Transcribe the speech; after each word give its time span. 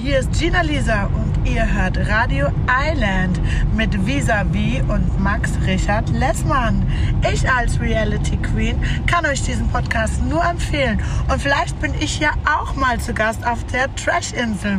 Hier 0.00 0.20
ist 0.20 0.32
Gina 0.32 0.62
Lisa 0.62 1.04
und 1.04 1.46
ihr 1.46 1.66
hört 1.70 1.98
Radio 2.08 2.48
Island 2.66 3.38
mit 3.76 4.06
Visavi 4.06 4.82
und 4.88 5.20
Max 5.20 5.50
Richard 5.66 6.08
Lessmann. 6.08 6.82
Ich 7.30 7.48
als 7.48 7.78
Reality 7.78 8.38
Queen 8.38 8.82
kann 9.06 9.26
euch 9.26 9.42
diesen 9.42 9.68
Podcast 9.68 10.22
nur 10.24 10.42
empfehlen 10.42 11.00
und 11.30 11.40
vielleicht 11.42 11.78
bin 11.80 11.92
ich 12.00 12.18
ja 12.18 12.30
auch 12.46 12.74
mal 12.74 12.98
zu 12.98 13.12
Gast 13.12 13.46
auf 13.46 13.64
der 13.66 13.94
Trash-Insel. 13.94 14.78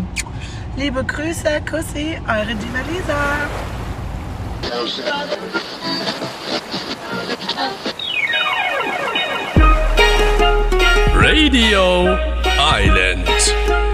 Liebe 0.78 1.04
Grüße, 1.04 1.62
Kussi, 1.70 2.18
eure 2.28 2.56
Gina 2.56 2.82
Lisa. 2.90 3.38
Radio 11.16 12.18
Island 12.58 13.93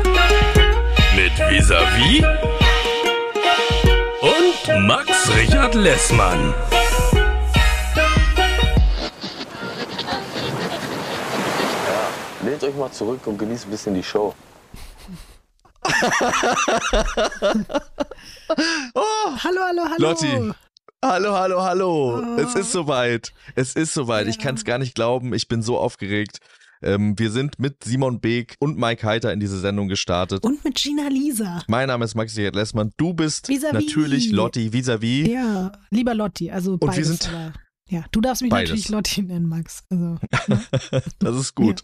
Visavi 1.47 2.21
und 4.21 4.87
Max 4.87 5.07
Richard 5.35 5.73
Lessmann. 5.73 6.53
Lehnt 12.43 12.63
euch 12.63 12.75
mal 12.75 12.91
zurück 12.91 13.25
und 13.25 13.37
genießt 13.37 13.67
ein 13.67 13.71
bisschen 13.71 13.93
die 13.95 14.03
Show. 14.03 14.33
Hallo, 19.43 19.61
hallo, 19.61 19.83
hallo. 19.85 19.95
Lotti. 19.97 20.51
Hallo, 21.03 21.33
hallo, 21.33 21.61
hallo. 21.61 22.19
Oh. 22.19 22.41
Es 22.41 22.55
ist 22.55 22.71
soweit. 22.71 23.31
Es 23.55 23.75
ist 23.75 23.93
soweit. 23.93 24.27
Ich 24.27 24.35
Ja. 24.37 24.41
kann 24.43 24.55
es 24.55 24.65
gar 24.65 24.77
nicht 24.77 24.95
glauben. 24.95 25.33
Ich 25.33 25.47
bin 25.47 25.61
so 25.61 25.77
aufgeregt. 25.77 26.39
Ähm, 26.81 27.17
wir 27.19 27.31
sind 27.31 27.59
mit 27.59 27.83
Simon 27.83 28.19
Beek 28.21 28.55
und 28.59 28.77
Mike 28.77 29.05
Heiter 29.05 29.33
in 29.33 29.39
diese 29.39 29.59
Sendung 29.59 29.87
gestartet. 29.89 30.43
Und 30.43 30.63
mit 30.63 30.75
Gina 30.75 31.07
Lisa. 31.09 31.61
mein 31.67 31.87
Name 31.87 32.05
ist 32.05 32.15
Maxi 32.15 32.43
Lessmann. 32.53 32.91
Du 32.97 33.13
bist 33.13 33.47
Vis-à-vis. 33.49 33.73
natürlich 33.85 34.31
Lotti 34.31 34.71
vis-à-vis. 34.71 35.27
Ja, 35.27 35.71
lieber 35.89 36.13
Lotti, 36.15 36.49
also 36.51 36.73
wir 36.79 36.87
beides. 36.87 37.07
sind- 37.07 37.27
aber, 37.29 37.53
ja, 37.89 38.05
du 38.11 38.21
darfst 38.21 38.41
mich 38.43 38.51
Beides. 38.51 38.69
natürlich 38.69 38.89
Lotti 38.89 39.21
nennen, 39.23 39.47
Max. 39.47 39.83
Also, 39.89 40.17
Das 41.19 41.35
ist 41.35 41.55
gut. 41.55 41.83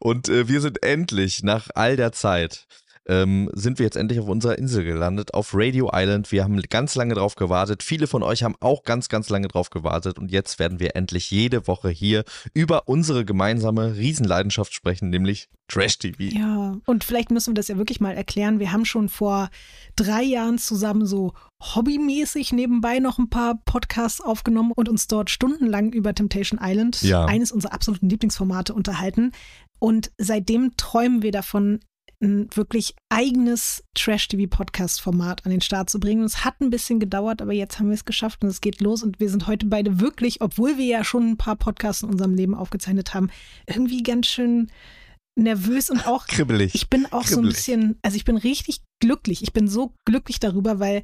Und 0.00 0.28
äh, 0.28 0.48
wir 0.48 0.60
sind 0.60 0.82
endlich 0.82 1.42
nach 1.44 1.68
all 1.74 1.96
der 1.96 2.10
Zeit 2.12 2.66
ähm, 3.08 3.50
sind 3.52 3.78
wir 3.78 3.84
jetzt 3.84 3.96
endlich 3.96 4.20
auf 4.20 4.28
unserer 4.28 4.58
Insel 4.58 4.84
gelandet, 4.84 5.34
auf 5.34 5.50
Radio 5.54 5.90
Island. 5.92 6.30
Wir 6.32 6.44
haben 6.44 6.60
ganz 6.62 6.94
lange 6.94 7.14
drauf 7.14 7.34
gewartet. 7.34 7.82
Viele 7.82 8.06
von 8.06 8.22
euch 8.22 8.42
haben 8.42 8.54
auch 8.60 8.84
ganz, 8.84 9.08
ganz 9.08 9.28
lange 9.28 9.48
drauf 9.48 9.70
gewartet. 9.70 10.18
Und 10.18 10.30
jetzt 10.30 10.58
werden 10.58 10.78
wir 10.80 10.94
endlich 10.96 11.30
jede 11.30 11.66
Woche 11.66 11.88
hier 11.90 12.24
über 12.54 12.88
unsere 12.88 13.24
gemeinsame 13.24 13.96
Riesenleidenschaft 13.96 14.72
sprechen, 14.72 15.10
nämlich 15.10 15.48
Trash 15.68 15.98
TV. 15.98 16.22
ja, 16.24 16.76
und 16.86 17.02
vielleicht 17.02 17.30
müssen 17.30 17.50
wir 17.50 17.54
das 17.54 17.68
ja 17.68 17.78
wirklich 17.78 18.00
mal 18.00 18.12
erklären. 18.14 18.58
Wir 18.58 18.72
haben 18.72 18.84
schon 18.84 19.08
vor 19.08 19.48
drei 19.96 20.22
Jahren 20.22 20.58
zusammen 20.58 21.06
so 21.06 21.32
hobbymäßig 21.62 22.52
nebenbei 22.52 22.98
noch 22.98 23.18
ein 23.18 23.30
paar 23.30 23.58
Podcasts 23.64 24.20
aufgenommen 24.20 24.72
und 24.74 24.88
uns 24.88 25.06
dort 25.06 25.30
stundenlang 25.30 25.92
über 25.92 26.14
Temptation 26.14 26.60
Island, 26.62 27.02
Ja. 27.02 27.24
eines 27.24 27.52
unserer 27.52 27.72
absoluten 27.72 28.08
Lieblingsformate, 28.08 28.74
unterhalten. 28.74 29.32
Und 29.78 30.12
seitdem 30.18 30.76
träumen 30.76 31.22
wir 31.22 31.32
davon, 31.32 31.80
ein 32.22 32.48
wirklich 32.54 32.94
eigenes 33.08 33.82
Trash-TV-Podcast-Format 33.94 35.44
an 35.44 35.50
den 35.50 35.60
Start 35.60 35.90
zu 35.90 35.98
bringen. 35.98 36.20
Und 36.20 36.26
es 36.26 36.44
hat 36.44 36.60
ein 36.60 36.70
bisschen 36.70 37.00
gedauert, 37.00 37.42
aber 37.42 37.52
jetzt 37.52 37.78
haben 37.78 37.88
wir 37.88 37.94
es 37.94 38.04
geschafft 38.04 38.42
und 38.42 38.48
es 38.48 38.60
geht 38.60 38.80
los. 38.80 39.02
Und 39.02 39.20
wir 39.20 39.28
sind 39.28 39.46
heute 39.46 39.66
beide 39.66 40.00
wirklich, 40.00 40.40
obwohl 40.40 40.78
wir 40.78 40.84
ja 40.86 41.04
schon 41.04 41.30
ein 41.30 41.36
paar 41.36 41.56
Podcasts 41.56 42.02
in 42.02 42.10
unserem 42.10 42.34
Leben 42.34 42.54
aufgezeichnet 42.54 43.12
haben, 43.12 43.30
irgendwie 43.66 44.02
ganz 44.02 44.28
schön 44.28 44.70
nervös 45.34 45.90
und 45.90 46.06
auch 46.06 46.26
Kribbelig. 46.28 46.74
ich 46.74 46.88
bin 46.88 47.06
auch 47.06 47.26
so 47.26 47.36
ein 47.36 47.42
Kribbelig. 47.44 47.56
bisschen, 47.56 47.98
also 48.02 48.16
ich 48.16 48.24
bin 48.24 48.36
richtig 48.36 48.80
glücklich. 49.00 49.42
Ich 49.42 49.52
bin 49.52 49.66
so 49.66 49.94
glücklich 50.06 50.38
darüber, 50.40 50.78
weil 50.78 51.02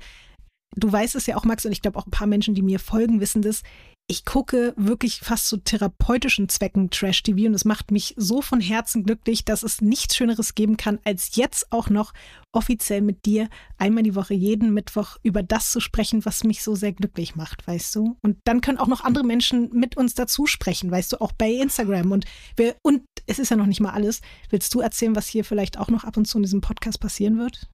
du 0.77 0.91
weißt 0.91 1.17
es 1.17 1.27
ja 1.27 1.37
auch, 1.37 1.45
Max, 1.45 1.65
und 1.67 1.73
ich 1.73 1.83
glaube 1.83 1.99
auch 1.99 2.07
ein 2.07 2.13
paar 2.13 2.27
Menschen, 2.27 2.55
die 2.55 2.63
mir 2.63 2.79
folgen, 2.79 3.21
wissen 3.21 3.43
das. 3.43 3.63
Ich 4.11 4.25
gucke 4.25 4.73
wirklich 4.79 5.21
fast 5.21 5.49
zu 5.49 5.59
therapeutischen 5.59 6.49
Zwecken 6.49 6.89
Trash-TV 6.89 7.47
und 7.47 7.53
es 7.53 7.67
macht 7.67 7.91
mich 7.91 8.15
so 8.17 8.41
von 8.41 8.59
Herzen 8.59 9.05
glücklich, 9.05 9.45
dass 9.45 9.63
es 9.63 9.83
nichts 9.83 10.17
Schöneres 10.17 10.55
geben 10.55 10.79
kann, 10.79 10.99
als 11.05 11.37
jetzt 11.37 11.71
auch 11.73 11.91
noch 11.91 12.15
offiziell 12.51 13.03
mit 13.03 13.27
dir 13.27 13.51
einmal 13.77 14.03
die 14.03 14.15
Woche 14.15 14.33
jeden 14.33 14.73
Mittwoch 14.73 15.19
über 15.23 15.43
das 15.43 15.73
zu 15.73 15.81
sprechen, 15.81 16.25
was 16.25 16.43
mich 16.43 16.63
so 16.63 16.75
sehr 16.75 16.95
glücklich 16.95 17.37
macht, 17.37 17.67
weißt 17.67 17.95
du? 17.97 18.17
Und 18.23 18.39
dann 18.45 18.63
können 18.63 18.79
auch 18.79 18.87
noch 18.87 19.05
andere 19.05 19.25
Menschen 19.25 19.69
mit 19.75 19.99
uns 19.99 20.15
dazu 20.15 20.47
sprechen, 20.47 20.91
weißt 20.91 21.13
du, 21.13 21.21
auch 21.21 21.33
bei 21.33 21.51
Instagram. 21.51 22.11
Und 22.11 22.25
wir, 22.57 22.77
und 22.83 23.03
es 23.27 23.39
ist 23.39 23.51
ja 23.51 23.59
noch 23.59 23.67
nicht 23.67 23.81
mal 23.81 23.93
alles. 23.93 24.23
Willst 24.49 24.75
du 24.75 24.81
erzählen, 24.81 25.17
was 25.17 25.29
hier 25.29 25.45
vielleicht 25.45 25.77
auch 25.77 25.89
noch 25.89 26.05
ab 26.05 26.17
und 26.17 26.25
zu 26.25 26.39
in 26.39 26.45
diesem 26.45 26.63
Podcast 26.63 26.99
passieren 26.99 27.37
wird? 27.37 27.69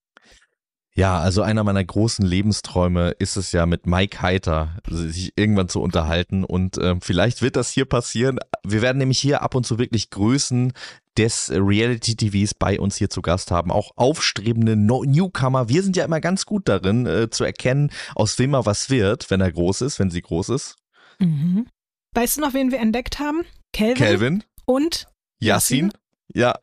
Ja, 0.97 1.19
also 1.19 1.43
einer 1.43 1.65
meiner 1.65 1.84
großen 1.84 2.25
Lebensträume 2.25 3.10
ist 3.19 3.37
es 3.37 3.50
ja 3.50 3.66
mit 3.66 3.84
Mike 3.84 4.22
Heiter, 4.22 4.77
sich 4.88 5.32
irgendwann 5.34 5.69
zu 5.69 5.82
unterhalten 5.82 6.44
und 6.44 6.78
ähm, 6.78 7.00
vielleicht 7.00 7.43
wird 7.43 7.56
das 7.56 7.71
hier 7.71 7.84
passieren. 7.84 8.38
Wir 8.62 8.81
werden 8.81 8.99
nämlich 8.99 9.19
hier 9.19 9.43
ab 9.43 9.56
und 9.56 9.66
zu 9.66 9.81
wirklich 9.81 10.10
Größen 10.10 10.72
des 11.19 11.50
Reality-TVs 11.53 12.55
bei 12.55 12.78
uns 12.78 12.97
hier 12.97 13.10
zu 13.10 13.22
Gast 13.22 13.50
haben, 13.50 13.72
auch 13.72 13.91
aufstrebende 13.97 14.77
no 14.77 15.03
Newcomer. 15.03 15.69
Wir 15.69 15.82
sind 15.82 15.97
ja 15.97 16.05
immer 16.05 16.21
ganz 16.21 16.47
gut 16.47 16.69
darin, 16.69 17.06
äh, 17.06 17.28
zu 17.28 17.43
erkennen, 17.43 17.91
aus 18.15 18.38
wem 18.38 18.55
er 18.55 18.65
was 18.65 18.88
wird, 18.88 19.31
wenn 19.31 19.41
er 19.41 19.50
groß 19.50 19.81
ist, 19.82 19.99
wenn 19.99 20.11
sie 20.11 20.22
groß 20.22 20.50
ist. 20.50 20.76
Mhm. 21.19 21.66
Weißt 22.15 22.37
du 22.37 22.41
noch, 22.41 22.55
wen 22.55 22.71
wir 22.71 22.78
entdeckt 22.78 23.19
haben? 23.19 23.44
Kelvin. 23.72 23.97
Kelvin, 23.97 24.44
Und 24.65 25.06
Yassin, 25.41 25.93
ja, 26.32 26.56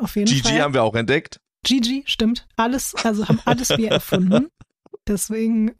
auf 0.00 0.16
jeden 0.16 0.26
Gigi 0.26 0.48
Fall. 0.48 0.62
haben 0.62 0.72
wir 0.72 0.82
auch 0.82 0.94
entdeckt. 0.94 1.40
Gigi, 1.64 2.04
stimmt. 2.06 2.46
Alles, 2.56 2.94
also 3.02 3.26
haben 3.26 3.40
alles 3.44 3.70
wir 3.70 3.90
erfunden. 3.90 4.48
Deswegen, 5.06 5.72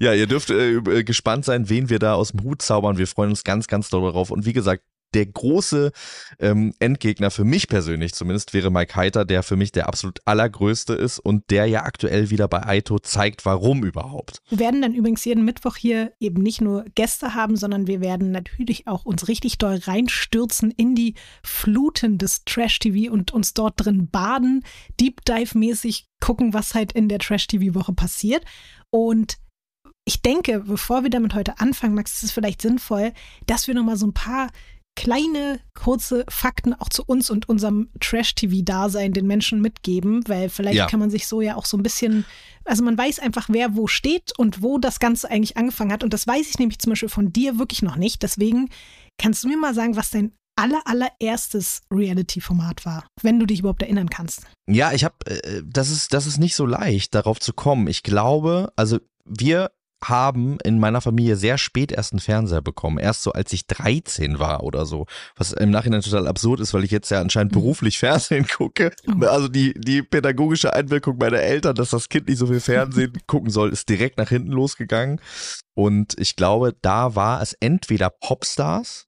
Ja, 0.00 0.14
ihr 0.14 0.26
dürft 0.26 0.50
äh, 0.50 1.02
gespannt 1.02 1.44
sein, 1.44 1.68
wen 1.68 1.90
wir 1.90 1.98
da 1.98 2.14
aus 2.14 2.30
dem 2.30 2.44
Hut 2.44 2.62
zaubern. 2.62 2.98
Wir 2.98 3.06
freuen 3.06 3.30
uns 3.30 3.42
ganz, 3.44 3.66
ganz 3.66 3.90
doll 3.90 4.02
darauf. 4.02 4.30
Und 4.30 4.46
wie 4.46 4.52
gesagt, 4.52 4.84
der 5.14 5.26
große 5.26 5.92
ähm, 6.38 6.74
Endgegner 6.78 7.30
für 7.30 7.44
mich 7.44 7.68
persönlich 7.68 8.14
zumindest 8.14 8.52
wäre 8.54 8.70
Mike 8.70 8.94
Heiter, 8.94 9.24
der 9.24 9.42
für 9.42 9.56
mich 9.56 9.72
der 9.72 9.88
absolut 9.88 10.20
allergrößte 10.24 10.94
ist 10.94 11.18
und 11.18 11.50
der 11.50 11.66
ja 11.66 11.84
aktuell 11.84 12.30
wieder 12.30 12.48
bei 12.48 12.64
Aito 12.66 12.98
zeigt, 12.98 13.44
warum 13.46 13.84
überhaupt. 13.84 14.40
wir 14.50 14.58
werden 14.58 14.82
dann 14.82 14.94
übrigens 14.94 15.24
jeden 15.24 15.44
Mittwoch 15.44 15.76
hier 15.76 16.12
eben 16.20 16.42
nicht 16.42 16.60
nur 16.60 16.84
Gäste 16.94 17.34
haben, 17.34 17.56
sondern 17.56 17.86
wir 17.86 18.00
werden 18.00 18.30
natürlich 18.30 18.86
auch 18.86 19.04
uns 19.04 19.28
richtig 19.28 19.58
doll 19.58 19.76
reinstürzen 19.76 20.70
in 20.70 20.94
die 20.94 21.14
Fluten 21.42 22.18
des 22.18 22.44
Trash-TV 22.44 23.12
und 23.12 23.32
uns 23.32 23.54
dort 23.54 23.74
drin 23.76 24.08
baden, 24.10 24.64
Deep 25.00 25.24
Dive-mäßig 25.24 26.06
gucken, 26.20 26.52
was 26.52 26.74
halt 26.74 26.92
in 26.92 27.08
der 27.08 27.18
Trash-TV-Woche 27.18 27.92
passiert. 27.92 28.44
Und 28.90 29.38
ich 30.04 30.22
denke, 30.22 30.60
bevor 30.60 31.02
wir 31.02 31.10
damit 31.10 31.34
heute 31.34 31.60
anfangen, 31.60 31.94
Max, 31.94 32.14
ist 32.14 32.22
es 32.24 32.32
vielleicht 32.32 32.62
sinnvoll, 32.62 33.12
dass 33.46 33.66
wir 33.66 33.74
nochmal 33.74 33.96
so 33.96 34.06
ein 34.06 34.14
paar 34.14 34.48
kleine, 34.98 35.60
kurze 35.74 36.24
Fakten 36.28 36.74
auch 36.74 36.88
zu 36.88 37.04
uns 37.06 37.30
und 37.30 37.48
unserem 37.48 37.88
Trash-TV-Dasein 38.00 39.12
den 39.12 39.28
Menschen 39.28 39.60
mitgeben, 39.60 40.26
weil 40.26 40.48
vielleicht 40.48 40.76
Ja. 40.76 40.86
kann 40.86 40.98
man 40.98 41.08
sich 41.08 41.28
so 41.28 41.40
ja 41.40 41.54
auch 41.54 41.66
so 41.66 41.76
ein 41.76 41.84
bisschen, 41.84 42.24
also 42.64 42.82
man 42.82 42.98
weiß 42.98 43.20
einfach, 43.20 43.46
wer 43.48 43.76
wo 43.76 43.86
steht 43.86 44.36
und 44.36 44.60
wo 44.60 44.78
das 44.78 44.98
Ganze 44.98 45.30
eigentlich 45.30 45.56
angefangen 45.56 45.92
hat. 45.92 46.02
Und 46.02 46.12
das 46.12 46.26
weiß 46.26 46.50
ich 46.50 46.58
nämlich 46.58 46.80
zum 46.80 46.90
Beispiel 46.90 47.08
von 47.08 47.32
dir 47.32 47.60
wirklich 47.60 47.82
noch 47.82 47.94
nicht. 47.94 48.24
Deswegen 48.24 48.70
kannst 49.18 49.44
du 49.44 49.48
mir 49.48 49.56
mal 49.56 49.72
sagen, 49.72 49.94
was 49.94 50.10
dein 50.10 50.32
aller, 50.56 50.82
allererstes 50.84 51.82
Reality-Format 51.92 52.84
war, 52.84 53.06
wenn 53.22 53.38
du 53.38 53.46
dich 53.46 53.60
überhaupt 53.60 53.82
erinnern 53.82 54.10
kannst. 54.10 54.42
Ja, 54.68 54.92
ich 54.92 55.04
habe, 55.04 55.14
äh, 55.26 55.62
das 55.64 55.90
ist, 55.90 56.12
das 56.12 56.26
ist 56.26 56.38
nicht 56.38 56.56
so 56.56 56.66
leicht, 56.66 57.14
darauf 57.14 57.38
zu 57.38 57.52
kommen. 57.52 57.86
Ich 57.86 58.02
glaube, 58.02 58.72
also 58.74 58.98
wir 59.24 59.70
haben 60.04 60.58
in 60.64 60.78
meiner 60.78 61.00
Familie 61.00 61.36
sehr 61.36 61.58
spät 61.58 61.92
erst 61.92 62.12
einen 62.12 62.20
Fernseher 62.20 62.62
bekommen. 62.62 62.98
Erst 62.98 63.22
so, 63.22 63.32
als 63.32 63.52
ich 63.52 63.66
13 63.66 64.38
war 64.38 64.62
oder 64.62 64.86
so. 64.86 65.06
Was 65.36 65.52
im 65.52 65.70
Nachhinein 65.70 66.02
total 66.02 66.28
absurd 66.28 66.60
ist, 66.60 66.72
weil 66.74 66.84
ich 66.84 66.90
jetzt 66.90 67.10
ja 67.10 67.20
anscheinend 67.20 67.52
beruflich 67.52 67.98
Fernsehen 67.98 68.46
gucke. 68.46 68.92
Oh. 69.08 69.24
Also 69.26 69.48
die, 69.48 69.74
die 69.74 70.02
pädagogische 70.02 70.72
Einwirkung 70.72 71.18
meiner 71.18 71.40
Eltern, 71.40 71.74
dass 71.74 71.90
das 71.90 72.08
Kind 72.08 72.28
nicht 72.28 72.38
so 72.38 72.46
viel 72.46 72.60
Fernsehen 72.60 73.12
gucken 73.26 73.50
soll, 73.50 73.70
ist 73.70 73.88
direkt 73.88 74.18
nach 74.18 74.28
hinten 74.28 74.52
losgegangen. 74.52 75.20
Und 75.74 76.14
ich 76.18 76.36
glaube, 76.36 76.74
da 76.80 77.14
war 77.14 77.42
es 77.42 77.54
entweder 77.54 78.10
Popstars 78.10 79.07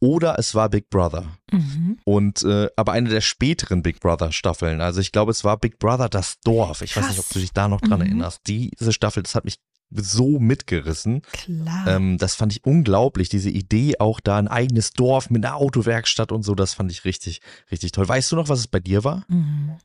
oder 0.00 0.38
es 0.38 0.54
war 0.54 0.68
Big 0.68 0.90
Brother. 0.90 1.24
Mhm. 1.52 1.98
Und 2.04 2.42
äh, 2.44 2.68
aber 2.76 2.92
eine 2.92 3.08
der 3.08 3.20
späteren 3.20 3.82
Big 3.82 4.00
Brother 4.00 4.32
Staffeln. 4.32 4.80
Also 4.80 5.00
ich 5.00 5.12
glaube, 5.12 5.30
es 5.30 5.42
war 5.44 5.56
Big 5.56 5.78
Brother 5.78 6.08
das 6.08 6.40
Dorf. 6.44 6.82
Ich 6.82 6.94
weiß 6.96 7.04
Krass. 7.04 7.16
nicht, 7.16 7.26
ob 7.26 7.32
du 7.32 7.38
dich 7.38 7.52
da 7.52 7.68
noch 7.68 7.80
dran 7.80 8.00
Mhm. 8.00 8.06
erinnerst. 8.06 8.40
Diese 8.46 8.92
Staffel, 8.92 9.22
das 9.22 9.34
hat 9.34 9.44
mich 9.44 9.56
so 9.90 10.40
mitgerissen. 10.40 11.22
Klar. 11.32 11.86
Ähm, 11.86 12.18
das 12.18 12.34
fand 12.34 12.52
ich 12.52 12.64
unglaublich. 12.64 13.28
Diese 13.28 13.50
Idee, 13.50 13.98
auch 14.00 14.18
da 14.20 14.36
ein 14.36 14.48
eigenes 14.48 14.90
Dorf 14.92 15.30
mit 15.30 15.44
einer 15.44 15.54
Autowerkstatt 15.56 16.32
und 16.32 16.42
so, 16.42 16.54
das 16.56 16.74
fand 16.74 16.90
ich 16.90 17.04
richtig, 17.04 17.40
richtig 17.70 17.92
toll. 17.92 18.08
Weißt 18.08 18.32
du 18.32 18.36
noch, 18.36 18.48
was 18.48 18.58
es 18.58 18.66
bei 18.66 18.80
dir 18.80 19.04
war? 19.04 19.24
Mhm. 19.28 19.76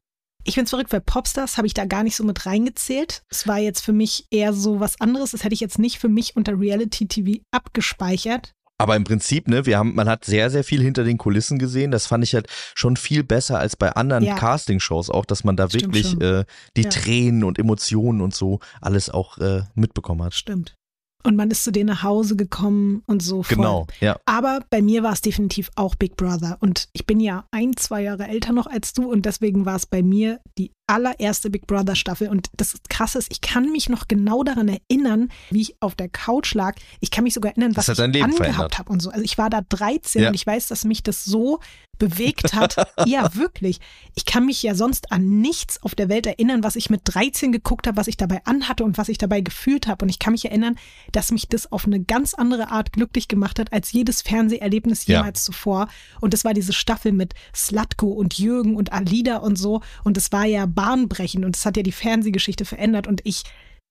Ich 0.43 0.55
bin 0.55 0.65
verrückt, 0.65 0.91
weil 0.91 1.01
Popstars 1.01 1.57
habe 1.57 1.67
ich 1.67 1.75
da 1.75 1.85
gar 1.85 2.01
nicht 2.01 2.15
so 2.15 2.23
mit 2.23 2.47
reingezählt. 2.47 3.21
Es 3.29 3.47
war 3.47 3.59
jetzt 3.59 3.81
für 3.81 3.93
mich 3.93 4.25
eher 4.31 4.53
so 4.53 4.79
was 4.79 4.99
anderes. 4.99 5.31
Das 5.31 5.43
hätte 5.43 5.53
ich 5.53 5.59
jetzt 5.59 5.77
nicht 5.77 5.99
für 5.99 6.09
mich 6.09 6.35
unter 6.35 6.59
Reality 6.59 7.07
TV 7.07 7.43
abgespeichert. 7.51 8.53
Aber 8.81 8.95
im 8.95 9.03
Prinzip, 9.03 9.47
ne, 9.47 9.65
wir 9.65 9.77
haben, 9.77 9.95
man 9.95 10.09
hat 10.09 10.25
sehr, 10.25 10.49
sehr 10.49 10.63
viel 10.63 10.81
hinter 10.81 11.03
den 11.03 11.17
Kulissen 11.17 11.59
gesehen. 11.59 11.91
Das 11.91 12.07
fand 12.07 12.23
ich 12.23 12.33
halt 12.33 12.47
schon 12.75 12.97
viel 12.97 13.23
besser 13.23 13.59
als 13.59 13.75
bei 13.75 13.91
anderen 13.91 14.23
Ja. 14.23 14.35
Castingshows 14.35 15.09
auch, 15.09 15.25
dass 15.25 15.43
man 15.43 15.55
da 15.55 15.69
Stimmt 15.69 15.93
wirklich 15.95 16.19
äh, 16.21 16.45
die 16.77 16.83
Ja. 16.83 16.89
Tränen 16.89 17.43
und 17.43 17.59
Emotionen 17.59 18.21
und 18.21 18.33
so 18.33 18.59
alles 18.81 19.09
auch 19.09 19.37
äh, 19.37 19.61
mitbekommen 19.75 20.23
hat. 20.23 20.33
Stimmt. 20.33 20.75
Und 21.23 21.35
man 21.35 21.51
ist 21.51 21.63
zu 21.63 21.71
denen 21.71 21.87
nach 21.89 22.01
Hause 22.01 22.35
gekommen 22.35 23.03
und 23.05 23.21
so. 23.21 23.43
Voll. 23.43 23.57
Genau, 23.57 23.85
ja. 23.99 24.17
Aber 24.25 24.61
bei 24.71 24.81
mir 24.81 25.03
war 25.03 25.13
es 25.13 25.21
definitiv 25.21 25.69
auch 25.75 25.93
Big 25.93 26.17
Brother. 26.17 26.57
Und 26.61 26.89
ich 26.93 27.05
bin 27.05 27.19
ja 27.19 27.45
ein, 27.51 27.77
zwei 27.77 28.01
Jahre 28.01 28.27
älter 28.27 28.53
noch 28.53 28.65
als 28.65 28.93
du 28.93 29.11
und 29.11 29.27
deswegen 29.27 29.65
war 29.65 29.75
es 29.75 29.85
bei 29.85 30.01
mir 30.01 30.39
die 30.57 30.71
allererste 30.91 31.49
Big 31.49 31.67
Brother 31.67 31.95
Staffel. 31.95 32.27
Und 32.27 32.49
das 32.57 32.73
ist 32.73 32.89
krass 32.89 33.15
ist, 33.15 33.31
ich 33.31 33.41
kann 33.41 33.71
mich 33.71 33.89
noch 33.89 34.07
genau 34.07 34.43
daran 34.43 34.67
erinnern, 34.67 35.29
wie 35.49 35.61
ich 35.61 35.81
auf 35.81 35.95
der 35.95 36.09
Couch 36.09 36.53
lag. 36.53 36.75
Ich 36.99 37.11
kann 37.11 37.23
mich 37.23 37.33
sogar 37.33 37.51
erinnern, 37.51 37.73
Das 37.73 37.87
was 37.87 37.97
ich 37.99 38.23
angehabt 38.23 38.77
habe 38.77 38.91
und 38.91 39.01
so. 39.01 39.09
Also 39.09 39.23
ich 39.23 39.37
war 39.37 39.49
da 39.49 39.61
13 39.61 40.23
Ja. 40.23 40.27
und 40.29 40.35
ich 40.35 40.45
weiß, 40.45 40.67
dass 40.67 40.85
mich 40.85 41.03
das 41.03 41.23
so 41.25 41.59
bewegt 41.97 42.53
hat. 42.55 42.75
ja, 43.05 43.35
wirklich. 43.35 43.79
Ich 44.15 44.25
kann 44.25 44.45
mich 44.47 44.63
ja 44.63 44.73
sonst 44.73 45.11
an 45.11 45.39
nichts 45.39 45.81
auf 45.83 45.93
der 45.93 46.09
Welt 46.09 46.25
erinnern, 46.25 46.63
was 46.63 46.75
ich 46.75 46.89
mit 46.89 47.01
13 47.05 47.51
geguckt 47.51 47.85
habe, 47.85 47.95
was 47.97 48.07
ich 48.07 48.17
dabei 48.17 48.41
anhatte 48.45 48.83
und 48.83 48.97
was 48.97 49.07
ich 49.07 49.19
dabei 49.19 49.41
gefühlt 49.41 49.85
habe. 49.87 50.03
Und 50.05 50.09
ich 50.09 50.17
kann 50.17 50.31
mich 50.33 50.45
erinnern, 50.45 50.77
dass 51.11 51.31
mich 51.31 51.47
das 51.47 51.71
auf 51.71 51.85
eine 51.85 51.99
ganz 52.03 52.33
andere 52.33 52.69
Art 52.71 52.91
glücklich 52.91 53.27
gemacht 53.27 53.59
hat 53.59 53.71
als 53.71 53.91
jedes 53.91 54.23
Fernseherlebnis 54.23 55.05
Ja. 55.05 55.19
jemals 55.19 55.43
zuvor. 55.43 55.87
Und 56.21 56.33
das 56.33 56.43
war 56.43 56.55
diese 56.55 56.73
Staffel 56.73 57.11
mit 57.11 57.33
Slatko 57.55 58.07
und 58.07 58.37
Jürgen 58.39 58.75
und 58.75 58.91
Alida 58.91 59.37
und 59.37 59.57
so. 59.57 59.81
Und 60.03 60.17
es 60.17 60.31
war 60.31 60.45
ja 60.45 60.65
bahnbrechend 60.81 61.45
und 61.45 61.55
es 61.55 61.65
hat 61.65 61.77
ja 61.77 61.83
die 61.83 61.91
Fernsehgeschichte 61.91 62.65
verändert. 62.65 63.05
Und 63.05 63.21
ich, 63.23 63.43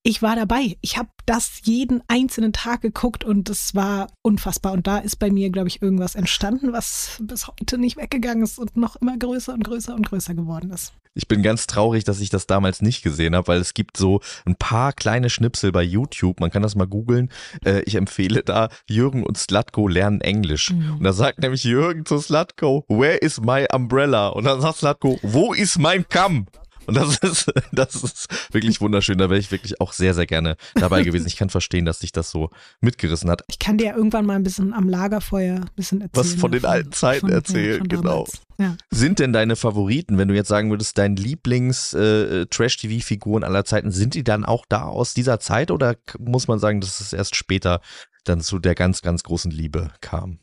ich 0.03 0.23
war 0.23 0.35
dabei. 0.35 0.77
Ich 0.81 0.99
habe 0.99 1.09
das 1.25 1.61
jeden 1.63 2.03
einzelnen 2.09 2.53
Tag 2.53 2.81
geguckt 2.81 3.23
und 3.23 3.49
es 3.49 3.75
war 3.77 4.09
unfassbar. 4.23 4.73
Und 4.73 4.89
da 4.89 4.99
ist 4.99 5.17
bei 5.17 5.31
mir, 5.31 5.51
glaube 5.51 5.69
ich, 5.69 5.83
irgendwas 5.83 6.17
entstanden, 6.17 6.73
was 6.73 7.19
bis 7.23 7.47
heute 7.47 7.79
nicht 7.79 7.97
weggegangen 7.97 8.43
ist 8.43 8.59
und 8.59 8.77
noch 8.77 8.97
immer 8.97 9.17
größer 9.17 9.55
und 9.55 9.63
größer 9.63 9.95
und 9.95 10.09
größer 10.09 10.35
geworden 10.35 10.73
ist. 10.73 10.93
Ich 11.15 11.29
bin 11.29 11.43
ganz 11.43 11.67
traurig, 11.67 12.05
dass 12.05 12.21
ich 12.21 12.31
das 12.31 12.47
damals 12.47 12.83
nicht 12.83 13.03
gesehen 13.03 13.35
habe, 13.35 13.49
weil 13.49 13.61
es 13.61 13.75
gibt 13.75 13.97
so 13.97 14.21
ein 14.45 14.55
paar 14.57 14.93
kleine 14.93 15.29
Schnipsel 15.29 15.73
bei 15.73 15.83
YouTube. 15.83 16.41
Man 16.41 16.51
kann 16.51 16.63
das 16.63 16.77
mal 16.77 16.87
googeln. 16.87 17.31
Äh, 17.65 17.83
ich 17.83 17.97
empfehle 17.97 18.43
da, 18.43 18.69
Jürgen 18.89 19.25
und 19.25 19.37
Slatko 19.37 19.89
lernen 19.89 20.21
Englisch. 20.21 20.71
Mhm. 20.71 20.99
Und 20.99 21.05
da 21.05 21.13
sagt 21.13 21.41
nämlich 21.41 21.65
Jürgen 21.65 22.05
zu 22.05 22.19
Slatko, 22.19 22.85
where 22.89 23.17
is 23.17 23.41
my 23.41 23.67
umbrella? 23.73 24.29
Und 24.29 24.45
dann 24.45 24.61
sagt 24.61 24.79
Slatko, 24.79 25.19
wo 25.23 25.53
ist 25.53 25.79
mein 25.79 26.09
Kamm? 26.09 26.47
Und 26.91 26.97
das 26.97 27.19
ist, 27.23 27.53
das 27.73 27.95
ist 27.95 28.27
wirklich 28.53 28.81
wunderschön. 28.81 29.19
Da 29.19 29.31
wäre 29.31 29.39
ich 29.39 29.53
wirklich 29.53 29.81
auch 29.81 29.93
sehr, 29.93 30.13
sehr 30.15 30.27
gerne 30.27 30.57
dabei 30.75 31.03
gewesen. 31.03 31.27
Ich 31.29 31.37
kann 31.37 31.51
verstehen, 31.51 31.85
dass 31.85 32.01
sich 32.01 32.11
das 32.11 32.31
so 32.31 32.51
mitgerissen 32.81 33.31
hat. 33.31 33.43
Ich 33.49 33.61
kann 33.61 33.79
dir 33.79 33.87
ja 33.89 33.95
irgendwann 33.97 34.27
mal 34.27 34.35
ein 34.35 34.43
bisschen 34.43 34.73
am 34.75 34.89
Lagerfeuer 34.89 35.57
ein 35.57 35.71
bisschen 35.77 36.01
erzählen. 36.01 36.25
Was 36.25 36.35
von 36.35 36.51
den 36.51 36.65
alten 36.65 36.91
Zeiten 36.93 37.21
von- 37.27 37.31
erzählen, 37.31 37.79
von 37.79 37.89
genau. 37.89 38.27
Ja. 38.59 38.77
Sind 38.91 39.21
denn 39.21 39.33
deine 39.33 39.55
Favoriten, 39.57 40.19
wenn 40.19 40.29
du 40.29 40.35
jetzt 40.35 40.49
sagen 40.49 40.69
würdest, 40.71 40.99
dein 40.99 41.17
Lieblings-Trash-TV-Figuren 41.17 43.43
aller 43.45 43.65
Zeiten, 43.65 43.91
sind 43.91 44.13
die 44.15 44.23
dann 44.25 44.45
auch 44.45 44.67
da 44.69 44.83
aus 44.83 45.15
dieser 45.15 45.41
Zeit 45.41 45.71
oder 45.71 45.97
muss 46.19 46.47
man 46.49 46.59
sagen, 46.59 46.81
dass 46.83 47.01
es 47.01 47.15
erst 47.15 47.37
später 47.37 47.81
dann 48.25 48.43
zu 48.43 48.59
der 48.59 48.75
ganz, 48.75 49.01
ganz 49.01 49.23
großen 49.23 49.51
Liebe 49.51 49.91
kam? 50.01 50.41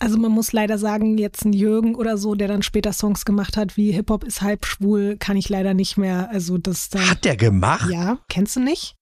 Also 0.00 0.18
man 0.18 0.30
muss 0.32 0.52
leider 0.52 0.76
sagen, 0.78 1.16
jetzt 1.16 1.44
ein 1.44 1.52
Jürgen 1.54 1.94
oder 1.94 2.18
so, 2.18 2.34
der 2.34 2.48
dann 2.48 2.62
später 2.62 2.92
Songs 2.92 3.24
gemacht 3.24 3.56
hat, 3.56 3.76
wie 3.78 3.92
Hip-Hop 3.92 4.24
ist 4.24 4.42
halb 4.42 4.66
schwul, 4.66 5.16
kann 5.18 5.36
ich 5.38 5.48
leider 5.48 5.72
nicht 5.72 5.96
mehr. 5.96 6.28
Also 6.30 6.58
das 6.58 6.90
da. 6.90 7.00
Hat 7.10 7.24
der 7.24 7.36
gemacht? 7.36 7.90
Ja, 7.90 8.18
kennst 8.28 8.56
du 8.56 8.60
nicht? 8.60 8.94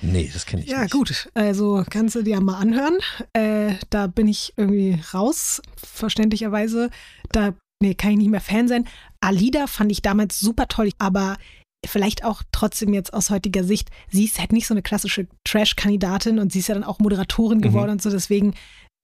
Nee, 0.00 0.30
das 0.32 0.46
kenne 0.46 0.62
ich 0.62 0.68
Ja, 0.70 0.82
nicht. 0.82 0.92
gut. 0.92 1.28
Also 1.34 1.84
kannst 1.88 2.14
du 2.16 2.22
dir 2.22 2.40
mal 2.40 2.56
anhören. 2.58 2.98
Äh, 3.34 3.74
da 3.90 4.06
bin 4.08 4.26
ich 4.26 4.52
irgendwie 4.56 4.98
raus, 5.14 5.60
verständlicherweise. 6.06 6.90
Da 7.30 7.54
nee, 7.82 7.94
kann 7.94 8.12
ich 8.12 8.16
nicht 8.18 8.30
mehr 8.30 8.40
Fan 8.40 8.68
sein. 8.68 8.88
Alida 9.20 9.66
fand 9.66 9.92
ich 9.92 10.02
damals 10.02 10.40
super 10.40 10.66
toll, 10.68 10.90
aber 10.98 11.36
vielleicht 11.86 12.24
auch 12.24 12.42
trotzdem 12.52 12.94
jetzt 12.94 13.12
aus 13.12 13.30
heutiger 13.30 13.64
Sicht, 13.64 13.90
sie 14.10 14.24
ist 14.24 14.38
halt 14.38 14.52
nicht 14.52 14.66
so 14.66 14.74
eine 14.74 14.82
klassische 14.82 15.26
Trash-Kandidatin 15.44 16.38
und 16.38 16.52
sie 16.52 16.60
ist 16.60 16.68
ja 16.68 16.74
dann 16.74 16.84
auch 16.84 16.98
Moderatorin 17.00 17.58
Mhm. 17.58 17.62
geworden 17.62 17.90
und 17.92 18.02
so, 18.02 18.10
deswegen 18.10 18.54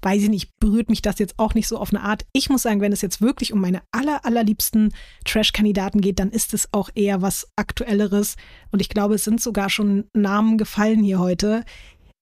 weiß 0.03 0.23
ich 0.23 0.29
nicht, 0.29 0.51
berührt 0.61 0.89
mich 0.91 1.03
das 1.03 1.19
jetzt 1.19 1.39
auch 1.39 1.55
nicht 1.55 1.67
so 1.67 1.77
auf 1.79 1.91
eine 1.93 2.03
Art. 2.03 2.25
Ich 2.33 2.51
muss 2.51 2.63
sagen, 2.63 2.81
wenn 2.81 2.93
es 2.93 3.01
jetzt 3.03 3.21
wirklich 3.21 3.53
um 3.53 3.61
meine 3.61 3.83
aller, 3.91 4.25
allerliebsten 4.25 4.95
Trash-Kandidaten 5.25 6.01
geht, 6.01 6.21
dann 6.21 6.31
ist 6.31 6.55
es 6.55 6.69
auch 6.73 6.91
eher 6.95 7.21
was 7.21 7.49
Aktuelleres. 7.57 8.37
Und 8.71 8.81
ich 8.81 8.89
glaube, 8.89 9.17
es 9.17 9.25
sind 9.25 9.41
sogar 9.41 9.71
schon 9.71 10.05
Namen 10.15 10.57
gefallen 10.57 11.03
hier 11.03 11.19
heute. 11.19 11.65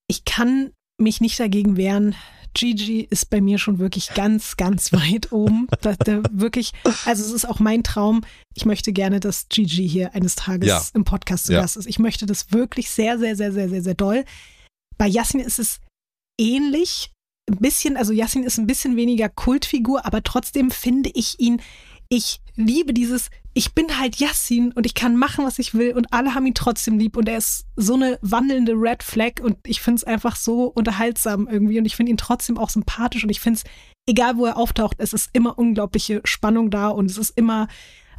Ich 0.09 0.25
kann 0.25 0.71
mich 0.99 1.21
nicht 1.21 1.39
dagegen 1.39 1.77
wehren. 1.77 2.15
Gigi 2.55 3.07
ist 3.11 3.29
bei 3.29 3.43
mir 3.43 3.59
schon 3.59 3.79
wirklich 3.79 4.15
ganz, 4.15 4.57
ganz 4.57 4.91
weit 4.95 5.31
oben. 5.31 5.67
Das, 5.83 5.99
der 5.99 6.23
wirklich, 6.33 6.73
also 7.05 7.23
es 7.23 7.31
ist 7.33 7.45
auch 7.47 7.61
mein 7.61 7.83
Traum. 7.83 8.23
Ich 8.55 8.65
möchte 8.65 8.95
gerne, 8.95 9.21
dass 9.21 9.49
Gigi 9.51 9.87
hier 9.87 10.15
eines 10.15 10.37
Tages 10.37 10.67
Ja. 10.69 10.83
im 10.95 11.05
Podcast 11.05 11.45
zu 11.47 11.53
Ja. 11.53 11.61
Gast 11.61 11.77
ist. 11.77 11.87
Ich 11.87 11.99
möchte 11.99 12.25
das 12.25 12.53
wirklich 12.53 12.89
sehr, 12.89 13.19
sehr, 13.19 13.37
sehr, 13.37 13.53
sehr, 13.53 13.69
sehr, 13.69 13.83
sehr 13.83 13.95
doll. 13.95 14.25
Bei 14.97 15.07
Yassin 15.07 15.41
ist 15.41 15.59
es 15.59 15.81
ähnlich. 16.41 17.11
Ein 17.49 17.59
bisschen, 17.59 17.97
also 17.97 18.13
Yassin 18.13 18.43
ist 18.43 18.59
ein 18.59 18.67
bisschen 18.67 18.97
weniger 18.97 19.29
Kultfigur, 19.29 20.05
aber 20.05 20.23
trotzdem 20.23 20.71
finde 20.71 21.11
ich 21.15 21.39
ihn, 21.39 21.61
ich 22.09 22.41
liebe 22.57 22.93
dieses, 22.93 23.31
ich 23.55 23.73
bin 23.73 23.99
halt 23.99 24.17
Yassin 24.17 24.73
und 24.73 24.85
ich 24.85 24.95
kann 24.95 25.17
machen, 25.17 25.45
was 25.45 25.59
ich 25.59 25.75
will 25.75 25.93
und 25.95 26.13
alle 26.13 26.35
haben 26.35 26.47
ihn 26.47 26.55
trotzdem 26.55 26.99
lieb 26.99 27.17
und 27.17 27.29
er 27.29 27.39
ist 27.39 27.67
so 27.77 27.95
eine 27.95 28.19
wandelnde 28.21 28.73
Red 28.73 29.03
Flag 29.03 29.41
und 29.41 29.57
ich 29.65 29.81
finde 29.81 29.97
es 29.99 30.05
einfach 30.05 30.37
so 30.37 30.65
unterhaltsam 30.65 31.49
irgendwie 31.49 31.79
und 31.79 31.87
ich 31.87 31.97
finde 31.97 32.11
ihn 32.11 32.19
trotzdem 32.19 32.59
auch 32.59 32.69
sympathisch 32.69 33.25
und 33.25 33.31
ich 33.31 33.41
finde 33.41 33.61
es, 33.61 33.65
egal 34.09 34.37
wo 34.37 34.47
er 34.47 34.57
auftaucht, 34.57 34.97
es 34.99 35.13
ist 35.13 35.31
immer 35.33 35.59
unglaubliche 35.59 36.21
Spannung 36.25 36.71
da 36.71 36.89
und 36.89 37.11
es 37.11 37.19
ist 37.19 37.37
immer, 37.37 37.69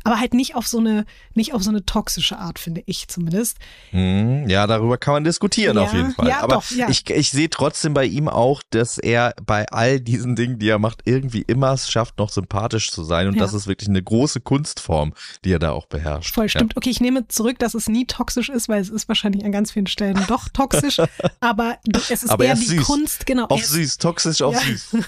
aber 0.04 0.20
halt 0.20 0.34
nicht 0.34 0.56
auf 0.56 0.68
so 0.68 0.80
eine, 0.80 1.06
nicht 1.34 1.54
auf 1.54 1.64
so 1.64 1.70
eine 1.70 1.86
toxische 1.86 2.38
Art, 2.38 2.60
finde 2.60 2.82
ich 2.86 3.08
zumindest. 3.08 3.58
Hm, 3.92 4.48
ja, 4.48 4.66
darüber 4.68 4.98
kann 4.98 5.14
man 5.16 5.24
diskutieren 5.24 5.76
Ja, 5.78 5.84
auf 5.84 5.94
jeden 5.94 6.12
Fall. 6.12 6.28
ja, 6.30 6.42
Aber 6.42 6.56
doch, 6.56 6.72
ja. 6.72 6.88
ich, 6.90 7.10
ich 7.10 7.30
sehe 7.32 7.50
trotzdem 7.50 7.94
bei 7.94 8.06
ihm 8.06 8.28
auch, 8.30 8.62
dass 8.70 8.98
er 8.98 9.34
bei 9.46 9.66
all 9.70 10.00
diesen 10.00 10.36
Dingen, 10.36 10.60
die 10.60 10.70
er 10.70 10.80
macht, 10.80 11.02
irgendwie 11.06 11.42
immer 11.42 11.74
es 11.74 11.90
schafft, 11.92 12.18
noch 12.20 12.30
sympathisch 12.30 12.92
zu 12.92 13.04
sein. 13.04 13.28
Und 13.28 13.40
das 13.40 13.54
ist 13.54 13.68
wirklich 13.68 13.90
eine 13.90 14.02
große 14.02 14.40
Kunstform, 14.42 15.14
die 15.44 15.52
er 15.52 15.60
da 15.60 15.72
auch 15.72 15.88
beherrscht. 15.88 16.34
Voll 16.34 16.48
stimmt. 16.50 16.78
Okay, 16.78 16.90
ich 16.90 17.02
nehme 17.02 17.28
zurück, 17.28 17.60
dass 17.60 17.74
es 17.74 17.90
nie 17.90 18.06
toxisch 18.06 18.50
ist, 18.50 18.70
weil 18.70 18.82
es 18.82 18.90
ist 18.90 19.08
wahrscheinlich 19.08 19.44
an 19.46 19.52
ganz 19.52 19.72
vielen 19.72 19.88
Stellen 19.88 20.24
doch 20.28 20.48
toxisch. 20.50 21.00
aber 21.42 21.78
es 22.10 22.24
ist 22.24 22.30
Aber 22.30 22.44
eher 22.46 22.52
er 22.52 22.54
ist 22.60 22.64
die 22.72 22.78
süß. 22.78 22.86
Kunst, 22.86 23.26
genau. 23.26 23.48
Ist- 23.56 23.72
süß, 23.72 23.98
toxisch 23.98 24.40
Ja. 24.40 24.52
süß. 24.52 24.96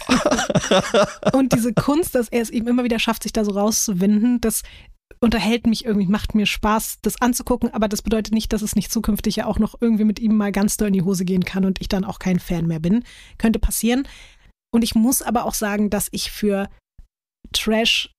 Und 1.33 1.53
diese 1.53 1.73
Kunst, 1.73 2.15
dass 2.15 2.29
er 2.29 2.41
es 2.41 2.49
eben 2.49 2.67
immer 2.67 2.83
wieder 2.83 2.99
schafft, 2.99 3.23
sich 3.23 3.33
da 3.33 3.43
so 3.45 3.51
rauszuwinden, 3.51 4.41
das 4.41 4.63
unterhält 5.21 5.67
mich 5.67 5.85
irgendwie, 5.85 6.07
macht 6.07 6.35
mir 6.35 6.45
Spaß, 6.45 6.99
das 7.01 7.21
anzugucken, 7.21 7.73
aber 7.73 7.87
das 7.87 8.01
bedeutet 8.01 8.33
nicht, 8.33 8.53
dass 8.53 8.61
es 8.61 8.75
nicht 8.75 8.91
zukünftig 8.91 9.37
ja 9.37 9.45
auch 9.45 9.59
noch 9.59 9.75
irgendwie 9.81 10.05
mit 10.05 10.19
ihm 10.19 10.35
mal 10.37 10.51
ganz 10.51 10.77
doll 10.77 10.87
in 10.89 10.93
die 10.93 11.01
Hose 11.01 11.25
gehen 11.25 11.43
kann 11.43 11.65
und 11.65 11.81
ich 11.81 11.89
dann 11.89 12.05
auch 12.05 12.19
kein 12.19 12.39
Fan 12.39 12.67
mehr 12.67 12.79
bin. 12.79 13.03
Könnte 13.37 13.59
passieren. 13.59 14.07
Und 14.71 14.83
ich 14.83 14.95
muss 14.95 15.21
aber 15.21 15.45
auch 15.45 15.55
sagen, 15.55 15.89
dass 15.89 16.09
ich 16.11 16.31
für 16.31 16.69
Trash 17.51 18.11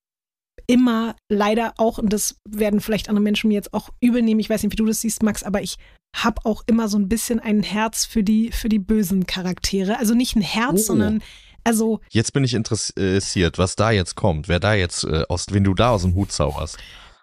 immer 0.67 1.17
leider 1.31 1.75
auch, 1.79 1.99
und 1.99 2.12
das 2.12 2.37
werden 2.49 2.81
vielleicht 2.81 3.09
andere 3.09 3.23
Menschen 3.23 3.49
mir 3.49 3.55
jetzt 3.55 3.73
auch 3.73 3.91
übel 4.00 4.23
nehmen, 4.23 4.41
ich 4.41 4.50
weiß 4.50 4.62
nicht, 4.62 4.73
wie 4.73 4.76
du 4.76 4.87
das 4.87 5.00
siehst, 5.00 5.23
Max, 5.23 5.43
aber 5.43 5.62
ich 5.62 5.76
habe 6.17 6.45
auch 6.45 6.64
immer 6.67 6.88
so 6.88 6.99
ein 6.99 7.09
bisschen 7.09 7.41
ein 7.41 7.62
Herz 7.62 8.05
für 8.05 8.23
die, 8.23 8.50
für 8.53 8.69
die 8.69 8.79
bösen 8.79 9.26
Charaktere. 9.26 9.99
Also 9.99 10.14
nicht 10.14 10.37
ein 10.37 10.43
Herz, 10.43 10.83
Oh. 10.83 10.87
sondern 10.87 11.23
also 11.64 12.00
Jetzt 12.11 12.33
bin 12.33 12.45
ich 12.45 12.55
interessiert, 12.55 13.59
was 13.59 13.76
da 13.76 13.90
jetzt 13.90 14.14
kommt, 14.14 14.49
wer 14.49 14.61
da 14.61 14.75
jetzt 14.75 15.05
äh, 15.05 15.25
aus, 15.29 15.47
wenn 15.50 15.64
du 15.64 15.75
da 15.75 15.90
aus 15.90 16.02
dem 16.02 16.14
Hut 16.14 16.33
zauberst. 16.33 16.79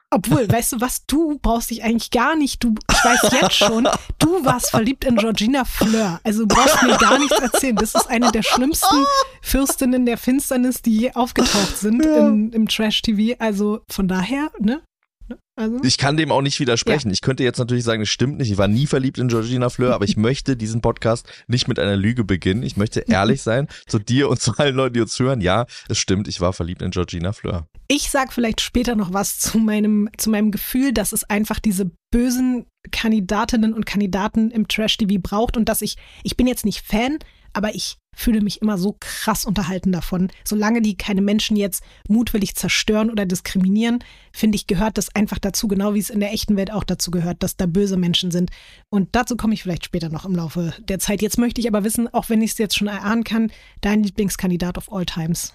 Obwohl, 0.10 0.50
weißt 0.52 0.74
du 0.74 0.82
was, 0.82 1.06
du 1.06 1.38
brauchst 1.42 1.70
dich 1.70 1.84
eigentlich 1.84 2.12
gar 2.12 2.36
nicht, 2.36 2.64
du, 2.64 2.76
ich 2.90 3.04
weiß 3.04 3.32
jetzt 3.42 3.56
schon, 3.56 3.88
du 4.20 4.46
warst 4.46 4.70
verliebt 4.70 5.04
in 5.06 5.18
Georgina 5.18 5.66
Fleur. 5.66 6.20
Also 6.24 6.46
du 6.46 6.56
brauchst 6.56 6.82
mir 6.84 6.98
gar 6.98 7.20
nichts 7.20 7.38
erzählen. 7.40 7.76
Das 7.76 7.94
ist 7.94 8.08
eine 8.08 8.32
der 8.32 8.44
schlimmsten 8.44 9.06
Fürstinnen 9.42 10.06
der 10.06 10.18
Finsternis, 10.18 10.82
die 10.82 10.98
je 10.98 11.14
aufgetaucht 11.14 11.78
sind 11.78 12.06
in, 12.06 12.52
im 12.54 12.68
Trash-TV. 12.68 13.36
Also 13.40 13.82
von 13.90 14.08
daher, 14.08 14.52
ne? 14.60 14.82
Ne? 15.28 15.38
Also, 15.56 15.80
Ich 15.84 15.98
kann 15.98 16.18
dem 16.18 16.32
auch 16.32 16.42
nicht 16.42 16.60
widersprechen. 16.60 17.12
Ich 17.12 17.22
könnte 17.22 17.44
jetzt 17.44 17.58
natürlich 17.58 17.84
sagen, 17.84 18.02
es 18.02 18.10
stimmt 18.10 18.38
nicht. 18.38 18.52
Ich 18.52 18.58
war 18.58 18.68
nie 18.68 18.88
verliebt 18.88 19.18
in 19.18 19.28
Georgina 19.28 19.70
Fleur, 19.70 19.94
aber 19.94 20.06
ich 20.06 20.18
möchte 20.18 20.56
diesen 20.56 20.82
Podcast 20.82 21.28
nicht 21.48 21.68
mit 21.68 21.80
einer 21.80 21.96
Lüge 21.96 22.24
beginnen. 22.24 22.64
Ich 22.64 22.78
möchte 22.78 23.02
ehrlich 23.02 23.42
sein 23.42 23.68
zu 23.88 24.00
dir 24.00 24.30
und 24.30 24.40
zu 24.40 24.54
allen 24.58 24.76
Leuten, 24.76 24.94
die 24.94 25.02
uns 25.02 25.18
hören. 25.20 25.42
Ja, 25.42 25.66
es 25.90 25.98
stimmt, 25.98 26.28
ich 26.28 26.42
war 26.42 26.54
verliebt 26.54 26.82
in 26.82 26.92
Georgina 26.92 27.34
Fleur. 27.34 27.68
ich 27.88 28.10
sag 28.10 28.34
vielleicht 28.34 28.62
später 28.62 28.96
noch 28.96 29.14
was 29.14 29.40
zu 29.40 29.58
meinem, 29.58 30.10
zu 30.18 30.30
meinem 30.30 30.52
Gefühl, 30.52 30.94
dass 30.94 31.14
es 31.14 31.24
einfach 31.24 31.60
diese 31.60 31.92
bösen 32.12 32.66
Kandidatinnen 32.92 33.74
und 33.74 33.86
Kandidaten 33.86 34.52
im 34.52 34.68
Trash-TV 34.68 35.20
braucht 35.22 35.58
und 35.58 35.68
dass 35.68 35.82
ich, 35.82 35.98
ich 36.24 36.38
bin 36.38 36.48
jetzt 36.48 36.66
nicht 36.66 36.86
Fan, 36.86 37.20
aber 37.54 37.76
ich 37.76 37.98
fühle 38.18 38.42
mich 38.42 38.62
immer 38.62 38.78
so 38.78 38.98
krass 39.00 39.46
unterhalten 39.46 39.92
davon. 39.92 40.30
Solange 40.44 40.82
die 40.82 40.98
keine 40.98 41.22
Menschen 41.22 41.56
jetzt 41.56 41.84
mutwillig 42.10 42.56
zerstören 42.56 43.12
oder 43.12 43.28
diskriminieren, 43.28 44.04
finde 44.34 44.56
ich, 44.56 44.66
gehört 44.66 44.98
das 44.98 45.14
einfach 45.16 45.38
dazu, 45.38 45.68
genau 45.68 45.94
wie 45.94 46.00
es 46.00 46.10
in 46.10 46.20
der 46.20 46.34
echten 46.34 46.58
Welt 46.58 46.72
auch 46.72 46.84
dazu 46.84 47.12
gehört, 47.12 47.44
dass 47.44 47.58
da 47.58 47.68
böse 47.68 47.96
Menschen 47.96 48.32
sind. 48.32 48.50
Und 48.90 49.16
dazu 49.16 49.38
komme 49.38 49.54
ich 49.54 49.62
vielleicht 49.62 49.86
später 49.86 50.10
noch 50.10 50.26
im 50.26 50.36
Laufe 50.36 50.74
der 50.80 50.98
Zeit. 50.98 51.22
Jetzt 51.22 51.38
möchte 51.38 51.62
ich 51.62 51.68
aber 51.68 51.84
wissen, 51.84 52.12
auch 52.12 52.28
wenn 52.30 52.42
ich 52.42 52.52
es 52.52 52.58
jetzt 52.58 52.76
schon 52.76 52.88
erahnen 52.88 53.24
kann, 53.24 53.52
dein 53.82 54.02
Lieblingskandidat 54.02 54.80
of 54.80 54.92
all 54.92 55.06
times. 55.06 55.54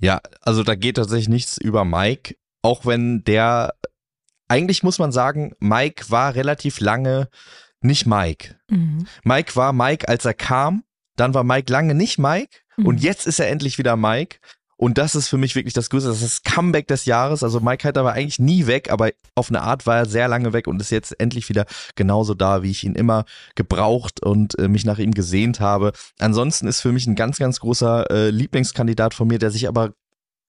Ja, 0.00 0.20
also 0.40 0.64
da 0.64 0.74
geht 0.74 0.96
tatsächlich 0.96 1.28
nichts 1.28 1.58
über 1.58 1.84
Mike, 1.84 2.34
auch 2.62 2.86
wenn 2.86 3.22
der, 3.22 3.74
eigentlich 4.48 4.82
muss 4.82 4.98
man 4.98 5.12
sagen, 5.12 5.54
Mike 5.60 6.06
war 6.08 6.34
relativ 6.34 6.80
lange 6.80 7.28
nicht 7.80 8.06
Mike. 8.06 8.56
Mhm. 8.68 9.06
Mike 9.22 9.54
war 9.54 9.72
Mike, 9.72 10.08
als 10.08 10.24
er 10.24 10.34
kam, 10.34 10.82
dann 11.16 11.34
war 11.34 11.44
Mike 11.44 11.72
lange 11.72 11.94
nicht 11.94 12.18
Mike 12.18 12.58
Mhm. 12.76 12.86
und 12.86 13.02
jetzt 13.02 13.26
ist 13.26 13.38
er 13.38 13.48
endlich 13.48 13.78
wieder 13.78 13.96
Mike. 13.96 14.38
Und 14.78 14.98
das 14.98 15.14
ist 15.14 15.28
für 15.28 15.36
mich 15.36 15.54
wirklich 15.54 15.74
das 15.74 15.90
Größte, 15.90 16.08
das 16.08 16.22
ist 16.22 16.44
das 16.44 16.54
Comeback 16.54 16.88
des 16.88 17.04
Jahres. 17.04 17.44
Also 17.44 17.60
Mike 17.60 17.86
Heiter 17.86 18.04
war 18.04 18.14
eigentlich 18.14 18.40
nie 18.40 18.66
weg, 18.66 18.90
aber 18.90 19.10
auf 19.36 19.48
eine 19.48 19.62
Art 19.62 19.86
war 19.86 19.98
er 19.98 20.06
sehr 20.06 20.26
lange 20.26 20.52
weg 20.52 20.66
und 20.66 20.80
ist 20.80 20.90
jetzt 20.90 21.20
endlich 21.20 21.48
wieder 21.48 21.66
genauso 21.94 22.34
da, 22.34 22.64
wie 22.64 22.70
ich 22.72 22.82
ihn 22.82 22.96
immer 22.96 23.24
gebraucht 23.54 24.20
und 24.24 24.58
äh, 24.58 24.66
mich 24.66 24.84
nach 24.84 24.98
ihm 24.98 25.12
gesehnt 25.12 25.60
habe. 25.60 25.92
Ansonsten 26.18 26.66
ist 26.66 26.80
für 26.80 26.90
mich 26.90 27.06
ein 27.06 27.14
ganz, 27.14 27.38
ganz 27.38 27.60
großer 27.60 28.10
äh, 28.10 28.30
Lieblingskandidat 28.30 29.14
von 29.14 29.28
mir, 29.28 29.38
der 29.38 29.52
sich 29.52 29.68
aber 29.68 29.92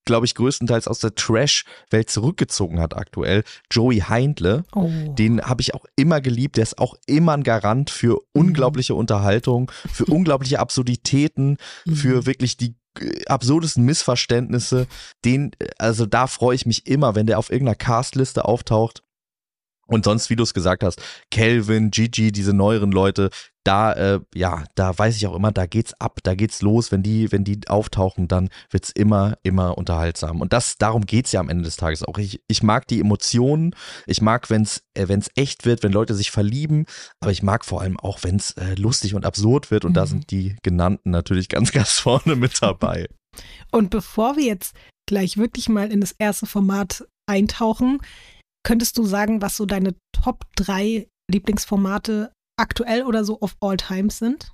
glaube 0.05 0.25
ich, 0.25 0.35
größtenteils 0.35 0.87
aus 0.87 0.99
der 0.99 1.15
Trash-Welt 1.15 2.09
zurückgezogen 2.09 2.79
hat 2.79 2.95
aktuell, 2.95 3.43
Joey 3.71 3.99
Heindle. 3.99 4.63
Oh. 4.73 4.89
Den 5.07 5.41
habe 5.41 5.61
ich 5.61 5.73
auch 5.73 5.85
immer 5.95 6.21
geliebt. 6.21 6.57
Der 6.57 6.63
ist 6.63 6.77
auch 6.77 6.95
immer 7.05 7.33
ein 7.33 7.43
Garant 7.43 7.89
für 7.89 8.19
unglaubliche 8.33 8.95
Unterhaltung, 8.95 9.71
für 9.91 10.05
unglaubliche 10.13 10.59
Absurditäten, 10.59 11.57
für 11.91 12.25
wirklich 12.25 12.57
die 12.57 12.75
äh, 12.99 13.25
absurdesten 13.27 13.83
Missverständnisse. 13.85 14.87
Den, 15.25 15.51
äh, 15.59 15.67
also 15.77 16.05
da 16.05 16.27
freue 16.27 16.55
ich 16.55 16.65
mich 16.65 16.87
immer, 16.87 17.15
wenn 17.15 17.27
der 17.27 17.39
auf 17.39 17.51
irgendeiner 17.51 17.75
Castliste 17.75 18.45
auftaucht. 18.45 19.03
Und 19.87 20.05
sonst, 20.05 20.29
wie 20.29 20.35
du 20.35 20.43
es 20.43 20.53
gesagt 20.53 20.83
hast, 20.83 21.01
Kelvin, 21.29 21.91
Gigi, 21.91 22.31
diese 22.31 22.53
neueren 22.53 22.91
Leute, 22.91 23.29
da, 23.65 23.93
äh, 23.93 24.19
ja, 24.35 24.63
da 24.75 24.97
weiß 24.97 25.15
ich 25.15 25.27
auch 25.27 25.35
immer, 25.35 25.51
da 25.51 25.65
geht's 25.65 25.93
ab, 25.99 26.19
da 26.23 26.35
geht's 26.35 26.61
los. 26.61 26.91
Wenn 26.91 27.03
die, 27.03 27.31
wenn 27.31 27.43
die 27.43 27.59
auftauchen, 27.67 28.27
dann 28.27 28.49
wird's 28.71 28.91
immer, 28.91 29.37
immer 29.43 29.77
unterhaltsam. 29.77 30.41
Und 30.41 30.51
das, 30.51 30.77
darum 30.77 31.05
geht's 31.05 31.31
ja 31.31 31.39
am 31.39 31.49
Ende 31.49 31.63
des 31.63 31.77
Tages 31.77 32.03
auch. 32.03 32.17
Ich, 32.17 32.41
ich 32.47 32.63
mag 32.63 32.87
die 32.87 32.99
Emotionen, 32.99 33.75
ich 34.05 34.21
mag, 34.21 34.49
wenn's, 34.49 34.83
äh, 34.93 35.07
wenn's 35.07 35.29
echt 35.35 35.65
wird, 35.65 35.83
wenn 35.83 35.91
Leute 35.93 36.13
sich 36.13 36.31
verlieben, 36.31 36.85
aber 37.21 37.31
ich 37.31 37.43
mag 37.43 37.63
vor 37.63 37.81
allem 37.81 37.99
auch, 37.99 38.19
wenn's 38.23 38.51
äh, 38.51 38.75
lustig 38.75 39.15
und 39.15 39.25
absurd 39.25 39.71
wird. 39.71 39.85
Und 39.85 39.93
da 39.93 40.03
Mhm. 40.03 40.07
sind 40.07 40.31
die 40.31 40.55
genannten 40.63 41.11
natürlich 41.11 41.47
ganz, 41.49 41.71
ganz 41.71 41.91
vorne 41.91 42.35
mit 42.35 42.61
dabei. 42.61 43.07
Und 43.71 43.89
bevor 43.89 44.35
wir 44.35 44.43
jetzt 44.45 44.75
gleich 45.05 45.37
wirklich 45.37 45.69
mal 45.69 45.91
in 45.91 46.01
das 46.01 46.13
erste 46.17 46.45
Format 46.45 47.05
eintauchen, 47.27 47.99
könntest 48.63 48.97
du 48.97 49.05
sagen, 49.05 49.41
was 49.41 49.57
so 49.57 49.65
deine 49.65 49.95
Top 50.11 50.45
3 50.55 51.07
Lieblingsformate 51.29 52.31
aktuell 52.57 53.03
oder 53.03 53.23
so 53.23 53.39
of 53.39 53.55
all 53.59 53.77
times 53.77 54.19
sind? 54.19 54.51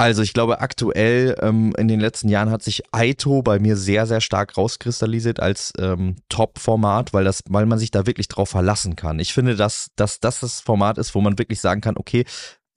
Also 0.00 0.22
ich 0.22 0.32
glaube 0.32 0.62
aktuell 0.62 1.36
ähm, 1.42 1.74
in 1.76 1.86
den 1.86 2.00
letzten 2.00 2.30
Jahren 2.30 2.50
hat 2.50 2.62
sich 2.62 2.82
Aito 2.90 3.42
bei 3.42 3.58
mir 3.58 3.76
sehr, 3.76 4.06
sehr 4.06 4.22
stark 4.22 4.56
rauskristallisiert 4.56 5.40
als 5.40 5.74
ähm, 5.78 6.16
Top-Format, 6.30 7.12
weil 7.12 7.30
weil 7.50 7.66
man 7.66 7.78
sich 7.78 7.90
da 7.90 8.06
wirklich 8.06 8.28
drauf 8.28 8.48
verlassen 8.48 8.96
kann. 8.96 9.18
Ich 9.18 9.34
finde, 9.34 9.56
dass, 9.56 9.88
dass 9.96 10.18
das 10.18 10.40
das 10.40 10.60
Format 10.62 10.96
ist, 10.96 11.14
wo 11.14 11.20
man 11.20 11.38
wirklich 11.38 11.60
sagen 11.60 11.82
kann, 11.82 11.98
okay, 11.98 12.24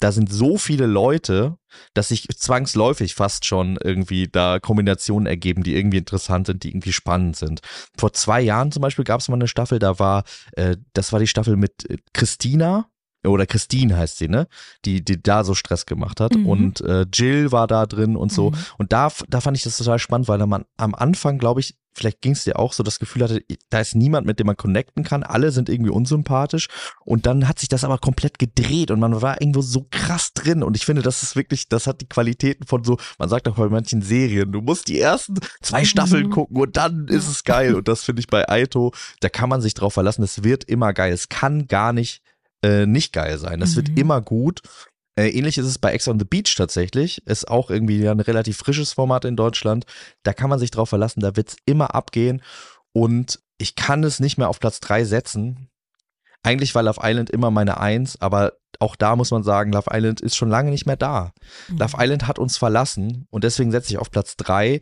da 0.04 0.12
sind 0.12 0.32
so 0.32 0.58
viele 0.58 0.86
Leute, 0.86 1.58
dass 1.94 2.10
sich 2.10 2.28
zwangsläufig 2.28 3.16
fast 3.16 3.46
schon 3.46 3.78
irgendwie 3.82 4.28
da 4.28 4.60
Kombinationen 4.60 5.28
ergeben, 5.28 5.64
die 5.64 5.78
irgendwie 5.78 6.00
interessant 6.00 6.48
sind, 6.48 6.64
die 6.64 6.72
irgendwie 6.72 6.92
spannend 6.92 7.38
sind. 7.38 7.62
Vor 7.98 8.12
zwei 8.12 8.42
Jahren 8.42 8.74
zum 8.74 8.82
Beispiel 8.82 9.06
gab 9.06 9.22
es 9.22 9.30
mal 9.30 9.36
eine 9.36 9.48
Staffel, 9.48 9.80
da 9.80 10.00
war, 10.00 10.26
äh, 10.58 10.76
das 10.92 11.14
war 11.14 11.22
die 11.22 11.28
Staffel 11.28 11.56
mit 11.56 11.90
äh, 11.90 11.98
Christina, 12.12 12.90
oder 13.26 13.46
Christine 13.46 13.98
heißt 13.98 14.18
sie, 14.18 14.28
ne? 14.28 14.48
Die, 14.86 15.04
die 15.04 15.22
da 15.22 15.44
so 15.44 15.54
Stress 15.56 15.86
gemacht 15.86 16.20
hat. 16.20 16.36
Mhm. 16.36 16.48
Und 16.48 16.82
äh, 16.82 17.06
Jill 17.14 17.52
war 17.52 17.68
da 17.68 17.86
drin 17.86 18.16
und 18.16 18.32
so. 18.32 18.52
Mhm. 18.52 18.56
Und 18.78 18.94
da, 18.94 19.12
da 19.30 19.42
fand 19.42 19.58
ich 19.58 19.64
das 19.64 19.78
total 19.78 20.00
spannend, 20.00 20.28
weil 20.28 20.46
man 20.46 20.66
am 20.78 20.96
Anfang, 20.96 21.38
glaube 21.38 21.60
ich, 21.60 21.76
vielleicht 21.96 22.22
ging 22.22 22.32
es 22.32 22.44
dir 22.44 22.58
auch 22.58 22.74
so, 22.74 22.82
das 22.82 22.98
Gefühl 22.98 23.22
hatte, 23.22 23.44
da 23.70 23.80
ist 23.80 23.94
niemand, 23.94 24.26
mit 24.26 24.40
dem 24.40 24.48
man 24.48 24.58
connecten 24.58 25.04
kann. 25.04 25.22
Alle 25.22 25.52
sind 25.52 25.70
irgendwie 25.70 25.92
unsympathisch. 25.92 26.68
Und 27.06 27.28
dann 27.28 27.48
hat 27.48 27.60
sich 27.60 27.70
das 27.70 27.84
aber 27.84 28.00
komplett 28.00 28.40
gedreht 28.40 28.90
und 28.90 29.00
man 29.00 29.22
war 29.22 29.40
irgendwo 29.40 29.62
so 29.62 29.86
krass 29.92 30.34
drin. 30.34 30.64
Und 30.64 30.76
ich 30.76 30.88
finde, 30.88 31.04
das 31.04 31.22
ist 31.22 31.36
wirklich, 31.36 31.70
das 31.70 31.86
hat 31.86 32.02
die 32.02 32.10
Qualitäten 32.10 32.66
von 32.66 32.84
so, 32.84 32.98
man 33.20 33.30
sagt 33.30 33.48
auch 33.48 33.58
bei 33.58 33.70
manchen 33.70 34.02
Serien, 34.02 34.52
du 34.52 34.62
musst 34.62 34.88
die 34.88 35.00
ersten 35.00 35.36
zwei 35.62 35.86
Staffeln 35.86 36.26
Mhm. 36.26 36.32
gucken 36.32 36.58
und 36.60 36.76
dann 36.78 37.08
ist 37.10 37.28
es 37.28 37.44
geil. 37.44 37.76
Und 37.76 37.88
das 37.88 38.04
finde 38.04 38.22
ich 38.22 38.28
bei 38.28 38.50
Aito, 38.50 38.92
da 39.20 39.30
kann 39.30 39.50
man 39.50 39.62
sich 39.62 39.76
drauf 39.76 39.94
verlassen. 39.94 40.24
Es 40.24 40.44
wird 40.44 40.64
immer 40.64 40.94
geil. 40.94 41.14
Es 41.14 41.30
kann 41.30 41.68
gar 41.68 41.94
nicht 41.94 42.23
äh, 42.64 42.86
nicht 42.86 43.14
geil 43.14 43.38
sein. 43.38 43.60
Das 43.60 43.72
Mhm. 43.72 43.76
wird 43.76 43.98
immer 44.00 44.22
gut. 44.22 44.62
Äh, 45.16 45.30
ähnlich 45.30 45.58
ist 45.60 45.68
es 45.68 45.78
bei 45.78 45.92
Ex 45.94 46.08
on 46.08 46.18
the 46.18 46.26
Beach 46.26 46.56
tatsächlich. 46.56 47.22
Ist 47.28 47.48
auch 47.48 47.70
irgendwie 47.70 48.08
ein 48.08 48.20
relativ 48.20 48.58
frisches 48.58 48.94
Format 48.94 49.26
in 49.26 49.36
Deutschland. 49.36 49.86
Da 50.24 50.34
kann 50.34 50.50
man 50.50 50.60
sich 50.60 50.72
drauf 50.72 50.90
verlassen, 50.90 51.20
da 51.20 51.36
wird's 51.36 51.58
immer 51.66 51.94
abgehen. 51.94 52.42
Und 52.94 53.40
ich 53.60 53.76
kann 53.76 54.04
es 54.04 54.20
nicht 54.20 54.38
mehr 54.38 54.50
auf 54.50 54.60
Platz 54.60 54.80
drei 54.80 55.04
setzen. 55.04 55.70
Eigentlich 56.42 56.74
war 56.76 56.84
Love 56.84 57.00
Island 57.04 57.30
immer 57.30 57.52
meine 57.52 57.80
Eins, 57.80 58.20
aber 58.20 58.54
auch 58.80 58.96
da 58.96 59.16
muss 59.16 59.32
man 59.32 59.44
sagen, 59.44 59.72
Love 59.72 59.92
Island 59.94 60.20
ist 60.20 60.36
schon 60.36 60.50
lange 60.50 60.72
nicht 60.72 60.86
mehr 60.86 60.98
da. 60.98 61.32
Mhm. 61.70 61.78
Love 61.78 61.96
Island 62.00 62.28
hat 62.28 62.40
uns 62.40 62.58
verlassen 62.58 63.28
und 63.30 63.44
deswegen 63.44 63.72
setze 63.72 63.92
ich 63.92 63.98
auf 63.98 64.12
Platz 64.12 64.36
drei. 64.36 64.82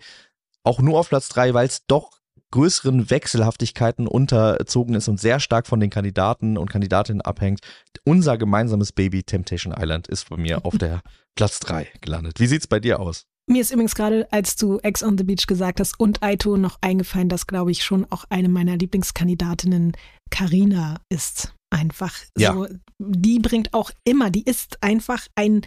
Auch 0.64 0.80
nur 0.80 0.98
auf 1.00 1.10
Platz 1.10 1.28
drei, 1.30 1.54
weil 1.54 1.68
es 1.68 1.86
doch 1.88 2.21
größeren 2.52 3.10
Wechselhaftigkeiten 3.10 4.08
unterzogen 4.08 4.96
ist 4.96 5.08
und 5.08 5.20
sehr 5.20 5.40
stark 5.40 5.68
von 5.68 5.80
den 5.80 5.90
Kandidaten 5.90 6.58
und 6.58 6.70
Kandidatinnen 6.70 7.22
abhängt. 7.22 7.62
Unser 8.04 8.38
gemeinsames 8.38 8.92
Baby 8.92 9.24
Temptation 9.24 9.74
Island 9.78 10.08
ist 10.08 10.30
bei 10.30 10.38
mir 10.38 10.66
auf 10.66 10.78
der 10.78 11.02
Platz 11.36 11.60
drei 11.60 11.88
gelandet. 12.02 12.40
Wie 12.40 12.48
sieht's 12.48 12.68
bei 12.68 12.80
dir 12.80 13.00
aus? 13.00 13.26
Mir 13.48 13.62
ist 13.62 13.72
übrigens 13.72 13.96
gerade, 13.96 14.28
als 14.32 14.56
du 14.56 14.78
Ex 14.80 15.02
on 15.04 15.18
the 15.18 15.24
Beach 15.24 15.48
gesagt 15.48 15.80
hast 15.80 16.00
und 16.00 16.22
Aito 16.22 16.58
noch 16.58 16.78
eingefallen, 16.82 17.28
dass, 17.28 17.48
glaube 17.48 17.72
ich, 17.72 17.84
schon 17.84 18.06
auch 18.10 18.26
eine 18.30 18.50
meiner 18.50 18.78
Lieblingskandidatinnen 18.78 19.94
Karina 20.30 21.02
ist. 21.10 21.54
Einfach 21.70 22.14
Ja. 22.38 22.54
so. 22.54 22.68
Die 23.00 23.40
bringt 23.40 23.74
auch 23.74 23.92
immer, 24.04 24.30
die 24.30 24.44
ist 24.44 24.78
einfach 24.84 25.26
ein, 25.36 25.62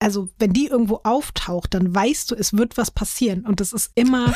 also 0.00 0.28
wenn 0.38 0.52
die 0.52 0.66
irgendwo 0.66 1.00
auftaucht, 1.02 1.74
dann 1.74 1.94
weißt 1.94 2.30
du, 2.30 2.34
es 2.34 2.52
wird 2.52 2.76
was 2.76 2.90
passieren. 2.90 3.44
Und 3.44 3.60
das 3.60 3.72
ist 3.72 3.90
immer, 3.94 4.34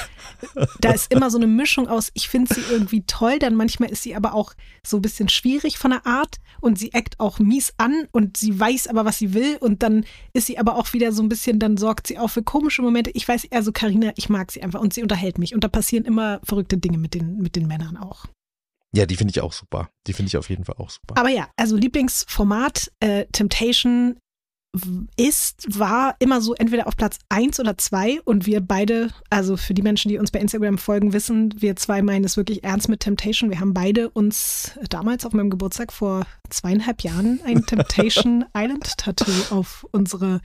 da 0.81 0.92
ist 0.92 1.12
immer 1.12 1.31
so 1.31 1.38
eine 1.38 1.47
Mischung 1.47 1.88
aus, 1.88 2.11
ich 2.14 2.28
finde 2.28 2.54
sie 2.54 2.62
irgendwie 2.71 3.04
toll, 3.07 3.38
dann 3.38 3.54
manchmal 3.54 3.90
ist 3.90 4.02
sie 4.02 4.14
aber 4.14 4.35
auch 4.35 4.54
so 4.85 4.99
ein 4.99 5.02
bisschen 5.02 5.28
schwierig 5.28 5.78
von 5.78 5.92
der 5.92 6.07
Art 6.07 6.38
und 6.61 6.78
sie 6.78 6.92
eckt 6.92 7.21
auch 7.21 7.38
mies 7.38 7.75
an 7.78 8.07
und 8.11 8.37
sie 8.37 8.59
weiß 8.59 8.88
aber, 8.88 9.04
was 9.04 9.19
sie 9.19 9.35
will 9.35 9.57
und 9.61 9.83
dann 9.83 10.04
ist 10.33 10.47
sie 10.47 10.59
aber 10.59 10.76
auch 10.76 10.92
wieder 10.92 11.12
so 11.12 11.23
ein 11.23 11.28
bisschen, 11.28 11.59
dann 11.59 11.76
sorgt 11.76 12.07
sie 12.07 12.19
auch 12.19 12.31
für 12.31 12.42
komische 12.42 12.83
Momente. 12.83 13.11
Ich 13.14 13.26
weiß, 13.26 13.47
also 13.52 13.73
Karina, 13.73 14.12
ich 14.16 14.28
mag 14.28 14.50
sie 14.50 14.62
einfach 14.62 14.81
und 14.81 14.92
sie 14.92 15.02
unterhält 15.02 15.38
mich 15.38 15.54
und 15.54 15.62
da 15.62 15.69
passieren 15.69 16.04
immer 16.04 16.40
verrückte 16.42 16.78
Dinge 16.78 16.99
mit 16.99 17.14
den, 17.14 17.38
mit 17.38 17.54
den 17.54 17.69
Männern 17.69 17.97
auch. 17.97 18.26
Ja, 18.95 19.07
die 19.07 19.16
finde 19.16 19.31
ich 19.31 19.40
auch 19.40 19.54
super. 19.54 19.88
Die 20.07 20.12
finde 20.12 20.28
ich 20.28 20.37
auf 20.37 20.50
jeden 20.50 20.64
Fall 20.64 20.76
auch 20.76 20.90
super. 20.90 21.16
Aber 21.16 21.31
ja, 21.31 21.49
also 21.57 21.76
Lieblingsformat, 21.76 22.92
äh, 23.00 23.25
Temptation 23.33 24.19
ist, 25.16 25.78
war 25.78 26.16
immer 26.18 26.40
so 26.40 26.54
entweder 26.54 26.86
auf 26.86 26.96
Platz 26.96 27.18
eins 27.28 27.60
oder 27.60 27.76
zwei 27.76 28.22
und 28.22 28.46
wir 28.46 28.60
beide, 28.60 29.10
also 29.28 29.58
für 29.58 29.74
die 29.74 29.82
Menschen, 29.82 30.08
die 30.08 30.18
uns 30.18 30.30
bei 30.30 30.38
Instagram 30.38 30.78
folgen, 30.78 31.12
wissen, 31.12 31.54
wir 31.60 31.76
zwei 31.76 32.00
meinen 32.00 32.24
es 32.24 32.38
wirklich 32.38 32.64
ernst 32.64 32.88
mit 32.88 33.00
Temptation. 33.00 33.50
Wir 33.50 33.60
haben 33.60 33.74
beide 33.74 34.08
uns 34.08 34.72
damals 34.88 35.26
auf 35.26 35.34
meinem 35.34 35.50
Geburtstag 35.50 35.92
vor 35.92 36.24
zweieinhalb 36.48 37.02
Jahren 37.02 37.40
ein 37.44 37.66
Temptation 37.66 38.46
Island 38.56 38.96
Tattoo 38.96 39.54
auf 39.54 39.86
unsere 39.90 40.40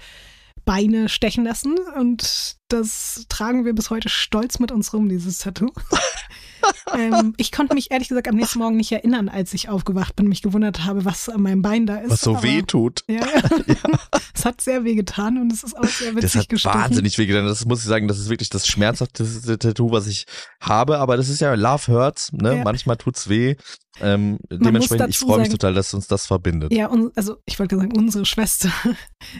Beine 0.65 1.07
stechen 1.07 1.45
lassen 1.45 1.77
und 1.97 2.57
das 2.67 3.25
tragen 3.29 3.63
wir 3.63 3.73
bis 3.73 3.89
heute 3.89 4.09
stolz 4.09 4.59
mit 4.59 4.73
uns 4.73 4.93
rum, 4.93 5.07
dieses 5.07 5.37
Tattoo. 5.37 5.71
ähm, 6.95 7.33
ich 7.37 7.51
konnte 7.51 7.73
mich 7.75 7.91
ehrlich 7.91 8.07
gesagt 8.09 8.27
am 8.27 8.35
nächsten 8.35 8.59
Morgen 8.59 8.77
nicht 8.77 8.91
erinnern, 8.91 9.29
als 9.29 9.53
ich 9.53 9.69
aufgewacht 9.69 10.15
bin 10.15 10.25
und 10.25 10.29
mich 10.29 10.41
gewundert 10.41 10.85
habe, 10.85 11.05
was 11.05 11.29
an 11.29 11.41
meinem 11.41 11.61
Bein 11.61 11.85
da 11.85 11.97
ist. 11.97 12.09
Was 12.11 12.21
so 12.21 12.31
aber- 12.35 12.43
weh 12.43 12.61
tut. 12.61 13.03
Ja, 13.07 13.25
es 14.33 14.45
hat 14.45 14.61
sehr 14.61 14.83
weh 14.83 14.95
getan 14.95 15.37
und 15.37 15.51
es 15.51 15.63
ist 15.63 15.77
auch 15.77 15.83
sehr 15.85 16.11
witzig 16.15 16.21
Das 16.31 16.35
hat 16.35 16.49
gestochen. 16.49 16.81
wahnsinnig 16.81 17.17
wehgetan. 17.17 17.45
Das 17.45 17.65
muss 17.65 17.79
ich 17.79 17.85
sagen, 17.85 18.07
das 18.07 18.19
ist 18.19 18.29
wirklich 18.29 18.49
das 18.49 18.67
schmerzhafteste 18.67 19.57
Tattoo, 19.57 19.91
was 19.91 20.07
ich 20.07 20.25
habe. 20.61 20.97
Aber 20.99 21.17
das 21.17 21.29
ist 21.29 21.41
ja 21.41 21.53
Love 21.53 21.87
Hurts, 21.91 22.31
ne? 22.33 22.57
Ja. 22.57 22.63
Manchmal 22.63 22.97
tut's 22.97 23.29
weh. 23.29 23.55
Ähm, 24.01 24.37
dementsprechend, 24.49 25.09
ich 25.09 25.17
freue 25.17 25.39
mich 25.39 25.49
total, 25.49 25.73
dass 25.73 25.93
uns 25.93 26.07
das 26.07 26.25
verbindet. 26.25 26.71
Ja, 26.73 26.87
und, 26.87 27.15
also 27.17 27.37
ich 27.45 27.59
wollte 27.59 27.77
sagen, 27.77 27.95
unsere 27.95 28.25
Schwester. 28.25 28.71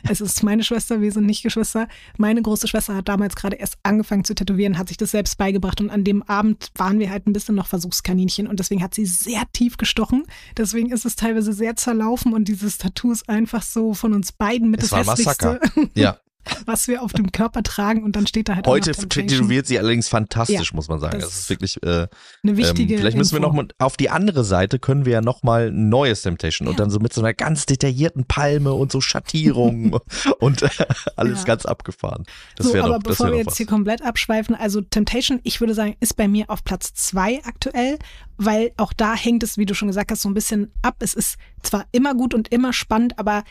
Es 0.09 0.21
ist 0.21 0.43
meine 0.43 0.63
Schwester, 0.63 1.01
wir 1.01 1.11
sind 1.11 1.25
nicht 1.25 1.43
Geschwister. 1.43 1.87
Meine 2.17 2.41
große 2.41 2.67
Schwester 2.67 2.95
hat 2.95 3.07
damals 3.07 3.35
gerade 3.35 3.55
erst 3.57 3.77
angefangen 3.83 4.23
zu 4.23 4.35
tätowieren, 4.35 4.77
hat 4.77 4.87
sich 4.87 4.97
das 4.97 5.11
selbst 5.11 5.37
beigebracht 5.37 5.79
und 5.81 5.89
an 5.89 6.03
dem 6.03 6.23
Abend 6.23 6.69
waren 6.75 6.99
wir 6.99 7.09
halt 7.09 7.27
ein 7.27 7.33
bisschen 7.33 7.55
noch 7.55 7.67
Versuchskaninchen 7.67 8.47
und 8.47 8.59
deswegen 8.59 8.81
hat 8.81 8.93
sie 8.93 9.05
sehr 9.05 9.43
tief 9.53 9.77
gestochen. 9.77 10.25
Deswegen 10.57 10.91
ist 10.91 11.05
es 11.05 11.15
teilweise 11.15 11.53
sehr 11.53 11.75
zerlaufen 11.75 12.33
und 12.33 12.47
dieses 12.47 12.77
Tattoo 12.77 13.11
ist 13.11 13.29
einfach 13.29 13.61
so 13.61 13.93
von 13.93 14.13
uns 14.13 14.31
beiden 14.31 14.69
mit 14.69 14.81
Es 14.81 14.89
das 14.89 15.07
war 15.07 15.15
hässlichste. 15.15 15.59
Ja, 15.95 16.17
was 16.65 16.87
wir 16.87 17.01
auf 17.01 17.13
dem 17.13 17.31
Körper 17.31 17.63
tragen 17.63 18.03
und 18.03 18.15
dann 18.15 18.27
steht 18.27 18.49
da 18.49 18.55
halt 18.55 18.67
auch 18.67 18.71
Heute 18.71 18.91
noch 18.91 19.05
tätowiert 19.09 19.67
sie 19.67 19.79
allerdings 19.79 20.07
fantastisch, 20.07 20.69
Ja, 20.71 20.75
muss 20.75 20.87
man 20.87 20.99
sagen. 20.99 21.19
das 21.19 21.29
Das, 21.29 21.39
ist 21.39 21.49
wirklich 21.49 21.81
äh, 21.83 22.07
eine 22.43 22.57
wichtige 22.57 22.93
ähm, 22.93 22.99
Vielleicht 22.99 23.17
müssen 23.17 23.31
wir 23.33 23.37
Info. 23.37 23.47
noch 23.49 23.53
mal 23.55 23.67
auf 23.79 23.97
die 23.97 24.09
andere 24.09 24.43
Seite 24.43 24.79
können 24.79 25.05
wir 25.05 25.13
ja 25.13 25.21
noch 25.21 25.43
mal 25.43 25.67
ein 25.67 25.89
neues 25.89 26.21
Temptation 26.21 26.67
und 26.67 26.73
Ja. 26.73 26.77
dann 26.79 26.89
so 26.89 26.99
mit 26.99 27.13
so 27.13 27.21
einer 27.21 27.33
ganz 27.33 27.65
detaillierten 27.65 28.25
Palme 28.25 28.73
und 28.73 28.91
so 28.91 29.01
Schattierungen 29.01 29.93
und 30.39 30.61
äh, 30.63 30.69
alles 31.15 31.39
Ja. 31.39 31.45
ganz 31.45 31.65
abgefahren. 31.65 32.23
Das 32.55 32.67
so, 32.67 32.77
aber 32.77 32.87
doch, 32.95 33.03
das 33.03 33.17
bevor 33.17 33.31
wir 33.31 33.37
jetzt 33.37 33.47
was. 33.47 33.57
hier 33.57 33.65
komplett 33.67 34.01
abschweifen, 34.01 34.55
also 34.55 34.81
Temptation, 34.81 35.39
ich 35.43 35.59
würde 35.59 35.73
sagen, 35.73 35.95
ist 35.99 36.15
bei 36.15 36.27
mir 36.27 36.49
auf 36.49 36.63
Platz 36.63 36.93
zwei 36.93 37.41
aktuell, 37.45 37.97
weil 38.37 38.71
auch 38.77 38.93
da 38.93 39.15
hängt 39.15 39.43
es, 39.43 39.57
wie 39.57 39.65
du 39.65 39.73
schon 39.73 39.87
gesagt 39.87 40.11
hast, 40.11 40.21
so 40.21 40.29
ein 40.29 40.33
bisschen 40.33 40.71
ab. 40.81 40.95
Es 40.99 41.13
ist 41.13 41.37
zwar 41.63 41.85
immer 41.91 42.13
gut 42.15 42.33
und 42.33 42.47
immer 42.49 42.73
spannend, 42.73 43.17
aber 43.17 43.43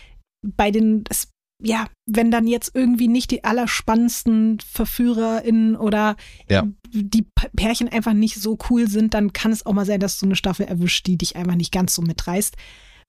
bei 0.42 0.70
den, 0.70 1.04
es, 1.08 1.28
ja, 1.62 1.86
wenn 2.06 2.30
dann 2.30 2.46
jetzt 2.46 2.72
irgendwie 2.74 3.08
nicht 3.08 3.30
die 3.30 3.42
allerspannendsten 3.44 4.58
VerführerInnen 4.60 5.76
oder 5.76 6.16
Ja. 6.50 6.66
die 6.90 7.26
Pärchen 7.56 7.88
einfach 7.88 8.12
nicht 8.12 8.36
so 8.36 8.58
cool 8.70 8.88
sind, 8.88 9.14
dann 9.14 9.32
kann 9.32 9.52
es 9.52 9.64
auch 9.64 9.72
mal 9.72 9.86
sein, 9.86 10.00
dass 10.00 10.18
du 10.18 10.26
eine 10.26 10.36
Staffel 10.36 10.66
erwischt, 10.66 11.06
die 11.06 11.16
dich 11.16 11.36
einfach 11.36 11.54
nicht 11.54 11.72
ganz 11.72 11.94
so 11.94 12.02
mitreißt. 12.02 12.54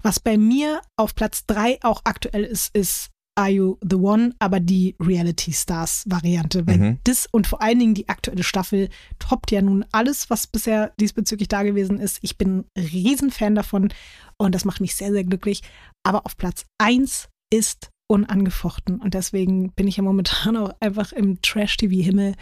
Was 0.04 0.20
bei 0.20 0.38
mir 0.38 0.82
auf 0.96 1.16
Platz 1.16 1.46
drei 1.46 1.80
auch 1.82 2.02
aktuell 2.06 2.44
ist, 2.44 2.76
ist 2.76 3.10
Are 3.36 3.50
You 3.50 3.78
the 3.88 3.96
One, 3.98 4.34
aber 4.40 4.60
die 4.60 4.96
Reality 5.00 5.54
Stars 5.54 6.04
Variante. 6.08 6.66
Weil 6.66 6.78
Mhm. 6.78 7.00
das 7.04 7.28
und 7.32 7.46
vor 7.48 7.62
allen 7.62 7.78
Dingen 7.80 7.94
die 7.94 8.10
aktuelle 8.10 8.44
Staffel 8.44 8.90
toppt 9.20 9.52
ja 9.52 9.62
nun 9.62 9.86
alles, 9.92 10.30
was 10.30 10.48
bisher 10.48 10.92
diesbezüglich 11.00 11.48
da 11.48 11.62
gewesen 11.64 12.00
ist. 12.00 12.18
Ich 12.22 12.38
bin 12.38 12.66
ein 12.76 12.84
Riesenfan 12.84 13.54
davon 13.56 13.94
und 14.38 14.56
das 14.56 14.66
macht 14.66 14.82
mich 14.82 14.96
sehr, 14.96 15.12
sehr 15.12 15.24
glücklich. 15.24 15.62
Aber 16.04 16.26
auf 16.26 16.36
Platz 16.38 16.66
eins 16.80 17.28
ist 17.54 17.90
unangefochten 18.10 19.00
und 19.00 19.14
deswegen 19.14 19.72
bin 19.74 19.88
ich 19.88 19.98
ja 19.98 20.04
momentan 20.04 20.58
auch 20.58 20.74
einfach 20.80 21.12
im 21.12 21.42
Trash-TV-Himmel 21.42 22.36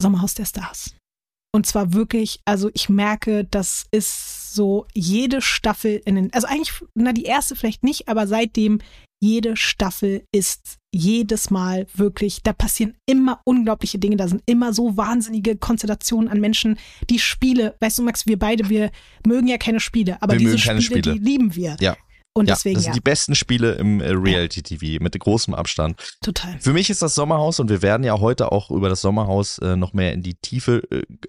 Sommerhaus 0.00 0.34
der 0.34 0.46
Stars. 0.46 0.96
Und 1.54 1.66
zwar 1.66 1.92
wirklich, 1.92 2.40
also 2.46 2.70
ich 2.72 2.88
merke, 2.88 3.44
das 3.44 3.84
ist 3.90 4.54
so 4.54 4.86
jede 4.94 5.42
Staffel 5.42 6.00
in 6.04 6.14
den, 6.14 6.32
also 6.32 6.46
eigentlich, 6.46 6.72
na, 6.94 7.12
die 7.12 7.24
erste 7.24 7.54
vielleicht 7.54 7.84
nicht, 7.84 8.08
aber 8.08 8.26
seitdem 8.26 8.80
jede 9.22 9.56
Staffel 9.56 10.24
ist 10.34 10.78
jedes 10.94 11.50
Mal 11.50 11.86
wirklich, 11.94 12.42
da 12.42 12.52
passieren 12.52 12.96
immer 13.06 13.40
unglaubliche 13.44 13.98
Dinge, 13.98 14.16
da 14.16 14.28
sind 14.28 14.42
immer 14.46 14.72
so 14.72 14.96
wahnsinnige 14.96 15.56
Konstellationen 15.56 16.28
an 16.28 16.40
Menschen. 16.40 16.78
Die 17.08 17.18
Spiele, 17.18 17.76
weißt 17.80 17.98
du, 17.98 18.02
Max, 18.02 18.26
wir 18.26 18.38
beide, 18.38 18.68
wir 18.68 18.90
mögen 19.26 19.46
ja 19.46 19.58
keine 19.58 19.78
Spiele, 19.78 20.20
aber 20.20 20.32
Wir 20.32 20.38
diese 20.38 20.52
mögen 20.52 20.62
keine 20.62 20.82
Spiele, 20.82 21.00
Spiele. 21.00 21.18
die 21.18 21.24
lieben 21.24 21.54
wir. 21.54 21.76
Ja. 21.80 21.96
Und 22.34 22.48
ja, 22.48 22.54
deswegen, 22.54 22.74
das 22.76 22.84
sind 22.84 22.92
ja, 22.92 22.94
die 22.94 23.00
besten 23.02 23.34
Spiele 23.34 23.72
im 23.72 24.00
äh, 24.00 24.08
Reality-TV 24.10 25.02
mit 25.02 25.18
großem 25.18 25.52
Abstand. 25.54 26.00
total. 26.22 26.58
Für 26.60 26.72
mich 26.72 26.88
ist 26.88 27.02
das 27.02 27.14
Sommerhaus 27.14 27.60
und 27.60 27.68
wir 27.68 27.82
werden 27.82 28.04
ja 28.04 28.18
heute 28.20 28.50
auch 28.52 28.70
über 28.70 28.88
das 28.88 29.02
Sommerhaus 29.02 29.58
äh, 29.58 29.76
noch 29.76 29.92
mehr 29.92 30.12
in 30.14 30.22
die 30.22 30.34
Tiefe 30.36 30.82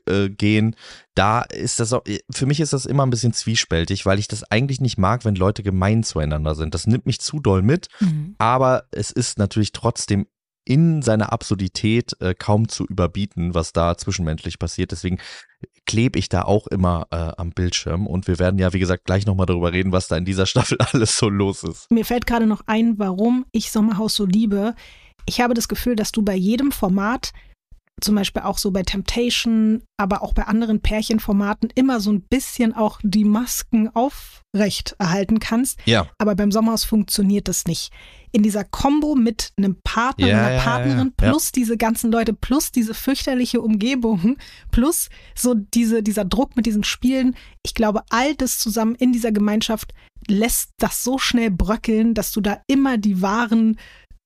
äh, 0.08 0.26
äh, 0.26 0.30
gehen. 0.30 0.76
Da 1.14 1.42
ist 1.42 1.80
das 1.80 1.92
auch, 1.92 2.04
für 2.32 2.46
mich 2.46 2.60
ist 2.62 2.74
das 2.74 2.86
immer 2.86 3.06
ein 3.06 3.10
bisschen 3.10 3.34
zwiespältig, 3.34 4.06
weil 4.06 4.18
ich 4.18 4.28
das 4.30 4.44
eigentlich 4.50 4.80
nicht 4.80 4.98
mag, 4.98 5.26
wenn 5.26 5.36
Leute 5.36 5.62
gemein 5.62 6.04
zueinander 6.04 6.56
sind. 6.56 6.74
Das 6.74 6.88
nimmt 6.88 7.06
mich 7.06 7.20
zu 7.20 7.40
doll 7.40 7.62
mit, 7.62 7.88
Mhm. 8.00 8.36
aber 8.38 8.86
es 8.92 9.12
ist 9.12 9.38
natürlich 9.38 9.72
trotzdem 9.74 10.26
in 10.66 11.02
seiner 11.02 11.34
Absurdität 11.34 12.16
äh, 12.20 12.34
kaum 12.34 12.70
zu 12.70 12.86
überbieten, 12.86 13.54
was 13.54 13.74
da 13.74 13.98
zwischenmenschlich 13.98 14.60
passiert. 14.60 14.92
Deswegen 14.92 15.20
klebe 15.86 16.18
ich 16.18 16.30
da 16.30 16.44
auch 16.44 16.68
immer 16.68 17.08
äh, 17.12 17.32
am 17.38 17.52
Bildschirm 17.52 18.08
und 18.08 18.28
wir 18.28 18.40
werden 18.40 18.60
ja, 18.60 18.74
wie 18.74 18.80
gesagt, 18.80 19.06
gleich 19.06 19.26
nochmal 19.26 19.46
darüber 19.46 19.74
reden, 19.74 19.92
was 19.92 20.08
da 20.08 20.18
in 20.18 20.26
dieser 20.26 20.46
Staffel 20.48 20.78
alles 20.80 21.18
so 21.18 21.30
los 21.30 21.64
ist. 21.64 21.92
Mir 21.92 22.06
fällt 22.06 22.26
gerade 22.26 22.46
noch 22.46 22.62
ein, 22.68 22.98
warum 22.98 23.46
ich 23.52 23.72
Sommerhaus 23.72 24.16
so 24.16 24.26
liebe. 24.26 24.76
Ich 25.26 25.42
habe 25.42 25.54
das 25.54 25.68
Gefühl, 25.68 25.96
dass 25.96 26.12
du 26.12 26.22
bei 26.22 26.36
jedem 26.36 26.72
Format, 26.72 27.32
zum 28.02 28.16
Beispiel 28.16 28.42
auch 28.42 28.58
so 28.58 28.72
bei 28.72 28.84
Temptation, 28.84 29.84
aber 29.98 30.24
auch 30.24 30.34
bei 30.34 30.44
anderen 30.44 30.82
Pärchenformaten, 30.82 31.70
immer 31.76 32.00
so 32.00 32.12
ein 32.12 32.22
bisschen 32.22 32.74
auch 32.76 33.00
die 33.04 33.24
Masken 33.24 33.90
aufrecht 33.94 34.96
erhalten 35.00 35.40
kannst. 35.40 35.80
Ja. 35.86 36.08
Aber 36.18 36.36
beim 36.36 36.52
Sommerhaus 36.52 36.84
funktioniert 36.84 37.48
das 37.48 37.66
nicht. 37.66 37.92
In 38.32 38.44
dieser 38.44 38.64
Kombo 38.64 39.16
mit 39.16 39.52
einem 39.58 39.78
Partner, 39.84 40.28
Ja, 40.28 40.40
einer 40.40 40.56
ja, 40.56 40.62
Partnerin, 40.62 41.14
ja. 41.20 41.30
plus 41.30 41.52
diese 41.52 41.78
ganzen 41.78 42.12
Leute, 42.12 42.34
plus 42.34 42.72
diese 42.72 42.94
fürchterliche 42.94 43.62
Umgebung, 43.62 44.38
plus 44.72 45.10
so 45.36 45.54
diese, 45.54 46.04
dieser 46.04 46.26
Druck 46.26 46.56
mit 46.56 46.66
diesen 46.66 46.84
Spielen. 46.84 47.36
Ich 47.64 47.74
glaube, 47.74 48.02
all 48.10 48.36
das 48.36 48.60
zusammen 48.60 48.96
in 48.96 49.14
dieser 49.14 49.32
Gemeinschaft 49.32 49.94
lässt 50.28 50.72
das 50.78 51.04
so 51.04 51.18
schnell 51.18 51.52
bröckeln, 51.52 52.14
dass 52.14 52.32
du 52.32 52.42
da 52.42 52.62
immer 52.68 52.98
die 52.98 53.22
wahren 53.22 53.78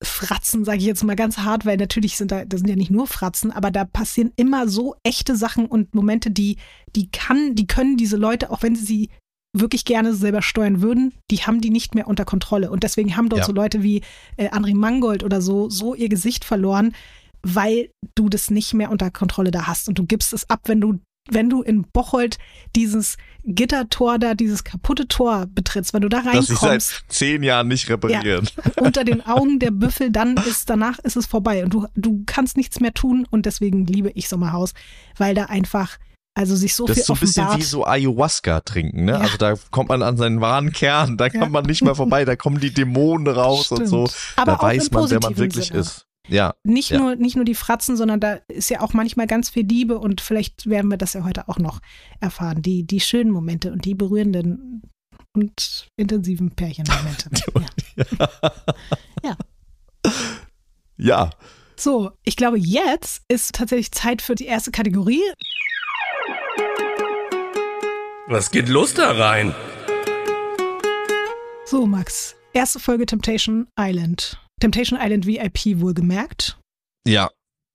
Fratzen, 0.03 0.63
sage 0.63 0.77
ich 0.77 0.85
jetzt 0.85 1.03
mal 1.03 1.15
ganz 1.15 1.39
hart, 1.39 1.65
weil 1.65 1.77
natürlich 1.77 2.17
sind 2.17 2.31
da, 2.31 2.45
das 2.45 2.59
sind 2.59 2.69
ja 2.69 2.75
nicht 2.75 2.91
nur 2.91 3.07
Fratzen, 3.07 3.51
aber 3.51 3.71
da 3.71 3.83
passieren 3.83 4.31
immer 4.35 4.67
so 4.67 4.95
echte 5.03 5.35
Sachen 5.35 5.65
und 5.65 5.95
Momente, 5.95 6.29
die, 6.29 6.57
die 6.95 7.09
kann, 7.09 7.55
die 7.55 7.65
können 7.65 7.97
diese 7.97 8.17
Leute, 8.17 8.51
auch 8.51 8.61
wenn 8.61 8.75
sie 8.75 8.85
sie 8.85 9.09
wirklich 9.53 9.85
gerne 9.85 10.13
selber 10.13 10.41
steuern 10.43 10.81
würden, 10.81 11.13
die 11.31 11.37
haben 11.37 11.61
die 11.61 11.71
nicht 11.71 11.95
mehr 11.95 12.07
unter 12.07 12.25
Kontrolle. 12.25 12.69
Und 12.69 12.83
deswegen 12.83 13.17
haben 13.17 13.29
dort 13.29 13.41
Ja. 13.41 13.45
so 13.45 13.53
Leute 13.53 13.81
wie 13.81 14.01
äh, 14.35 14.49
André 14.49 14.75
Mangold 14.75 15.23
oder 15.23 15.41
so, 15.41 15.69
so 15.69 15.95
ihr 15.95 16.09
Gesicht 16.09 16.45
verloren, 16.45 16.93
weil 17.41 17.89
du 18.15 18.29
das 18.29 18.51
nicht 18.51 18.73
mehr 18.73 18.91
unter 18.91 19.09
Kontrolle 19.09 19.51
da 19.51 19.65
hast. 19.67 19.87
Und 19.87 19.97
du 19.97 20.05
gibst 20.05 20.33
es 20.33 20.49
ab, 20.49 20.61
wenn 20.65 20.81
du, 20.81 20.99
wenn 21.31 21.49
du 21.49 21.61
in 21.61 21.83
Bocholt 21.83 22.37
dieses 22.75 23.17
Gittertor 23.43 24.19
da, 24.19 24.33
dieses 24.33 24.63
kaputte 24.63 25.07
Tor 25.07 25.45
betrittst, 25.49 25.93
wenn 25.93 26.01
du 26.01 26.09
da 26.09 26.21
Das 26.21 26.49
ich 26.49 26.61
reinkommst 26.61 26.89
seit 26.89 27.03
zehn 27.07 27.43
Jahren 27.43 27.67
nicht 27.67 27.89
reparieren. 27.89 28.47
unter 28.77 29.03
den 29.03 29.25
Augen 29.25 29.59
der 29.59 29.71
Büffel, 29.71 30.11
dann 30.11 30.35
ist 30.37 30.69
danach 30.69 30.99
ist 30.99 31.15
es 31.15 31.25
vorbei 31.25 31.63
und 31.63 31.73
du, 31.73 31.87
du 31.95 32.23
kannst 32.25 32.57
nichts 32.57 32.79
mehr 32.79 32.93
tun 32.93 33.25
und 33.29 33.45
deswegen 33.45 33.85
liebe 33.85 34.11
ich 34.15 34.27
Sommerhaus, 34.29 34.73
weil 35.17 35.33
da 35.35 35.45
einfach 35.45 35.97
also 36.33 36.55
sich 36.55 36.75
so 36.75 36.85
Das 36.85 36.95
viel 36.97 37.01
ist 37.01 37.07
so 37.07 37.13
ein 37.13 37.19
bisschen 37.19 37.47
wie 37.57 37.63
so 37.63 37.87
Ayahuasca 37.87 38.59
trinken, 38.61 39.05
ne? 39.05 39.13
Ja. 39.13 39.17
Also 39.21 39.37
da 39.37 39.55
kommt 39.71 39.89
man 39.89 40.03
an 40.03 40.17
seinen 40.17 40.39
wahren 40.39 40.71
Kern, 40.71 41.17
da 41.17 41.29
kann 41.29 41.41
Ja. 41.41 41.49
man 41.49 41.65
nicht 41.65 41.83
mehr 41.83 41.95
vorbei, 41.95 42.25
da 42.25 42.35
kommen 42.35 42.59
die 42.59 42.71
Dämonen 42.71 43.27
raus 43.27 43.71
und 43.71 43.87
so. 43.87 44.05
Stimmt. 44.07 44.33
Aber 44.35 44.51
da 44.51 44.61
weiß 44.61 44.91
man, 44.91 45.09
wer 45.09 45.19
man 45.19 45.35
wirklich 45.37 45.67
Sinne. 45.69 45.79
ist. 45.79 46.05
Ja, 46.29 46.53
Nicht 46.63 46.89
Ja. 46.91 46.99
nur 46.99 47.15
nicht 47.15 47.35
nur 47.35 47.45
die 47.45 47.55
Fratzen, 47.55 47.95
sondern 47.97 48.19
da 48.19 48.39
ist 48.47 48.69
ja 48.69 48.81
auch 48.81 48.93
manchmal 48.93 49.27
ganz 49.27 49.49
viel 49.49 49.65
Liebe 49.65 49.97
und 49.99 50.21
vielleicht 50.21 50.67
werden 50.69 50.89
wir 50.91 50.97
das 50.97 51.13
ja 51.13 51.23
heute 51.23 51.47
auch 51.47 51.57
noch 51.57 51.79
erfahren, 52.19 52.61
die 52.61 52.85
die 52.85 52.99
schönen 52.99 53.31
Momente 53.31 53.71
und 53.71 53.85
die 53.85 53.95
berührenden 53.95 54.81
und 55.33 55.87
intensiven 55.97 56.51
Pärchenmomente. 56.51 57.29
ja. 59.23 59.37
ja. 60.97 61.29
So, 61.75 62.11
ich 62.23 62.35
glaube, 62.35 62.57
jetzt 62.57 63.21
ist 63.27 63.53
tatsächlich 63.55 63.91
Zeit 63.91 64.21
für 64.21 64.35
die 64.35 64.45
erste 64.45 64.71
Kategorie. 64.71 65.21
Was 68.27 68.51
geht 68.51 68.67
los 68.67 68.93
da 68.93 69.11
rein? 69.11 69.53
So, 71.65 71.85
Max. 71.85 72.35
Erste 72.53 72.79
Folge 72.79 73.05
Temptation 73.05 73.67
Island. 73.79 74.39
Temptation 74.59 74.99
Island 75.01 75.25
VIP 75.25 75.79
wohlgemerkt. 75.79 76.57
Ja. 77.07 77.29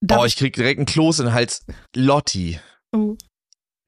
Darf 0.05 0.21
oh, 0.21 0.25
ich 0.25 0.37
krieg 0.37 0.55
direkt 0.55 0.79
einen 0.79 0.87
Kloß 0.87 1.21
in 1.21 1.27
den 1.27 1.35
Hals. 1.35 1.65
Lotti. 1.95 2.59
Oh, 2.95 3.17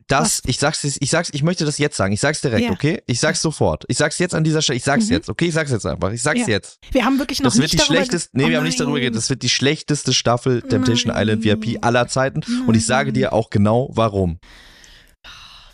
Das, 0.07 0.43
ich 0.47 0.59
sag's, 0.59 0.85
ich 0.85 1.11
sag's, 1.11 1.31
ich 1.33 1.43
möchte 1.43 1.65
das 1.65 1.79
jetzt 1.79 1.97
sagen. 1.97 2.13
Ich 2.13 2.21
sag's 2.21 2.41
direkt, 2.43 2.65
Ja. 2.67 2.71
okay? 2.73 3.03
Ich 3.07 3.21
sag's 3.21 3.41
sofort. 3.43 3.85
Ich 3.89 3.97
sag's 3.97 4.19
jetzt 4.19 4.35
an 4.35 4.45
dieser 4.45 4.61
Stelle. 4.63 4.77
Ich 4.77 4.85
sag's 4.85 5.07
Mhm. 5.07 5.13
jetzt, 5.13 5.29
okay? 5.31 5.47
Ich 5.47 5.55
sag's 5.55 5.71
jetzt 5.71 5.87
einfach. 5.87 6.13
Ich 6.13 6.23
sag's 6.23 6.41
Ja. 6.41 6.47
jetzt. 6.49 6.79
wir 6.93 7.05
haben 7.05 7.19
wirklich 7.19 7.41
noch 7.41 7.47
Das 7.47 7.55
wird 7.55 7.65
nicht 7.65 7.73
die 7.73 7.79
darüber 7.79 7.95
schlechteste, 7.97 8.31
nee, 8.37 8.45
ge- 8.45 8.51
wir 8.53 8.57
Oh 8.57 8.61
haben 8.61 8.67
nicht 8.67 8.79
darüber 8.79 8.93
nein. 8.93 9.01
geredet. 9.01 9.17
Das 9.17 9.31
wird 9.31 9.43
die 9.43 9.49
schlechteste 9.49 10.13
Staffel 10.13 10.61
Temptation 10.63 11.13
Nein. 11.13 11.23
Island 11.29 11.45
VIP 11.45 11.79
aller 11.83 12.07
Zeiten. 12.07 12.43
Und 12.67 12.75
ich 12.77 12.85
sage 12.87 13.13
dir 13.13 13.33
auch 13.33 13.49
genau, 13.51 13.89
warum. 13.93 14.39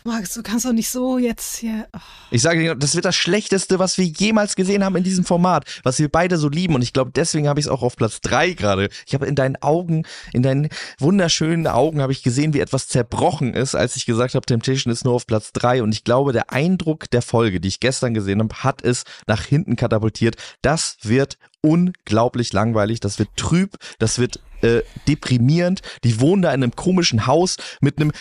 Max, 0.03 0.33
du 0.33 0.41
kannst 0.41 0.65
doch 0.65 0.73
nicht 0.73 0.89
so 0.89 1.17
jetzt 1.17 1.57
hier. 1.57 1.87
Oh. 1.93 1.99
Ich 2.31 2.41
sage 2.41 2.59
dir, 2.59 2.75
das 2.75 2.95
wird 2.95 3.05
das 3.05 3.15
Schlechteste, 3.15 3.77
was 3.79 3.97
wir 3.97 4.05
jemals 4.05 4.55
gesehen 4.55 4.83
haben 4.83 4.95
in 4.95 5.03
diesem 5.03 5.25
Format, 5.25 5.65
was 5.83 5.99
wir 5.99 6.09
beide 6.09 6.37
so 6.37 6.49
lieben. 6.49 6.75
Und 6.75 6.81
ich 6.81 6.93
glaube, 6.93 7.11
deswegen 7.13 7.47
habe 7.47 7.59
ich 7.59 7.67
es 7.67 7.71
auch 7.71 7.83
auf 7.83 7.95
Platz 7.95 8.21
drei 8.21 8.51
gerade. 8.51 8.89
Ich 9.05 9.13
habe 9.13 9.27
in 9.27 9.35
deinen 9.35 9.57
Augen, 9.57 10.05
in 10.33 10.43
deinen 10.43 10.69
wunderschönen 10.99 11.67
Augen, 11.67 12.01
habe 12.01 12.11
ich 12.11 12.23
gesehen, 12.23 12.53
wie 12.53 12.59
etwas 12.59 12.87
zerbrochen 12.87 13.53
ist, 13.53 13.75
als 13.75 13.95
ich 13.95 14.05
gesagt 14.05 14.33
habe, 14.33 14.45
Temptation 14.45 14.91
ist 14.91 15.05
nur 15.05 15.13
auf 15.13 15.27
Platz 15.27 15.51
drei. 15.53 15.83
Und 15.83 15.91
ich 15.91 16.03
glaube, 16.03 16.33
der 16.33 16.51
Eindruck 16.51 17.09
der 17.11 17.21
Folge, 17.21 17.59
die 17.59 17.67
ich 17.67 17.79
gestern 17.79 18.13
gesehen 18.13 18.39
habe, 18.39 18.55
hat 18.63 18.81
es 18.81 19.03
nach 19.27 19.43
hinten 19.43 19.75
katapultiert. 19.75 20.35
Das 20.61 20.97
wird 21.03 21.37
unglaublich 21.61 22.53
langweilig, 22.53 22.99
das 22.99 23.19
wird 23.19 23.29
trüb, 23.35 23.75
das 23.99 24.17
wird 24.17 24.39
äh, 24.61 24.81
deprimierend. 25.07 25.81
Die 26.03 26.19
wohnen 26.19 26.41
da 26.41 26.49
in 26.53 26.63
einem 26.63 26.75
komischen 26.75 27.27
Haus 27.27 27.57
mit 27.81 27.99
einem 27.99 28.11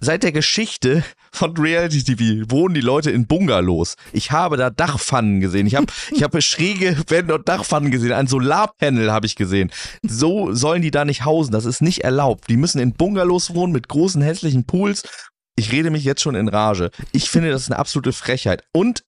Seit 0.00 0.22
der 0.22 0.32
Geschichte 0.32 1.02
von 1.32 1.56
Reality 1.56 2.04
TV 2.04 2.50
wohnen 2.50 2.74
die 2.74 2.80
Leute 2.80 3.10
in 3.10 3.26
Bungalows. 3.26 3.96
Ich 4.12 4.30
habe 4.30 4.56
da 4.56 4.70
Dachpfannen 4.70 5.40
gesehen. 5.40 5.66
Ich 5.66 5.74
habe 5.74 5.86
ich 6.12 6.22
habe 6.22 6.40
schräge 6.40 6.96
Wände 7.08 7.34
und 7.34 7.48
Dachpfannen 7.48 7.90
gesehen. 7.90 8.12
Ein 8.12 8.28
Solarpanel 8.28 9.10
habe 9.10 9.26
ich 9.26 9.34
gesehen. 9.34 9.70
So 10.02 10.52
sollen 10.54 10.82
die 10.82 10.90
da 10.90 11.04
nicht 11.04 11.24
hausen. 11.24 11.52
Das 11.52 11.64
ist 11.64 11.82
nicht 11.82 12.04
erlaubt. 12.04 12.48
Die 12.48 12.56
müssen 12.56 12.78
in 12.78 12.92
Bungalows 12.92 13.54
wohnen 13.54 13.72
mit 13.72 13.88
großen 13.88 14.22
hässlichen 14.22 14.64
Pools. 14.64 15.02
Ich 15.56 15.72
rede 15.72 15.90
mich 15.90 16.04
jetzt 16.04 16.22
schon 16.22 16.36
in 16.36 16.48
Rage. 16.48 16.90
Ich 17.10 17.28
finde, 17.28 17.50
das 17.50 17.62
ist 17.62 17.70
eine 17.70 17.80
absolute 17.80 18.12
Frechheit. 18.12 18.62
Und 18.72 19.02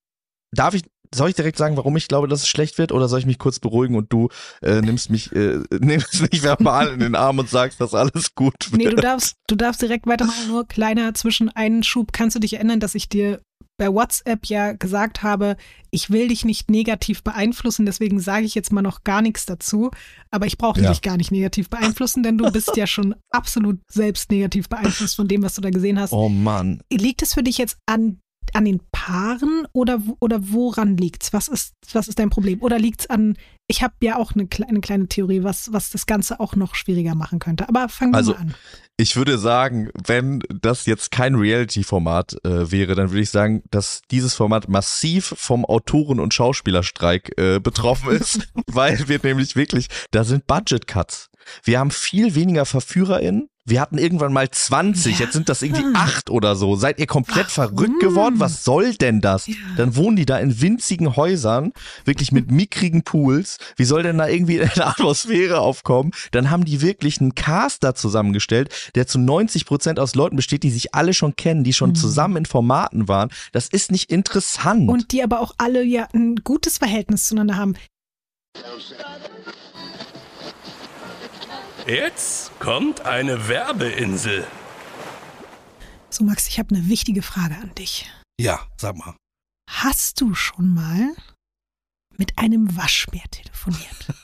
darf 0.52 0.74
ich 0.74 0.82
soll 1.14 1.30
ich 1.30 1.34
direkt 1.36 1.58
sagen, 1.58 1.76
warum 1.76 1.96
ich 1.96 2.08
glaube, 2.08 2.28
dass 2.28 2.42
es 2.42 2.48
schlecht 2.48 2.78
wird, 2.78 2.92
oder 2.92 3.08
soll 3.08 3.18
ich 3.18 3.26
mich 3.26 3.38
kurz 3.38 3.58
beruhigen 3.58 3.96
und 3.96 4.12
du 4.12 4.28
äh, 4.62 4.80
nimmst 4.80 5.10
mich, 5.10 5.32
äh, 5.34 5.58
nimmst 5.80 6.20
mich 6.30 6.42
verbal 6.42 6.88
in 6.92 7.00
den 7.00 7.14
Arm 7.14 7.38
und 7.38 7.48
sagst, 7.50 7.80
dass 7.80 7.94
alles 7.94 8.34
gut 8.34 8.54
wird? 8.70 8.82
Nee, 8.82 8.90
du 8.90 8.96
darfst, 8.96 9.34
du 9.48 9.56
darfst 9.56 9.82
direkt 9.82 10.06
weitermachen, 10.06 10.48
nur 10.48 10.66
kleiner 10.66 11.12
zwischen 11.14 11.48
einen 11.48 11.82
Schub. 11.82 12.12
Kannst 12.12 12.36
du 12.36 12.40
dich 12.40 12.54
erinnern, 12.54 12.80
dass 12.80 12.94
ich 12.94 13.08
dir 13.08 13.40
bei 13.76 13.88
WhatsApp 13.92 14.44
ja 14.46 14.72
gesagt 14.72 15.22
habe, 15.22 15.56
ich 15.90 16.10
will 16.10 16.28
dich 16.28 16.44
nicht 16.44 16.70
negativ 16.70 17.22
beeinflussen, 17.24 17.86
deswegen 17.86 18.20
sage 18.20 18.44
ich 18.44 18.54
jetzt 18.54 18.72
mal 18.72 18.82
noch 18.82 19.04
gar 19.04 19.22
nichts 19.22 19.46
dazu. 19.46 19.90
Aber 20.30 20.46
ich 20.46 20.58
brauche 20.58 20.80
Ja. 20.82 20.90
dich 20.90 21.00
gar 21.00 21.16
nicht 21.16 21.30
negativ 21.32 21.70
beeinflussen, 21.70 22.22
denn 22.22 22.36
du 22.36 22.44
bist 22.52 22.76
ja 22.76 22.86
schon 22.86 23.14
absolut 23.30 23.80
selbst 23.90 24.30
negativ 24.30 24.68
beeinflusst 24.68 25.16
von 25.16 25.28
dem, 25.28 25.42
was 25.42 25.54
du 25.54 25.62
da 25.62 25.70
gesehen 25.70 25.98
hast. 25.98 26.12
Oh 26.12 26.28
Mann. 26.28 26.82
Liegt 26.92 27.22
es 27.22 27.32
für 27.32 27.42
dich 27.42 27.56
jetzt 27.56 27.78
an, 27.86 28.20
an 28.54 28.64
den 28.64 28.80
Paaren 28.92 29.66
oder, 29.72 30.00
oder 30.20 30.38
woran 30.50 30.96
liegt's? 30.96 31.32
Was 31.32 31.48
ist, 31.48 31.74
was 31.92 32.08
ist 32.08 32.18
dein 32.18 32.30
Problem? 32.30 32.62
Oder 32.62 32.78
liegt's 32.78 33.08
an, 33.08 33.36
ich 33.66 33.82
habe 33.82 33.94
ja 34.02 34.16
auch 34.16 34.32
eine, 34.34 34.48
eine 34.66 34.80
kleine 34.80 35.06
Theorie, 35.06 35.42
was, 35.42 35.72
was 35.72 35.90
das 35.90 36.06
Ganze 36.06 36.40
auch 36.40 36.56
noch 36.56 36.74
schwieriger 36.74 37.14
machen 37.14 37.38
könnte. 37.38 37.68
Aber 37.68 37.88
fangen 37.88 38.12
wir 38.12 38.16
Also, 38.16 38.32
mal 38.32 38.40
an. 38.40 38.54
Ich 38.96 39.16
würde 39.16 39.38
sagen, 39.38 39.90
wenn 40.06 40.42
das 40.48 40.86
jetzt 40.86 41.10
kein 41.10 41.34
Reality-Format 41.34 42.36
äh, 42.44 42.70
wäre, 42.70 42.94
dann 42.94 43.10
würde 43.10 43.22
ich 43.22 43.30
sagen, 43.30 43.62
dass 43.70 44.02
dieses 44.10 44.34
Format 44.34 44.68
massiv 44.68 45.34
vom 45.36 45.64
Autoren- 45.64 46.20
und 46.20 46.34
Schauspielerstreik 46.34 47.38
äh, 47.38 47.60
betroffen 47.60 48.10
ist, 48.16 48.48
weil 48.66 49.08
wir 49.08 49.20
nämlich 49.22 49.56
wirklich, 49.56 49.88
da 50.10 50.24
sind 50.24 50.46
Budget-Cuts. 50.46 51.30
Wir 51.62 51.78
haben 51.78 51.90
viel 51.90 52.34
weniger 52.34 52.64
VerführerInnen. 52.64 53.49
Wir 53.66 53.80
hatten 53.80 53.98
irgendwann 53.98 54.32
mal 54.32 54.50
20, 54.50 55.18
Ja. 55.18 55.24
jetzt 55.26 55.34
sind 55.34 55.48
das 55.50 55.60
irgendwie 55.62 55.84
acht 55.94 56.30
oder 56.30 56.56
so. 56.56 56.76
Seid 56.76 56.98
ihr 56.98 57.06
komplett 57.06 57.54
Warum? 57.56 57.76
verrückt 57.76 58.00
geworden? 58.00 58.36
Was 58.40 58.64
soll 58.64 58.94
denn 58.94 59.20
das? 59.20 59.46
Ja. 59.46 59.54
Dann 59.76 59.94
wohnen 59.96 60.16
die 60.16 60.24
da 60.24 60.38
in 60.38 60.60
winzigen 60.62 61.14
Häusern, 61.14 61.72
wirklich 62.04 62.32
mit 62.32 62.50
mickrigen 62.50 63.02
Pools. 63.04 63.58
Wie 63.76 63.84
soll 63.84 64.02
denn 64.02 64.16
da 64.18 64.26
irgendwie 64.28 64.60
eine 64.62 64.86
Atmosphäre 64.86 65.60
aufkommen? 65.60 66.10
Dann 66.32 66.50
haben 66.50 66.64
die 66.64 66.80
wirklich 66.80 67.20
einen 67.20 67.34
Cast 67.34 67.84
da 67.84 67.94
zusammengestellt, 67.94 68.90
der 68.94 69.06
zu 69.06 69.18
90 69.18 69.66
Prozent 69.66 70.00
aus 70.00 70.14
Leuten 70.14 70.36
besteht, 70.36 70.62
die 70.62 70.70
sich 70.70 70.94
alle 70.94 71.12
schon 71.12 71.36
kennen, 71.36 71.62
die 71.62 71.74
schon 71.74 71.90
Mhm. 71.90 71.94
zusammen 71.96 72.36
in 72.38 72.46
Formaten 72.46 73.08
waren. 73.08 73.30
Das 73.52 73.68
ist 73.68 73.92
nicht 73.92 74.10
interessant. 74.10 74.88
Und 74.88 75.12
die 75.12 75.22
aber 75.22 75.38
auch 75.40 75.52
alle 75.58 75.84
ja 75.84 76.08
ein 76.14 76.36
gutes 76.42 76.78
Verhältnis 76.78 77.28
zueinander 77.28 77.56
haben. 77.56 77.74
Jetzt 81.86 82.58
kommt 82.60 83.06
eine 83.06 83.48
Werbeinsel. 83.48 84.46
So, 86.10 86.24
Max, 86.24 86.48
ich 86.48 86.58
habe 86.58 86.74
eine 86.74 86.88
wichtige 86.88 87.22
Frage 87.22 87.54
an 87.56 87.74
dich. 87.74 88.10
Ja, 88.40 88.66
sag 88.76 88.96
mal. 88.96 89.16
Hast 89.70 90.20
du 90.20 90.34
schon 90.34 90.74
mal 90.74 91.14
mit 92.16 92.38
einem 92.38 92.76
Waschbär 92.76 93.22
telefoniert? 93.30 94.14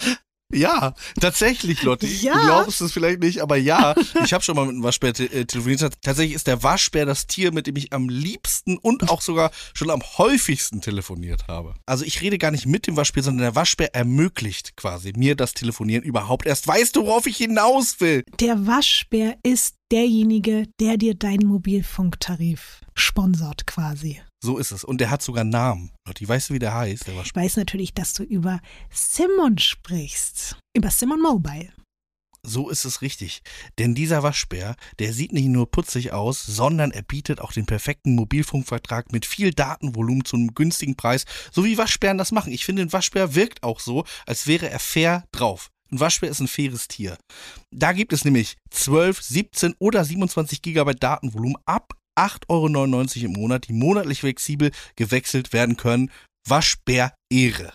Ja, 0.52 0.94
tatsächlich, 1.20 1.82
Lotti. 1.82 2.06
Ja. 2.06 2.32
Du 2.32 2.40
glaubst 2.40 2.80
es 2.80 2.92
vielleicht 2.92 3.20
nicht, 3.20 3.40
aber 3.40 3.56
ja, 3.56 3.94
ich 4.24 4.32
habe 4.32 4.42
schon 4.42 4.56
mal 4.56 4.64
mit 4.64 4.74
einem 4.74 4.82
Waschbär 4.82 5.12
te 5.12 5.24
äh, 5.30 5.44
telefoniert. 5.44 5.92
Tatsächlich 6.00 6.34
ist 6.34 6.46
der 6.46 6.62
Waschbär 6.62 7.04
das 7.04 7.26
Tier, 7.26 7.52
mit 7.52 7.66
dem 7.66 7.76
ich 7.76 7.92
am 7.92 8.08
liebsten 8.08 8.78
und 8.78 9.10
auch 9.10 9.20
sogar 9.20 9.50
schon 9.74 9.90
am 9.90 10.00
häufigsten 10.02 10.80
telefoniert 10.80 11.48
habe. 11.48 11.74
Also 11.84 12.04
ich 12.06 12.22
rede 12.22 12.38
gar 12.38 12.50
nicht 12.50 12.64
mit 12.64 12.86
dem 12.86 12.96
Waschbär, 12.96 13.22
sondern 13.22 13.42
der 13.42 13.54
Waschbär 13.56 13.94
ermöglicht 13.94 14.74
quasi 14.76 15.12
mir 15.14 15.36
das 15.36 15.52
Telefonieren 15.52 16.02
überhaupt 16.02 16.46
erst. 16.46 16.66
Weißt 16.66 16.96
du, 16.96 17.04
worauf 17.04 17.26
ich 17.26 17.36
hinaus 17.36 18.00
will? 18.00 18.24
Der 18.40 18.66
Waschbär 18.66 19.36
ist 19.42 19.74
derjenige, 19.90 20.64
der 20.80 20.96
dir 20.96 21.14
deinen 21.14 21.46
Mobilfunktarif 21.46 22.80
sponsort 22.94 23.66
quasi. 23.66 24.22
So 24.42 24.58
ist 24.58 24.70
es. 24.70 24.84
Und 24.84 25.00
der 25.00 25.10
hat 25.10 25.22
sogar 25.22 25.40
einen 25.40 25.50
Namen. 25.50 25.90
Lotti, 26.06 26.28
weißt 26.28 26.50
du, 26.50 26.54
wie 26.54 26.58
der 26.58 26.74
heißt, 26.74 27.06
der 27.06 27.20
Ich 27.22 27.34
weiß 27.34 27.56
natürlich, 27.56 27.92
dass 27.92 28.14
du 28.14 28.22
über 28.22 28.60
Simon 28.90 29.58
sprichst. 29.58 30.56
Über 30.76 30.90
Simon 30.90 31.20
Mobile. 31.20 31.72
So 32.44 32.70
ist 32.70 32.84
es 32.84 33.02
richtig. 33.02 33.42
Denn 33.78 33.96
dieser 33.96 34.22
Waschbär, 34.22 34.76
der 35.00 35.12
sieht 35.12 35.32
nicht 35.32 35.48
nur 35.48 35.70
putzig 35.70 36.12
aus, 36.12 36.44
sondern 36.44 36.92
er 36.92 37.02
bietet 37.02 37.40
auch 37.40 37.52
den 37.52 37.66
perfekten 37.66 38.14
Mobilfunkvertrag 38.14 39.12
mit 39.12 39.26
viel 39.26 39.52
Datenvolumen 39.52 40.24
zu 40.24 40.36
einem 40.36 40.54
günstigen 40.54 40.94
Preis, 40.94 41.24
so 41.52 41.64
wie 41.64 41.76
Waschbären 41.76 42.16
das 42.16 42.30
machen. 42.30 42.52
Ich 42.52 42.64
finde, 42.64 42.82
ein 42.82 42.92
Waschbär 42.92 43.34
wirkt 43.34 43.64
auch 43.64 43.80
so, 43.80 44.04
als 44.24 44.46
wäre 44.46 44.70
er 44.70 44.78
fair 44.78 45.24
drauf. 45.32 45.68
Ein 45.90 46.00
Waschbär 46.00 46.30
ist 46.30 46.40
ein 46.40 46.48
faires 46.48 46.86
Tier. 46.86 47.18
Da 47.70 47.92
gibt 47.92 48.12
es 48.12 48.24
nämlich 48.24 48.56
12, 48.70 49.20
17 49.20 49.74
oder 49.78 50.04
27 50.04 50.62
Gigabyte 50.62 51.02
Datenvolumen 51.02 51.56
ab 51.64 51.94
8,99 52.18 52.48
Euro 52.48 53.26
im 53.26 53.32
Monat, 53.32 53.68
die 53.68 53.72
monatlich 53.72 54.20
flexibel 54.20 54.70
gewechselt 54.96 55.52
werden 55.52 55.76
können. 55.76 56.10
Waschbär 56.46 57.14
Ehre. 57.30 57.72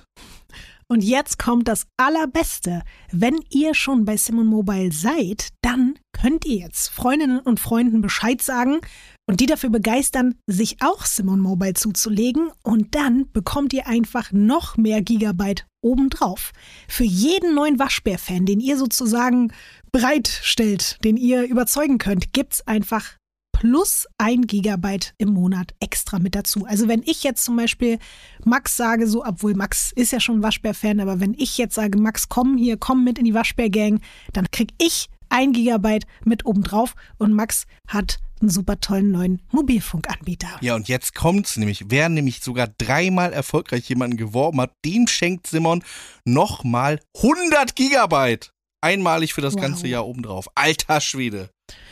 Und 0.88 1.03
jetzt 1.03 1.39
kommt 1.39 1.67
das 1.67 1.88
Allerbeste. 1.97 2.84
Wenn 3.12 3.39
ihr 3.49 3.73
schon 3.73 4.06
bei 4.06 4.17
Simon 4.17 4.45
Mobile 4.45 4.91
seid, 4.91 5.49
dann 5.62 5.97
könnt 6.12 6.45
ihr 6.45 6.58
jetzt 6.58 6.89
Freundinnen 6.89 7.39
und 7.39 7.60
Freunden 7.60 8.01
Bescheid 8.01 8.41
sagen 8.41 8.79
und 9.25 9.39
die 9.39 9.45
dafür 9.45 9.69
begeistern, 9.69 10.36
sich 10.45 10.82
auch 10.82 11.06
Simon 11.06 11.39
Mobile 11.39 11.73
zuzulegen. 11.73 12.51
Und 12.63 12.93
dann 12.95 13.32
bekommt 13.32 13.73
ihr 13.73 13.88
einfach 13.88 14.32
noch 14.32 14.77
mehr 14.77 15.01
Gigabyte 15.01 15.65
obendrauf. 15.82 16.51
Für 16.88 17.06
jeden 17.06 17.56
neuen 17.56 17.79
Waschbär-Fan, 17.79 18.45
den 18.45 18.60
ihr 18.60 18.77
sozusagen 18.77 19.51
bereitstellt, 19.91 20.97
den 21.03 21.17
ihr 21.17 21.43
überzeugen 21.43 21.97
könnt, 21.97 22.34
gibt's 22.34 22.67
einfach 22.67 23.15
plus 23.63 24.08
ein 24.17 24.41
Gigabyte 24.41 25.13
im 25.17 25.30
Monat 25.30 25.73
extra 25.80 26.19
mit 26.19 26.36
dazu. 26.36 26.65
Also 26.65 26.89
wenn 26.89 27.02
ich 27.06 27.23
jetzt 27.23 27.45
zum 27.45 27.56
Beispiel 27.56 27.97
Max 28.43 28.76
sage, 28.76 29.08
so, 29.08 29.23
obwohl 29.23 29.54
Max 29.54 29.93
ist 29.93 30.12
ja 30.12 30.19
schon 30.19 30.43
Waschbär-Fan, 30.43 30.99
aber 30.99 31.21
wenn 31.21 31.34
ich 31.34 31.58
jetzt 31.58 31.76
sage, 31.76 31.97
Max, 31.97 32.28
komm 32.28 32.58
hier, 32.58 32.76
komm 32.76 33.06
mit 33.06 33.19
in 33.19 33.23
die 33.23 33.34
Waschbär-Gang, 33.34 34.02
dann 34.34 34.52
krieg 34.52 34.73
ich 34.82 35.08
ein 35.30 35.54
Gigabyte 35.54 36.06
mit 36.26 36.45
obendrauf 36.45 36.93
und 37.19 37.32
Max 37.32 37.65
hat 37.88 38.19
einen 38.41 38.49
super 38.49 38.82
tollen 38.82 39.12
neuen 39.12 39.41
Mobilfunkanbieter. 39.52 40.49
Ja, 40.60 40.76
und 40.76 40.89
jetzt 40.89 41.15
kommt's 41.15 41.56
nämlich. 41.56 41.86
Wer 41.88 42.10
nämlich 42.10 42.41
sogar 42.41 42.67
dreimal 42.67 43.32
erfolgreich 43.32 43.88
jemanden 43.88 44.17
geworben 44.17 44.60
hat, 44.60 44.73
dem 44.84 45.08
schenkt 45.08 45.47
Simon 45.47 45.86
nochmal 46.26 46.99
100 47.15 47.78
Gigabyte. 47.78 48.54
Einmalig 48.84 49.34
für 49.34 49.41
das 49.41 49.56
Wow. 49.56 49.62
ganze 49.62 49.88
Jahr 49.88 50.06
obendrauf. 50.06 50.48
Alter 50.56 51.02
Schwede. 51.02 51.50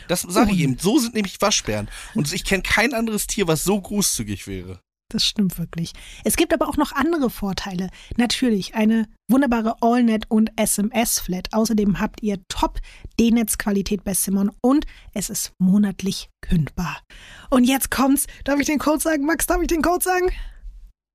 Das 0.08 0.22
sage 0.22 0.52
ich 0.52 0.60
eben. 0.60 0.78
So 0.78 1.00
sind 1.00 1.14
nämlich 1.16 1.40
Waschbären. 1.40 1.90
Und 2.14 2.32
ich 2.34 2.44
kenne 2.44 2.64
kein 2.64 2.94
anderes 2.94 3.28
Tier, 3.28 3.48
was 3.48 3.64
so 3.64 3.80
großzügig 3.80 4.46
wäre. 4.46 4.80
Das 5.10 5.26
stimmt 5.26 5.58
wirklich. 5.60 5.92
Es 6.24 6.38
gibt 6.38 6.54
aber 6.54 6.70
auch 6.70 6.78
noch 6.78 6.94
andere 6.94 7.30
Vorteile. 7.30 7.90
Natürlich 8.16 8.76
eine 8.76 9.08
wunderbare 9.30 9.76
AllNet 9.82 10.26
und 10.30 10.52
SMS-Flat. 10.56 11.50
Außerdem 11.52 12.00
habt 12.00 12.24
ihr 12.24 12.38
Top-D-Netz-Qualität 12.48 14.04
bei 14.06 14.14
Simon 14.14 14.52
und 14.62 14.86
es 15.14 15.30
ist 15.30 15.52
monatlich 15.60 16.30
kündbar. 16.42 17.02
Und 17.50 17.66
jetzt 17.66 17.92
kommt's. 17.92 18.28
Darf 18.46 18.60
ich 18.60 18.68
den 18.68 18.80
Code 18.80 19.02
sagen, 19.02 19.26
Max? 19.26 19.48
Darf 19.48 19.62
ich 19.62 19.68
den 19.68 19.82
Code 19.82 20.04
sagen? 20.04 20.32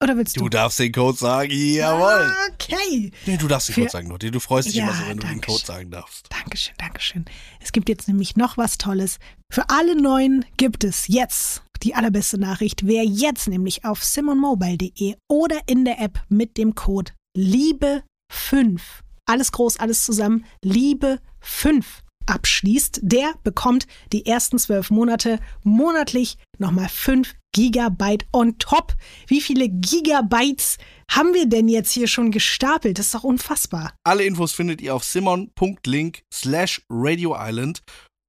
Oder 0.03 0.17
willst 0.17 0.37
du? 0.37 0.41
Du 0.41 0.49
darfst 0.51 0.79
den 0.79 0.93
Code 0.93 1.17
sagen. 1.17 1.51
Jawohl. 1.51 2.31
Okay. 2.53 3.11
Nee, 3.25 3.37
du 3.39 3.49
darfst 3.49 3.69
den 3.69 3.75
Für- 3.75 3.81
Code 3.83 3.93
sagen, 3.93 4.09
Lotti. 4.09 4.31
Du 4.31 4.41
freust 4.41 4.69
dich 4.69 4.75
Ja, 4.77 4.85
immer 4.85 4.93
so, 4.95 5.07
wenn 5.09 5.17
du 5.19 5.27
den 5.27 5.41
Code 5.41 5.59
schön. 5.59 5.67
sagen 5.67 5.91
darfst. 5.91 6.27
Dankeschön, 6.31 6.75
Dankeschön. 6.79 7.25
Es 7.61 7.73
gibt 7.73 7.89
jetzt 7.89 8.07
nämlich 8.07 8.37
noch 8.37 8.59
was 8.59 8.77
Tolles. 8.79 9.19
Für 9.51 9.69
alle 9.71 10.01
Neuen 10.01 10.45
gibt 10.59 10.85
es 10.85 11.09
jetzt 11.09 11.63
die 11.83 11.95
allerbeste 11.95 12.37
Nachricht. 12.39 12.87
Wer 12.87 13.05
jetzt 13.05 13.49
nämlich 13.49 13.85
auf 13.85 14.05
simonmobile.de 14.05 15.15
oder 15.29 15.61
in 15.67 15.85
der 15.87 16.01
App 16.01 16.21
mit 16.29 16.59
dem 16.59 16.75
Code 16.75 17.13
Liebe5, 17.39 18.81
alles 19.27 19.53
groß, 19.53 19.79
alles 19.79 20.05
zusammen, 20.05 20.45
Liebe5 20.65 21.85
abschließt, 22.27 23.01
der 23.03 23.35
bekommt 23.45 23.87
die 24.13 24.27
ersten 24.27 24.59
zwölf 24.59 24.91
Monate 24.91 25.39
monatlich 25.63 26.39
nochmal 26.59 26.89
5 26.89 27.35
Gigabyte 27.57 28.27
on 28.35 28.59
top. 28.59 28.95
Wie 29.27 29.41
viele 29.41 29.71
Gigabytes 29.71 30.77
haben 31.11 31.33
wir 31.33 31.47
denn 31.47 31.69
jetzt 31.69 31.91
hier 31.91 32.07
schon 32.07 32.31
gestapelt? 32.31 32.99
Das 32.99 33.07
ist 33.07 33.15
doch 33.15 33.25
unfassbar. 33.25 33.95
Alle 34.05 34.25
Infos 34.25 34.53
findet 34.53 34.83
ihr 34.83 34.95
auf 34.95 35.05
simon.link 35.05 36.23
slash 36.33 36.83
Radio 36.91 37.35
Island 37.39 37.81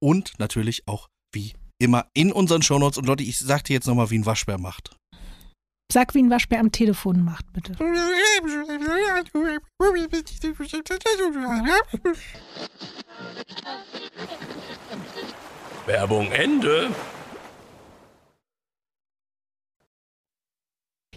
und 0.02 0.32
natürlich 0.38 0.88
auch 0.88 1.08
wie 1.34 1.52
immer 1.78 2.06
in 2.14 2.32
unseren 2.32 2.62
Shownotes. 2.62 2.96
Und 2.96 3.04
Leute, 3.04 3.22
ich 3.22 3.38
sag 3.38 3.64
dir 3.64 3.74
jetzt 3.74 3.86
nochmal, 3.86 4.08
wie 4.08 4.18
ein 4.18 4.24
Waschbär 4.24 4.56
macht. 4.56 4.96
Sag, 5.92 6.14
wie 6.14 6.22
ein 6.22 6.30
Waschbär 6.30 6.60
am 6.60 6.72
Telefon 6.72 7.22
macht, 7.22 7.52
bitte. 7.52 7.78
Werbung 15.86 16.32
Ende. 16.32 16.90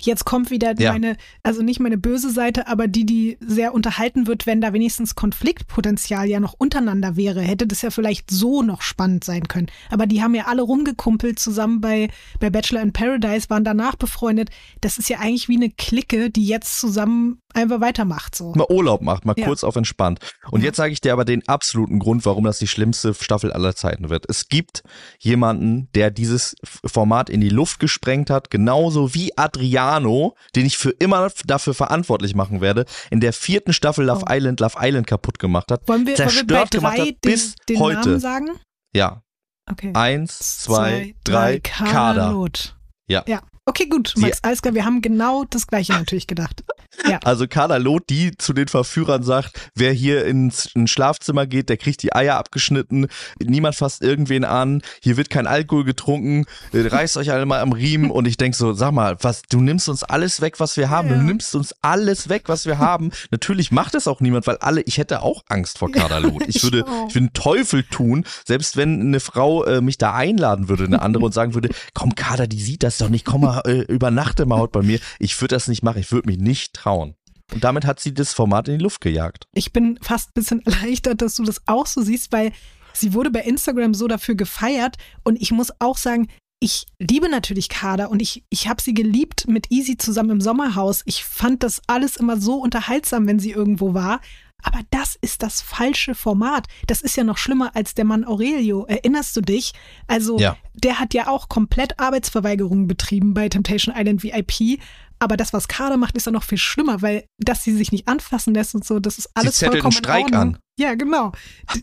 Jetzt 0.06 0.26
kommt 0.26 0.52
wieder 0.52 0.80
Ja. 0.80 0.92
meine, 0.94 1.18
also 1.44 1.62
nicht 1.62 1.80
meine 1.80 1.98
böse 1.98 2.30
Seite, 2.30 2.68
aber 2.68 2.88
die, 2.88 3.06
die 3.06 3.38
sehr 3.40 3.74
unterhalten 3.74 4.28
wird, 4.28 4.46
wenn 4.46 4.62
da 4.62 4.74
wenigstens 4.74 5.16
Konfliktpotenzial 5.16 6.28
ja 6.28 6.40
noch 6.40 6.54
untereinander 6.54 7.16
wäre, 7.16 7.42
hätte 7.42 7.68
das 7.68 7.82
ja 7.82 7.90
vielleicht 7.90 8.32
so 8.32 8.62
noch 8.62 8.82
spannend 8.82 9.24
sein 9.24 9.48
können. 9.48 9.68
Aber 9.90 10.06
die 10.08 10.22
haben 10.24 10.36
ja 10.36 10.46
alle 10.46 10.62
rumgekumpelt 10.62 11.40
zusammen 11.40 11.82
bei, 11.82 12.10
bei 12.40 12.50
Bachelor 12.50 12.82
in 12.82 12.94
Paradise, 12.94 13.50
waren 13.50 13.64
danach 13.64 13.96
befreundet. 13.96 14.50
Das 14.80 14.98
ist 14.98 15.10
ja 15.10 15.20
eigentlich 15.20 15.50
wie 15.50 15.58
eine 15.58 15.70
Clique, 15.70 16.30
die 16.30 16.46
jetzt 16.46 16.80
zusammen 16.80 17.41
einfach 17.56 17.82
weitermacht. 17.82 18.36
So. 18.36 18.54
Mal 18.56 18.68
Urlaub 18.70 19.02
macht, 19.02 19.26
mal 19.26 19.36
Ja. 19.38 19.46
kurz 19.46 19.64
auf 19.64 19.76
entspannt. 19.76 20.20
Und 20.50 20.62
Ja. 20.62 20.68
jetzt 20.68 20.78
sage 20.78 20.94
ich 20.94 21.02
dir 21.02 21.14
aber 21.14 21.26
den 21.26 21.48
absoluten 21.48 22.00
Grund, 22.00 22.26
warum 22.26 22.44
das 22.44 22.60
die 22.60 22.68
schlimmste 22.68 23.14
Staffel 23.14 23.52
aller 23.54 23.76
Zeiten 23.76 24.10
wird. 24.10 24.26
Es 24.30 24.50
gibt 24.50 24.84
jemanden, 25.20 25.90
der 25.96 26.12
dieses 26.12 26.56
Format 26.64 27.30
in 27.30 27.42
die 27.42 27.50
Luft 27.50 27.80
gesprengt 27.80 28.30
hat, 28.30 28.50
genauso 28.50 29.14
wie 29.14 29.38
Adriano, 29.38 30.36
den 30.56 30.66
ich 30.66 30.78
für 30.78 30.92
immer 30.92 31.30
dafür 31.46 31.74
verantwortlich 31.74 32.36
machen 32.36 32.62
werde, 32.62 32.86
in 33.10 33.20
der 33.20 33.34
vierten 33.34 33.74
Staffel 33.74 34.06
Love 34.06 34.26
Oh. 34.30 34.34
Island 34.34 34.60
Love 34.60 34.78
Island 34.80 35.08
kaputt 35.08 35.40
gemacht 35.40 35.72
hat. 35.72 35.88
Wollen 35.88 36.06
wir, 36.06 36.18
wollen 36.18 36.18
wir 36.18 36.26
bei 36.26 36.32
zerstört 36.66 36.74
drei 36.82 36.98
hat 37.10 37.22
bis 37.22 37.56
den, 37.68 37.76
den 37.76 37.80
heute. 37.80 38.10
Namen 38.10 38.20
sagen? 38.20 38.50
Ja, 38.94 39.22
Okay. 39.70 39.92
eins, 39.94 40.64
zwei, 40.64 41.16
drei, 41.24 41.60
Kader. 41.60 41.92
Kader. 41.92 42.32
Lot. 42.32 42.76
Ja. 43.08 43.24
Ja. 43.28 43.42
Okay, 43.66 43.86
gut, 43.86 44.14
Sie- 44.16 44.22
Max, 44.22 44.40
alles 44.42 44.62
klar. 44.64 44.74
Wir 44.74 44.86
haben 44.86 45.02
genau 45.04 45.44
das 45.50 45.68
Gleiche 45.68 45.94
natürlich 45.94 46.28
gedacht. 46.28 46.64
Ja. 47.08 47.20
Also 47.32 47.48
Carla 47.48 47.78
Loth, 47.78 48.10
die 48.10 48.36
zu 48.38 48.52
den 48.52 48.68
Verführern 48.68 49.24
sagt, 49.24 49.72
wer 49.76 49.94
hier 49.94 50.26
ins, 50.26 50.66
ins 50.76 50.90
Schlafzimmer 50.92 51.46
geht, 51.48 51.70
der 51.70 51.78
kriegt 51.78 52.04
die 52.04 52.14
Eier 52.14 52.36
abgeschnitten, 52.36 53.08
niemand 53.42 53.76
fasst 53.76 54.02
irgendwen 54.02 54.44
an, 54.44 54.82
hier 55.02 55.16
wird 55.18 55.30
kein 55.30 55.48
Alkohol 55.48 55.86
getrunken, 55.86 56.46
äh, 56.74 56.86
reißt 56.88 57.16
euch 57.18 57.32
alle 57.32 57.46
mal 57.46 57.62
am 57.62 57.72
Riemen 57.72 58.12
und 58.12 58.28
ich 58.28 58.36
denk 58.38 58.56
so, 58.56 58.74
sag 58.74 58.92
mal, 58.92 59.16
was, 59.22 59.44
du 59.44 59.62
nimmst 59.62 59.88
uns 59.88 60.04
alles 60.04 60.42
weg, 60.42 60.60
was 60.60 60.76
wir 60.76 60.90
haben, 60.90 61.10
Ja. 61.10 61.16
du 61.16 61.22
nimmst 61.22 61.56
uns 61.56 61.74
alles 61.82 62.28
weg, 62.28 62.44
was 62.48 62.66
wir 62.66 62.78
haben. 62.80 63.12
Natürlich 63.30 63.72
macht 63.72 63.96
es 63.96 64.08
auch 64.08 64.20
niemand, 64.20 64.46
weil 64.48 64.58
alle, 64.58 64.82
ich 64.82 64.98
hätte 64.98 65.22
auch 65.22 65.44
Angst 65.48 65.78
vor 65.78 65.92
Carla 65.92 66.18
Loth. 66.18 66.44
Ich 66.48 66.62
würde, 66.64 66.80
ich 66.80 67.16
würde 67.16 67.20
einen 67.20 67.34
Teufel 67.34 67.84
tun, 67.84 68.26
selbst 68.46 68.76
wenn 68.76 69.00
eine 69.00 69.20
Frau 69.22 69.64
äh, 69.64 69.80
mich 69.82 69.98
da 69.98 70.14
einladen 70.14 70.68
würde, 70.68 70.84
eine 70.86 71.02
andere 71.02 71.24
und 71.26 71.34
sagen 71.34 71.54
würde, 71.54 71.70
komm 71.94 72.16
Kader, 72.16 72.48
die 72.48 72.62
sieht 72.62 72.84
das 72.84 72.98
doch 72.98 73.10
nicht, 73.10 73.26
komm 73.26 73.42
mal, 73.42 73.51
äh, 73.60 73.82
übernachte 73.82 74.46
mal 74.46 74.60
heute 74.60 74.72
bei 74.72 74.84
mir. 74.84 75.00
Ich 75.20 75.40
würde 75.42 75.56
das 75.56 75.68
nicht 75.68 75.84
machen, 75.84 76.00
ich 76.00 76.12
würde 76.12 76.30
mich 76.30 76.40
nicht 76.40 76.74
trauen. 76.74 77.16
Und 77.54 77.64
damit 77.64 77.86
hat 77.86 78.00
sie 78.00 78.14
das 78.14 78.34
Format 78.34 78.68
in 78.68 78.78
die 78.78 78.84
Luft 78.84 79.02
gejagt. 79.02 79.46
Ich 79.54 79.74
bin 79.74 80.00
fast 80.02 80.30
ein 80.30 80.34
bisschen 80.36 80.62
erleichtert, 80.66 81.22
dass 81.22 81.36
du 81.36 81.44
das 81.44 81.62
auch 81.66 81.86
so 81.86 82.02
siehst, 82.02 82.32
weil 82.32 82.52
sie 82.94 83.14
wurde 83.14 83.32
bei 83.32 83.42
Instagram 83.42 83.94
so 83.94 84.08
dafür 84.08 84.36
gefeiert 84.36 84.98
und 85.24 85.42
ich 85.42 85.52
muss 85.52 85.72
auch 85.80 85.98
sagen, 85.98 86.28
ich 86.64 86.86
liebe 87.00 87.28
natürlich 87.28 87.70
Kader 87.70 88.12
und 88.12 88.22
ich, 88.22 88.44
ich 88.50 88.68
habe 88.68 88.82
sie 88.82 88.94
geliebt 88.94 89.48
mit 89.48 89.72
Easy 89.72 89.98
zusammen 89.98 90.30
im 90.30 90.42
Sommerhaus. 90.42 91.02
Ich 91.06 91.26
fand 91.26 91.64
das 91.64 91.82
alles 91.88 92.18
immer 92.18 92.40
so 92.40 92.56
unterhaltsam, 92.56 93.26
wenn 93.26 93.40
sie 93.40 93.50
irgendwo 93.50 93.96
war. 93.96 94.22
Aber 94.64 94.80
das 94.92 95.18
ist 95.22 95.44
das 95.44 95.62
falsche 95.62 96.16
Format. 96.16 96.68
Das 96.88 97.02
ist 97.02 97.16
ja 97.18 97.24
noch 97.24 97.38
schlimmer 97.38 97.76
als 97.76 97.94
der 97.96 98.06
Mann 98.06 98.26
Aurelio. 98.26 98.86
Erinnerst 98.86 99.36
du 99.36 99.42
dich? 99.42 99.74
Also, 100.08 100.40
Ja. 100.40 100.58
der 100.74 101.00
hat 101.00 101.14
ja 101.14 101.28
auch 101.28 101.50
komplett 101.50 102.00
Arbeitsverweigerungen 102.00 102.88
betrieben 102.88 103.34
bei 103.34 103.50
Temptation 103.50 103.96
Island 103.98 104.24
VIP. 104.24 104.80
Aber 105.22 105.38
das, 105.38 105.54
was 105.54 105.68
Kader 105.68 105.98
macht, 105.98 106.18
ist 106.18 106.26
ja 106.26 106.32
noch 106.32 106.44
viel 106.44 106.58
schlimmer, 106.58 107.02
weil 107.04 107.26
dass 107.38 107.64
sie 107.64 107.76
sich 107.76 107.92
nicht 107.92 108.08
anfassen 108.08 108.54
lässt 108.56 108.74
und 108.74 108.84
so, 108.84 109.00
das 109.00 109.20
ist 109.20 109.30
alles 109.36 109.58
zettelt 109.58 109.84
vollkommen 109.84 109.94
einen 109.96 110.04
Streik 110.04 110.28
in 110.30 110.36
Ordnung. 110.36 110.56
an. 110.56 110.62
Ja, 110.80 110.96
genau. 110.96 111.32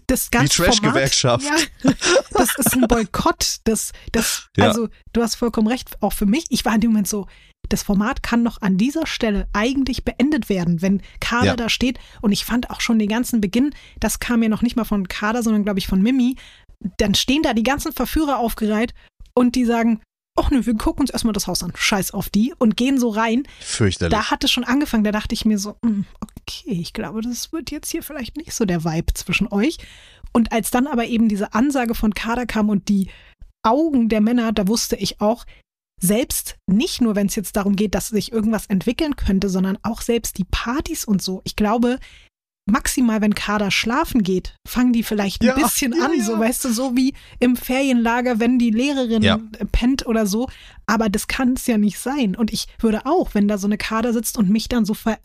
Das 0.08 0.30
ganze 0.32 0.62
Trash-Gewerkschaft. 0.64 1.44
Format, 1.44 1.68
ja, 1.84 1.92
das 2.32 2.58
ist 2.58 2.74
ein 2.74 2.88
Boykott. 2.88 3.58
Das, 3.64 3.92
das, 4.10 4.48
Ja. 4.56 4.66
also 4.66 4.88
du 5.12 5.22
hast 5.22 5.36
vollkommen 5.36 5.68
recht. 5.68 5.96
Auch 6.02 6.12
für 6.14 6.26
mich. 6.26 6.46
Ich 6.48 6.64
war 6.64 6.74
in 6.74 6.80
dem 6.80 6.90
Moment 6.90 7.06
so, 7.06 7.28
das 7.68 7.84
Format 7.84 8.24
kann 8.24 8.42
noch 8.42 8.60
an 8.60 8.76
dieser 8.76 9.06
Stelle 9.06 9.46
eigentlich 9.52 10.04
beendet 10.04 10.48
werden, 10.48 10.82
wenn 10.82 11.00
Kader 11.20 11.46
Ja. 11.46 11.56
da 11.56 11.68
steht. 11.68 12.00
Und 12.22 12.32
ich 12.32 12.44
fand 12.44 12.70
auch 12.70 12.80
schon 12.80 12.98
den 12.98 13.08
ganzen 13.08 13.40
Beginn, 13.40 13.72
das 14.00 14.18
kam 14.18 14.42
ja 14.42 14.48
noch 14.48 14.62
nicht 14.62 14.74
mal 14.74 14.84
von 14.84 15.06
Kader, 15.06 15.44
sondern 15.44 15.62
glaube 15.62 15.78
ich 15.78 15.86
von 15.86 16.02
Mimi. 16.02 16.34
Dann 16.96 17.14
stehen 17.14 17.42
da 17.44 17.52
die 17.54 17.62
ganzen 17.62 17.92
Verführer 17.92 18.38
aufgereiht 18.38 18.94
und 19.34 19.54
die 19.54 19.64
sagen, 19.64 20.00
ach 20.38 20.50
nö, 20.50 20.64
wir 20.64 20.74
gucken 20.76 21.02
uns 21.02 21.10
erstmal 21.10 21.32
das 21.32 21.46
Haus 21.46 21.62
an. 21.62 21.72
Scheiß 21.74 22.12
auf 22.12 22.30
die 22.30 22.54
und 22.58 22.76
gehen 22.76 22.98
so 22.98 23.10
rein. 23.10 23.44
Fürchterlich. 23.60 24.16
Da 24.16 24.30
hat 24.30 24.44
es 24.44 24.50
schon 24.50 24.64
angefangen, 24.64 25.04
da 25.04 25.12
dachte 25.12 25.34
ich 25.34 25.44
mir 25.44 25.58
so, 25.58 25.76
hm, 25.84 26.06
okay, 26.20 26.80
ich 26.80 26.92
glaube, 26.92 27.20
das 27.20 27.52
wird 27.52 27.70
jetzt 27.70 27.90
hier 27.90 28.02
vielleicht 28.02 28.36
nicht 28.36 28.52
so 28.52 28.64
der 28.64 28.84
Vibe 28.84 29.14
zwischen 29.14 29.48
euch. 29.52 29.78
Und 30.32 30.52
als 30.52 30.70
dann 30.70 30.86
aber 30.86 31.06
eben 31.06 31.28
diese 31.28 31.54
Ansage 31.54 31.94
von 31.94 32.14
Kader 32.14 32.46
kam 32.46 32.68
und 32.68 32.88
die 32.88 33.10
Augen 33.62 34.08
der 34.08 34.20
Männer, 34.20 34.52
da 34.52 34.68
wusste 34.68 34.96
ich 34.96 35.20
auch, 35.20 35.44
selbst 36.00 36.56
nicht 36.70 37.00
nur, 37.00 37.16
wenn 37.16 37.26
es 37.26 37.34
jetzt 37.34 37.56
darum 37.56 37.74
geht, 37.74 37.94
dass 37.94 38.08
sich 38.08 38.30
irgendwas 38.30 38.66
entwickeln 38.66 39.16
könnte, 39.16 39.48
sondern 39.48 39.78
auch 39.82 40.00
selbst 40.00 40.38
die 40.38 40.44
Partys 40.44 41.04
und 41.04 41.20
so. 41.20 41.40
Ich 41.44 41.56
glaube, 41.56 41.98
maximal, 42.70 43.20
wenn 43.20 43.34
Kader 43.34 43.70
schlafen 43.70 44.22
geht, 44.22 44.54
fangen 44.66 44.92
die 44.92 45.02
vielleicht 45.02 45.42
ein 45.42 45.48
Ja, 45.48 45.54
bisschen 45.54 45.94
ja, 45.96 46.04
an, 46.04 46.12
ja. 46.18 46.24
so 46.24 46.38
weißt 46.38 46.64
du, 46.64 46.72
so 46.72 46.96
wie 46.96 47.14
im 47.40 47.56
Ferienlager, 47.56 48.38
wenn 48.40 48.58
die 48.58 48.70
Lehrerin 48.70 49.22
Ja. 49.22 49.38
pennt 49.72 50.06
oder 50.06 50.26
so. 50.26 50.48
Aber 50.86 51.08
das 51.08 51.26
kann 51.26 51.54
es 51.54 51.66
ja 51.66 51.78
nicht 51.78 51.98
sein. 51.98 52.36
Und 52.36 52.52
ich 52.52 52.66
würde 52.80 53.06
auch, 53.06 53.34
wenn 53.34 53.48
da 53.48 53.58
so 53.58 53.66
eine 53.66 53.78
Kader 53.78 54.12
sitzt 54.12 54.38
und 54.38 54.48
mich 54.50 54.68
dann 54.68 54.84
so 54.84 54.94
ver 54.94 55.18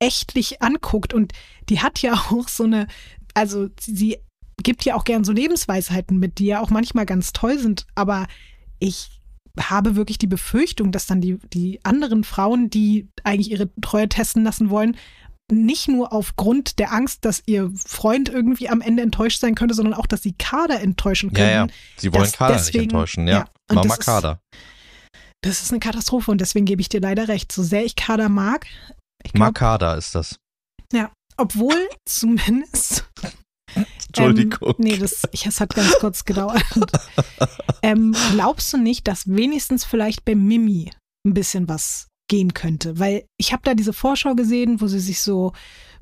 verächtlich 0.00 0.62
anguckt 0.62 1.14
und 1.14 1.32
die 1.68 1.80
hat 1.80 2.00
ja 2.02 2.12
auch 2.30 2.48
so 2.48 2.64
eine, 2.64 2.86
also 3.34 3.68
sie, 3.80 3.96
sie 3.96 4.18
gibt 4.62 4.84
ja 4.84 4.94
auch 4.94 5.04
gern 5.04 5.24
so 5.24 5.32
Lebensweisheiten 5.32 6.18
mit, 6.18 6.38
die 6.38 6.46
ja 6.46 6.60
auch 6.60 6.70
manchmal 6.70 7.06
ganz 7.06 7.32
toll 7.32 7.58
sind, 7.58 7.86
aber 7.94 8.26
ich 8.78 9.10
habe 9.58 9.96
wirklich 9.96 10.18
die 10.18 10.26
Befürchtung, 10.26 10.92
dass 10.92 11.06
dann 11.06 11.22
die, 11.22 11.38
die 11.54 11.80
anderen 11.82 12.24
Frauen, 12.24 12.68
die 12.68 13.08
eigentlich 13.24 13.50
ihre 13.50 13.70
Treue 13.80 14.06
testen 14.08 14.44
lassen 14.44 14.68
wollen, 14.68 14.96
nicht 15.52 15.88
nur 15.88 16.12
aufgrund 16.12 16.78
der 16.78 16.92
Angst, 16.92 17.24
dass 17.24 17.42
ihr 17.46 17.70
Freund 17.76 18.28
irgendwie 18.28 18.68
am 18.68 18.80
Ende 18.80 19.02
enttäuscht 19.02 19.40
sein 19.40 19.54
könnte, 19.54 19.74
sondern 19.74 19.94
auch, 19.94 20.06
dass 20.06 20.22
sie 20.22 20.32
Kader 20.32 20.80
enttäuschen 20.80 21.30
ja, 21.30 21.36
können. 21.36 21.68
ja. 21.68 21.74
Sie 21.96 22.12
wollen 22.12 22.30
Kader 22.32 22.54
deswegen- 22.54 22.78
nicht 22.78 22.84
enttäuschen, 22.92 23.28
ja. 23.28 23.32
ja. 23.38 23.44
Und 23.70 23.76
Mama 23.76 23.88
das 23.88 23.98
ist- 23.98 24.04
Kader. 24.04 24.40
Das 25.42 25.62
ist 25.62 25.70
eine 25.70 25.80
Katastrophe 25.80 26.30
und 26.30 26.40
deswegen 26.40 26.66
gebe 26.66 26.80
ich 26.80 26.88
dir 26.88 27.00
leider 27.00 27.28
recht. 27.28 27.52
So 27.52 27.62
sehr 27.62 27.84
ich 27.84 27.94
Kader 27.94 28.28
mag, 28.28 28.66
ich 29.22 29.32
glaub, 29.32 29.48
Makada 29.48 29.94
ist 29.94 30.14
das. 30.14 30.36
obwohl 31.36 31.76
zumindest 32.08 33.04
Entschuldigung. 34.06 34.70
Ähm, 34.70 34.74
nee, 34.78 34.96
das, 34.96 35.22
ich, 35.32 35.46
es 35.46 35.60
hat 35.60 35.74
ganz 35.74 35.92
kurz 36.00 36.24
gedauert. 36.24 36.62
ähm, 37.82 38.14
glaubst 38.32 38.72
du 38.72 38.78
nicht, 38.78 39.06
dass 39.06 39.26
wenigstens 39.26 39.84
vielleicht 39.84 40.24
bei 40.24 40.34
Mimi 40.34 40.90
ein 41.26 41.34
bisschen 41.34 41.68
was 41.68 42.08
gehen 42.28 42.54
könnte? 42.54 42.98
Weil 42.98 43.24
ich 43.36 43.52
habe 43.52 43.62
da 43.64 43.74
diese 43.74 43.92
Vorschau 43.92 44.34
gesehen, 44.34 44.80
wo 44.80 44.86
sie 44.86 45.00
sich 45.00 45.20
so, 45.20 45.52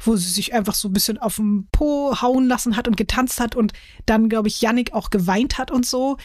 wo 0.00 0.16
sie 0.16 0.30
sich 0.30 0.54
einfach 0.54 0.74
so 0.74 0.88
ein 0.88 0.92
bisschen 0.92 1.18
auf 1.18 1.36
den 1.36 1.68
Po 1.72 2.14
hauen 2.20 2.46
lassen 2.46 2.76
hat 2.76 2.88
und 2.88 2.96
getanzt 2.96 3.40
hat 3.40 3.56
und 3.56 3.72
dann, 4.06 4.28
glaube 4.28 4.48
ich, 4.48 4.60
Yannick 4.60 4.92
auch 4.92 5.10
geweint 5.10 5.58
hat 5.58 5.70
und 5.70 5.86
so. 5.86 6.16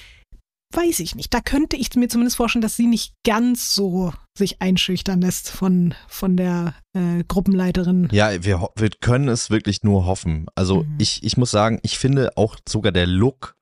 Weiß 0.71 0.99
ich 0.99 1.15
nicht. 1.15 1.33
Da 1.33 1.41
könnte 1.41 1.75
ich 1.77 1.95
mir 1.95 2.07
zumindest 2.09 2.37
vorstellen, 2.37 2.61
dass 2.61 2.75
sie 2.75 2.85
nicht 2.85 3.15
ganz 3.25 3.73
so 3.73 4.13
sich 4.37 4.61
einschüchtern 4.61 5.19
lässt 5.19 5.49
von, 5.49 5.95
von 6.07 6.37
der 6.37 6.75
äh, 6.93 7.23
Gruppenleiterin. 7.27 8.07
Ja, 8.11 8.43
wir, 8.43 8.69
wir 8.75 8.89
können 9.01 9.29
es 9.29 9.49
wirklich 9.49 9.81
nur 9.83 10.05
hoffen. 10.05 10.45
Also 10.53 10.83
Mhm. 10.83 10.95
ich, 10.99 11.23
ich 11.23 11.37
muss 11.37 11.49
sagen, 11.49 11.79
ich 11.81 11.97
finde 11.97 12.37
auch 12.37 12.55
sogar 12.67 12.91
der 12.91 13.07
Look, 13.07 13.55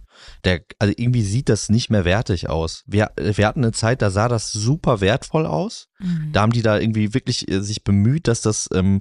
der, 0.44 0.62
also 0.80 0.94
irgendwie 0.96 1.22
sieht 1.22 1.50
das 1.50 1.70
nicht 1.70 1.90
mehr 1.90 2.06
wertig 2.06 2.50
aus. 2.50 2.84
Wir, 2.86 3.12
wir 3.18 3.48
hatten 3.48 3.64
eine 3.64 3.74
Zeit, 3.74 4.02
da 4.02 4.10
sah 4.10 4.28
das 4.28 4.52
super 4.52 5.02
wertvoll 5.02 5.46
aus. 5.46 5.88
Mhm. 6.00 6.32
Da 6.34 6.42
haben 6.42 6.52
die 6.52 6.62
da 6.62 6.80
irgendwie 6.80 7.14
wirklich 7.14 7.50
äh, 7.50 7.62
sich 7.62 7.84
bemüht, 7.84 8.28
dass 8.28 8.42
das 8.42 8.70
ähm, 8.74 9.00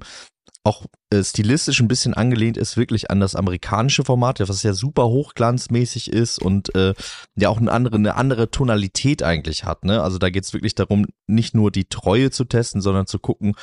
auch 0.67 0.85
äh, 1.11 1.23
stilistisch 1.23 1.79
ein 1.79 1.87
bisschen 1.87 2.13
angelehnt 2.13 2.57
ist, 2.57 2.75
wirklich 2.75 3.09
an 3.09 3.21
das 3.21 3.35
amerikanische 3.35 4.03
Format, 4.03 4.41
was 4.41 4.63
ja 4.63 4.73
super 4.73 5.05
hochglanzmäßig 5.05 6.11
ist 6.11 6.39
und 6.41 6.75
äh, 6.75 6.93
ja 7.35 7.47
auch 7.47 7.57
eine 7.57 7.71
andere, 7.71 7.95
eine 7.95 8.15
andere 8.15 8.51
Tonalität 8.51 9.23
eigentlich 9.23 9.63
hat. 9.63 9.85
Ne? 9.85 10.03
Also 10.03 10.17
da 10.17 10.29
geht 10.29 10.43
es 10.43 10.53
wirklich 10.53 10.75
darum, 10.75 11.05
nicht 11.25 11.55
nur 11.55 11.71
die 11.71 11.85
Treue 11.85 12.31
zu 12.31 12.43
testen, 12.43 12.81
sondern 12.81 13.07
zu 13.07 13.17
gucken, 13.17 13.55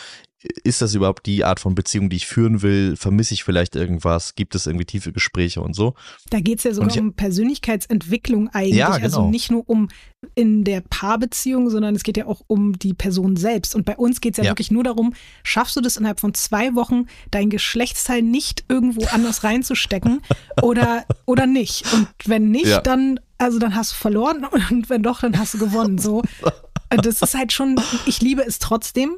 ist 0.63 0.83
das 0.83 0.95
überhaupt 0.95 1.27
die 1.27 1.45
Art 1.45 1.59
von 1.61 1.75
Beziehung, 1.75 2.11
die 2.11 2.17
ich 2.17 2.27
führen 2.27 2.61
will? 2.63 2.97
Vermisse 2.97 3.35
ich 3.35 3.45
vielleicht 3.45 3.77
irgendwas? 3.77 4.35
Gibt 4.35 4.55
es 4.55 4.67
irgendwie 4.67 4.85
tiefe 4.85 5.13
Gespräche 5.13 5.61
und 5.63 5.75
so? 5.75 5.95
Da 6.31 6.41
geht 6.41 6.59
es 6.59 6.65
ja 6.65 6.75
sogar 6.75 6.91
ich- 6.91 6.99
um 7.01 7.15
Persönlichkeitsentwicklung 7.15 8.49
eigentlich. 8.51 8.77
Ja, 8.77 8.91
Also 8.91 9.19
genau. 9.19 9.31
nicht 9.31 9.51
nur 9.51 9.69
um 9.69 9.89
in 10.35 10.65
der 10.65 10.81
Paarbeziehung, 10.83 11.71
sondern 11.71 11.95
es 11.95 12.03
geht 12.03 12.17
ja 12.17 12.27
auch 12.27 12.43
um 12.47 12.79
die 12.79 12.95
Person 12.95 13.37
selbst. 13.37 13.75
Und 13.75 13.85
bei 13.85 13.97
uns 13.97 14.21
geht 14.21 14.35
es 14.35 14.39
ja, 14.39 14.45
Ja. 14.45 14.51
wirklich 14.51 14.71
nur 14.71 14.85
darum, 14.85 15.15
schaffst 15.43 15.77
du 15.77 15.81
das 15.81 15.97
innerhalb 15.97 16.21
von 16.21 16.35
zwei 16.35 16.75
Wochen, 16.75 17.07
dein 17.31 17.51
Geschlechtsteil 17.51 18.23
nicht 18.23 18.65
irgendwo 18.69 19.05
anders 19.07 19.45
reinzustecken 19.45 20.21
oder, 20.63 21.05
oder 21.27 21.47
nicht. 21.47 21.85
Und 21.93 22.09
wenn 22.27 22.51
nicht, 22.51 22.67
Ja. 22.67 22.81
dann, 22.81 23.21
also 23.39 23.59
dann 23.59 23.75
hast 23.75 23.93
du 23.93 23.97
verloren 23.97 24.45
und 24.71 24.89
wenn 24.91 25.03
doch, 25.03 25.21
dann 25.21 25.39
hast 25.39 25.55
du 25.55 25.59
gewonnen. 25.59 25.99
So. 25.99 26.23
Das 26.91 27.23
ist 27.23 27.35
halt 27.35 27.51
schon, 27.53 27.75
ich 28.07 28.21
liebe 28.21 28.43
es 28.47 28.61
trotzdem, 28.61 29.17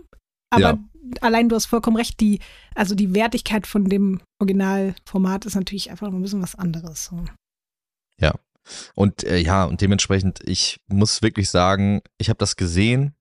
aber 0.49 0.61
Ja. 0.63 0.79
Allein 1.21 1.49
du 1.49 1.57
hast 1.57 1.67
vollkommen 1.67 1.97
recht, 1.97 2.21
die, 2.21 2.41
also 2.75 2.95
die 2.95 3.15
Wertigkeit 3.15 3.67
von 3.67 3.85
dem 3.87 4.21
Originalformat 4.41 5.47
ist 5.47 5.55
natürlich 5.55 5.91
einfach 5.91 6.09
ein 6.09 6.23
bisschen 6.23 6.43
was 6.43 6.55
anderes. 6.55 7.05
So. 7.07 7.25
Und 8.97 9.23
äh, 9.23 9.39
ja, 9.39 9.63
und 9.65 9.81
dementsprechend, 9.81 10.41
ich 10.45 10.81
muss 10.89 11.23
wirklich 11.23 11.51
sagen, 11.51 12.01
ich 12.19 12.29
habe 12.31 12.39
das 12.39 12.57
gesehen 12.57 13.15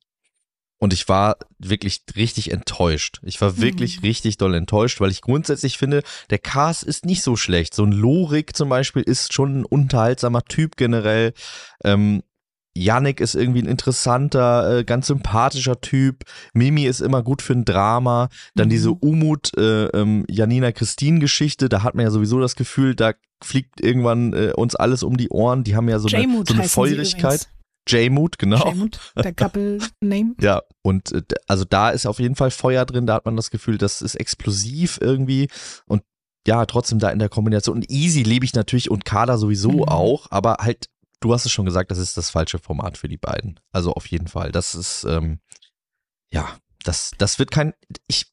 Und 0.78 0.91
ich 0.91 1.08
war 1.08 1.38
wirklich 1.58 2.02
richtig 2.17 2.52
enttäuscht. 2.52 3.19
Ich 3.24 3.39
war 3.39 3.60
wirklich 3.60 3.98
Mhm. 3.98 4.08
richtig 4.08 4.38
doll 4.38 4.54
enttäuscht, 4.56 5.00
weil 5.00 5.10
ich 5.10 5.21
grundsätzlich 5.21 5.78
finde, 5.78 6.04
der 6.32 6.38
Cast 6.38 6.84
ist 6.84 7.06
nicht 7.06 7.21
so 7.24 7.38
schlecht. 7.38 7.74
So 7.74 7.84
ein 7.86 7.93
Lorik 7.93 8.56
zum 8.58 8.67
Beispiel 8.69 9.02
ist 9.02 9.34
schon 9.34 9.62
ein 9.62 9.65
unterhaltsamer 9.65 10.43
Typ 10.43 10.76
generell. 10.76 11.34
Ähm, 11.84 12.24
Yannick 12.78 13.22
ist 13.22 13.36
irgendwie 13.36 13.62
ein 13.62 13.68
interessanter, 13.68 14.80
äh, 14.80 14.84
ganz 14.84 15.08
sympathischer 15.08 15.80
Typ. 15.82 16.24
Mimi 16.54 16.86
ist 16.86 17.00
immer 17.02 17.24
gut 17.24 17.42
für 17.42 17.54
ein 17.54 17.66
Drama. 17.66 18.30
Dann 18.56 18.68
Mhm. 18.68 18.72
diese 18.72 18.92
Umut, 18.92 19.58
äh, 19.58 19.86
ähm, 19.88 20.26
Janina 20.30 20.72
Christine 20.72 21.20
Geschichte, 21.20 21.70
da 21.70 21.84
hat 21.84 21.96
man 21.96 22.04
ja 22.06 22.12
sowieso 22.12 22.40
das 22.40 22.56
Gefühl, 22.56 22.96
da 22.96 23.14
fliegt 23.44 23.82
irgendwann 23.82 24.34
äh, 24.34 24.52
uns 24.56 24.76
alles 24.76 25.04
um 25.04 25.18
die 25.18 25.30
Ohren. 25.30 25.64
Die 25.64 25.76
haben 25.76 25.88
ja 25.90 26.00
so 26.00 26.08
eine, 26.10 26.44
so 26.46 26.54
eine 26.54 26.68
Feurigkeit. 26.68 27.48
J-Mood, 27.88 28.40
genau. 28.40 28.66
J-Mood, 28.68 29.00
der 29.16 29.34
Couple-Name. 29.34 30.34
Ja, 30.42 30.64
und 30.82 31.12
äh, 31.12 31.22
also 31.48 31.66
da 31.66 31.92
ist 31.92 32.06
auf 32.08 32.20
jeden 32.20 32.36
Fall 32.36 32.50
Feuer 32.52 32.84
drin, 32.86 33.06
da 33.06 33.14
hat 33.14 33.26
man 33.26 33.36
das 33.36 33.52
Gefühl, 33.52 33.78
das 33.78 34.02
ist 34.02 34.16
explosiv 34.16 34.98
irgendwie 35.02 35.50
und 35.88 36.02
ja, 36.48 36.66
trotzdem 36.66 37.00
da 37.00 37.10
in 37.10 37.20
der 37.20 37.30
Kombination. 37.30 37.78
Und 37.78 37.90
Easy 37.90 38.22
liebe 38.24 38.46
ich 38.46 38.54
natürlich 38.54 38.90
und 38.92 39.04
Kader 39.06 39.38
sowieso 39.38 39.72
Mhm. 39.72 39.84
auch, 39.86 40.28
aber 40.32 40.58
halt, 40.62 40.88
du 41.26 41.34
hast 41.34 41.46
es 41.46 41.52
schon 41.52 41.66
gesagt, 41.66 41.92
das 41.92 41.98
ist 41.98 42.16
das 42.18 42.30
falsche 42.30 42.60
Format 42.60 42.98
für 42.98 43.08
die 43.10 43.18
beiden. 43.18 43.60
Also 43.72 43.94
auf 43.94 44.06
jeden 44.08 44.28
Fall. 44.28 44.52
Das 44.52 44.76
ist, 44.76 45.04
ähm, 45.06 45.40
ja, 46.32 46.58
das, 46.84 47.12
das 47.18 47.40
wird 47.40 47.50
kein, 47.50 47.74
ich, 48.08 48.32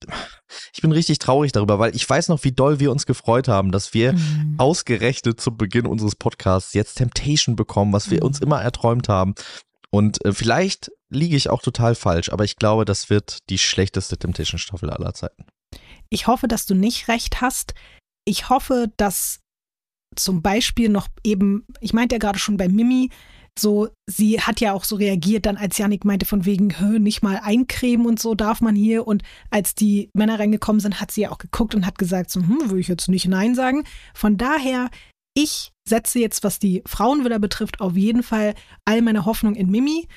ich 0.74 0.82
bin 0.82 0.92
richtig 0.92 1.18
traurig 1.18 1.52
darüber, 1.52 1.78
weil 1.78 1.96
ich 1.96 2.08
weiß 2.08 2.28
noch, 2.28 2.44
wie 2.44 2.52
doll 2.52 2.80
wir 2.80 2.92
uns 2.92 3.06
gefreut 3.06 3.48
haben, 3.48 3.72
dass 3.72 3.94
wir 3.94 4.12
Mhm. 4.12 4.56
ausgerechnet 4.58 5.40
zu 5.40 5.56
Beginn 5.56 5.86
unseres 5.86 6.14
Podcasts 6.16 6.74
jetzt 6.74 6.94
Temptation 6.96 7.56
bekommen, 7.56 7.92
was 7.94 8.10
wir 8.10 8.18
Mhm. 8.18 8.26
uns 8.26 8.40
immer 8.40 8.60
erträumt 8.60 9.08
haben. 9.08 9.34
Und 9.90 10.22
äh, 10.24 10.32
vielleicht 10.32 10.90
liege 11.08 11.36
ich 11.36 11.48
auch 11.50 11.62
total 11.62 11.94
falsch, 11.94 12.30
aber 12.30 12.44
ich 12.44 12.56
glaube, 12.56 12.84
das 12.84 13.08
wird 13.10 13.38
die 13.48 13.58
schlechteste 13.58 14.18
Temptation-Staffel 14.18 14.90
aller 14.90 15.14
Zeiten. 15.14 15.46
Ich 16.10 16.26
hoffe, 16.26 16.46
dass 16.48 16.66
du 16.66 16.74
nicht 16.74 17.08
recht 17.08 17.40
hast. 17.40 17.72
Ich 18.26 18.50
hoffe, 18.50 18.92
dass 18.98 19.40
zum 20.16 20.42
Beispiel 20.42 20.88
noch 20.88 21.08
eben, 21.24 21.64
ich 21.80 21.92
meinte 21.92 22.14
ja 22.14 22.18
gerade 22.18 22.38
schon 22.38 22.56
bei 22.56 22.68
Mimi, 22.68 23.10
so, 23.58 23.88
sie 24.08 24.40
hat 24.40 24.60
ja 24.60 24.72
auch 24.72 24.84
so 24.84 24.96
reagiert, 24.96 25.44
dann 25.44 25.58
als 25.58 25.76
Janik 25.76 26.04
meinte 26.04 26.24
von 26.24 26.46
wegen, 26.46 26.74
nicht 27.02 27.22
mal 27.22 27.38
eincremen 27.42 28.06
und 28.06 28.18
so 28.18 28.34
darf 28.34 28.60
man 28.62 28.74
hier. 28.74 29.06
Und 29.06 29.22
als 29.50 29.74
die 29.74 30.08
Männer 30.14 30.38
reingekommen 30.38 30.80
sind, 30.80 31.00
hat 31.00 31.10
sie 31.10 31.22
ja 31.22 31.30
auch 31.30 31.38
geguckt 31.38 31.74
und 31.74 31.84
hat 31.84 31.98
gesagt, 31.98 32.30
so, 32.30 32.40
hm, 32.40 32.70
würde 32.70 32.80
ich 32.80 32.88
jetzt 32.88 33.08
nicht 33.08 33.28
Nein 33.28 33.54
sagen. 33.54 33.84
Von 34.14 34.38
daher, 34.38 34.90
ich 35.34 35.70
setze 35.86 36.18
jetzt, 36.18 36.44
was 36.44 36.58
die 36.58 36.82
Frauenvilla 36.86 37.38
betrifft, 37.38 37.80
auf 37.80 37.96
jeden 37.96 38.22
Fall 38.22 38.54
all 38.86 39.02
meine 39.02 39.26
Hoffnung 39.26 39.54
in 39.54 39.70
Mimi. 39.70 40.08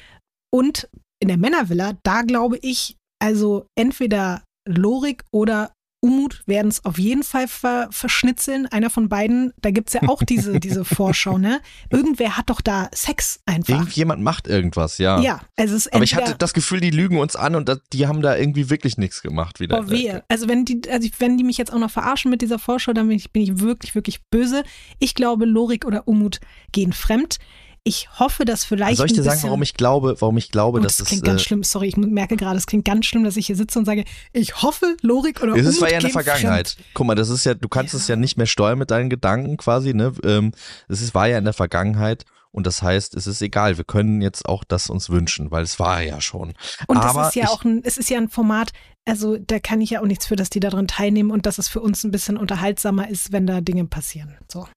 Und 0.53 0.87
in 1.21 1.27
der 1.27 1.37
Männervilla, 1.37 1.97
da 2.03 2.21
glaube 2.21 2.57
ich, 2.61 2.95
also 3.21 3.65
entweder 3.77 4.43
Lorik 4.67 5.23
oder 5.31 5.73
Umut 6.05 6.43
werden 6.45 6.67
es 6.67 6.85
auf 6.85 6.99
jeden 6.99 7.23
Fall 7.23 7.47
ver 7.47 7.87
verschnitzeln. 7.89 8.67
Einer 8.67 8.91
von 8.91 9.09
beiden, 9.09 9.53
da 9.59 9.71
gibt 9.71 9.89
es 9.89 9.93
ja 9.95 10.07
auch 10.07 10.21
diese, 10.21 10.59
diese 10.59 10.85
Vorschau, 10.85 11.39
ne? 11.39 11.61
Irgendwer 11.89 12.37
hat 12.37 12.51
doch 12.51 12.61
da 12.61 12.89
Sex 12.93 13.39
einfach. 13.47 13.73
Irgendjemand 13.73 14.21
macht 14.21 14.47
irgendwas, 14.47 14.99
ja. 14.99 15.19
Ja, 15.19 15.41
also 15.57 15.75
es 15.75 15.87
ist 15.87 15.93
Aber 15.93 16.03
ich 16.03 16.13
hatte 16.13 16.35
das 16.37 16.53
Gefühl, 16.53 16.79
die 16.79 16.91
lügen 16.91 17.17
uns 17.17 17.35
an 17.35 17.55
und 17.55 17.67
das, 17.67 17.79
die 17.91 18.05
haben 18.05 18.21
da 18.21 18.37
irgendwie 18.37 18.69
wirklich 18.69 18.99
nichts 18.99 19.23
gemacht 19.23 19.59
wieder. 19.59 19.79
Oh, 19.79 19.89
wehe. 19.89 20.23
Also 20.27 20.47
wenn 20.47 20.63
die, 20.63 20.81
also 20.91 21.09
wenn 21.17 21.39
die 21.39 21.43
mich 21.43 21.57
jetzt 21.57 21.73
auch 21.73 21.79
noch 21.79 21.89
verarschen 21.89 22.29
mit 22.29 22.43
dieser 22.43 22.59
Vorschau, 22.59 22.93
dann 22.93 23.07
bin 23.07 23.17
ich, 23.17 23.31
bin 23.31 23.41
ich 23.41 23.59
wirklich, 23.59 23.95
wirklich 23.95 24.21
böse. 24.29 24.63
Ich 24.99 25.15
glaube, 25.15 25.45
Lorik 25.45 25.85
oder 25.85 26.07
Umut 26.07 26.39
gehen 26.71 26.93
fremd. 26.93 27.39
Ich 27.87 28.09
hoffe, 28.19 28.45
dass 28.45 28.65
vielleicht. 28.65 28.97
Soll 28.97 29.05
ich 29.05 29.13
dir 29.13 29.21
sagen, 29.21 29.43
warum 29.43 29.61
ich 29.61 29.75
glaube, 29.75 30.15
warum 30.19 30.37
ich 30.37 30.49
glaube, 30.49 30.81
dass 30.81 30.97
das 30.97 31.01
es 31.01 31.07
klingt 31.09 31.23
ganz 31.23 31.41
äh, 31.41 31.43
schlimm. 31.45 31.63
Sorry, 31.63 31.87
ich 31.87 31.97
merke 31.97 32.35
gerade, 32.35 32.57
es 32.57 32.65
klingt 32.65 32.83
ganz 32.83 33.05
schlimm, 33.05 33.23
dass 33.23 33.37
ich 33.37 33.45
hier 33.45 33.55
sitze 33.55 33.77
und 33.77 33.85
sage, 33.85 34.05
ich 34.33 34.63
hoffe, 34.63 34.97
Lorik 35.03 35.43
oder 35.43 35.55
Es 35.55 35.79
war 35.81 35.91
ja 35.91 35.97
in 35.97 36.03
der 36.03 36.11
Vergangenheit. 36.11 36.69
fremd. 36.69 36.87
Guck 36.95 37.05
mal, 37.05 37.13
das 37.13 37.29
ist 37.29 37.45
ja, 37.45 37.53
du 37.53 37.69
kannst 37.69 37.93
Ja. 37.93 37.99
es 37.99 38.07
ja 38.07 38.15
nicht 38.15 38.37
mehr 38.37 38.47
steuern 38.47 38.79
mit 38.79 38.89
deinen 38.89 39.11
Gedanken 39.11 39.57
quasi, 39.57 39.93
ne? 39.93 40.13
Ähm, 40.23 40.51
es 40.89 41.01
ist, 41.01 41.13
war 41.13 41.27
ja 41.27 41.37
in 41.37 41.43
der 41.43 41.53
Vergangenheit 41.53 42.25
und 42.51 42.65
das 42.65 42.81
heißt, 42.81 43.13
es 43.15 43.27
ist 43.27 43.43
egal. 43.43 43.77
Wir 43.77 43.83
können 43.83 44.19
jetzt 44.19 44.47
auch 44.47 44.63
das 44.63 44.89
uns 44.89 45.11
wünschen, 45.11 45.51
weil 45.51 45.63
es 45.63 45.77
war 45.79 46.01
ja 46.01 46.19
schon. 46.21 46.53
Und 46.87 46.97
Aber 46.97 47.19
das 47.19 47.27
ist 47.29 47.35
ja 47.35 47.43
ich- 47.43 47.49
auch 47.49 47.63
ein, 47.65 47.81
es 47.83 47.97
ist 47.97 48.09
ja 48.09 48.17
ein 48.17 48.29
Format, 48.29 48.71
also 49.07 49.37
da 49.37 49.59
kann 49.59 49.79
ich 49.81 49.91
ja 49.91 50.01
auch 50.01 50.07
nichts 50.07 50.25
für, 50.25 50.35
dass 50.35 50.49
die 50.49 50.59
daran 50.59 50.87
teilnehmen 50.87 51.29
und 51.29 51.45
dass 51.45 51.59
es 51.59 51.67
für 51.67 51.81
uns 51.81 52.03
ein 52.03 52.09
bisschen 52.09 52.37
unterhaltsamer 52.37 53.07
ist, 53.09 53.31
wenn 53.31 53.45
da 53.45 53.61
Dinge 53.61 53.85
passieren. 53.85 54.35
So. 54.51 54.67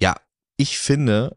Ja, 0.00 0.16
ich 0.56 0.78
finde, 0.78 1.36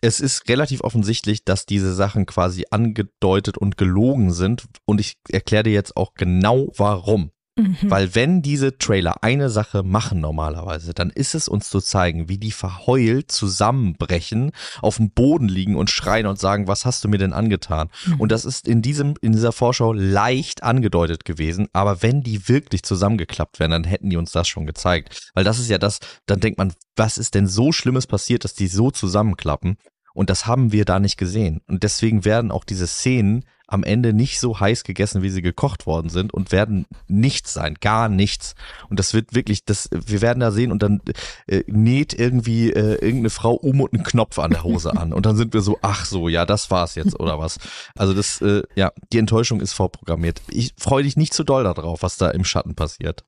es 0.00 0.20
ist 0.20 0.48
relativ 0.48 0.82
offensichtlich, 0.82 1.44
dass 1.44 1.66
diese 1.66 1.94
Sachen 1.94 2.26
quasi 2.26 2.66
angedeutet 2.70 3.58
und 3.58 3.76
gelogen 3.76 4.32
sind 4.32 4.66
und 4.84 5.00
ich 5.00 5.14
erkläre 5.28 5.64
dir 5.64 5.72
jetzt 5.72 5.96
auch 5.96 6.14
genau 6.14 6.72
warum. 6.76 7.32
Mhm. 7.58 7.76
Weil 7.82 8.14
wenn 8.14 8.42
diese 8.42 8.78
Trailer 8.78 9.22
eine 9.22 9.50
Sache 9.50 9.82
machen 9.82 10.20
normalerweise, 10.20 10.94
dann 10.94 11.10
ist 11.10 11.34
es 11.34 11.48
uns 11.48 11.68
zu 11.68 11.80
zeigen, 11.80 12.28
wie 12.28 12.38
die 12.38 12.52
verheult 12.52 13.30
zusammenbrechen, 13.30 14.52
auf 14.80 14.96
dem 14.96 15.10
Boden 15.10 15.48
liegen 15.48 15.76
und 15.76 15.90
schreien 15.90 16.26
und 16.26 16.38
sagen, 16.38 16.68
was 16.68 16.84
hast 16.84 17.04
du 17.04 17.08
mir 17.08 17.18
denn 17.18 17.32
angetan? 17.32 17.90
Mhm. 18.06 18.20
Und 18.20 18.32
das 18.32 18.44
ist 18.44 18.68
in 18.68 18.82
diesem, 18.82 19.14
in 19.20 19.32
dieser 19.32 19.52
Vorschau 19.52 19.92
leicht 19.92 20.62
angedeutet 20.62 21.24
gewesen, 21.24 21.68
aber 21.72 22.02
wenn 22.02 22.22
die 22.22 22.48
wirklich 22.48 22.82
zusammengeklappt 22.82 23.58
wären, 23.58 23.72
dann 23.72 23.84
hätten 23.84 24.10
die 24.10 24.16
uns 24.16 24.32
das 24.32 24.48
schon 24.48 24.66
gezeigt. 24.66 25.30
Weil 25.34 25.44
das 25.44 25.58
ist 25.58 25.68
ja 25.68 25.78
das, 25.78 25.98
dann 26.26 26.40
denkt 26.40 26.58
man, 26.58 26.72
was 26.96 27.18
ist 27.18 27.34
denn 27.34 27.46
so 27.46 27.72
Schlimmes 27.72 28.06
passiert, 28.06 28.44
dass 28.44 28.54
die 28.54 28.68
so 28.68 28.90
zusammenklappen? 28.90 29.76
Und 30.14 30.30
das 30.30 30.46
haben 30.46 30.72
wir 30.72 30.84
da 30.84 30.98
nicht 30.98 31.16
gesehen. 31.16 31.60
Und 31.68 31.84
deswegen 31.84 32.24
werden 32.24 32.50
auch 32.50 32.64
diese 32.64 32.86
Szenen 32.86 33.44
am 33.68 33.84
Ende 33.84 34.14
nicht 34.14 34.40
so 34.40 34.58
heiß 34.58 34.82
gegessen, 34.82 35.22
wie 35.22 35.28
sie 35.28 35.42
gekocht 35.42 35.86
worden 35.86 36.08
sind 36.08 36.32
und 36.32 36.52
werden 36.52 36.86
nichts 37.06 37.52
sein, 37.52 37.76
gar 37.80 38.08
nichts. 38.08 38.54
Und 38.88 38.98
das 38.98 39.12
wird 39.12 39.34
wirklich, 39.34 39.64
das, 39.64 39.90
wir 39.92 40.22
werden 40.22 40.40
da 40.40 40.50
sehen 40.50 40.72
und 40.72 40.82
dann 40.82 41.00
äh, 41.46 41.62
näht 41.66 42.18
irgendwie 42.18 42.72
äh, 42.72 42.94
irgendeine 42.94 43.30
Frau 43.30 43.52
um 43.52 43.82
und 43.82 43.92
einen 43.92 44.04
Knopf 44.04 44.38
an 44.38 44.52
der 44.52 44.64
Hose 44.64 44.96
an. 44.96 45.12
Und 45.12 45.26
dann 45.26 45.36
sind 45.36 45.52
wir 45.52 45.60
so, 45.60 45.78
ach 45.82 46.06
so, 46.06 46.28
ja, 46.28 46.46
das 46.46 46.70
war's 46.70 46.94
jetzt 46.94 47.20
oder 47.20 47.38
was. 47.38 47.58
Also 47.94 48.14
das, 48.14 48.40
äh, 48.40 48.62
ja, 48.74 48.90
die 49.12 49.18
Enttäuschung 49.18 49.60
ist 49.60 49.74
vorprogrammiert. 49.74 50.40
Ich 50.48 50.72
freue 50.78 51.02
dich 51.02 51.18
nicht 51.18 51.34
zu 51.34 51.44
doll 51.44 51.64
darauf, 51.64 52.02
was 52.02 52.16
da 52.16 52.30
im 52.30 52.44
Schatten 52.44 52.74
passiert. 52.74 53.24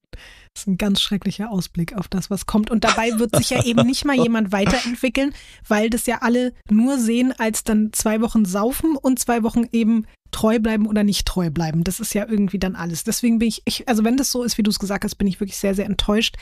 Das 0.54 0.62
ist 0.64 0.66
ein 0.66 0.78
ganz 0.78 1.00
schrecklicher 1.00 1.50
Ausblick 1.50 1.94
auf 1.96 2.08
das, 2.08 2.28
was 2.28 2.44
kommt. 2.46 2.70
Und 2.70 2.84
dabei 2.84 3.18
wird 3.18 3.34
sich 3.36 3.50
ja 3.50 3.64
eben 3.64 3.86
nicht 3.86 4.04
mal 4.04 4.16
jemand 4.16 4.52
weiterentwickeln, 4.52 5.32
weil 5.66 5.90
das 5.90 6.06
ja 6.06 6.18
alle 6.22 6.52
nur 6.68 6.98
sehen 6.98 7.32
als 7.38 7.64
dann 7.64 7.92
zwei 7.92 8.20
Wochen 8.20 8.44
saufen 8.44 8.96
und 8.96 9.18
zwei 9.18 9.42
Wochen 9.42 9.64
eben 9.72 10.06
treu 10.32 10.58
bleiben 10.58 10.86
oder 10.86 11.02
nicht 11.04 11.26
treu 11.26 11.50
bleiben. 11.50 11.82
Das 11.84 11.98
ist 12.00 12.14
ja 12.14 12.26
irgendwie 12.28 12.58
dann 12.58 12.76
alles. 12.76 13.04
Deswegen 13.04 13.38
bin 13.38 13.48
ich, 13.48 13.62
ich 13.64 13.88
also 13.88 14.04
wenn 14.04 14.16
das 14.16 14.30
so 14.32 14.42
ist, 14.42 14.58
wie 14.58 14.62
du 14.62 14.70
es 14.70 14.78
gesagt 14.78 15.04
hast, 15.04 15.14
bin 15.16 15.26
ich 15.28 15.40
wirklich 15.40 15.56
sehr, 15.56 15.74
sehr 15.74 15.86
enttäuscht. 15.86 16.36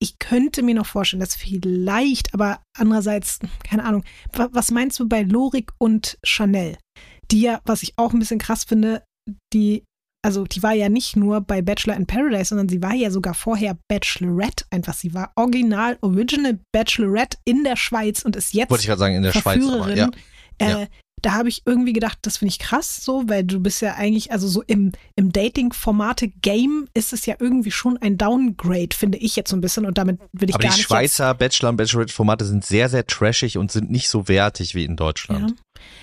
Ich 0.00 0.18
könnte 0.18 0.62
mir 0.62 0.74
noch 0.74 0.86
vorstellen, 0.86 1.20
dass 1.20 1.36
vielleicht, 1.36 2.34
aber 2.34 2.60
andererseits, 2.76 3.38
keine 3.62 3.84
Ahnung, 3.84 4.04
wa- 4.32 4.48
was 4.52 4.72
meinst 4.72 4.98
du 4.98 5.08
bei 5.08 5.22
Lorik 5.22 5.70
und 5.78 6.18
Chanel? 6.24 6.76
Die 7.30 7.40
ja, 7.40 7.60
was 7.64 7.82
ich 7.84 7.94
auch 7.96 8.12
ein 8.12 8.18
bisschen 8.18 8.40
krass 8.40 8.64
finde, 8.64 9.04
die 9.52 9.84
also 10.24 10.44
die 10.44 10.62
war 10.62 10.72
ja 10.72 10.88
nicht 10.88 11.16
nur 11.16 11.42
bei 11.42 11.60
Bachelor 11.60 11.96
in 11.96 12.06
Paradise, 12.06 12.46
sondern 12.46 12.68
sie 12.68 12.82
war 12.82 12.94
ja 12.94 13.10
sogar 13.10 13.34
vorher 13.34 13.76
Bachelorette 13.88 14.64
einfach. 14.70 14.94
Sie 14.94 15.12
war 15.12 15.32
original, 15.36 15.98
original 16.00 16.58
Bachelorette 16.72 17.36
in 17.44 17.62
der 17.62 17.76
Schweiz 17.76 18.22
und 18.22 18.34
ist 18.34 18.54
jetzt 18.54 18.70
Wollte 18.70 18.82
ich 18.82 18.88
gerade 18.88 19.00
sagen, 19.00 19.16
in 19.16 19.22
der 19.22 19.32
Schweiz. 19.32 19.62
Aber, 19.62 19.94
ja. 19.94 20.10
Äh, 20.58 20.70
Ja. 20.70 20.86
Da 21.20 21.32
habe 21.32 21.48
ich 21.48 21.62
irgendwie 21.64 21.94
gedacht, 21.94 22.18
das 22.22 22.36
finde 22.36 22.50
ich 22.50 22.58
krass 22.58 23.02
so, 23.02 23.22
weil 23.28 23.44
du 23.44 23.58
bist 23.58 23.80
ja 23.80 23.94
eigentlich, 23.94 24.30
also 24.30 24.46
so 24.46 24.62
im, 24.66 24.92
im 25.16 25.32
Dating-Formate-Game 25.32 26.88
ist 26.92 27.14
es 27.14 27.24
ja 27.24 27.36
irgendwie 27.38 27.70
schon 27.70 27.96
ein 27.96 28.18
Downgrade, 28.18 28.94
finde 28.94 29.16
ich 29.18 29.34
jetzt 29.34 29.48
so 29.48 29.56
ein 29.56 29.62
bisschen 29.62 29.86
und 29.86 29.96
damit 29.96 30.20
will 30.32 30.50
ich 30.50 30.54
Aber 30.54 30.64
gar 30.64 30.72
die 30.72 30.76
nicht 30.76 30.86
Schweizer 30.86 31.32
Bachelor- 31.34 31.70
und 31.70 31.76
Bachelorette-Formate 31.76 32.44
sind 32.44 32.64
sehr, 32.64 32.90
sehr 32.90 33.06
trashig 33.06 33.56
und 33.56 33.72
sind 33.72 33.90
nicht 33.90 34.08
so 34.08 34.28
wertig 34.28 34.74
wie 34.74 34.84
in 34.84 34.96
Deutschland. 34.96 35.50
ja. 35.50 35.56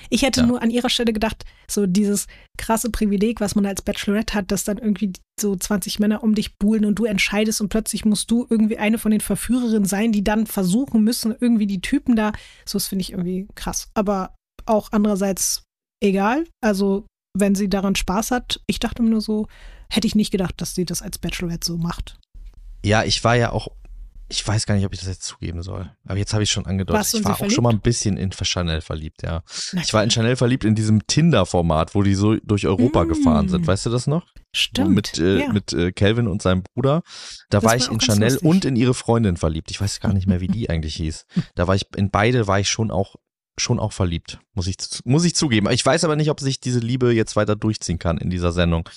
Ich 0.10 0.22
hätte 0.24 0.42
Ja. 0.42 0.46
nur 0.46 0.62
an 0.62 0.70
ihrer 0.70 0.90
Stelle 0.90 1.14
gedacht, 1.14 1.46
so 1.70 1.86
dieses 1.86 2.28
krasse 2.58 2.90
Privileg, 2.90 3.40
was 3.40 3.56
man 3.56 3.66
als 3.66 3.82
Bachelorette 3.82 4.34
hat, 4.34 4.52
dass 4.52 4.64
dann 4.64 4.78
irgendwie 4.78 5.14
so 5.40 5.56
20 5.56 6.00
Männer 6.00 6.24
um 6.24 6.36
dich 6.36 6.58
buhlen 6.58 6.86
und 6.86 6.96
du 6.96 7.06
entscheidest 7.06 7.62
und 7.62 7.70
plötzlich 7.70 8.06
musst 8.06 8.30
du 8.30 8.46
irgendwie 8.50 8.78
eine 8.78 8.98
von 8.98 9.12
den 9.12 9.22
Verführerinnen 9.22 9.86
sein, 9.86 10.12
die 10.12 10.24
dann 10.24 10.46
versuchen 10.48 11.04
müssen, 11.04 11.36
irgendwie 11.40 11.68
die 11.68 11.82
Typen 11.82 12.16
da, 12.16 12.32
so 12.66 12.78
das 12.78 12.88
finde 12.88 13.02
ich 13.04 13.12
irgendwie 13.12 13.48
krass. 13.56 13.90
Aber 13.94 14.36
auch 14.66 14.90
andererseits 14.92 15.64
egal, 16.04 16.46
also 16.62 17.06
wenn 17.38 17.56
sie 17.56 17.70
daran 17.70 17.96
Spaß 17.96 18.32
hat, 18.32 18.62
ich 18.68 18.80
dachte 18.80 19.02
mir 19.02 19.10
nur 19.10 19.22
so, 19.22 19.48
hätte 19.90 20.08
ich 20.08 20.16
nicht 20.16 20.32
gedacht, 20.32 20.56
dass 20.60 20.76
sie 20.76 20.86
das 20.86 21.02
als 21.02 21.18
Bachelorette 21.18 21.66
so 21.66 21.78
macht. 21.78 22.20
Ja, 22.84 23.04
ich 23.04 23.24
war 23.24 23.36
ja 23.36 23.52
auch, 23.52 23.70
ich 24.32 24.48
weiß 24.48 24.66
gar 24.66 24.76
nicht, 24.76 24.86
ob 24.86 24.94
ich 24.94 25.00
das 25.00 25.10
jetzt 25.10 25.24
zugeben 25.24 25.62
soll. 25.62 25.92
Aber 26.08 26.18
jetzt 26.18 26.34
habe 26.34 26.42
ich 26.44 26.50
schon 26.50 26.66
angedeutet, 26.66 27.14
ich 27.14 27.24
war 27.24 27.34
auch 27.34 27.38
verliebt? 27.38 27.54
schon 27.56 27.64
mal 27.64 27.70
ein 27.72 27.82
bisschen 27.82 28.18
in 28.18 28.32
Chanel 28.32 28.82
verliebt, 28.82 29.22
ja. 29.24 29.44
Na, 29.74 29.82
Ich 29.82 29.94
war 29.94 30.04
in 30.04 30.10
Chanel 30.10 30.36
verliebt 30.36 30.64
in 30.64 30.74
diesem 30.74 31.06
Tinder-Format, 31.06 31.94
wo 31.94 32.02
die 32.02 32.16
so 32.16 32.36
durch 32.38 32.66
Europa 32.66 33.04
Mm. 33.04 33.08
gefahren 33.10 33.50
sind. 33.50 33.68
Weißt 33.68 33.86
du 33.86 33.90
das 33.90 34.08
noch? 34.08 34.26
Stimmt. 34.54 34.92
Mit 34.96 35.18
äh, 35.20 35.40
ja. 35.42 35.52
mit 35.54 35.74
äh, 35.74 35.92
Calvin 35.92 36.28
und 36.28 36.42
seinem 36.42 36.64
Bruder. 36.64 37.04
Da 37.50 37.60
Das 37.60 37.64
war 37.64 37.70
war 37.72 37.78
ich 37.78 37.88
auch 37.90 37.94
in 37.94 38.00
Chanel 38.02 38.30
lustig. 38.32 38.50
und 38.50 38.66
in 38.66 38.76
ihre 38.76 38.94
Freundin 38.94 39.38
verliebt. 39.38 39.70
Ich 39.72 39.80
weiß 39.80 40.00
gar 40.00 40.14
nicht 40.14 40.28
mehr, 40.28 40.42
wie 40.42 40.48
die 40.48 40.70
eigentlich 40.72 40.96
hieß. 40.96 41.26
Da 41.56 41.68
war 41.68 41.76
ich, 41.76 41.86
in 41.96 42.10
beide 42.10 42.48
war 42.48 42.60
ich 42.60 42.70
schon 42.70 42.90
auch 42.92 43.16
schon 43.60 43.80
auch 43.80 43.92
verliebt, 43.92 44.40
muss 44.54 44.66
ich, 44.66 44.78
muss 45.04 45.26
ich 45.26 45.36
zugeben. 45.36 45.70
Ich 45.72 45.86
weiß 45.86 46.04
aber 46.06 46.16
nicht, 46.16 46.32
ob 46.32 46.40
sich 46.40 46.62
diese 46.62 46.80
Liebe 46.80 47.12
jetzt 47.14 47.36
weiter 47.36 47.56
durchziehen 47.56 48.00
kann 48.00 48.18
in 48.18 48.30
dieser 48.30 48.54
Sendung. 48.54 48.88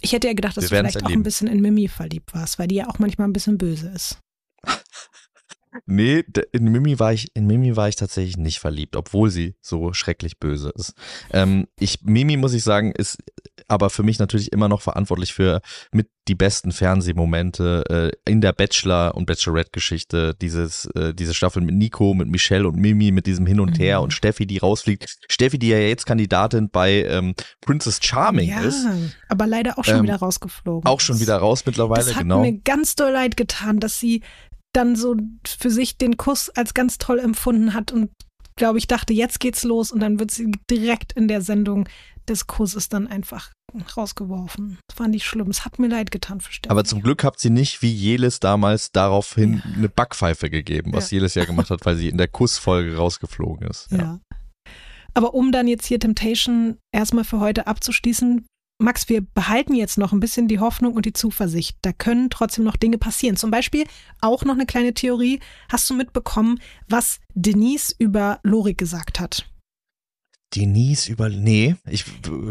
Ich 0.00 0.12
hätte 0.12 0.28
ja 0.28 0.34
gedacht, 0.34 0.56
dass 0.56 0.64
Wir 0.64 0.82
du 0.82 0.88
vielleicht 0.88 1.04
auch 1.04 1.10
ein 1.10 1.22
bisschen 1.22 1.48
in 1.48 1.60
Mimi 1.60 1.88
verliebt 1.88 2.34
warst, 2.34 2.58
weil 2.58 2.68
die 2.68 2.76
ja 2.76 2.88
auch 2.88 2.98
manchmal 2.98 3.28
ein 3.28 3.32
bisschen 3.32 3.58
böse 3.58 3.88
ist. 3.88 4.18
Nee, 5.86 6.24
in 6.52 6.64
Mimi 6.64 6.98
war 6.98 7.12
ich, 7.12 7.28
in 7.34 7.46
Mimi 7.46 7.76
war 7.76 7.88
ich 7.88 7.96
tatsächlich 7.96 8.36
nicht 8.36 8.58
verliebt, 8.58 8.96
obwohl 8.96 9.30
sie 9.30 9.54
so 9.60 9.92
schrecklich 9.92 10.38
böse 10.38 10.72
ist. 10.74 10.94
Ähm, 11.32 11.68
ich, 11.78 12.00
Mimi 12.02 12.36
muss 12.36 12.54
ich 12.54 12.64
sagen, 12.64 12.92
ist 12.92 13.18
aber 13.68 13.90
für 13.90 14.02
mich 14.02 14.18
natürlich 14.18 14.52
immer 14.52 14.68
noch 14.68 14.82
verantwortlich 14.82 15.32
für 15.32 15.60
mit 15.92 16.08
die 16.28 16.34
besten 16.34 16.72
Fernsehmomente 16.72 18.12
äh, 18.26 18.30
in 18.30 18.40
der 18.40 18.52
Bachelor- 18.52 19.14
und 19.14 19.26
Bachelorette-Geschichte. 19.26 20.34
Dieses, 20.40 20.86
äh, 20.94 21.14
diese 21.14 21.34
Staffel 21.34 21.62
mit 21.62 21.74
Nico, 21.74 22.14
mit 22.14 22.28
Michelle 22.28 22.68
und 22.68 22.76
Mimi, 22.76 23.10
mit 23.10 23.26
diesem 23.26 23.46
Hin 23.46 23.60
und 23.60 23.78
Her 23.78 23.98
mhm. 23.98 24.04
und 24.04 24.12
Steffi, 24.12 24.46
die 24.46 24.58
rausfliegt. 24.58 25.16
Steffi, 25.28 25.58
die 25.58 25.68
ja 25.68 25.78
jetzt 25.78 26.06
Kandidatin 26.06 26.70
bei 26.70 27.04
ähm, 27.04 27.34
Princess 27.60 28.00
Charming 28.02 28.50
ja, 28.50 28.60
ist. 28.60 28.86
aber 29.28 29.46
leider 29.46 29.78
auch 29.78 29.84
schon 29.84 29.98
ähm, 29.98 30.02
wieder 30.04 30.16
rausgeflogen. 30.16 30.88
Auch 30.88 31.00
schon 31.00 31.20
wieder 31.20 31.36
raus 31.36 31.64
mittlerweile, 31.66 32.04
das 32.04 32.14
hat 32.14 32.22
genau. 32.22 32.40
mir 32.40 32.58
ganz 32.58 32.96
doll 32.96 33.12
leid 33.12 33.36
getan, 33.36 33.80
dass 33.80 33.98
sie 33.98 34.22
dann 34.72 34.96
so 34.96 35.16
für 35.46 35.70
sich 35.70 35.98
den 35.98 36.16
Kuss 36.16 36.48
als 36.50 36.74
ganz 36.74 36.98
toll 36.98 37.18
empfunden 37.18 37.74
hat 37.74 37.92
und 37.92 38.10
glaube 38.56 38.78
ich 38.78 38.86
dachte, 38.86 39.12
jetzt 39.12 39.40
geht's 39.40 39.64
los 39.64 39.90
und 39.90 40.00
dann 40.00 40.18
wird 40.20 40.30
sie 40.30 40.52
direkt 40.70 41.12
in 41.12 41.28
der 41.28 41.40
Sendung 41.40 41.88
des 42.28 42.46
Kusses 42.46 42.88
dann 42.88 43.06
einfach 43.06 43.50
rausgeworfen. 43.96 44.78
Das 44.88 44.96
fand 44.96 45.14
ich 45.14 45.24
schlimm. 45.24 45.48
Es 45.48 45.64
hat 45.64 45.78
mir 45.78 45.88
leid 45.88 46.10
getan 46.10 46.40
für 46.40 46.52
Steffi. 46.52 46.70
Aber 46.70 46.84
zum 46.84 47.02
Glück 47.02 47.24
habt 47.24 47.40
sie 47.40 47.50
nicht 47.50 47.82
wie 47.82 47.92
Jelis 47.92 48.40
damals 48.40 48.92
daraufhin 48.92 49.62
ja. 49.64 49.74
eine 49.76 49.88
Backpfeife 49.88 50.50
gegeben, 50.50 50.92
was 50.92 51.10
ja. 51.10 51.16
Jelis 51.16 51.34
ja 51.34 51.44
gemacht 51.44 51.70
hat, 51.70 51.84
weil 51.86 51.96
sie 51.96 52.08
in 52.08 52.18
der 52.18 52.28
Kussfolge 52.28 52.96
rausgeflogen 52.96 53.66
ist. 53.68 53.88
Ja. 53.90 53.98
ja. 53.98 54.20
Aber 55.14 55.34
um 55.34 55.52
dann 55.52 55.66
jetzt 55.66 55.86
hier 55.86 55.98
Temptation 55.98 56.78
erstmal 56.92 57.24
für 57.24 57.40
heute 57.40 57.66
abzuschließen, 57.66 58.46
Max, 58.80 59.08
wir 59.10 59.20
behalten 59.20 59.74
jetzt 59.74 59.98
noch 59.98 60.12
ein 60.12 60.20
bisschen 60.20 60.48
die 60.48 60.58
Hoffnung 60.58 60.94
und 60.94 61.04
die 61.04 61.12
Zuversicht. 61.12 61.76
Da 61.82 61.92
können 61.92 62.30
trotzdem 62.30 62.64
noch 62.64 62.76
Dinge 62.76 62.96
passieren. 62.96 63.36
Zum 63.36 63.50
Beispiel 63.50 63.84
auch 64.20 64.44
noch 64.44 64.54
eine 64.54 64.64
kleine 64.64 64.94
Theorie. 64.94 65.40
Hast 65.70 65.88
du 65.90 65.94
mitbekommen, 65.94 66.58
was 66.88 67.20
Denise 67.34 67.94
über 67.98 68.40
Lorik 68.42 68.78
gesagt 68.78 69.20
hat? 69.20 69.46
Denise 70.56 71.08
über. 71.08 71.28
Nee, 71.28 71.76
ich 71.88 72.04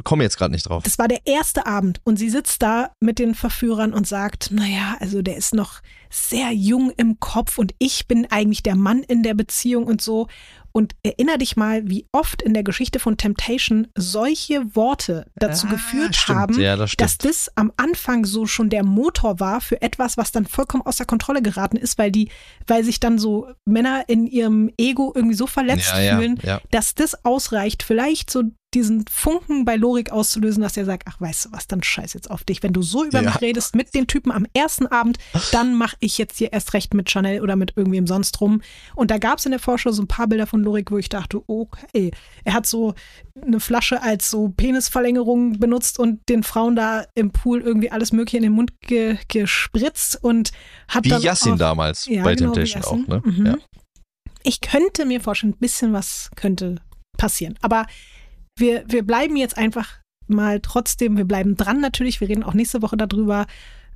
komme 0.04 0.24
jetzt 0.24 0.38
gerade 0.38 0.54
nicht 0.54 0.70
drauf. 0.70 0.84
Das 0.84 1.00
war 1.00 1.08
der 1.08 1.26
erste 1.26 1.66
Abend 1.66 2.00
und 2.06 2.18
sie 2.18 2.30
sitzt 2.30 2.62
da 2.62 2.94
mit 3.02 3.20
den 3.20 3.36
Verführern 3.36 3.94
und 3.94 4.08
sagt: 4.08 4.52
Naja, 4.52 4.96
also 5.00 5.22
der 5.22 5.36
ist 5.36 5.54
noch 5.54 5.82
sehr 6.10 6.52
jung 6.52 6.92
im 6.96 7.20
Kopf 7.20 7.58
und 7.58 7.74
ich 7.78 8.08
bin 8.08 8.26
eigentlich 8.32 8.64
der 8.64 8.76
Mann 8.76 9.04
in 9.04 9.24
der 9.24 9.34
Beziehung 9.34 9.86
und 9.86 10.02
so. 10.02 10.28
Und 10.72 10.96
erinner 11.04 11.38
dich 11.38 11.56
mal, 11.56 11.88
wie 11.90 12.06
oft 12.12 12.42
in 12.42 12.54
der 12.54 12.64
Geschichte 12.64 13.00
von 13.00 13.18
Temptation 13.18 13.88
solche 13.96 14.76
Worte 14.76 15.26
dazu 15.36 15.68
ah, 15.68 15.72
geführt 15.72 16.16
stimmt. 16.16 16.38
haben, 16.40 16.60
ja, 16.60 16.76
das 16.76 16.94
dass 16.98 17.18
das 17.18 17.50
am 17.56 17.72
Anfang 17.78 18.26
so 18.26 18.46
schon 18.46 18.70
der 18.70 18.84
Motor 18.84 19.40
war 19.40 19.62
für 19.62 19.82
etwas, 19.82 20.18
was 20.18 20.32
dann 20.32 20.46
vollkommen 20.46 20.86
außer 20.86 21.06
Kontrolle 21.06 21.42
geraten 21.42 21.78
ist, 21.78 21.98
weil 21.98 22.12
die, 22.12 22.30
weil 22.68 22.84
sich 22.84 23.00
dann 23.00 23.18
so 23.18 23.50
Männer 23.66 24.04
in 24.08 24.28
ihrem 24.28 24.72
Ego 24.78 25.12
irgendwie 25.16 25.36
so 25.36 25.48
verletzt 25.48 25.92
ja, 25.96 26.16
fühlen, 26.16 26.40
ja, 26.44 26.62
dass 26.72 26.96
das 26.96 27.26
ausreicht, 27.26 27.84
vielleicht 27.84 28.30
so 28.30 28.44
diesen 28.74 29.06
Funken 29.08 29.66
bei 29.66 29.76
Lorik 29.76 30.12
auszulösen, 30.12 30.62
dass 30.62 30.78
er 30.78 30.86
sagt, 30.86 31.08
ach 31.08 31.20
weißt 31.20 31.46
du 31.46 31.52
was, 31.52 31.68
dann 31.68 31.82
scheiß 31.82 32.14
jetzt 32.14 32.30
auf 32.30 32.44
dich. 32.44 32.62
Wenn 32.62 32.74
du 32.74 32.82
so 32.82 33.04
über 33.04 33.22
ja. 33.22 33.30
mich 33.30 33.42
redest 33.42 33.76
mit 33.76 33.96
den 33.96 34.06
Typen 34.06 34.32
am 34.32 34.46
ersten 34.54 34.86
Abend, 34.88 35.18
dann 35.52 35.76
mache 35.76 35.96
ich 36.00 36.18
jetzt 36.18 36.38
hier 36.38 36.54
erst 36.54 36.74
recht 36.74 36.94
mit 36.94 37.10
Chanel 37.10 37.42
oder 37.42 37.56
mit 37.56 37.74
irgendwem 37.76 38.06
sonst 38.06 38.40
rum. 38.42 38.62
Und 38.96 39.10
da 39.10 39.18
gab 39.18 39.40
es 39.40 39.46
in 39.46 39.52
der 39.52 39.60
Vorschau 39.60 39.92
so 39.92 40.04
ein 40.04 40.08
paar 40.08 40.28
Bilder 40.28 40.46
von 40.46 40.64
Lorik, 40.64 40.92
wo 40.92 40.98
ich 40.98 41.10
dachte, 41.10 41.42
okay, 41.48 42.12
er 42.44 42.54
hat 42.54 42.68
so 42.68 42.94
eine 43.42 43.60
Flasche 43.60 44.02
als 44.04 44.30
so 44.30 44.50
Penisverlängerung 44.50 45.60
benutzt 45.60 45.98
und 45.98 46.28
den 46.30 46.44
Frauen 46.44 46.76
da 46.76 47.06
im 47.16 47.32
Pool 47.32 47.62
irgendwie 47.62 47.92
alles 47.92 48.12
mögliche 48.12 48.38
in 48.38 48.44
den 48.44 48.54
Mund 48.54 48.80
ge 48.82 49.18
gespritzt 49.28 50.24
und 50.24 50.52
hat 50.88 51.06
wie 51.06 51.10
dann 51.10 51.22
Yassin 51.22 51.54
auch, 51.54 51.58
damals 51.58 52.06
ja, 52.06 52.24
bei 52.24 52.36
genau, 52.36 52.54
Temptation 52.54 53.06
auch, 53.06 53.08
ne? 53.08 53.22
Mhm. 53.26 53.46
Ja. 53.46 53.58
Ich 54.44 54.62
könnte 54.62 55.06
mir 55.06 55.22
vorstellen, 55.22 55.54
ein 55.54 55.60
bisschen 55.60 55.92
was 55.92 56.30
könnte 56.36 56.76
passieren. 57.18 57.56
Aber 57.62 57.86
wir, 58.60 58.84
wir 58.88 59.04
bleiben 59.04 59.36
jetzt 59.36 59.58
einfach 59.58 60.00
mal 60.28 60.60
trotzdem, 60.60 61.18
wir 61.18 61.26
bleiben 61.26 61.58
dran 61.58 61.82
natürlich, 61.82 62.22
wir 62.22 62.30
reden 62.30 62.44
auch 62.44 62.54
nächste 62.54 62.82
Woche 62.82 62.98
darüber, 62.98 63.48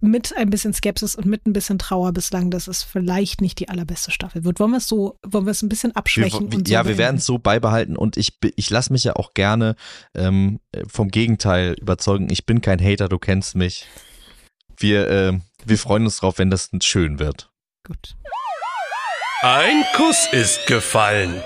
mit 0.03 0.35
ein 0.35 0.49
bisschen 0.49 0.73
Skepsis 0.73 1.15
und 1.15 1.25
mit 1.25 1.47
ein 1.47 1.53
bisschen 1.53 1.79
Trauer 1.79 2.11
bislang, 2.11 2.51
dass 2.51 2.67
es 2.67 2.83
vielleicht 2.83 3.39
nicht 3.39 3.59
die 3.59 3.69
allerbeste 3.69 4.11
Staffel 4.11 4.43
wird. 4.43 4.59
Wollen 4.59 4.71
wir 4.71 4.77
es 4.77 4.87
so, 4.89 5.17
wollen 5.25 5.45
wir 5.45 5.51
es 5.51 5.61
ein 5.61 5.69
bisschen 5.69 5.95
abschwächen? 5.95 6.51
Wir, 6.51 6.57
und 6.57 6.67
so 6.67 6.73
ja, 6.73 6.85
wir 6.85 6.97
werden 6.97 7.17
es 7.17 7.25
so 7.25 7.39
beibehalten 7.39 7.95
und 7.95 8.17
ich, 8.17 8.37
ich 8.57 8.69
lasse 8.69 8.91
mich 8.91 9.05
ja 9.05 9.15
auch 9.15 9.33
gerne 9.33 9.75
ähm, 10.13 10.59
vom 10.87 11.07
Gegenteil 11.07 11.75
überzeugen. 11.79 12.29
Ich 12.29 12.45
bin 12.45 12.59
kein 12.59 12.83
Hater, 12.83 13.07
du 13.07 13.17
kennst 13.17 13.55
mich. 13.55 13.87
Wir, 14.77 15.09
äh, 15.09 15.39
wir 15.63 15.77
freuen 15.77 16.03
uns 16.03 16.17
drauf, 16.17 16.37
wenn 16.37 16.49
das 16.49 16.69
schön 16.81 17.19
wird. 17.19 17.49
Gut. 17.87 18.17
Ein 19.41 19.83
Kuss 19.95 20.27
ist 20.31 20.67
gefallen. 20.67 21.41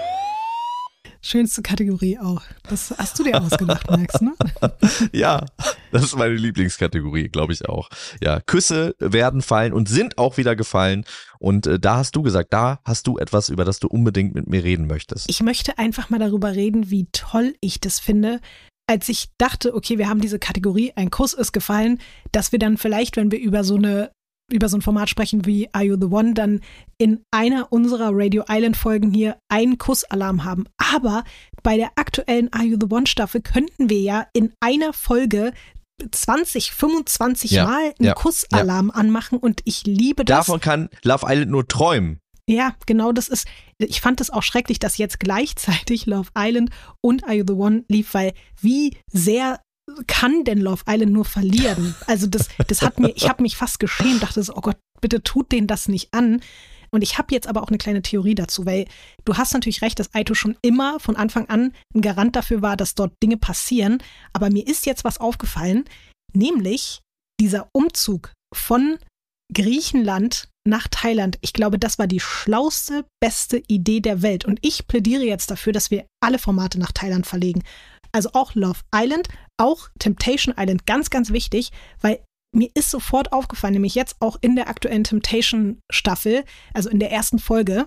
Schönste 1.28 1.62
Kategorie 1.62 2.18
auch. 2.18 2.42
Das 2.70 2.96
hast 2.98 3.20
du 3.20 3.24
dir 3.26 3.42
ausgedacht, 3.42 3.92
Max, 3.92 4.22
ne? 4.22 4.34
ja, 5.12 5.44
das 5.92 6.06
ist 6.06 6.16
meine 6.16 6.36
Lieblingskategorie, 6.36 7.28
glaube 7.28 7.52
ich 7.52 7.68
auch. 7.68 7.90
Ja, 8.24 8.40
Küsse 8.40 8.96
werden 9.00 9.42
fallen 9.42 9.74
und 9.74 9.90
sind 9.90 10.18
auch 10.18 10.38
wieder 10.38 10.56
gefallen. 10.56 11.04
Und 11.38 11.68
äh, 11.68 11.82
da 11.82 11.98
hast 11.98 12.16
du 12.16 12.22
gesagt, 12.22 12.54
da 12.54 12.80
hast 12.86 13.08
du 13.08 13.18
etwas, 13.18 13.50
über 13.50 13.66
das 13.66 13.80
du 13.80 13.90
unbedingt 13.90 14.36
mit 14.36 14.48
mir 14.48 14.64
reden 14.64 14.88
möchtest. 14.88 15.30
Ich 15.30 15.44
möchte 15.44 15.78
einfach 15.78 16.10
mal 16.10 16.20
darüber 16.20 16.54
reden, 16.56 16.92
wie 16.92 17.10
toll 17.12 17.56
ich 17.60 17.82
das 17.82 18.00
finde, 18.00 18.40
als 18.88 19.10
ich 19.10 19.28
dachte, 19.38 19.76
okay, 19.76 19.98
wir 19.98 20.08
haben 20.08 20.22
diese 20.22 20.40
Kategorie, 20.40 20.94
ein 20.96 21.12
Kuss 21.12 21.34
ist 21.34 21.52
gefallen, 21.52 22.00
dass 22.32 22.54
wir 22.54 22.60
dann 22.60 22.78
vielleicht, 22.78 23.18
wenn 23.18 23.34
wir 23.34 23.40
über 23.40 23.66
so 23.66 23.76
eine 23.76 24.12
über 24.52 24.70
so 24.70 24.78
ein 24.78 24.82
Format 24.82 25.10
sprechen 25.10 25.46
wie 25.46 25.70
Are 25.74 25.84
You 25.84 25.98
the 26.00 26.08
One, 26.08 26.34
dann 26.34 26.62
in 26.98 27.22
einer 27.32 27.72
unserer 27.72 28.10
Radio 28.12 28.46
Island 28.48 28.78
Folgen 28.78 29.12
hier 29.12 29.38
einen 29.50 29.78
Kussalarm 29.78 30.44
haben. 30.44 30.66
Aber 30.78 31.24
bei 31.64 31.78
der 31.78 31.92
aktuellen 31.96 32.52
Are 32.54 32.64
You 32.64 32.78
the 32.80 32.88
One 32.90 33.08
Staffel 33.08 33.42
könnten 33.42 33.90
wir 33.90 34.00
ja 34.00 34.28
in 34.34 34.54
einer 34.60 34.94
Folge 34.94 35.54
20, 36.12 36.72
25 36.72 37.52
ja, 37.52 37.66
Mal 37.66 37.94
einen 38.00 38.08
ja, 38.08 38.14
Kussalarm 38.14 38.92
ja. 38.94 38.96
anmachen 38.96 39.38
und 39.40 39.62
ich 39.66 39.86
liebe 39.86 40.24
das. 40.24 40.46
Davon 40.46 40.62
kann 40.62 40.90
Love 41.04 41.26
Island 41.28 41.52
nur 41.52 41.68
träumen. 41.68 42.20
Ja, 42.50 42.76
genau, 42.86 43.12
das 43.12 43.28
ist, 43.28 43.46
ich 43.78 44.00
fand 44.00 44.22
es 44.22 44.30
auch 44.30 44.44
schrecklich, 44.44 44.80
dass 44.80 44.98
jetzt 44.98 45.20
gleichzeitig 45.20 46.06
Love 46.06 46.30
Island 46.38 46.70
und 47.02 47.26
Are 47.26 47.34
You 47.34 47.44
the 47.46 47.54
One 47.54 47.84
lief, 47.90 48.14
weil 48.14 48.34
wie 48.62 48.96
sehr 49.12 49.60
kann 50.06 50.44
denn 50.44 50.60
Love 50.60 50.84
Island 50.88 51.12
nur 51.12 51.26
verlieren? 51.26 51.96
Also 52.06 52.28
das, 52.28 52.50
das 52.68 52.82
hat 52.82 53.00
mir, 53.00 53.10
ich 53.16 53.28
habe 53.28 53.42
mich 53.42 53.56
fast 53.56 53.80
geschämt, 53.80 54.24
dachte 54.24 54.44
so, 54.44 54.54
oh 54.56 54.62
Gott, 54.62 54.78
bitte 55.02 55.24
tut 55.24 55.52
denen 55.52 55.68
das 55.68 55.88
nicht 55.88 56.14
an. 56.14 56.42
Und 56.90 57.02
ich 57.02 57.18
habe 57.18 57.34
jetzt 57.34 57.48
aber 57.48 57.64
auch 57.64 57.68
eine 57.68 57.78
kleine 57.78 58.02
Theorie 58.02 58.36
dazu, 58.36 58.66
weil 58.66 58.86
du 59.26 59.36
hast 59.36 59.54
natürlich 59.54 59.82
recht, 59.82 60.00
dass 60.00 60.14
Aito 60.14 60.34
schon 60.34 60.56
immer 60.62 61.00
von 61.00 61.16
Anfang 61.16 61.48
an 61.50 61.74
ein 61.94 62.02
Garant 62.02 62.36
dafür 62.36 62.62
war, 62.62 62.78
dass 62.78 62.96
dort 62.96 63.14
Dinge 63.22 63.38
passieren. 63.38 63.98
Aber 64.34 64.50
mir 64.50 64.66
ist 64.66 64.86
jetzt 64.86 65.04
was 65.04 65.20
aufgefallen, 65.20 65.86
nämlich 66.34 67.02
dieser 67.40 67.68
Umzug 67.74 68.32
von 68.56 68.98
Griechenland 69.54 70.50
nach 70.68 70.88
Thailand. 70.90 71.38
Ich 71.42 71.54
glaube, 71.54 71.80
das 71.80 71.98
war 71.98 72.08
die 72.08 72.20
schlauste, 72.20 73.06
beste 73.22 73.62
Idee 73.68 74.02
der 74.02 74.22
Welt. 74.22 74.46
Und 74.46 74.60
ich 74.62 74.88
plädiere 74.88 75.24
jetzt 75.24 75.50
dafür, 75.50 75.74
dass 75.74 75.92
wir 75.92 76.06
alle 76.22 76.40
Formate 76.40 76.80
nach 76.80 76.92
Thailand 76.92 77.26
verlegen. 77.26 77.64
Also 78.18 78.32
auch 78.34 78.56
Love 78.56 78.80
Island, 78.92 79.28
auch 79.58 79.90
Temptation 80.00 80.56
Island, 80.58 80.88
ganz, 80.88 81.12
ganz 81.12 81.30
wichtig, 81.30 81.70
weil 82.02 82.20
mir 82.52 82.72
ist 82.74 82.90
sofort 82.90 83.32
aufgefallen, 83.32 83.74
nämlich 83.74 83.94
jetzt 83.94 84.16
auch 84.22 84.38
in 84.42 84.56
der 84.56 84.70
aktuellen 84.70 85.04
Temptation 85.04 85.82
Staffel, 85.92 86.44
also 86.74 86.90
in 86.90 86.98
der 86.98 87.12
ersten 87.12 87.38
Folge, 87.38 87.86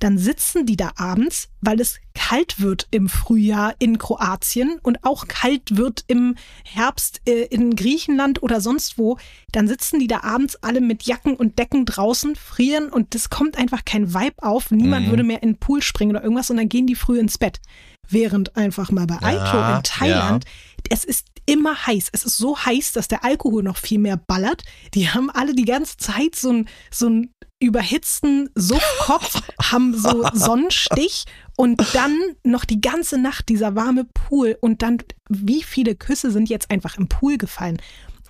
dann 0.00 0.18
sitzen 0.18 0.66
die 0.66 0.76
da 0.76 0.90
abends, 0.96 1.50
weil 1.60 1.80
es 1.80 2.00
kalt 2.14 2.60
wird 2.60 2.88
im 2.90 3.08
Frühjahr 3.08 3.76
in 3.78 3.98
Kroatien 3.98 4.80
und 4.82 5.04
auch 5.04 5.28
kalt 5.28 5.76
wird 5.76 6.02
im 6.08 6.34
Herbst 6.64 7.20
äh, 7.26 7.44
in 7.44 7.76
Griechenland 7.76 8.42
oder 8.42 8.60
sonst 8.60 8.98
wo. 8.98 9.18
Dann 9.52 9.68
sitzen 9.68 10.00
die 10.00 10.08
da 10.08 10.24
abends 10.24 10.56
alle 10.62 10.80
mit 10.80 11.04
Jacken 11.04 11.36
und 11.36 11.60
Decken 11.60 11.86
draußen, 11.86 12.34
frieren 12.34 12.88
und 12.88 13.14
es 13.14 13.30
kommt 13.30 13.56
einfach 13.56 13.84
kein 13.84 14.12
Vibe 14.12 14.42
auf. 14.42 14.72
Niemand 14.72 15.06
mhm. 15.06 15.10
würde 15.10 15.22
mehr 15.22 15.44
in 15.44 15.50
den 15.50 15.58
Pool 15.58 15.80
springen 15.80 16.16
oder 16.16 16.24
irgendwas 16.24 16.50
und 16.50 16.56
dann 16.56 16.68
gehen 16.68 16.88
die 16.88 16.96
früh 16.96 17.20
ins 17.20 17.38
Bett. 17.38 17.60
Während 18.08 18.56
einfach 18.56 18.90
mal 18.90 19.06
bei 19.06 19.18
ja, 19.20 19.76
in 19.76 19.82
Thailand, 19.84 20.44
ja. 20.44 20.50
es 20.90 21.04
ist 21.04 21.26
immer 21.46 21.86
heiß. 21.86 22.08
Es 22.12 22.24
ist 22.24 22.38
so 22.38 22.58
heiß, 22.58 22.92
dass 22.92 23.08
der 23.08 23.24
Alkohol 23.24 23.62
noch 23.62 23.76
viel 23.76 23.98
mehr 23.98 24.16
ballert. 24.16 24.62
Die 24.94 25.08
haben 25.10 25.30
alle 25.30 25.54
die 25.54 25.64
ganze 25.64 25.96
Zeit 25.96 26.34
so 26.34 26.50
ein, 26.50 26.68
so 26.90 27.08
ein 27.08 27.34
überhitzten 27.60 28.50
Suffkopf, 28.54 29.42
haben 29.62 29.96
so 29.96 30.24
Sonnenstich 30.32 31.24
und 31.56 31.82
dann 31.94 32.16
noch 32.42 32.64
die 32.64 32.80
ganze 32.80 33.18
Nacht 33.18 33.48
dieser 33.48 33.74
warme 33.74 34.04
Pool 34.04 34.56
und 34.60 34.82
dann 34.82 34.98
wie 35.28 35.62
viele 35.62 35.94
Küsse 35.94 36.30
sind 36.30 36.48
jetzt 36.48 36.70
einfach 36.70 36.96
im 36.96 37.08
Pool 37.08 37.36
gefallen. 37.36 37.80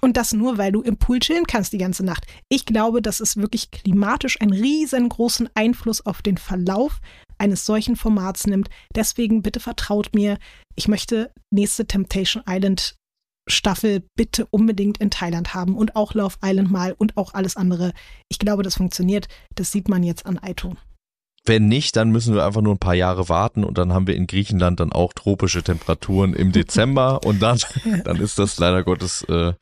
Und 0.01 0.17
das 0.17 0.33
nur, 0.33 0.57
weil 0.57 0.73
du 0.73 0.81
im 0.81 0.97
Pool 0.97 1.19
chillen 1.19 1.47
kannst 1.47 1.75
die 1.75 1.79
ganze 1.79 2.05
Nacht. 2.05 2.27
Ich 2.49 2.65
glaube, 2.65 3.03
dass 3.03 3.21
es 3.21 3.37
wirklich 3.37 3.71
klimatisch 3.71 4.41
einen 4.41 4.53
riesengroßen 4.53 5.51
Einfluss 5.55 6.05
auf 6.05 6.23
den 6.23 6.39
Verlauf 6.39 7.01
eines 7.41 7.67
solchen 7.67 7.97
Formats 7.97 8.47
nimmt. 8.47 8.69
Deswegen 8.95 9.43
bitte 9.43 9.61
vertraut 9.61 10.15
mir. 10.15 10.39
Ich 10.77 10.89
möchte 10.89 11.33
nächste 11.51 11.87
Temptation 11.87 12.45
Island 12.49 12.97
Staffel 13.49 14.05
bitte 14.17 14.47
unbedingt 14.47 14.99
in 14.99 15.11
Thailand 15.11 15.55
haben 15.55 15.77
und 15.77 15.97
auch 15.97 16.15
Love 16.15 16.37
Island 16.45 16.71
mal 16.71 16.93
und 16.93 17.17
auch 17.17 17.35
alles 17.35 17.57
andere. 17.57 17.93
Ich 18.29 18.39
glaube, 18.39 18.63
das 18.63 18.77
funktioniert. 18.77 19.29
Das 19.55 19.73
sieht 19.73 19.89
man 19.89 20.03
jetzt 20.03 20.27
an 20.27 20.39
Aito. 20.41 20.77
Wenn 21.47 21.69
nicht, 21.69 21.97
dann 21.97 22.11
müssen 22.11 22.35
wir 22.35 22.45
einfach 22.45 22.61
nur 22.61 22.75
ein 22.75 22.79
paar 22.79 22.95
Jahre 22.95 23.29
warten 23.31 23.65
und 23.65 23.79
dann 23.79 23.93
haben 23.95 24.07
wir 24.07 24.15
in 24.15 24.27
Griechenland 24.27 24.79
dann 24.79 24.93
auch 24.93 25.13
tropische 25.15 25.63
Temperaturen 25.63 26.35
im 26.35 26.53
Dezember 26.53 27.21
und 27.25 27.41
dann, 27.41 27.59
dann 28.05 28.17
ist 28.21 28.39
das 28.39 28.59
leider 28.59 28.85
Gottes 28.85 29.23
äh, 29.29 29.55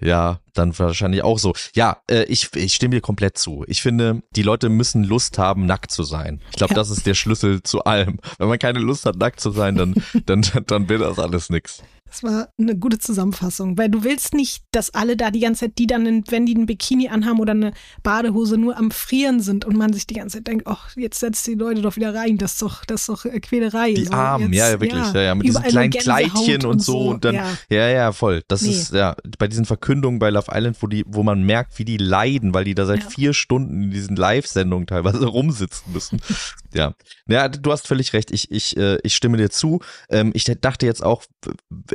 ja 0.00 0.38
dann 0.52 0.78
wahrscheinlich 0.78 1.22
auch 1.24 1.38
so. 1.40 1.52
Ja, 1.74 1.96
äh, 2.08 2.22
ich, 2.24 2.54
ich 2.54 2.74
stimme 2.74 2.94
dir 2.94 3.00
komplett 3.00 3.36
zu. 3.36 3.64
Ich 3.66 3.82
finde, 3.82 4.22
die 4.36 4.42
Leute 4.42 4.68
müssen 4.68 5.02
Lust 5.02 5.36
haben, 5.38 5.66
nackt 5.66 5.90
zu 5.90 6.04
sein. 6.04 6.40
Ich 6.50 6.56
glaube, 6.56 6.74
Ja. 6.74 6.76
das 6.76 6.90
ist 6.90 7.04
der 7.06 7.14
Schlüssel 7.14 7.62
zu 7.64 7.82
allem. 7.84 8.20
Wenn 8.38 8.48
man 8.48 8.58
keine 8.60 8.78
Lust 8.78 9.04
hat, 9.04 9.16
nackt 9.16 9.40
zu 9.40 9.50
sein, 9.50 9.74
dann, 9.74 9.94
dann, 10.26 10.42
dann 10.66 10.88
wird 10.88 11.00
das 11.02 11.18
alles 11.18 11.50
nix. 11.50 11.82
Das 12.14 12.22
war 12.22 12.48
eine 12.60 12.76
gute 12.78 12.98
Zusammenfassung, 13.00 13.76
weil 13.76 13.88
du 13.88 14.04
willst 14.04 14.34
nicht, 14.34 14.62
dass 14.70 14.94
alle 14.94 15.16
da 15.16 15.32
die 15.32 15.40
ganze 15.40 15.62
Zeit, 15.66 15.78
die 15.78 15.88
dann, 15.88 16.22
wenn 16.28 16.46
die 16.46 16.54
ein 16.54 16.66
Bikini 16.66 17.08
anhaben 17.08 17.40
oder 17.40 17.50
eine 17.50 17.72
Badehose 18.04 18.56
nur 18.56 18.76
am 18.78 18.92
Frieren 18.92 19.40
sind 19.40 19.64
und 19.64 19.76
man 19.76 19.92
sich 19.92 20.06
die 20.06 20.14
ganze 20.14 20.36
Zeit 20.38 20.46
denkt, 20.46 20.68
ach, 20.68 20.94
jetzt 20.96 21.18
setzt 21.18 21.44
die 21.48 21.54
Leute 21.54 21.82
doch 21.82 21.96
wieder 21.96 22.14
rein, 22.14 22.38
das 22.38 22.52
ist 22.52 22.62
doch, 22.62 22.84
das 22.84 23.00
ist 23.00 23.08
doch 23.08 23.24
äh, 23.24 23.40
Quälerei. 23.40 23.94
Die 23.94 24.04
So, 24.04 24.12
Armen, 24.12 24.52
jetzt- 24.52 24.58
ja, 24.60 24.70
ja, 24.70 24.80
wirklich, 24.80 25.12
ja, 25.12 25.22
ja, 25.22 25.34
mit 25.34 25.48
diesen 25.48 25.62
kleinen 25.64 25.90
Kleidchen 25.90 26.64
und 26.66 26.80
so 26.80 26.98
und 27.08 27.24
dann, 27.24 27.34
ja. 27.34 27.48
ja, 27.68 27.88
ja, 27.88 28.12
voll. 28.12 28.42
Das 28.46 28.62
Nee. 28.62 28.70
ist, 28.70 28.92
ja, 28.92 29.16
bei 29.40 29.48
diesen 29.48 29.64
Verkündungen 29.64 30.20
bei 30.20 30.30
Love 30.30 30.52
Island, 30.54 30.76
wo 30.82 30.86
die, 30.86 31.02
wo 31.08 31.24
man 31.24 31.42
merkt, 31.42 31.76
wie 31.80 31.84
die 31.84 31.96
leiden, 31.96 32.54
weil 32.54 32.62
die 32.64 32.76
da 32.76 32.86
seit 32.86 33.02
vier 33.02 33.34
Stunden 33.34 33.82
in 33.82 33.90
diesen 33.90 34.14
Live-Sendungen 34.14 34.86
teilweise 34.86 35.26
rumsitzen 35.26 35.92
müssen. 35.92 36.20
ja. 36.74 36.94
Ja, 37.26 37.48
du 37.48 37.72
hast 37.72 37.86
völlig 37.86 38.12
recht. 38.12 38.30
Ich, 38.30 38.50
ich, 38.50 38.76
äh, 38.76 38.98
ich 39.02 39.14
stimme 39.14 39.36
dir 39.36 39.50
zu. 39.50 39.80
Ähm, 40.10 40.32
ich 40.34 40.44
dachte 40.44 40.86
jetzt 40.86 41.02
auch, 41.02 41.24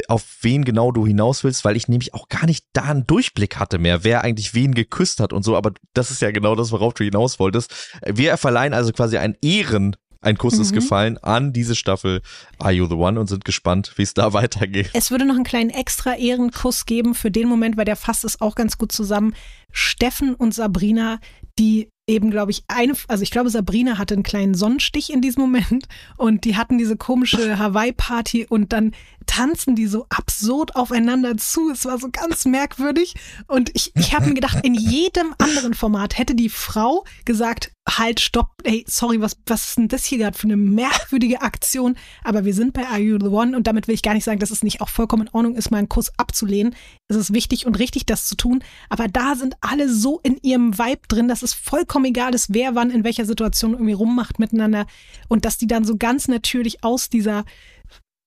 auf 0.08 0.26
wen 0.42 0.66
genau 0.66 0.92
du 0.92 1.06
hinaus 1.06 1.44
willst, 1.44 1.66
weil 1.66 1.76
ich 1.78 1.88
nämlich 1.88 2.14
auch 2.14 2.30
gar 2.30 2.46
nicht 2.46 2.66
da 2.74 2.84
einen 2.84 3.06
Durchblick 3.06 3.58
hatte 3.58 3.78
mehr, 3.78 4.04
wer 4.04 4.24
eigentlich 4.24 4.54
wen 4.54 4.74
geküsst 4.74 5.20
hat 5.20 5.34
und 5.34 5.44
so. 5.44 5.56
Aber 5.56 5.72
das 5.94 6.12
ist 6.12 6.22
ja 6.22 6.32
genau 6.32 6.56
das, 6.56 6.72
worauf 6.72 6.94
du 6.94 7.04
hinaus 7.04 7.40
wolltest. 7.40 7.74
Wir 8.06 8.38
verleihen 8.38 8.74
also 8.74 8.92
quasi 8.92 9.18
ein 9.18 9.38
Ehren, 9.42 9.96
ein 10.22 10.38
Kuss 10.38 10.60
ist 10.60 10.72
Mhm. 10.72 10.76
gefallen 10.76 11.18
an 11.20 11.54
diese 11.54 11.76
Staffel 11.76 12.22
Are 12.58 12.74
You 12.74 12.88
the 12.88 12.96
One 12.96 13.20
und 13.20 13.28
sind 13.28 13.46
gespannt, 13.46 13.94
wie 13.96 14.02
es 14.04 14.14
da 14.14 14.34
weitergeht. 14.34 14.90
Es 14.94 15.12
würde 15.12 15.26
noch 15.26 15.36
einen 15.36 15.46
kleinen 15.46 15.70
extra 15.70 16.16
Ehrenkuss 16.16 16.86
geben 16.86 17.16
für 17.16 17.32
den 17.32 17.48
Moment, 17.48 17.78
weil 17.78 17.86
der 17.86 17.96
fasst 17.96 18.26
es 18.26 18.42
auch 18.42 18.56
ganz 18.56 18.78
gut 18.78 18.92
zusammen. 18.92 19.34
Steffen 19.72 20.36
und 20.36 20.54
Sabrina, 20.54 21.20
die 21.58 21.90
eben, 22.10 22.32
glaube 22.32 22.52
ich, 22.52 22.64
eine, 22.68 22.94
also 23.08 23.24
ich 23.24 23.32
glaube, 23.32 23.50
Sabrina 23.50 23.98
hatte 23.98 24.16
einen 24.16 24.24
kleinen 24.24 24.56
Sonnenstich 24.56 25.14
in 25.14 25.22
diesem 25.22 25.44
Moment 25.44 25.88
und 26.18 26.44
die 26.44 26.58
hatten 26.58 26.78
diese 26.78 26.98
komische 26.98 27.60
Hawaii-Party 27.60 28.48
und 28.50 28.74
dann 28.74 28.92
tanzen 29.28 29.76
die 29.76 29.86
so 29.86 30.08
absurd 30.10 30.76
aufeinander 30.76 31.38
zu. 31.38 31.70
Es 31.70 31.86
war 31.86 32.00
so 32.00 32.10
ganz 32.12 32.46
merkwürdig 32.46 33.14
und 33.48 33.70
ich, 33.76 33.94
ich 33.96 34.16
habe 34.16 34.28
mir 34.28 34.34
gedacht, 34.34 34.60
in 34.64 34.74
jedem 34.74 35.34
anderen 35.38 35.76
Format 35.76 36.18
hätte 36.18 36.36
die 36.36 36.50
Frau 36.50 37.06
gesagt, 37.26 37.72
halt, 37.98 38.20
stopp, 38.20 38.50
ey, 38.64 38.86
sorry, 38.88 39.22
was, 39.22 39.38
was 39.46 39.70
ist 39.70 39.78
denn 39.78 39.88
das 39.88 40.06
hier 40.06 40.18
gerade 40.18 40.38
für 40.38 40.48
eine 40.48 40.58
merkwürdige 40.58 41.42
Aktion? 41.42 41.98
Aber 42.24 42.46
wir 42.46 42.54
sind 42.54 42.74
bei 42.74 42.86
Are 42.86 43.00
You 43.00 43.18
the 43.20 43.28
One 43.28 43.56
und 43.56 43.68
damit 43.68 43.88
will 43.88 43.96
ich 43.96 44.02
gar 44.02 44.14
nicht 44.14 44.24
sagen, 44.24 44.40
dass 44.40 44.52
es 44.52 44.64
nicht 44.64 44.82
auch 44.82 44.90
vollkommen 44.90 45.28
in 45.28 45.34
Ordnung 45.34 45.56
ist, 45.56 45.72
mal 45.72 45.78
einen 45.78 45.90
Kuss 45.90 46.12
abzulehnen. 46.18 46.76
Es 47.08 47.16
ist 47.16 47.34
wichtig 47.34 47.66
und 47.66 47.80
richtig, 47.80 48.06
das 48.06 48.26
zu 48.26 48.36
tun. 48.36 48.64
Aber 48.90 49.08
da 49.08 49.36
sind 49.36 49.56
alle 49.62 49.90
so 49.90 50.20
in 50.24 50.38
ihrem 50.42 50.78
Vibe 50.78 51.08
drin, 51.08 51.28
dass 51.28 51.42
es 51.42 51.54
vollkommen 51.54 52.06
egal 52.06 52.36
ist, 52.36 52.54
wer 52.54 52.76
wann 52.76 52.92
in 52.92 53.04
welcher 53.04 53.26
Situation 53.26 53.74
irgendwie 53.74 53.94
rummacht 53.94 54.40
miteinander 54.40 54.86
und 55.28 55.46
dass 55.46 55.58
die 55.58 55.68
dann 55.68 55.86
so 55.86 55.98
ganz 55.98 56.28
natürlich 56.28 56.84
aus 56.84 57.10
dieser 57.10 57.46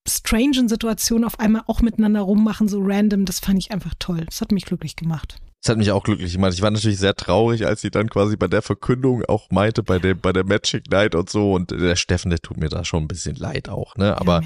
strangen 0.09 0.69
Situation 0.69 1.25
auf 1.25 1.39
einmal 1.41 1.63
auch 1.67 1.81
miteinander 1.81 2.21
rummachen, 2.21 2.69
so 2.69 2.81
random. 2.83 3.25
Das 3.25 3.41
fand 3.41 3.59
ich 3.59 3.71
einfach 3.71 3.95
toll. 3.99 4.25
Das 4.27 4.41
hat 4.41 4.53
mich 4.53 4.65
glücklich 4.65 4.97
gemacht. 4.97 5.37
Das 5.65 5.71
hat 5.71 5.79
mich 5.79 5.93
auch 5.93 6.03
glücklich 6.03 6.33
gemacht. 6.33 6.55
Ich 6.55 6.61
war 6.63 6.73
natürlich 6.73 6.99
sehr 6.99 7.15
traurig, 7.15 7.67
als 7.67 7.81
sie 7.83 7.91
dann 7.93 8.11
quasi 8.11 8.37
bei 8.37 8.49
der 8.49 8.63
Verkündung 8.63 9.25
auch 9.27 9.49
meinte, 9.53 9.85
bei 9.85 10.01
dem, 10.01 10.19
bei 10.19 10.33
der 10.33 10.43
Magic 10.43 10.91
Night 10.91 11.15
und 11.15 11.31
so. 11.31 11.53
Und 11.53 11.71
der 11.71 11.95
Steffen, 11.95 12.31
der 12.31 12.41
tut 12.41 12.57
mir 12.57 12.69
da 12.69 12.85
schon 12.85 13.05
ein 13.05 13.09
bisschen 13.09 13.37
leid 13.37 13.69
auch, 13.69 13.95
ne? 13.95 14.19
Aber 14.21 14.43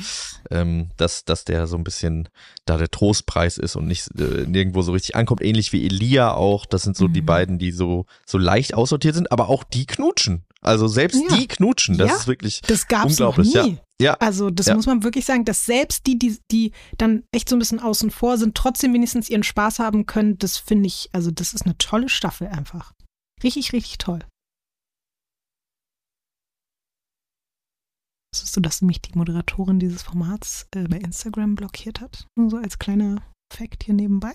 ähm, 0.50 0.90
dass, 0.98 1.24
dass 1.24 1.46
der 1.46 1.66
so 1.66 1.76
ein 1.78 1.84
bisschen 1.84 2.28
da 2.66 2.76
der 2.76 2.90
Trostpreis 2.90 3.57
ist 3.57 3.76
und 3.76 3.86
nicht 3.86 4.09
äh, 4.20 4.44
nirgendwo 4.46 4.82
so 4.82 4.92
richtig 4.92 5.16
ankommt. 5.16 5.40
Ähnlich 5.40 5.72
wie 5.72 5.86
Elia 5.86 6.34
auch. 6.34 6.66
Das 6.66 6.82
sind 6.82 6.98
so 6.98 7.09
die 7.09 7.22
Mhm. 7.22 7.26
beiden, 7.26 7.59
die 7.59 7.70
so, 7.70 8.04
so 8.26 8.36
leicht 8.36 8.74
aussortiert 8.74 9.14
sind, 9.14 9.32
aber 9.32 9.48
auch 9.48 9.64
die 9.64 9.86
knutschen. 9.86 10.42
Also 10.61 10.86
selbst 10.86 11.22
Ja. 11.30 11.36
die 11.38 11.46
knutschen. 11.48 11.96
Das 11.96 12.11
Ja, 12.11 12.16
ist 12.16 12.26
wirklich 12.26 12.61
Das 12.66 12.88
gab's 12.88 13.18
noch 13.18 13.38
unglaublich. 13.38 13.54
nie. 13.64 13.70
Ja. 13.72 13.78
Ja. 14.01 14.14
Also 14.14 14.51
das 14.51 14.66
Ja. 14.66 14.74
muss 14.74 14.86
man 14.86 15.03
wirklich 15.05 15.24
sagen, 15.24 15.44
dass 15.47 15.64
selbst 15.64 16.07
die, 16.07 16.18
die, 16.18 16.38
die 16.51 16.72
dann 16.99 17.24
echt 17.32 17.49
so 17.49 17.57
ein 17.57 17.59
bisschen 17.59 17.80
außen 17.80 18.11
vor 18.11 18.36
sind, 18.36 18.55
trotzdem 18.55 18.92
wenigstens 18.92 19.30
ihren 19.30 19.42
Spaß 19.42 19.78
haben 19.78 20.05
können, 20.07 20.36
das 20.38 20.59
finde 20.59 20.86
ich, 20.88 21.09
also 21.12 21.30
das 21.30 21.55
ist 21.55 21.62
eine 21.64 21.78
tolle 21.78 22.09
Staffel 22.11 22.49
einfach. 22.49 22.92
Richtig, 23.42 23.72
richtig 23.72 23.97
toll. 23.99 24.20
Wusstest 28.34 28.57
du, 28.57 28.61
dass 28.61 28.82
mich 28.82 29.01
die 29.01 29.16
Moderatorin 29.16 29.78
dieses 29.78 30.03
Formats 30.03 30.66
äh, 30.74 30.84
bei 30.88 30.99
Instagram 30.99 31.55
blockiert 31.55 32.01
hat? 32.01 32.26
Nur 32.36 32.51
so 32.51 32.57
als 32.59 32.78
kleiner 32.78 33.22
Fact 33.53 33.84
hier 33.84 33.94
nebenbei. 33.94 34.34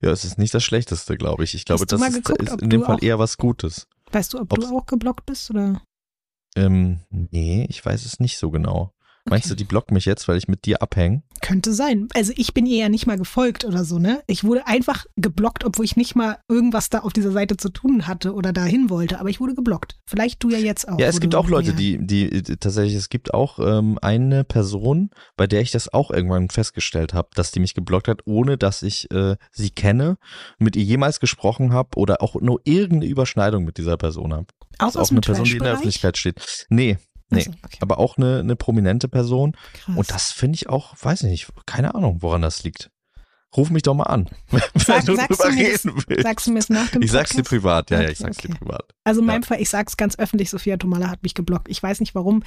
Ja, 0.00 0.10
es 0.10 0.24
ist 0.24 0.38
nicht 0.38 0.54
das 0.54 0.64
Schlechteste, 0.64 1.16
glaube 1.16 1.44
ich. 1.44 1.54
Ich 1.54 1.64
glaube, 1.64 1.84
das 1.86 2.00
ist, 2.00 2.14
geguckt, 2.14 2.42
ist 2.42 2.60
in 2.62 2.70
dem 2.70 2.82
Fall 2.82 3.02
eher 3.02 3.18
was 3.18 3.36
Gutes. 3.36 3.86
Weißt 4.10 4.32
du, 4.34 4.38
ob 4.40 4.52
Ob's- 4.52 4.68
du 4.68 4.76
auch 4.76 4.86
geblockt 4.86 5.26
bist 5.26 5.50
oder? 5.50 5.82
Ähm, 6.56 7.00
nee, 7.10 7.66
ich 7.68 7.84
weiß 7.84 8.04
es 8.04 8.20
nicht 8.20 8.38
so 8.38 8.50
genau. 8.50 8.92
Meinst 9.24 9.48
du, 9.48 9.54
die 9.54 9.62
blockt 9.62 9.92
mich 9.92 10.04
jetzt, 10.04 10.26
weil 10.26 10.36
ich 10.36 10.48
mit 10.48 10.64
dir 10.64 10.82
abhänge? 10.82 11.22
Könnte 11.40 11.72
sein. 11.72 12.08
Also 12.12 12.32
ich 12.34 12.54
bin 12.54 12.66
ihr 12.66 12.78
ja 12.78 12.88
nicht 12.88 13.06
mal 13.06 13.16
gefolgt 13.16 13.64
oder 13.64 13.84
so, 13.84 14.00
ne? 14.00 14.20
Ich 14.26 14.42
wurde 14.42 14.66
einfach 14.66 15.06
geblockt, 15.16 15.64
obwohl 15.64 15.84
ich 15.84 15.94
nicht 15.94 16.16
mal 16.16 16.38
irgendwas 16.48 16.90
da 16.90 16.98
auf 17.00 17.12
dieser 17.12 17.30
Seite 17.30 17.56
zu 17.56 17.68
tun 17.68 18.08
hatte 18.08 18.34
oder 18.34 18.52
dahin 18.52 18.90
wollte. 18.90 19.20
Aber 19.20 19.28
ich 19.28 19.38
wurde 19.38 19.54
geblockt. 19.54 19.96
Vielleicht 20.06 20.42
du 20.42 20.50
ja 20.50 20.58
jetzt 20.58 20.88
auch. 20.88 20.98
Ja, 20.98 21.06
es 21.06 21.20
gibt 21.20 21.36
auch 21.36 21.48
Leute, 21.48 21.72
die 21.72 22.04
die- 22.04 22.42
tatsächlich, 22.42 22.96
es 22.96 23.10
gibt 23.10 23.32
auch 23.32 23.60
ähm, 23.60 23.96
eine 24.02 24.42
Person, 24.42 25.10
bei 25.36 25.46
der 25.46 25.60
ich 25.60 25.70
das 25.70 25.92
auch 25.92 26.10
irgendwann 26.10 26.50
festgestellt 26.50 27.14
habe, 27.14 27.28
dass 27.36 27.52
die 27.52 27.60
mich 27.60 27.74
geblockt 27.74 28.08
hat, 28.08 28.22
ohne 28.24 28.58
dass 28.58 28.82
ich 28.82 29.08
äh, 29.12 29.36
sie 29.52 29.70
kenne, 29.70 30.16
mit 30.58 30.74
ihr 30.74 30.82
jemals 30.84 31.20
gesprochen 31.20 31.72
habe 31.72 31.90
oder 31.96 32.22
auch 32.22 32.34
nur 32.40 32.60
irgendeine 32.64 33.06
Überschneidung 33.06 33.62
mit 33.64 33.78
dieser 33.78 33.96
Person 33.96 34.32
habe. 34.34 34.46
Auch 34.78 34.88
ist 34.88 34.96
auch 34.96 35.10
eine 35.10 35.20
Person, 35.20 35.44
die 35.44 35.52
in 35.56 35.62
der? 35.62 35.72
Öffentlichkeit 35.74 36.16
steht. 36.18 36.66
Nee, 36.68 36.98
nee. 37.30 37.40
Achso, 37.40 37.52
okay. 37.64 37.78
Aber 37.80 37.98
auch 37.98 38.16
eine, 38.16 38.40
eine 38.40 38.56
prominente 38.56 39.08
Person. 39.08 39.56
Krass. 39.74 39.96
Und 39.96 40.10
das 40.10 40.32
finde 40.32 40.56
ich 40.56 40.68
auch, 40.68 40.94
weiß 41.00 41.22
ich 41.24 41.30
nicht, 41.30 41.48
keine 41.66 41.94
Ahnung, 41.94 42.18
woran 42.20 42.42
das 42.42 42.62
liegt. 42.64 42.90
Ruf 43.54 43.68
mich 43.68 43.82
doch 43.82 43.92
mal 43.92 44.04
an, 44.04 44.30
wenn 44.50 44.62
Sag- 44.76 45.04
du 45.04 45.14
sagst 45.14 45.30
drüber 45.38 45.50
du 45.50 45.56
reden 45.58 46.02
willst. 46.06 46.22
Sagst 46.22 46.46
du 46.46 46.52
mir 46.52 46.58
es 46.60 46.70
nach 46.70 46.88
dem 46.88 47.02
ich 47.02 47.10
sag's 47.12 47.32
dir 47.36 47.42
privat, 47.42 47.90
ja, 47.90 48.00
ja, 48.00 48.08
ich 48.08 48.16
sag's 48.16 48.38
dir 48.38 48.48
okay. 48.48 48.58
privat. 48.58 48.84
Also 49.04 49.20
in 49.20 49.26
meinem 49.26 49.42
Ja. 49.42 49.46
Fall, 49.48 49.60
ich 49.60 49.68
sag's 49.68 49.98
ganz 49.98 50.18
öffentlich, 50.18 50.48
Sophia 50.48 50.78
Tomala 50.78 51.10
hat 51.10 51.22
mich 51.22 51.34
geblockt. 51.34 51.68
Ich 51.68 51.82
weiß 51.82 52.00
nicht 52.00 52.14
warum. 52.14 52.42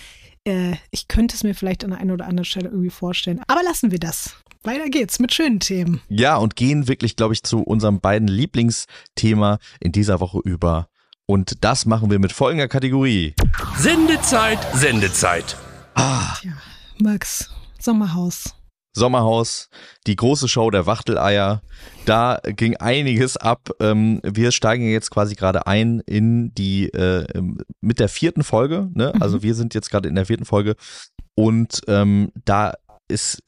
Äh, 0.48 0.74
ich 0.90 1.08
könnte 1.08 1.36
es 1.36 1.44
mir 1.44 1.54
vielleicht 1.54 1.84
an 1.84 1.92
der 1.92 2.00
einen 2.00 2.10
oder 2.10 2.26
anderen 2.26 2.46
Stelle 2.46 2.70
irgendwie 2.70 2.90
vorstellen. 2.90 3.40
Aber 3.46 3.62
lassen 3.62 3.92
wir 3.92 4.00
das. 4.00 4.34
Weiter 4.64 4.90
geht's 4.90 5.20
mit 5.20 5.32
schönen 5.32 5.60
Themen. 5.60 6.02
Ja, 6.10 6.38
und 6.38 6.56
gehen 6.56 6.88
wirklich, 6.88 7.16
glaube 7.16 7.36
ich, 7.36 7.44
zu 7.44 7.60
unserem 7.62 8.00
beiden 8.00 8.28
Lieblingsthema 8.28 9.60
in 9.80 9.92
dieser 9.92 10.20
Woche 10.20 10.40
über. 10.44 10.88
Und 11.28 11.64
das 11.64 11.86
machen 11.86 12.12
wir 12.12 12.20
mit 12.20 12.32
folgender 12.32 12.68
Kategorie. 12.68 13.34
Sendezeit, 13.78 14.60
Sendezeit. 14.74 15.58
Ah, 15.96 16.36
Tja, 16.40 16.54
Max, 17.00 17.50
Sommerhaus. 17.80 18.54
Sommerhaus, 18.94 19.70
die 20.08 20.16
große 20.16 20.48
Show 20.48 20.70
der 20.72 20.86
Wachteleier. 20.86 21.62
Da 22.06 22.40
ging 22.44 22.78
einiges 22.78 23.38
ab. 23.38 23.70
Ähm, 23.82 24.22
wir 24.24 24.52
steigen 24.52 24.90
jetzt 24.90 25.12
quasi 25.12 25.36
gerade 25.36 25.68
ein 25.68 26.00
in 26.06 26.54
die 26.54 26.86
äh, 26.94 27.26
ähm, 27.34 27.58
mit 27.82 28.00
der 28.00 28.08
vierten 28.08 28.44
Folge. 28.44 28.90
Ne? 28.94 29.12
Mhm. 29.14 29.22
Also 29.22 29.44
wir 29.44 29.56
sind 29.56 29.74
jetzt 29.74 29.90
gerade 29.90 30.08
in 30.08 30.16
der 30.16 30.28
vierten 30.28 30.46
Folge 30.46 30.76
und 31.36 31.82
ähm, 31.88 32.32
da 32.46 32.74
ist 33.08 33.44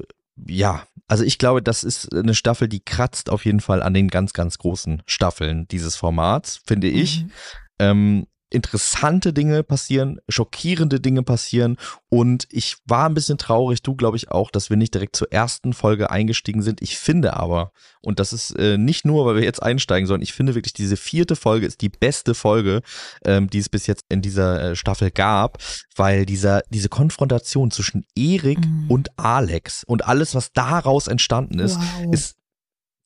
ja, 0.47 0.83
also 1.07 1.23
ich 1.23 1.37
glaube, 1.37 1.61
das 1.61 1.83
ist 1.83 2.13
eine 2.13 2.35
Staffel, 2.35 2.67
die 2.67 2.81
kratzt 2.81 3.29
auf 3.29 3.45
jeden 3.45 3.61
Fall 3.61 3.81
an 3.81 3.93
den 3.93 4.09
ganz, 4.09 4.33
ganz 4.33 4.57
großen 4.57 5.01
Staffeln 5.05 5.67
dieses 5.69 5.95
Formats, 5.95 6.61
finde 6.65 6.87
ich. 6.87 7.23
Mhm. 7.23 7.31
Ähm, 7.79 8.27
interessante 8.49 9.33
Dinge 9.33 9.61
passieren, 9.61 10.19
schockierende 10.29 11.01
Dinge 11.01 11.21
passieren 11.21 11.75
und 12.07 12.47
ich 12.49 12.77
war 12.85 13.09
ein 13.09 13.13
bisschen 13.13 13.37
traurig, 13.37 13.81
du 13.81 13.93
glaube 13.93 14.15
ich 14.15 14.31
auch, 14.31 14.51
dass 14.51 14.69
wir 14.69 14.77
nicht 14.77 14.93
direkt 14.93 15.17
zur 15.17 15.33
ersten 15.33 15.73
Folge 15.73 16.09
eingestiegen 16.11 16.61
sind. 16.61 16.81
Ich 16.81 16.97
finde 16.97 17.35
aber, 17.35 17.73
und 18.01 18.19
das 18.19 18.31
ist 18.31 18.51
äh, 18.57 18.77
nicht 18.77 19.03
nur, 19.05 19.25
weil 19.25 19.35
wir 19.35 19.43
jetzt 19.43 19.61
einsteigen, 19.61 20.07
sondern 20.07 20.21
ich 20.23 20.31
finde 20.31 20.55
wirklich, 20.55 20.71
diese 20.71 20.95
vierte 20.95 21.35
Folge 21.35 21.65
ist 21.65 21.81
die 21.81 21.89
beste 21.89 22.33
Folge, 22.33 22.83
ähm, 23.25 23.49
die 23.49 23.59
es 23.59 23.67
bis 23.67 23.85
jetzt 23.85 24.05
in 24.07 24.21
dieser 24.21 24.61
äh, 24.71 24.75
Staffel 24.77 25.11
gab, 25.11 25.57
weil 25.97 26.25
dieser, 26.25 26.61
diese 26.69 26.87
Konfrontation 26.87 27.69
zwischen 27.69 28.05
Erik 28.15 28.59
Mhm. 28.65 28.89
und 28.89 29.09
Alex 29.19 29.83
und 29.83 30.07
alles, 30.07 30.35
was 30.35 30.53
daraus 30.53 31.07
entstanden 31.07 31.59
ist, 31.59 31.77
Wow. 31.77 32.13
ist 32.13 32.37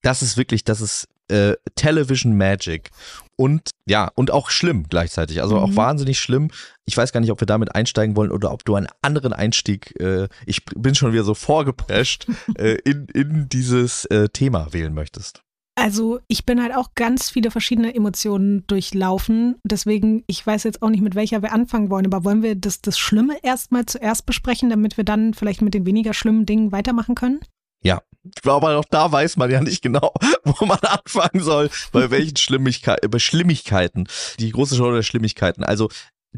das 0.02 0.22
ist 0.22 0.38
wirklich, 0.38 0.64
das 0.64 0.82
ist 0.82 1.08
äh, 1.28 1.56
Television 1.76 2.36
Magic. 2.36 2.89
Und 3.38 3.72
ja, 3.88 4.12
und 4.16 4.32
auch 4.32 4.49
schlimm 4.49 4.86
gleichzeitig. 4.89 5.41
Also 5.41 5.58
auch 5.58 5.70
Mhm. 5.70 5.76
wahnsinnig 5.78 6.20
schlimm. 6.20 6.52
Ich 6.86 6.95
weiß 6.95 7.12
gar 7.12 7.22
nicht, 7.22 7.32
ob 7.32 7.41
wir 7.41 7.45
damit 7.47 7.74
einsteigen 7.74 8.16
wollen 8.16 8.32
oder 8.32 8.52
ob 8.52 8.66
du 8.66 8.76
einen 8.76 8.88
anderen 9.02 9.34
Einstieg, 9.34 9.99
äh, 9.99 10.28
ich 10.45 10.64
bin 10.66 10.93
schon 10.93 11.14
wieder 11.14 11.24
so 11.24 11.34
vorgeprescht, 11.34 12.28
äh, 12.58 12.78
in, 12.84 13.08
in 13.14 13.49
dieses 13.49 14.06
äh, 14.06 14.30
Thema 14.30 14.74
wählen 14.74 14.93
möchtest. 14.93 15.41
Also 15.76 16.20
ich 16.28 16.45
bin 16.45 16.62
halt 16.62 16.76
auch 16.76 16.89
ganz 16.95 17.30
viele 17.30 17.49
verschiedene 17.49 17.95
Emotionen 17.95 18.68
durchlaufen. 18.68 19.56
Deswegen, 19.64 20.24
ich 20.28 20.45
weiß 20.45 20.64
jetzt 20.66 20.82
auch 20.82 20.89
nicht, 20.89 21.02
mit 21.02 21.16
welcher 21.16 21.41
wir 21.41 21.54
anfangen 21.54 21.89
wollen. 21.89 22.06
Aber 22.06 22.26
wollen 22.26 22.43
wir 22.43 22.56
das, 22.56 22.82
das 22.82 22.99
Schlimme 22.99 23.38
erstmal 23.41 23.86
zuerst 23.86 24.26
besprechen, 24.26 24.70
damit 24.70 24.97
wir 24.97 25.06
dann 25.06 25.34
vielleicht 25.34 25.62
mit 25.62 25.74
den 25.74 25.86
weniger 25.86 26.14
schlimmen 26.14 26.45
Dingen 26.45 26.72
weitermachen 26.74 27.16
können? 27.16 27.39
Ja. 27.84 28.02
Aber 28.45 28.78
auch 28.78 28.86
da 28.89 29.11
weiß 29.11 29.38
man 29.38 29.49
ja 29.49 29.61
nicht 29.61 29.82
genau, 29.82 30.13
wo 30.43 30.65
man 30.65 30.80
anfangen 30.80 31.43
soll, 31.43 31.69
bei 31.91 32.11
welchen 32.11 32.38
Schlimmigkeiten, 32.38 33.19
Schlimmigkeiten. 33.19 34.07
Die 34.39 34.51
große 34.51 34.76
Show 34.76 34.91
der 34.91 35.03
Schlimmigkeiten. 35.03 35.63
Also 35.63 35.89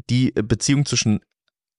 die 0.08 0.32
Beziehung 0.32 0.86
zwischen 0.86 1.20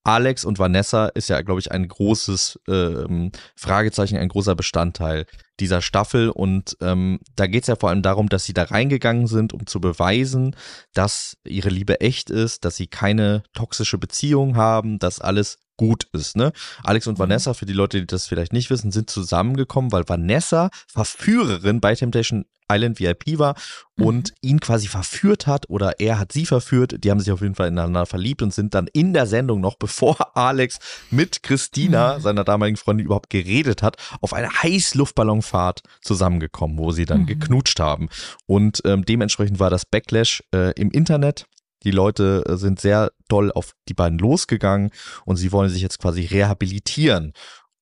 Alex 0.05 0.45
und 0.45 0.59
Vanessa 0.59 1.07
ist 1.07 1.29
ja, 1.29 1.41
glaube 1.41 1.59
ich, 1.59 1.71
ein 1.71 1.87
großes 1.87 2.59
ähm, 2.67 3.31
Fragezeichen, 3.55 4.17
ein 4.17 4.29
großer 4.29 4.55
Bestandteil 4.55 5.25
dieser 5.59 5.81
Staffel. 5.81 6.29
Und 6.29 6.77
ähm, 6.79 7.19
da 7.35 7.47
geht 7.47 7.63
es 7.63 7.67
ja 7.67 7.75
vor 7.75 7.89
allem 7.89 8.03
darum, 8.03 8.29
dass 8.29 8.43
sie 8.45 8.53
da 8.53 8.63
reingegangen 8.63 9.25
sind, 9.25 9.51
um 9.51 9.65
zu 9.65 9.81
beweisen, 9.81 10.55
dass 10.93 11.37
ihre 11.43 11.69
Liebe 11.69 12.01
echt 12.01 12.29
ist, 12.29 12.65
dass 12.65 12.75
sie 12.75 12.85
keine 12.85 13.41
toxische 13.53 13.97
Beziehung 13.97 14.55
haben, 14.55 14.99
dass 14.99 15.19
alles 15.19 15.57
gut 15.77 16.07
ist. 16.13 16.35
Ne? 16.37 16.51
Alex 16.83 17.07
und 17.07 17.19
Vanessa, 17.19 17.53
für 17.53 17.65
die 17.65 17.73
Leute, 17.73 17.99
die 17.99 18.07
das 18.07 18.27
vielleicht 18.27 18.53
nicht 18.53 18.69
wissen, 18.69 18.91
sind 18.91 19.09
zusammengekommen, 19.09 19.91
weil 19.91 20.07
Vanessa 20.07 20.69
Verführerin 20.87 21.81
bei 21.81 21.95
Temptation 21.95 22.45
Island 22.71 22.99
VIP 22.99 23.37
war 23.37 23.53
und 23.95 24.33
ihn 24.41 24.59
quasi 24.59 24.87
verführt 24.87 25.45
hat 25.45 25.69
oder 25.69 25.99
er 25.99 26.17
hat 26.17 26.31
sie 26.31 26.47
verführt. 26.47 27.03
Die 27.03 27.11
haben 27.11 27.19
sich 27.19 27.31
auf 27.31 27.41
jeden 27.41 27.53
Fall 27.53 27.67
ineinander 27.67 28.07
verliebt 28.07 28.41
und 28.41 28.53
sind 28.55 28.73
dann 28.73 28.87
in 28.91 29.13
der 29.13 29.27
Sendung 29.27 29.61
noch, 29.61 29.75
bevor 29.79 30.35
Alex 30.35 30.79
mit 31.11 31.43
Christina, 31.43 32.19
seiner 32.19 32.43
damaligen 32.43 32.77
Freundin, 32.77 33.05
überhaupt 33.05 33.29
geredet 33.29 33.83
hat, 33.83 33.97
auf 34.19 34.33
eine 34.33 34.49
Heißluftballonfahrt 34.49 35.81
zusammengekommen, 36.01 36.77
wo 36.77 36.91
sie 36.91 37.05
dann 37.05 37.21
Mhm. 37.21 37.25
geknutscht 37.27 37.79
haben. 37.79 38.09
Und 38.47 38.81
ähm, 38.85 39.05
dementsprechend 39.05 39.59
war 39.59 39.69
das 39.69 39.85
Backlash 39.85 40.43
äh, 40.53 40.71
im 40.79 40.89
Internet. 40.91 41.45
Die 41.85 41.91
Leute 41.91 42.43
äh, 42.47 42.57
sind 42.57 42.81
sehr 42.81 43.11
doll 43.29 43.51
auf 43.51 43.73
die 43.87 43.93
beiden 43.93 44.19
losgegangen 44.19 44.91
und 45.23 45.37
sie 45.37 45.51
wollen 45.51 45.69
sich 45.69 45.81
jetzt 45.81 45.99
quasi 45.99 46.25
rehabilitieren. 46.25 47.33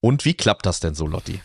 Und 0.01 0.25
wie 0.25 0.33
klappt 0.33 0.65
das 0.65 0.79
denn 0.79 0.93
so, 0.93 1.07
Lotti? 1.07 1.39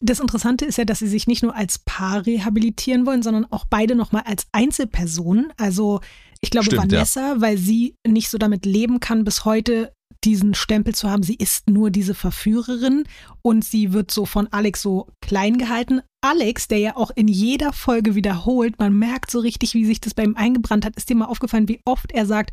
Das 0.00 0.18
Interessante 0.18 0.64
ist 0.64 0.78
ja, 0.78 0.84
dass 0.84 0.98
sie 0.98 1.06
sich 1.06 1.28
nicht 1.28 1.44
nur 1.44 1.54
als 1.54 1.78
Paar 1.78 2.26
rehabilitieren 2.26 3.06
wollen, 3.06 3.22
sondern 3.22 3.46
auch 3.52 3.64
beide 3.70 3.94
nochmal 3.94 4.24
als 4.26 4.48
Einzelpersonen. 4.50 5.52
Also 5.56 6.00
ich 6.40 6.50
glaube 6.50 6.66
Stimmt, 6.66 6.90
ja. 6.90 6.98
Vanessa, 6.98 7.36
weil 7.38 7.56
sie 7.56 7.94
nicht 8.04 8.28
so 8.28 8.36
damit 8.36 8.66
leben 8.66 8.98
kann, 8.98 9.22
bis 9.22 9.44
heute 9.44 9.94
diesen 10.24 10.54
Stempel 10.54 10.94
zu 10.94 11.10
haben, 11.10 11.22
sie 11.22 11.34
ist 11.34 11.68
nur 11.68 11.90
diese 11.90 12.14
Verführerin 12.14 13.04
und 13.42 13.64
sie 13.64 13.92
wird 13.92 14.10
so 14.10 14.26
von 14.26 14.48
Alex 14.48 14.82
so 14.82 15.08
klein 15.20 15.58
gehalten. 15.58 16.00
Alex, 16.20 16.68
der 16.68 16.78
ja 16.78 16.96
auch 16.96 17.10
in 17.14 17.26
jeder 17.26 17.72
Folge 17.72 18.14
wiederholt, 18.14 18.78
man 18.78 18.96
merkt 18.96 19.30
so 19.30 19.40
richtig, 19.40 19.74
wie 19.74 19.84
sich 19.84 20.00
das 20.00 20.14
bei 20.14 20.22
ihm 20.22 20.36
eingebrannt 20.36 20.84
hat. 20.84 20.96
Ist 20.96 21.08
dir 21.08 21.16
mal 21.16 21.24
aufgefallen, 21.24 21.68
wie 21.68 21.80
oft 21.84 22.12
er 22.12 22.26
sagt, 22.26 22.52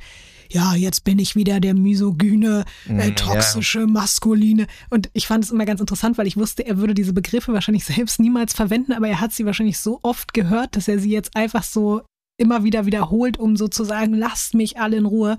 ja, 0.51 0.73
jetzt 0.73 1.03
bin 1.03 1.19
ich 1.19 1.35
wieder 1.35 1.59
der 1.59 1.75
misogyne, 1.75 2.65
äh, 2.87 3.09
ja. 3.09 3.11
toxische, 3.11 3.85
maskuline. 3.85 4.65
Und 4.89 5.11
ich 5.13 5.27
fand 5.27 5.43
es 5.43 5.51
immer 5.51 5.65
ganz 5.65 5.79
interessant, 5.79 6.17
weil 6.17 6.25
ich 6.25 6.37
wusste, 6.37 6.65
er 6.65 6.77
würde 6.77 6.95
diese 6.95 7.13
Begriffe 7.13 7.53
wahrscheinlich 7.53 7.85
selbst 7.85 8.19
niemals 8.19 8.53
verwenden, 8.53 8.93
aber 8.93 9.07
er 9.07 9.21
hat 9.21 9.33
sie 9.33 9.45
wahrscheinlich 9.45 9.77
so 9.77 9.99
oft 10.01 10.33
gehört, 10.33 10.75
dass 10.75 10.87
er 10.87 10.97
sie 10.97 11.11
jetzt 11.11 11.35
einfach 11.35 11.63
so 11.63 12.01
immer 12.37 12.63
wieder 12.63 12.85
wiederholt, 12.87 13.37
um 13.37 13.55
so 13.57 13.67
zu 13.67 13.83
sagen, 13.83 14.13
lasst 14.13 14.55
mich 14.55 14.79
alle 14.79 14.97
in 14.97 15.05
Ruhe. 15.05 15.37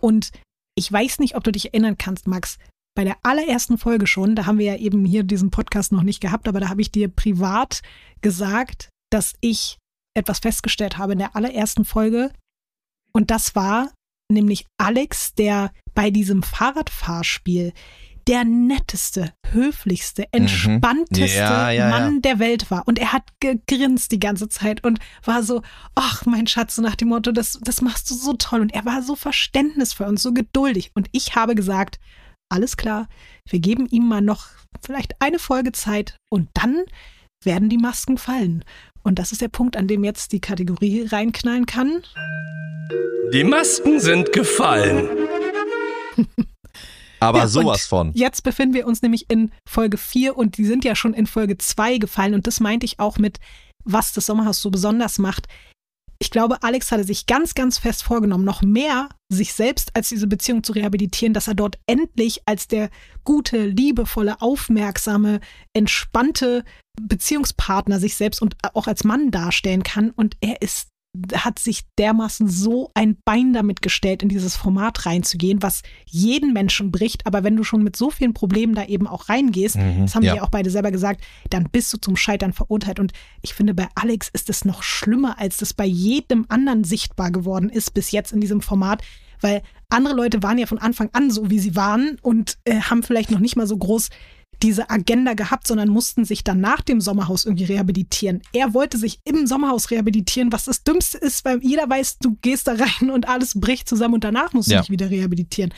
Und 0.00 0.30
ich 0.76 0.92
weiß 0.92 1.18
nicht, 1.18 1.34
ob 1.34 1.42
du 1.42 1.50
dich 1.50 1.66
erinnern 1.66 1.98
kannst, 1.98 2.28
Max. 2.28 2.58
Bei 2.94 3.04
der 3.04 3.16
allerersten 3.22 3.76
Folge 3.78 4.06
schon, 4.06 4.36
da 4.36 4.46
haben 4.46 4.58
wir 4.58 4.66
ja 4.66 4.76
eben 4.76 5.04
hier 5.04 5.22
diesen 5.22 5.50
Podcast 5.50 5.92
noch 5.92 6.02
nicht 6.02 6.20
gehabt, 6.20 6.48
aber 6.48 6.60
da 6.60 6.68
habe 6.68 6.80
ich 6.80 6.90
dir 6.90 7.08
privat 7.08 7.82
gesagt, 8.22 8.90
dass 9.10 9.34
ich 9.40 9.78
etwas 10.14 10.38
festgestellt 10.38 10.96
habe 10.96 11.12
in 11.12 11.18
der 11.18 11.36
allerersten 11.36 11.84
Folge. 11.84 12.32
Und 13.12 13.30
das 13.30 13.54
war 13.54 13.90
nämlich 14.30 14.66
Alex, 14.78 15.34
der 15.34 15.72
bei 15.94 16.10
diesem 16.10 16.42
Fahrradfahrspiel 16.42 17.72
der 18.28 18.44
netteste, 18.44 19.32
höflichste, 19.52 20.24
entspannteste 20.32 21.38
Ja, 21.38 21.70
ja, 21.70 21.90
Mann 21.90 22.14
ja. 22.14 22.20
der 22.20 22.38
Welt 22.38 22.70
war. 22.70 22.82
Und 22.86 22.98
er 22.98 23.12
hat 23.12 23.22
gegrinst 23.40 24.10
die 24.10 24.18
ganze 24.18 24.48
Zeit 24.48 24.84
und 24.84 24.98
war 25.24 25.42
so, 25.42 25.62
ach, 25.94 26.26
mein 26.26 26.46
Schatz, 26.46 26.76
so 26.76 26.82
nach 26.82 26.96
dem 26.96 27.08
Motto, 27.08 27.30
das, 27.32 27.58
das 27.62 27.82
machst 27.82 28.10
du 28.10 28.14
so 28.14 28.32
toll. 28.32 28.60
Und 28.60 28.74
er 28.74 28.84
war 28.84 29.02
so 29.02 29.14
verständnisvoll 29.14 30.08
und 30.08 30.18
so 30.18 30.32
geduldig. 30.32 30.90
Und 30.94 31.08
ich 31.12 31.36
habe 31.36 31.54
gesagt, 31.54 32.00
alles 32.48 32.76
klar, 32.76 33.08
wir 33.48 33.60
geben 33.60 33.86
ihm 33.90 34.08
mal 34.08 34.22
noch 34.22 34.46
vielleicht 34.84 35.20
eine 35.20 35.38
Folge 35.38 35.72
Zeit 35.72 36.16
und 36.30 36.48
dann 36.54 36.84
werden 37.44 37.68
die 37.68 37.78
Masken 37.78 38.18
fallen. 38.18 38.64
Und 39.02 39.18
das 39.18 39.30
ist 39.30 39.40
der 39.40 39.48
Punkt, 39.48 39.76
an 39.76 39.86
dem 39.86 40.02
jetzt 40.02 40.32
die 40.32 40.40
Kategorie 40.40 41.06
reinknallen 41.06 41.66
kann. 41.66 42.02
Die 43.32 43.44
Masken 43.44 44.00
sind 44.00 44.32
gefallen. 44.32 45.08
Aber 47.20 47.40
Ja, 47.40 47.48
sowas 47.48 47.86
von. 47.86 48.12
Jetzt 48.14 48.42
befinden 48.42 48.74
wir 48.74 48.86
uns 48.86 49.02
nämlich 49.02 49.26
in 49.28 49.52
Folge 49.68 49.96
4 49.96 50.36
und 50.36 50.58
die 50.58 50.64
sind 50.64 50.84
ja 50.84 50.94
schon 50.94 51.14
in 51.14 51.26
Folge 51.26 51.58
2 51.58 51.98
gefallen. 51.98 52.34
Und 52.34 52.46
das 52.46 52.60
meinte 52.60 52.86
ich 52.86 52.98
auch 52.98 53.18
mit, 53.18 53.38
was 53.84 54.12
das 54.12 54.26
Sommerhaus 54.26 54.60
so 54.60 54.70
besonders 54.70 55.18
macht. 55.18 55.46
Ich 56.18 56.30
glaube, 56.30 56.62
Alex 56.62 56.90
hatte 56.92 57.04
sich 57.04 57.26
ganz, 57.26 57.54
ganz 57.54 57.78
fest 57.78 58.02
vorgenommen, 58.02 58.44
noch 58.44 58.62
mehr 58.62 59.10
sich 59.30 59.52
selbst 59.52 59.94
als 59.94 60.08
diese 60.08 60.26
Beziehung 60.26 60.64
zu 60.64 60.72
rehabilitieren, 60.72 61.34
dass 61.34 61.48
er 61.48 61.54
dort 61.54 61.78
endlich 61.86 62.42
als 62.46 62.68
der 62.68 62.88
gute, 63.24 63.66
liebevolle, 63.66 64.40
aufmerksame, 64.40 65.40
entspannte 65.74 66.64
Beziehungspartner 67.00 68.00
sich 68.00 68.14
selbst 68.14 68.40
und 68.40 68.56
auch 68.72 68.86
als 68.86 69.04
Mann 69.04 69.30
darstellen 69.30 69.82
kann. 69.82 70.10
Und 70.10 70.36
er 70.40 70.62
ist 70.62 70.88
hat 71.34 71.58
sich 71.58 71.82
dermaßen 71.98 72.48
so 72.48 72.90
ein 72.94 73.16
Bein 73.24 73.52
damit 73.52 73.82
gestellt, 73.82 74.22
in 74.22 74.28
dieses 74.28 74.56
Format 74.56 75.06
reinzugehen, 75.06 75.62
was 75.62 75.82
jeden 76.04 76.52
Menschen 76.52 76.90
bricht. 76.90 77.26
Aber 77.26 77.44
wenn 77.44 77.56
du 77.56 77.64
schon 77.64 77.82
mit 77.82 77.96
so 77.96 78.10
vielen 78.10 78.34
Problemen 78.34 78.74
da 78.74 78.84
eben 78.84 79.06
auch 79.06 79.28
reingehst, 79.28 79.76
Mhm, 79.76 80.02
das 80.02 80.14
haben 80.14 80.22
ja. 80.22 80.36
ja 80.36 80.42
auch 80.42 80.50
beide 80.50 80.70
selber 80.70 80.90
gesagt, 80.90 81.22
dann 81.50 81.68
bist 81.70 81.92
du 81.92 81.98
zum 81.98 82.16
Scheitern 82.16 82.52
verurteilt. 82.52 82.98
Und 82.98 83.12
ich 83.42 83.54
finde, 83.54 83.74
bei 83.74 83.88
Alex 83.94 84.28
ist 84.32 84.50
es 84.50 84.64
noch 84.64 84.82
schlimmer, 84.82 85.38
als 85.38 85.58
das 85.58 85.74
bei 85.74 85.86
jedem 85.86 86.46
anderen 86.48 86.84
sichtbar 86.84 87.30
geworden 87.30 87.68
ist 87.68 87.94
bis 87.94 88.10
jetzt 88.10 88.32
in 88.32 88.40
diesem 88.40 88.60
Format. 88.60 89.02
Weil 89.40 89.62
andere 89.88 90.14
Leute 90.14 90.42
waren 90.42 90.58
ja 90.58 90.66
von 90.66 90.78
Anfang 90.78 91.10
an 91.12 91.30
so, 91.30 91.50
wie 91.50 91.58
sie 91.58 91.76
waren 91.76 92.18
und 92.22 92.58
äh, 92.64 92.80
haben 92.80 93.02
vielleicht 93.02 93.30
noch 93.30 93.38
nicht 93.38 93.56
mal 93.56 93.66
so 93.66 93.76
groß 93.76 94.08
diese 94.62 94.90
Agenda 94.90 95.34
gehabt, 95.34 95.66
sondern 95.66 95.88
mussten 95.88 96.24
sich 96.24 96.44
dann 96.44 96.60
nach 96.60 96.80
dem 96.80 97.00
Sommerhaus 97.00 97.44
irgendwie 97.44 97.64
rehabilitieren. 97.64 98.42
Er 98.52 98.74
wollte 98.74 98.98
sich 98.98 99.20
im 99.24 99.46
Sommerhaus 99.46 99.90
rehabilitieren, 99.90 100.52
was 100.52 100.64
das 100.64 100.82
Dümmste 100.84 101.18
ist, 101.18 101.44
weil 101.44 101.60
jeder 101.62 101.88
weiß, 101.88 102.18
du 102.18 102.36
gehst 102.42 102.68
da 102.68 102.74
rein 102.74 103.10
und 103.10 103.28
alles 103.28 103.58
bricht 103.60 103.88
zusammen 103.88 104.14
und 104.14 104.24
danach 104.24 104.52
musst 104.52 104.68
du 104.68 104.74
Ja. 104.74 104.80
dich 104.80 104.90
wieder 104.90 105.10
rehabilitieren. 105.10 105.72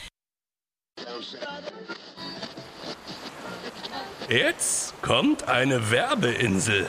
Jetzt 4.29 4.93
kommt 5.01 5.47
eine 5.47 5.89
Werbeinsel. 5.91 6.87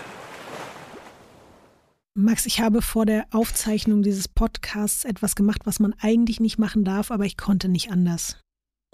Max, 2.14 2.45
ich 2.45 2.61
habe 2.61 2.82
vor 2.82 3.07
der 3.07 3.26
Aufzeichnung 3.30 4.03
dieses 4.03 4.28
Podcasts 4.28 5.05
etwas 5.05 5.36
gemacht, 5.36 5.62
was 5.64 5.80
man 5.80 5.95
eigentlich 6.01 6.41
nicht 6.41 6.59
machen 6.59 6.84
darf, 6.84 7.11
aber 7.11 7.24
ich 7.24 7.36
konnte 7.36 7.68
nicht 7.68 7.91
anders. 7.91 8.36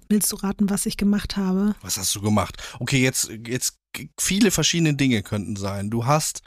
Willst 0.09 0.31
du 0.33 0.37
raten, 0.37 0.71
was 0.71 0.87
ich 0.87 0.97
gemacht 0.97 1.37
habe? 1.37 1.75
Was 1.83 1.97
hast 1.99 2.15
du 2.15 2.21
gemacht? 2.21 2.63
Okay, 2.79 3.03
jetzt, 3.03 3.31
jetzt 3.47 3.79
viele 4.21 4.51
verschiedene 4.51 4.95
Dinge 4.95 5.23
könnten 5.23 5.57
sein. 5.57 5.91
Du 5.91 6.07
hast 6.07 6.43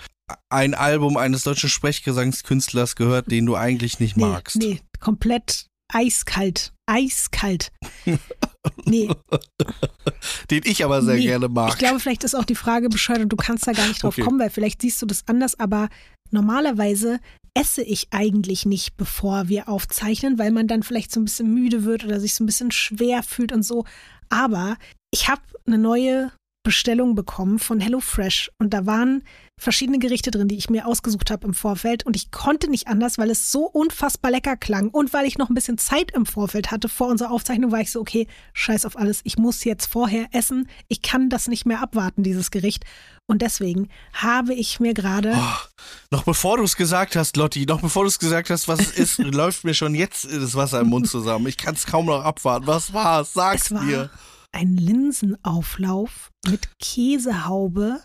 ein 0.50 0.74
Album 0.76 1.18
eines 1.18 1.44
deutschen 1.44 1.70
Sprechgesangskünstlers 1.70 2.96
gehört, 2.96 3.32
den 3.32 3.46
du 3.46 3.56
eigentlich 3.56 4.00
nicht 4.00 4.16
magst. 4.18 4.58
Nee, 4.58 4.66
nee, 4.66 4.82
komplett 5.00 5.68
eiskalt. 5.92 6.74
Eiskalt. 6.86 7.72
Nee, 8.86 9.10
Den 10.52 10.62
ich 10.66 10.84
aber 10.84 11.02
sehr 11.02 11.16
nee. 11.16 11.24
gerne 11.24 11.48
mag. 11.48 11.70
Ich 11.70 11.78
glaube, 11.78 12.00
vielleicht 12.02 12.26
ist 12.26 12.36
auch 12.36 12.44
die 12.44 12.56
Frage 12.56 12.90
bescheuert 12.90 13.22
und 13.22 13.30
du 13.30 13.38
kannst 13.38 13.66
da 13.66 13.72
gar 13.72 13.88
nicht 13.88 14.04
drauf 14.04 14.14
Okay. 14.16 14.22
kommen, 14.22 14.38
weil 14.38 14.50
vielleicht 14.50 14.82
siehst 14.82 15.02
du 15.02 15.06
das 15.06 15.24
anders, 15.28 15.58
aber 15.58 15.88
normalerweise 16.32 17.20
esse 17.54 17.84
ich 17.84 18.08
eigentlich 18.12 18.66
nicht, 18.66 18.98
bevor 18.98 19.50
wir 19.50 19.70
aufzeichnen, 19.70 20.38
weil 20.38 20.52
man 20.52 20.68
dann 20.68 20.84
vielleicht 20.84 21.12
so 21.12 21.20
ein 21.20 21.26
bisschen 21.26 21.54
müde 21.54 21.84
wird 21.84 22.06
oder 22.06 22.20
sich 22.20 22.34
so 22.36 22.44
ein 22.44 22.48
bisschen 22.48 22.72
schwer 22.72 23.24
fühlt 23.24 23.52
und 23.52 23.64
so. 23.64 23.86
Aber 24.30 24.78
ich 25.12 25.28
habe 25.28 25.42
eine 25.66 25.78
neue 25.78 26.32
Bestellung 26.64 27.16
bekommen 27.16 27.60
von 27.60 27.80
HelloFresh 27.80 28.52
und 28.60 28.74
da 28.74 28.86
waren 28.86 29.24
verschiedene 29.60 30.00
Gerichte 30.00 30.32
drin, 30.32 30.48
die 30.48 30.58
ich 30.58 30.70
mir 30.70 30.88
ausgesucht 30.88 31.30
habe 31.30 31.46
im 31.46 31.54
Vorfeld 31.54 32.06
und 32.06 32.16
ich 32.16 32.32
konnte 32.32 32.70
nicht 32.70 32.88
anders, 32.88 33.18
weil 33.18 33.30
es 33.30 33.52
so 33.52 33.66
unfassbar 33.66 34.32
lecker 34.32 34.58
klang 34.58 34.90
und 34.90 35.14
weil 35.14 35.26
ich 35.26 35.38
noch 35.38 35.50
ein 35.50 35.54
bisschen 35.54 35.78
Zeit 35.78 36.12
im 36.12 36.26
Vorfeld 36.26 36.72
hatte 36.72 36.90
vor 36.90 37.08
unserer 37.08 37.32
Aufzeichnung, 37.32 37.72
war 37.72 37.82
ich 37.82 37.92
so, 37.92 38.00
okay, 38.00 38.28
scheiß 38.54 38.86
auf 38.86 38.98
alles, 38.98 39.22
ich 39.24 39.38
muss 39.38 39.64
jetzt 39.64 39.86
vorher 39.86 40.28
essen, 40.32 40.68
ich 40.88 41.02
kann 41.02 41.30
das 41.30 41.48
nicht 41.48 41.66
mehr 41.66 41.82
abwarten, 41.82 42.24
dieses 42.24 42.52
Gericht. 42.52 42.86
Und 43.28 43.44
deswegen 43.44 43.90
habe 44.12 44.56
ich 44.56 44.80
mir 44.80 44.96
gerade. 44.96 45.36
Oh, 45.38 45.86
noch 46.10 46.24
bevor 46.24 46.58
du 46.58 46.64
es 46.64 46.76
gesagt 46.76 47.16
hast, 47.16 47.38
Lotti, 47.38 47.68
noch 47.68 47.80
bevor 47.80 48.04
du 48.04 48.08
es 48.08 48.18
gesagt 48.18 48.50
hast, 48.50 48.68
was 48.68 48.80
es 48.80 48.92
ist, 48.94 49.18
läuft 49.20 49.66
mir 49.66 49.76
schon 49.76 49.94
jetzt 49.94 50.26
das 50.26 50.56
Wasser 50.56 50.80
im 50.80 50.88
Mund 50.88 51.08
zusammen. 51.08 51.46
Ich 51.46 51.58
kann 51.58 51.76
es 51.76 51.86
kaum 51.86 52.08
noch 52.08 52.24
abwarten. 52.24 52.66
Was 52.66 52.92
war 52.92 53.22
es? 53.22 53.34
Sag's 53.34 53.66
es 53.66 53.72
war 53.72 53.84
mir. 53.84 54.10
Ein 54.52 54.78
Linsenauflauf 54.78 56.32
mit 56.48 56.80
Käsehaube 56.80 58.02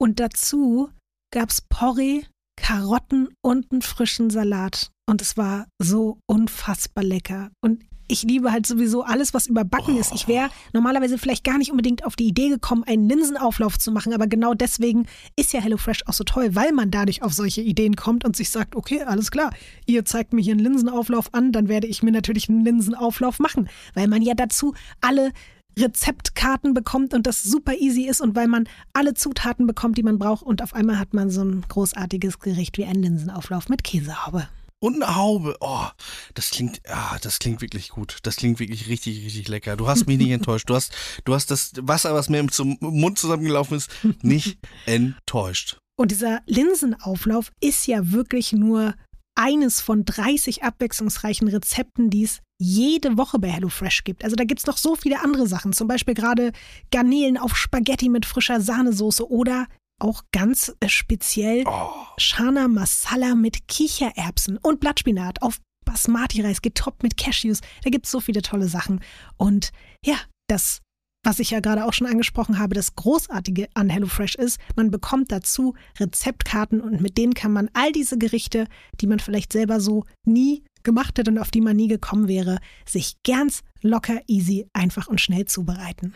und 0.00 0.20
dazu 0.20 0.90
gab's 1.32 1.60
Porree, 1.68 2.22
Karotten 2.56 3.28
und 3.42 3.70
einen 3.70 3.82
frischen 3.82 4.30
Salat. 4.30 4.90
Und 5.06 5.22
es 5.22 5.36
war 5.36 5.66
so 5.78 6.18
unfassbar 6.26 7.04
lecker. 7.04 7.50
Und 7.60 7.82
ich 8.08 8.22
liebe 8.22 8.50
halt 8.50 8.66
sowieso 8.66 9.02
alles, 9.02 9.34
was 9.34 9.46
überbacken 9.46 9.96
oh. 9.96 10.00
ist. 10.00 10.12
Ich 10.14 10.26
wäre 10.26 10.50
normalerweise 10.72 11.18
vielleicht 11.18 11.44
gar 11.44 11.58
nicht 11.58 11.70
unbedingt 11.70 12.04
auf 12.04 12.16
die 12.16 12.26
Idee 12.26 12.48
gekommen, 12.48 12.84
einen 12.84 13.08
Linsenauflauf 13.08 13.78
zu 13.78 13.92
machen, 13.92 14.12
aber 14.14 14.26
genau 14.26 14.54
deswegen 14.54 15.06
ist 15.36 15.52
ja 15.52 15.60
HelloFresh 15.60 16.04
auch 16.06 16.14
so 16.14 16.24
toll, 16.24 16.54
weil 16.54 16.72
man 16.72 16.90
dadurch 16.90 17.22
auf 17.22 17.34
solche 17.34 17.60
Ideen 17.60 17.96
kommt 17.96 18.24
und 18.24 18.34
sich 18.34 18.50
sagt, 18.50 18.74
okay, 18.74 19.02
alles 19.02 19.30
klar, 19.30 19.50
ihr 19.86 20.04
zeigt 20.04 20.32
mir 20.32 20.40
hier 20.40 20.52
einen 20.52 20.64
Linsenauflauf 20.64 21.32
an, 21.34 21.52
dann 21.52 21.68
werde 21.68 21.86
ich 21.86 22.02
mir 22.02 22.12
natürlich 22.12 22.48
einen 22.48 22.64
Linsenauflauf 22.64 23.38
machen, 23.38 23.68
weil 23.94 24.08
man 24.08 24.22
ja 24.22 24.34
dazu 24.34 24.74
alle 25.00 25.32
Rezeptkarten 25.78 26.74
bekommt 26.74 27.14
und 27.14 27.26
das 27.26 27.42
super 27.42 27.74
easy 27.74 28.02
ist 28.02 28.20
und 28.20 28.34
weil 28.34 28.48
man 28.48 28.68
alle 28.92 29.14
Zutaten 29.14 29.66
bekommt, 29.66 29.98
die 29.98 30.02
man 30.02 30.18
braucht 30.18 30.42
und 30.42 30.62
auf 30.62 30.74
einmal 30.74 30.98
hat 30.98 31.14
man 31.14 31.30
so 31.30 31.42
ein 31.42 31.64
großartiges 31.68 32.38
Gericht 32.38 32.78
wie 32.78 32.84
ein 32.84 33.02
Linsenauflauf 33.02 33.68
mit 33.68 33.84
Käsehaube. 33.84 34.48
Und 34.80 35.02
eine 35.02 35.16
Haube. 35.16 35.56
Oh, 35.60 35.86
das 36.34 36.50
klingt, 36.50 36.80
ah, 36.88 37.18
das 37.20 37.40
klingt 37.40 37.60
wirklich 37.60 37.88
gut. 37.88 38.18
Das 38.22 38.36
klingt 38.36 38.60
wirklich 38.60 38.88
richtig, 38.88 39.24
richtig 39.24 39.48
lecker. 39.48 39.76
Du 39.76 39.88
hast 39.88 40.06
mich 40.06 40.18
nicht 40.18 40.30
enttäuscht. 40.30 40.70
Du 40.70 40.74
hast, 40.76 40.92
du 41.24 41.34
hast 41.34 41.50
das 41.50 41.72
Wasser, 41.80 42.14
was 42.14 42.28
mir 42.28 42.46
zum 42.46 42.76
Mund 42.80 43.18
zusammengelaufen 43.18 43.76
ist, 43.76 43.90
nicht 44.22 44.58
enttäuscht. 44.86 45.78
Und 45.96 46.12
dieser 46.12 46.42
Linsenauflauf 46.46 47.50
ist 47.60 47.88
ja 47.88 48.12
wirklich 48.12 48.52
nur 48.52 48.94
eines 49.34 49.80
von 49.80 50.04
30 50.04 50.62
abwechslungsreichen 50.62 51.48
Rezepten, 51.48 52.10
die 52.10 52.22
es 52.22 52.40
jede 52.58 53.16
Woche 53.16 53.38
bei 53.38 53.48
HelloFresh 53.48 54.04
gibt. 54.04 54.24
Also 54.24 54.36
da 54.36 54.44
gibt 54.44 54.60
es 54.60 54.66
noch 54.66 54.76
so 54.76 54.96
viele 54.96 55.22
andere 55.22 55.46
Sachen. 55.46 55.72
Zum 55.72 55.88
Beispiel 55.88 56.14
gerade 56.14 56.52
Garnelen 56.90 57.38
auf 57.38 57.56
Spaghetti 57.56 58.08
mit 58.08 58.26
frischer 58.26 58.60
Sahnesoße 58.60 59.30
oder 59.30 59.66
auch 60.00 60.22
ganz 60.32 60.74
äh, 60.80 60.88
speziell 60.88 61.64
oh. 61.66 61.90
Chana 62.18 62.68
Masala 62.68 63.34
mit 63.34 63.68
Kichererbsen 63.68 64.58
und 64.58 64.80
Blattspinat 64.80 65.42
auf 65.42 65.58
Basmati-Reis 65.84 66.62
getoppt 66.62 67.02
mit 67.02 67.16
Cashews. 67.16 67.60
Da 67.82 67.90
gibt 67.90 68.06
es 68.06 68.12
so 68.12 68.20
viele 68.20 68.42
tolle 68.42 68.68
Sachen. 68.68 69.00
Und 69.36 69.72
ja, 70.04 70.16
das, 70.48 70.80
was 71.24 71.38
ich 71.38 71.50
ja 71.50 71.60
gerade 71.60 71.84
auch 71.84 71.92
schon 71.92 72.06
angesprochen 72.06 72.58
habe, 72.58 72.74
das 72.74 72.94
Großartige 72.94 73.68
an 73.74 73.88
HelloFresh 73.88 74.34
ist, 74.34 74.60
man 74.76 74.90
bekommt 74.90 75.32
dazu 75.32 75.74
Rezeptkarten 75.98 76.80
und 76.80 77.00
mit 77.00 77.16
denen 77.18 77.34
kann 77.34 77.52
man 77.52 77.70
all 77.72 77.92
diese 77.92 78.18
Gerichte, 78.18 78.66
die 79.00 79.06
man 79.06 79.18
vielleicht 79.18 79.52
selber 79.52 79.80
so 79.80 80.04
nie 80.24 80.62
gemacht 80.88 81.18
hätte 81.18 81.30
und 81.30 81.38
auf 81.38 81.50
die 81.50 81.60
man 81.60 81.76
nie 81.76 81.88
gekommen 81.88 82.28
wäre, 82.28 82.58
sich 82.86 83.16
ganz 83.22 83.60
locker, 83.82 84.20
easy, 84.26 84.66
einfach 84.72 85.06
und 85.06 85.20
schnell 85.20 85.44
zubereiten. 85.44 86.14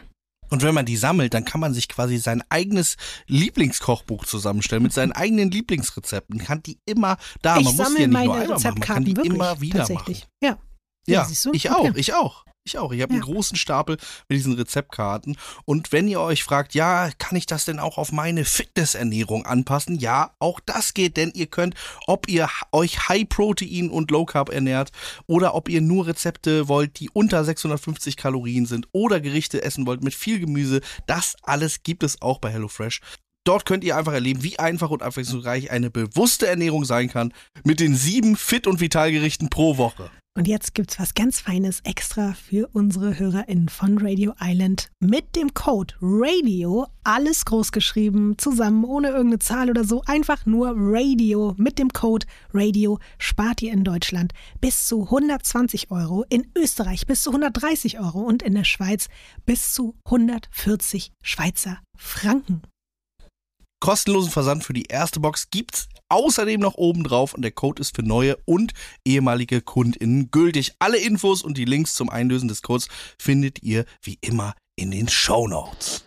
Und 0.48 0.62
wenn 0.62 0.74
man 0.74 0.86
die 0.86 0.96
sammelt, 0.96 1.34
dann 1.34 1.44
kann 1.44 1.60
man 1.60 1.74
sich 1.74 1.88
quasi 1.88 2.16
sein 2.18 2.42
eigenes 2.48 2.96
Lieblingskochbuch 3.26 4.24
zusammenstellen 4.24 4.82
mit 4.82 4.92
seinen 4.92 5.12
eigenen 5.12 5.50
Lieblingsrezepten. 5.50 6.38
Kann 6.38 6.62
die 6.62 6.78
immer 6.86 7.16
da. 7.42 7.58
Ich 7.58 7.64
man 7.64 7.76
muss 7.76 7.94
die 7.94 8.02
ja 8.02 8.08
nicht 8.08 8.24
nur 8.24 8.34
einmal 8.34 8.48
machen, 8.48 8.62
man 8.62 8.80
kann 8.80 9.04
die 9.04 9.16
wirklich, 9.16 9.32
immer 9.34 9.60
wieder 9.60 9.78
tatsächlich. 9.78 10.20
machen. 10.20 10.30
Ja. 10.42 10.58
Ja, 11.06 11.26
du? 11.44 11.52
ich 11.52 11.70
Okay. 11.70 11.90
auch, 11.90 11.96
ich 11.96 12.14
auch. 12.14 12.44
Ich 12.64 12.78
auch. 12.78 12.92
Ich 12.92 13.02
habe 13.02 13.12
Ja. 13.12 13.20
einen 13.20 13.28
großen 13.28 13.56
Stapel 13.56 13.96
mit 14.28 14.38
diesen 14.38 14.52
Rezeptkarten. 14.52 15.36
Und 15.64 15.90
wenn 15.90 16.06
ihr 16.06 16.20
euch 16.20 16.44
fragt, 16.44 16.74
ja, 16.74 17.10
kann 17.18 17.36
ich 17.36 17.46
das 17.46 17.64
denn 17.64 17.80
auch 17.80 17.98
auf 17.98 18.12
meine 18.12 18.44
Fitnessernährung 18.44 19.44
anpassen? 19.46 19.96
Ja, 19.98 20.34
auch 20.38 20.60
das 20.60 20.94
geht, 20.94 21.16
denn 21.16 21.32
ihr 21.34 21.46
könnt, 21.46 21.74
ob 22.06 22.28
ihr 22.28 22.48
euch 22.70 23.08
High 23.08 23.28
Protein 23.28 23.90
und 23.90 24.12
Low 24.12 24.24
Carb 24.26 24.48
ernährt 24.48 24.92
oder 25.26 25.56
ob 25.56 25.68
ihr 25.68 25.80
nur 25.80 26.06
Rezepte 26.06 26.68
wollt, 26.68 27.00
die 27.00 27.10
unter 27.10 27.44
650 27.44 28.16
Kalorien 28.16 28.66
sind 28.66 28.86
oder 28.92 29.20
Gerichte 29.20 29.62
essen 29.64 29.84
wollt 29.86 30.04
mit 30.04 30.14
viel 30.14 30.38
Gemüse, 30.38 30.82
das 31.06 31.34
alles 31.42 31.82
gibt 31.82 32.04
es 32.04 32.22
auch 32.22 32.38
bei 32.38 32.50
HelloFresh. 32.52 33.00
Dort 33.44 33.66
könnt 33.66 33.82
ihr 33.82 33.96
einfach 33.96 34.12
erleben, 34.12 34.44
wie 34.44 34.60
einfach 34.60 34.90
und 34.90 35.02
abwechslungsreich 35.02 35.72
eine 35.72 35.90
bewusste 35.90 36.46
Ernährung 36.46 36.84
sein 36.84 37.08
kann 37.08 37.34
mit 37.64 37.80
den 37.80 37.96
sieben 37.96 38.36
Fit- 38.36 38.68
und 38.68 38.78
Vitalgerichten 38.78 39.50
pro 39.50 39.76
Woche. 39.78 40.12
Und 40.34 40.48
jetzt 40.48 40.74
gibt's 40.74 40.98
was 40.98 41.12
ganz 41.12 41.40
Feines 41.40 41.80
extra 41.84 42.32
für 42.32 42.66
unsere 42.72 43.18
HörerInnen 43.18 43.68
von 43.68 43.98
Radio 43.98 44.32
Island. 44.40 44.88
Mit 44.98 45.36
dem 45.36 45.52
Code 45.52 45.92
RADIO, 46.00 46.86
alles 47.04 47.44
groß 47.44 47.70
geschrieben, 47.70 48.38
zusammen, 48.38 48.84
ohne 48.84 49.08
irgendeine 49.08 49.40
Zahl 49.40 49.68
oder 49.68 49.84
so, 49.84 50.02
einfach 50.06 50.46
nur 50.46 50.72
Radio. 50.74 51.54
Mit 51.58 51.78
dem 51.78 51.90
Code 51.90 52.26
RADIO 52.54 52.98
spart 53.18 53.60
ihr 53.60 53.72
in 53.72 53.84
Deutschland 53.84 54.32
bis 54.58 54.86
zu 54.86 55.02
120 55.02 55.90
Euro, 55.90 56.24
in 56.30 56.50
Österreich 56.56 57.06
bis 57.06 57.22
zu 57.22 57.30
130 57.30 57.98
Euro 57.98 58.20
und 58.20 58.42
in 58.42 58.54
der 58.54 58.64
Schweiz 58.64 59.08
bis 59.44 59.74
zu 59.74 59.96
140 60.06 61.12
Schweizer 61.22 61.78
Franken. 61.94 62.62
kostenlosen 63.80 64.30
Versand 64.30 64.64
für 64.64 64.72
die 64.72 64.84
erste 64.84 65.20
Box 65.20 65.50
gibt's 65.50 65.88
außerdem 66.12 66.60
noch 66.60 66.74
oben 66.74 67.04
drauf 67.04 67.34
und 67.34 67.42
der 67.42 67.50
Code 67.50 67.80
ist 67.80 67.96
für 67.96 68.02
neue 68.02 68.36
und 68.44 68.72
ehemalige 69.04 69.62
KundInnen 69.62 70.30
gültig. 70.30 70.74
Alle 70.78 70.98
Infos 70.98 71.42
und 71.42 71.56
die 71.56 71.64
Links 71.64 71.94
zum 71.94 72.10
Einlösen 72.10 72.48
des 72.48 72.62
Codes 72.62 72.88
findet 73.18 73.62
ihr 73.62 73.86
wie 74.02 74.18
immer 74.20 74.54
in 74.76 74.90
den 74.90 75.08
Show 75.08 75.48
Notes. 75.48 76.04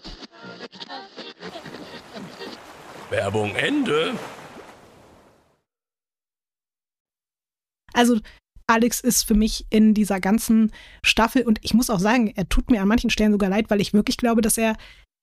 Werbung 3.09 3.55
Ende. 3.55 4.13
Also 7.93 8.19
Alex 8.67 8.99
ist 8.99 9.23
für 9.23 9.35
mich 9.35 9.65
in 9.69 9.93
dieser 9.93 10.19
ganzen 10.19 10.71
Staffel 11.03 11.43
und 11.43 11.59
ich 11.61 11.73
muss 11.73 11.89
auch 11.89 11.99
sagen, 11.99 12.31
er 12.35 12.49
tut 12.49 12.69
mir 12.69 12.81
an 12.81 12.87
manchen 12.87 13.09
Stellen 13.09 13.31
sogar 13.31 13.49
leid, 13.49 13.69
weil 13.69 13.81
ich 13.81 13.93
wirklich 13.93 14.17
glaube, 14.17 14.41
dass 14.41 14.57
er 14.57 14.75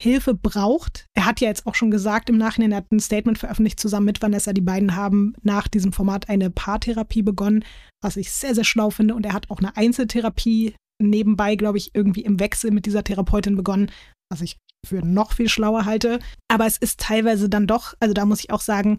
Hilfe 0.02 0.34
braucht. 0.34 1.06
Er 1.14 1.26
hat 1.26 1.40
ja 1.40 1.48
jetzt 1.48 1.64
auch 1.66 1.76
schon 1.76 1.92
gesagt 1.92 2.28
im 2.28 2.36
Nachhinein, 2.36 2.74
hat 2.74 2.90
ein 2.90 2.98
Statement 2.98 3.38
veröffentlicht 3.38 3.78
zusammen 3.78 4.06
mit 4.06 4.20
Vanessa. 4.20 4.52
Die 4.52 4.60
beiden 4.60 4.96
haben 4.96 5.34
nach 5.42 5.68
diesem 5.68 5.92
Format 5.92 6.28
eine 6.28 6.50
Paartherapie 6.50 7.22
begonnen, 7.22 7.64
was 8.02 8.16
ich 8.16 8.32
sehr, 8.32 8.54
sehr 8.54 8.64
schlau 8.64 8.90
finde. 8.90 9.14
Und 9.14 9.24
er 9.24 9.32
hat 9.32 9.48
auch 9.48 9.60
eine 9.60 9.76
Einzeltherapie 9.76 10.74
nebenbei, 11.00 11.54
glaube 11.54 11.78
ich, 11.78 11.94
irgendwie 11.94 12.22
im 12.22 12.40
Wechsel 12.40 12.72
mit 12.72 12.84
dieser 12.84 13.04
Therapeutin 13.04 13.54
begonnen, 13.54 13.92
was 14.28 14.40
ich 14.40 14.58
für 14.84 15.06
noch 15.06 15.34
viel 15.34 15.48
schlauer 15.48 15.84
halte. 15.84 16.18
Aber 16.48 16.66
es 16.66 16.78
ist 16.78 16.98
teilweise 16.98 17.48
dann 17.48 17.68
doch, 17.68 17.94
also 18.00 18.12
da 18.12 18.24
muss 18.24 18.40
ich 18.40 18.50
auch 18.50 18.60
sagen, 18.60 18.98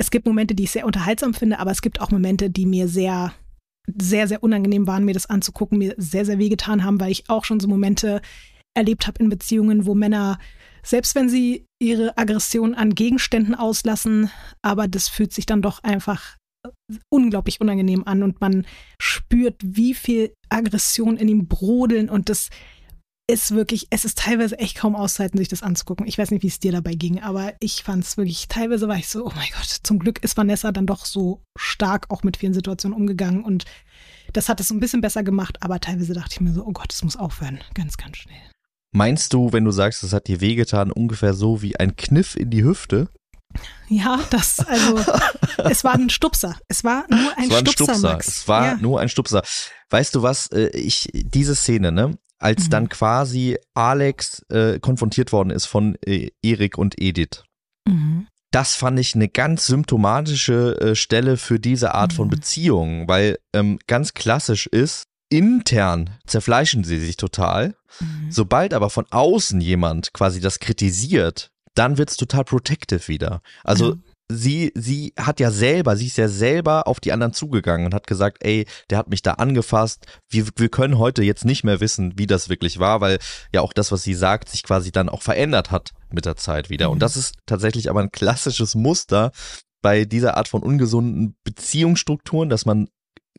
es 0.00 0.10
gibt 0.10 0.26
Momente, 0.26 0.54
die 0.54 0.64
ich 0.64 0.70
sehr 0.70 0.86
unterhaltsam 0.86 1.34
finde, 1.34 1.58
aber 1.58 1.72
es 1.72 1.82
gibt 1.82 2.00
auch 2.00 2.10
Momente, 2.10 2.48
die 2.48 2.64
mir 2.64 2.88
sehr, 2.88 3.34
sehr, 4.00 4.28
sehr 4.28 4.42
unangenehm 4.42 4.86
waren, 4.86 5.04
mir 5.04 5.14
das 5.14 5.28
anzugucken, 5.28 5.76
mir 5.76 5.94
sehr, 5.98 6.24
sehr 6.24 6.38
wehgetan 6.38 6.84
haben, 6.84 7.00
weil 7.00 7.10
ich 7.10 7.28
auch 7.28 7.44
schon 7.44 7.60
so 7.60 7.68
Momente 7.68 8.22
erlebt 8.78 9.06
habe 9.06 9.22
in 9.22 9.28
Beziehungen, 9.28 9.84
wo 9.84 9.94
Männer, 9.94 10.38
selbst 10.82 11.14
wenn 11.14 11.28
sie 11.28 11.66
ihre 11.82 12.16
Aggression 12.16 12.74
an 12.74 12.94
Gegenständen 12.94 13.54
auslassen, 13.54 14.30
aber 14.62 14.88
das 14.88 15.08
fühlt 15.08 15.34
sich 15.34 15.46
dann 15.46 15.62
doch 15.62 15.82
einfach 15.82 16.36
unglaublich 17.10 17.60
unangenehm 17.60 18.04
an 18.06 18.22
und 18.22 18.40
man 18.40 18.66
spürt, 19.00 19.56
wie 19.62 19.94
viel 19.94 20.32
Aggression 20.48 21.16
in 21.16 21.28
ihm 21.28 21.46
brodeln 21.46 22.08
und 22.08 22.28
das 22.28 22.48
ist 23.30 23.50
wirklich, 23.50 23.88
es 23.90 24.06
ist 24.06 24.18
teilweise 24.18 24.58
echt 24.58 24.78
kaum 24.78 24.96
auszuhalten, 24.96 25.36
sich 25.36 25.48
das 25.48 25.62
anzugucken. 25.62 26.06
Ich 26.06 26.16
weiß 26.16 26.30
nicht, 26.30 26.42
wie 26.42 26.46
es 26.46 26.60
dir 26.60 26.72
dabei 26.72 26.94
ging, 26.94 27.20
aber 27.20 27.52
ich 27.60 27.82
fand 27.82 28.02
es 28.02 28.16
wirklich, 28.16 28.48
teilweise 28.48 28.88
war 28.88 28.96
ich 28.96 29.08
so, 29.08 29.26
oh 29.26 29.32
mein 29.36 29.50
Gott, 29.52 29.80
zum 29.82 29.98
Glück 29.98 30.24
ist 30.24 30.36
Vanessa 30.36 30.72
dann 30.72 30.86
doch 30.86 31.04
so 31.04 31.42
stark 31.58 32.06
auch 32.08 32.22
mit 32.22 32.38
vielen 32.38 32.54
Situationen 32.54 32.96
umgegangen 32.96 33.44
und 33.44 33.66
das 34.32 34.48
hat 34.48 34.60
es 34.60 34.68
so 34.68 34.74
ein 34.74 34.80
bisschen 34.80 35.02
besser 35.02 35.22
gemacht, 35.22 35.58
aber 35.62 35.78
teilweise 35.78 36.14
dachte 36.14 36.32
ich 36.32 36.40
mir 36.40 36.52
so, 36.52 36.64
oh 36.64 36.72
Gott, 36.72 36.92
es 36.92 37.04
muss 37.04 37.16
aufhören, 37.16 37.60
ganz, 37.74 37.98
ganz 37.98 38.16
schnell. 38.16 38.47
Meinst 38.92 39.32
du, 39.32 39.52
wenn 39.52 39.64
du 39.64 39.70
sagst, 39.70 40.02
es 40.02 40.12
hat 40.12 40.28
dir 40.28 40.40
wehgetan, 40.40 40.90
ungefähr 40.90 41.34
so 41.34 41.62
wie 41.62 41.78
ein 41.78 41.96
Kniff 41.96 42.36
in 42.36 42.50
die 42.50 42.64
Hüfte? 42.64 43.08
Ja, 43.88 44.20
das, 44.30 44.60
also, 44.60 44.98
es 45.70 45.84
war 45.84 45.94
ein 45.94 46.10
Stupser. 46.10 46.56
Es 46.68 46.84
war 46.84 47.04
nur 47.08 47.36
ein, 47.36 47.44
es 47.44 47.50
war 47.50 47.58
ein 47.58 47.66
Stupser, 47.66 47.84
Stupser. 47.94 48.12
Max. 48.12 48.28
Es 48.28 48.48
war 48.48 48.64
ja. 48.66 48.76
nur 48.76 49.00
ein 49.00 49.08
Stupser. 49.08 49.42
Weißt 49.90 50.14
du 50.14 50.22
was, 50.22 50.48
äh, 50.48 50.68
ich, 50.68 51.08
diese 51.12 51.54
Szene, 51.54 51.92
ne? 51.92 52.18
Als 52.38 52.66
Mhm. 52.66 52.70
dann 52.70 52.88
quasi 52.88 53.58
Alex 53.74 54.42
äh, 54.50 54.78
konfrontiert 54.78 55.32
worden 55.32 55.50
ist 55.50 55.66
von 55.66 55.96
äh, 56.06 56.30
Erik 56.42 56.78
und 56.78 56.94
Edith. 57.00 57.42
Mhm. 57.86 58.28
Das 58.52 58.74
fand 58.76 58.98
ich 59.00 59.14
eine 59.14 59.28
ganz 59.28 59.66
symptomatische 59.66 60.80
äh, 60.80 60.94
Stelle 60.94 61.36
für 61.36 61.58
diese 61.58 61.94
Art 61.94 62.12
von 62.12 62.28
Mhm. 62.28 62.30
Beziehung, 62.32 63.08
weil 63.08 63.38
ähm, 63.52 63.78
ganz 63.86 64.14
klassisch 64.14 64.66
ist, 64.66 65.04
intern 65.30 66.10
zerfleischen 66.26 66.84
sie 66.84 66.98
sich 66.98 67.16
total. 67.16 67.76
Mhm. 68.00 68.30
Sobald 68.30 68.74
aber 68.74 68.90
von 68.90 69.06
außen 69.10 69.60
jemand 69.60 70.12
quasi 70.12 70.40
das 70.40 70.58
kritisiert, 70.58 71.50
dann 71.74 71.98
wird's 71.98 72.16
total 72.16 72.44
protective 72.44 73.08
wieder. 73.08 73.40
Also 73.62 73.90
Ja. 73.92 73.96
sie, 74.30 74.72
sie 74.74 75.12
hat 75.18 75.38
ja 75.40 75.50
selber, 75.50 75.96
sie 75.96 76.06
ist 76.06 76.18
ja 76.18 76.28
selber 76.28 76.86
auf 76.86 76.98
die 77.00 77.12
anderen 77.12 77.32
zugegangen 77.32 77.86
und 77.86 77.94
hat 77.94 78.06
gesagt, 78.06 78.38
ey, 78.40 78.66
der 78.90 78.98
hat 78.98 79.08
mich 79.08 79.22
da 79.22 79.34
angefasst. 79.34 80.06
Wir, 80.28 80.46
wir 80.56 80.68
können 80.70 80.98
heute 80.98 81.22
jetzt 81.22 81.44
nicht 81.44 81.62
mehr 81.62 81.80
wissen, 81.80 82.14
wie 82.16 82.26
das 82.26 82.48
wirklich 82.48 82.78
war, 82.78 83.00
weil 83.00 83.18
ja 83.52 83.60
auch 83.60 83.72
das, 83.72 83.92
was 83.92 84.02
sie 84.02 84.14
sagt, 84.14 84.48
sich 84.48 84.62
quasi 84.62 84.90
dann 84.92 85.08
auch 85.08 85.22
verändert 85.22 85.70
hat 85.70 85.92
mit 86.10 86.24
der 86.24 86.36
Zeit 86.36 86.68
wieder. 86.70 86.86
Mhm. 86.88 86.94
Und 86.94 86.98
das 87.00 87.16
ist 87.16 87.34
tatsächlich 87.46 87.90
aber 87.90 88.00
ein 88.00 88.10
klassisches 88.10 88.74
Muster 88.74 89.30
bei 89.80 90.04
dieser 90.04 90.36
Art 90.36 90.48
von 90.48 90.62
ungesunden 90.62 91.36
Beziehungsstrukturen, 91.44 92.48
dass 92.48 92.66
man 92.66 92.88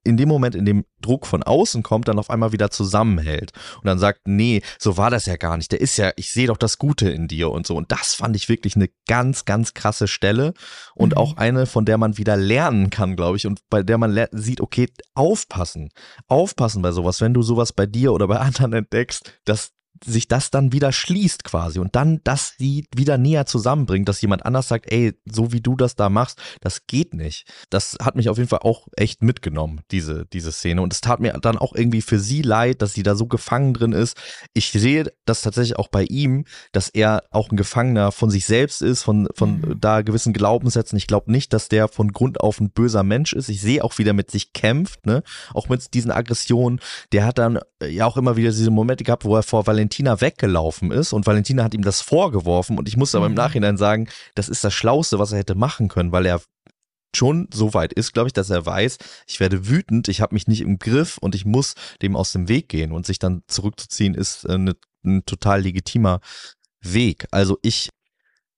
in 0.04 0.18
dem 0.18 0.30
Moment, 0.30 0.56
in 0.56 0.66
dem 0.66 0.86
Druck 1.02 1.26
von 1.26 1.44
außen 1.44 1.84
kommt, 1.84 2.08
dann 2.08 2.20
auf 2.20 2.30
einmal 2.30 2.52
wieder 2.52 2.72
zusammenhält 2.72 3.52
und 3.78 3.86
dann 3.86 4.00
sagt, 4.00 4.22
nee, 4.28 4.62
so 4.78 4.98
war 4.98 5.10
das 5.10 5.26
ja 5.26 5.38
gar 5.38 5.58
nicht. 5.58 5.72
Der 5.72 5.82
ist 5.82 5.98
ja, 5.98 6.12
ich 6.16 6.32
sehe 6.32 6.48
doch 6.48 6.58
das 6.58 6.78
Gute 6.78 7.10
in 7.10 7.28
dir 7.28 7.52
und 7.52 7.66
so. 7.66 7.76
Und 7.76 7.92
das 7.92 8.16
fand 8.16 8.36
ich 8.36 8.50
wirklich 8.50 8.76
eine 8.76 8.90
ganz, 9.08 9.46
ganz 9.46 9.74
krasse 9.74 10.08
Stelle 10.08 10.54
und 10.96 11.14
Mhm. 11.14 11.18
auch 11.18 11.38
eine, 11.38 11.66
von 11.66 11.86
der 11.86 11.98
man 11.98 12.18
wieder 12.18 12.38
lernen 12.38 12.90
kann, 12.90 13.16
glaube 13.16 13.38
ich, 13.38 13.48
und 13.48 13.62
bei 13.70 13.84
der 13.84 13.98
man 13.98 14.28
sieht, 14.32 14.62
okay, 14.62 14.88
aufpassen, 15.14 15.90
aufpassen 16.28 16.82
bei 16.82 16.92
sowas, 16.92 17.22
wenn 17.22 17.34
du 17.34 17.42
sowas 17.42 17.74
bei 17.74 17.86
dir 17.86 18.14
oder 18.14 18.28
bei 18.28 18.40
anderen 18.40 18.74
entdeckst, 18.74 19.40
dass 19.46 19.72
sich 20.06 20.28
das 20.28 20.52
dann 20.52 20.72
wieder 20.72 20.92
schließt 20.92 21.44
quasi 21.44 21.80
und 21.80 21.96
dann 21.96 22.22
das 22.24 22.56
die 22.60 22.86
wieder 22.96 23.18
näher 23.18 23.46
zusammenbringt, 23.46 24.10
dass 24.10 24.22
jemand 24.22 24.46
anders 24.46 24.68
sagt, 24.68 24.92
ey, 24.92 25.14
so 25.26 25.52
wie 25.52 25.62
du 25.62 25.76
das 25.76 25.96
da 25.96 26.10
machst, 26.10 26.40
das 26.62 26.88
geht 26.88 27.14
nicht. 27.14 27.46
Das 27.70 27.98
hat 28.02 28.16
mich 28.16 28.30
auf 28.30 28.38
jeden 28.38 28.50
Fall 28.50 28.60
auch 28.64 28.88
echt 28.96 29.22
mitgenommen, 29.22 29.82
diese, 29.92 30.26
diese 30.34 30.52
Szene. 30.52 30.82
Und 30.82 30.94
es 30.94 31.02
tat 31.02 31.20
mir 31.20 31.34
dann 31.34 31.58
auch 31.58 31.74
irgendwie 31.76 32.02
für 32.02 32.20
sie 32.20 32.42
leid, 32.42 32.82
dass 32.82 32.94
sie 32.94 33.04
da 33.04 33.16
so 33.16 33.28
gefangen 33.28 33.74
drin 33.74 33.94
ist. 33.94 34.18
Ich 34.54 34.72
sehe 34.72 35.12
das 35.26 35.42
tatsächlich 35.42 35.78
auch 35.78 35.90
bei 35.90 36.04
ihm, 36.04 36.46
dass 36.72 36.90
er 36.90 37.24
auch 37.32 37.52
ein 37.52 37.58
Gefangener 37.58 38.12
von 38.12 38.30
sich 38.30 38.46
selbst 38.46 38.82
ist, 38.82 39.04
von, 39.04 39.28
von 39.36 39.60
Mhm. 39.60 39.80
da 39.80 40.02
gewissen 40.02 40.34
Glaubenssätzen. 40.34 40.98
Ich 40.98 41.08
glaube 41.08 41.32
nicht, 41.32 41.54
dass 41.54 41.70
der 41.70 41.88
von 41.88 42.12
Grund 42.12 42.42
auf 42.42 42.60
ein 42.60 42.72
böser 42.72 43.04
Mensch 43.04 43.34
ist. 43.34 43.50
Ich 43.50 43.62
sehe 43.62 43.84
auch, 43.84 43.98
wie 43.98 44.04
der 44.04 44.14
mit 44.14 44.32
sich 44.32 44.54
kämpft, 44.54 45.06
ne? 45.06 45.24
Auch 45.54 45.70
mit 45.70 45.94
diesen 45.94 46.12
Aggressionen. 46.12 46.80
Der 47.12 47.26
hat 47.26 47.38
dann 47.38 47.60
äh, 47.82 47.88
ja 47.88 48.06
auch 48.06 48.18
immer 48.18 48.36
wieder 48.38 48.52
diese 48.52 48.72
Momente 48.72 49.04
gehabt, 49.04 49.26
wo 49.26 49.36
er 49.36 49.44
vor 49.44 49.68
Valentina 49.90 50.22
weggelaufen 50.22 50.92
ist 50.92 51.14
und 51.14 51.26
Valentina 51.26 51.64
hat 51.64 51.74
ihm 51.74 51.82
das 51.82 52.02
vorgeworfen 52.02 52.78
und 52.78 52.88
ich 52.88 52.96
muss 52.96 53.16
aber 53.16 53.26
im 53.26 53.32
Mhm. 53.32 53.38
Nachhinein 53.38 53.78
sagen, 53.78 54.08
das 54.36 54.48
ist 54.48 54.64
das 54.64 54.74
Schlauste, 54.74 55.18
was 55.18 55.32
er 55.32 55.40
hätte 55.40 55.56
machen 55.56 55.88
können, 55.88 56.12
weil 56.12 56.28
er 56.28 56.42
schon 57.16 57.48
so 57.52 57.74
weit 57.74 57.92
ist, 57.94 58.14
glaube 58.14 58.28
ich, 58.28 58.34
dass 58.34 58.52
er 58.52 58.64
weiß, 58.64 59.00
ich 59.26 59.40
werde 59.40 59.68
wütend, 59.68 60.08
ich 60.08 60.22
habe 60.22 60.36
mich 60.36 60.48
nicht 60.48 60.62
im 60.62 60.78
Griff 60.78 61.18
und 61.18 61.34
ich 61.34 61.44
muss 61.44 61.74
dem 62.04 62.16
aus 62.16 62.32
dem 62.32 62.48
Weg 62.48 62.70
gehen 62.70 62.92
und 62.92 63.08
sich 63.08 63.18
dann 63.18 63.42
zurückzuziehen 63.48 64.14
ist 64.14 64.44
äh, 64.44 64.60
ne, 64.60 64.76
ein 65.04 65.26
total 65.26 65.62
legitimer 65.62 66.20
Weg. 66.82 67.26
Also 67.32 67.58
ich, 67.64 67.90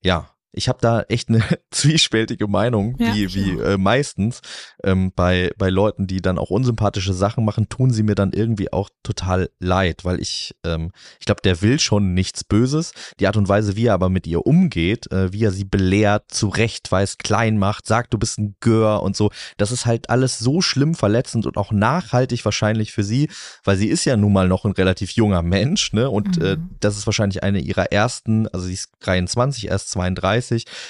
ja, 0.03 0.29
ich 0.54 0.68
habe 0.68 0.80
da 0.82 1.02
echt 1.04 1.30
eine 1.30 1.41
zwiespältige 1.72 2.47
Meinung, 2.47 2.97
Ja, 2.99 3.14
wie, 3.14 3.34
wie 3.34 3.52
äh, 3.58 3.78
meistens 3.78 4.41
ähm, 4.84 5.12
bei, 5.16 5.52
bei 5.58 5.70
Leuten, 5.70 6.08
die 6.08 6.22
dann 6.22 6.38
auch 6.38 6.49
unsympathische 6.49 7.14
Sachen 7.14 7.45
machen, 7.45 7.70
tun 7.70 7.91
sie 7.91 8.04
mir 8.04 8.16
dann 8.16 8.34
irgendwie 8.34 8.72
auch 8.74 8.89
total 9.04 9.49
leid, 9.60 10.04
weil 10.04 10.20
ich, 10.20 10.56
ähm, 10.66 10.91
ich 11.20 11.26
glaube, 11.26 11.41
der 11.41 11.62
will 11.62 11.80
schon 11.80 12.14
nichts 12.14 12.43
Böses. 12.43 12.93
Die 13.20 13.28
Art 13.28 13.38
und 13.38 13.47
Weise, 13.47 13.76
wie 13.76 13.86
er 13.86 13.93
aber 13.93 14.10
mit 14.10 14.28
ihr 14.28 14.45
umgeht, 14.45 15.12
äh, 15.12 15.32
wie 15.32 15.43
er 15.45 15.52
sie 15.52 15.66
belehrt, 15.66 16.26
zurechtweist, 16.32 17.20
klein 17.20 17.58
macht, 17.58 17.88
sagt, 17.88 18.14
du 18.14 18.18
bist 18.18 18.38
ein 18.39 18.56
Gör 18.60 19.04
und 19.04 19.16
so, 19.16 19.32
das 19.58 19.72
ist 19.72 19.86
halt 19.86 20.10
alles 20.10 20.38
so 20.39 20.62
schlimm 20.62 20.95
verletzend 20.95 21.45
und 21.45 21.58
auch 21.58 21.72
nachhaltig 21.72 22.43
wahrscheinlich 22.45 22.91
für 22.91 23.04
sie, 23.04 23.30
weil 23.64 23.78
sie 23.78 23.88
ist 23.88 24.06
ja 24.06 24.18
nun 24.18 24.34
mal 24.34 24.47
noch 24.47 24.66
ein 24.66 24.72
relativ 24.74 25.12
junger 25.12 25.41
Mensch, 25.41 25.93
ne? 25.93 26.10
Und 26.10 26.38
Mhm. 26.38 26.43
äh, 26.45 26.58
das 26.80 26.97
ist 26.97 27.06
wahrscheinlich 27.06 27.43
eine 27.43 27.60
ihrer 27.60 27.91
ersten, 27.91 28.47
also 28.49 28.66
sie 28.66 28.74
ist 28.74 28.89
23, 29.02 29.68
erst 29.68 29.91
32, 29.91 30.41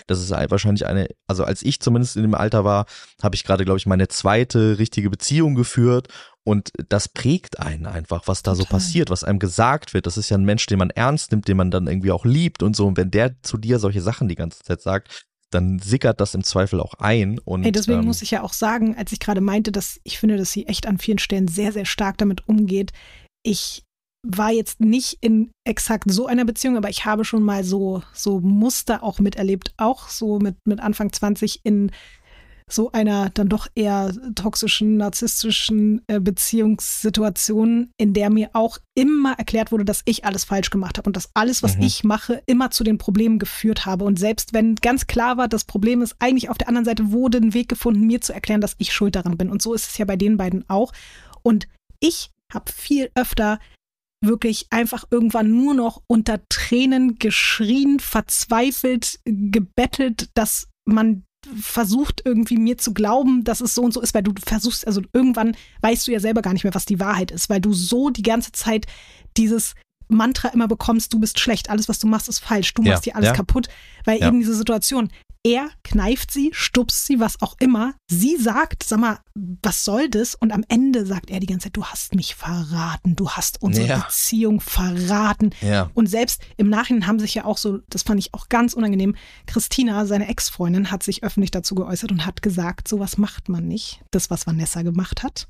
das 0.07 0.19
ist 0.19 0.31
ein- 0.31 0.49
wahrscheinlich 0.49 0.85
eine, 0.85 1.07
also 1.27 1.43
als 1.43 1.61
ich 1.63 1.79
zumindest 1.79 2.15
in 2.15 2.21
dem 2.23 2.35
Alter 2.35 2.63
war, 2.63 2.85
habe 3.21 3.35
ich 3.35 3.43
gerade, 3.43 3.65
glaube 3.65 3.77
ich, 3.77 3.85
meine 3.85 4.07
zweite 4.07 4.77
richtige 4.79 5.09
Beziehung 5.09 5.55
geführt 5.55 6.07
und 6.43 6.71
das 6.89 7.07
prägt 7.07 7.59
einen 7.59 7.85
einfach, 7.85 8.23
was 8.27 8.41
da 8.43 8.55
so 8.55 8.63
Total. 8.63 8.79
passiert, 8.79 9.09
was 9.09 9.23
einem 9.23 9.39
gesagt 9.39 9.93
wird. 9.93 10.07
Das 10.07 10.17
ist 10.17 10.29
ja 10.29 10.37
ein 10.37 10.45
Mensch, 10.45 10.65
den 10.65 10.79
man 10.79 10.89
ernst 10.89 11.31
nimmt, 11.31 11.47
den 11.47 11.57
man 11.57 11.69
dann 11.71 11.87
irgendwie 11.87 12.11
auch 12.11 12.25
liebt 12.25 12.63
und 12.63 12.75
so. 12.75 12.87
Und 12.87 12.97
wenn 12.97 13.11
der 13.11 13.41
zu 13.43 13.57
dir 13.57 13.77
solche 13.79 14.01
Sachen 14.01 14.27
die 14.27 14.35
ganze 14.35 14.59
Zeit 14.63 14.81
sagt, 14.81 15.23
dann 15.51 15.79
sickert 15.79 16.21
das 16.21 16.33
im 16.33 16.43
Zweifel 16.45 16.79
auch 16.79 16.93
ein. 16.95 17.37
Und, 17.39 17.63
Hey, 17.63 17.73
deswegen 17.73 17.99
ähm, 17.99 18.05
muss 18.05 18.21
ich 18.21 18.31
ja 18.31 18.41
auch 18.41 18.53
sagen, 18.53 18.95
als 18.97 19.11
ich 19.11 19.19
gerade 19.19 19.41
meinte, 19.41 19.71
dass 19.73 19.99
ich 20.03 20.17
finde, 20.17 20.37
dass 20.37 20.51
sie 20.51 20.65
echt 20.65 20.87
an 20.87 20.97
vielen 20.97 21.19
Stellen 21.19 21.47
sehr, 21.49 21.73
sehr 21.73 21.85
stark 21.85 22.17
damit 22.17 22.47
umgeht. 22.47 22.91
Ich 23.43 23.83
war 24.23 24.51
jetzt 24.51 24.79
nicht 24.79 25.17
in 25.21 25.51
exakt 25.65 26.11
so 26.11 26.27
einer 26.27 26.45
Beziehung, 26.45 26.77
aber 26.77 26.89
ich 26.89 27.05
habe 27.05 27.25
schon 27.25 27.43
mal 27.43 27.63
so, 27.63 28.03
so 28.13 28.39
Muster 28.39 29.03
auch 29.03 29.19
miterlebt, 29.19 29.73
auch 29.77 30.09
so 30.09 30.39
mit, 30.39 30.55
mit 30.65 30.79
Anfang 30.79 31.11
20 31.11 31.61
in 31.63 31.91
so 32.67 32.91
einer 32.93 33.29
dann 33.31 33.49
doch 33.49 33.67
eher 33.75 34.13
toxischen, 34.35 34.95
narzisstischen 34.97 36.01
äh, 36.07 36.19
Beziehungssituation, 36.19 37.91
in 37.97 38.13
der 38.13 38.29
mir 38.29 38.49
auch 38.53 38.77
immer 38.95 39.33
erklärt 39.37 39.71
wurde, 39.71 39.85
dass 39.85 40.03
ich 40.05 40.25
alles 40.25 40.45
falsch 40.45 40.69
gemacht 40.69 40.97
habe 40.97 41.09
und 41.09 41.17
dass 41.17 41.29
alles, 41.33 41.63
was 41.63 41.75
Mhm. 41.75 41.83
ich 41.83 42.03
mache, 42.03 42.41
immer 42.45 42.71
zu 42.71 42.83
den 42.83 42.97
Problemen 42.97 43.39
geführt 43.39 43.85
habe. 43.85 44.05
Und 44.05 44.19
selbst 44.19 44.53
wenn 44.53 44.75
ganz 44.75 45.07
klar 45.07 45.37
war, 45.37 45.47
das 45.47 45.65
Problem 45.65 46.01
ist 46.01 46.15
eigentlich 46.19 46.49
auf 46.49 46.57
der 46.57 46.69
anderen 46.69 46.85
Seite, 46.85 47.11
wurde 47.11 47.39
ein 47.39 47.53
Weg 47.53 47.69
gefunden, 47.69 48.07
mir 48.07 48.21
zu 48.21 48.33
erklären, 48.33 48.61
dass 48.61 48.75
ich 48.77 48.93
schuld 48.93 49.15
daran 49.15 49.37
bin. 49.37 49.49
Und 49.49 49.61
so 49.61 49.73
ist 49.73 49.89
es 49.89 49.97
ja 49.97 50.05
bei 50.05 50.15
den 50.15 50.37
beiden 50.37 50.63
auch. 50.69 50.93
Und 51.43 51.67
ich 51.99 52.31
habe 52.53 52.71
viel 52.71 53.09
öfter 53.15 53.59
wirklich 54.23 54.67
einfach 54.69 55.03
irgendwann 55.09 55.51
nur 55.51 55.73
noch 55.73 56.01
unter 56.07 56.41
Tränen 56.49 57.17
geschrien, 57.17 57.99
verzweifelt, 57.99 59.19
gebettelt, 59.25 60.29
dass 60.35 60.67
man 60.85 61.23
versucht 61.59 62.21
irgendwie 62.23 62.57
mir 62.57 62.77
zu 62.77 62.93
glauben, 62.93 63.43
dass 63.43 63.61
es 63.61 63.73
so 63.73 63.81
und 63.81 63.93
so 63.93 64.01
ist, 64.01 64.13
weil 64.13 64.21
du 64.21 64.31
versuchst, 64.45 64.85
also 64.85 65.01
irgendwann 65.11 65.57
weißt 65.81 66.07
du 66.07 66.11
ja 66.11 66.19
selber 66.19 66.43
gar 66.43 66.53
nicht 66.53 66.63
mehr, 66.63 66.75
was 66.75 66.85
die 66.85 66.99
Wahrheit 66.99 67.31
ist, 67.31 67.49
weil 67.49 67.59
du 67.59 67.73
so 67.73 68.11
die 68.11 68.21
ganze 68.21 68.51
Zeit 68.51 68.85
dieses 69.37 69.73
Mantra 70.07 70.49
immer 70.49 70.67
bekommst, 70.67 71.13
du 71.13 71.19
bist 71.19 71.39
schlecht, 71.39 71.69
alles, 71.69 71.89
was 71.89 71.97
du 71.97 72.05
machst, 72.07 72.29
ist 72.29 72.39
falsch, 72.39 72.73
du 72.75 72.83
Ja, 72.83 72.91
machst 72.91 73.05
dir 73.07 73.15
alles 73.15 73.29
ja. 73.29 73.33
kaputt, 73.33 73.69
weil 74.05 74.19
Ja. 74.19 74.27
eben 74.27 74.39
diese 74.39 74.53
Situation, 74.55 75.09
er 75.43 75.69
kneift 75.83 76.31
sie, 76.31 76.51
stupst 76.53 77.05
sie, 77.07 77.19
was 77.19 77.41
auch 77.41 77.55
immer, 77.59 77.95
sie 78.07 78.37
sagt, 78.37 78.83
sag 78.83 78.99
mal, 78.99 79.19
was 79.33 79.83
soll 79.85 80.07
das? 80.09 80.35
Und 80.35 80.51
am 80.51 80.63
Ende 80.67 81.05
sagt 81.05 81.31
er 81.31 81.39
die 81.39 81.47
ganze 81.47 81.65
Zeit, 81.65 81.77
du 81.77 81.85
hast 81.85 82.13
mich 82.15 82.35
verraten, 82.35 83.15
du 83.15 83.29
hast 83.29 83.61
unsere 83.61 83.87
Ja. 83.87 83.97
Beziehung 83.99 84.61
verraten. 84.61 85.51
Ja. 85.61 85.89
Und 85.93 86.07
selbst 86.07 86.41
im 86.57 86.69
Nachhinein 86.69 87.07
haben 87.07 87.19
sich 87.19 87.33
ja 87.33 87.45
auch 87.45 87.57
so, 87.57 87.79
das 87.89 88.03
fand 88.03 88.19
ich 88.19 88.33
auch 88.33 88.49
ganz 88.49 88.73
unangenehm, 88.73 89.15
Christina, 89.47 90.05
seine 90.05 90.27
Ex-Freundin, 90.27 90.91
hat 90.91 91.01
sich 91.03 91.23
öffentlich 91.23 91.51
dazu 91.51 91.73
geäußert 91.75 92.11
und 92.11 92.25
hat 92.25 92.41
gesagt, 92.41 92.87
sowas 92.87 93.17
macht 93.17 93.49
man 93.49 93.67
nicht. 93.67 94.01
Das, 94.11 94.29
was 94.29 94.45
Vanessa 94.45 94.81
gemacht 94.83 95.23
hat. 95.23 95.47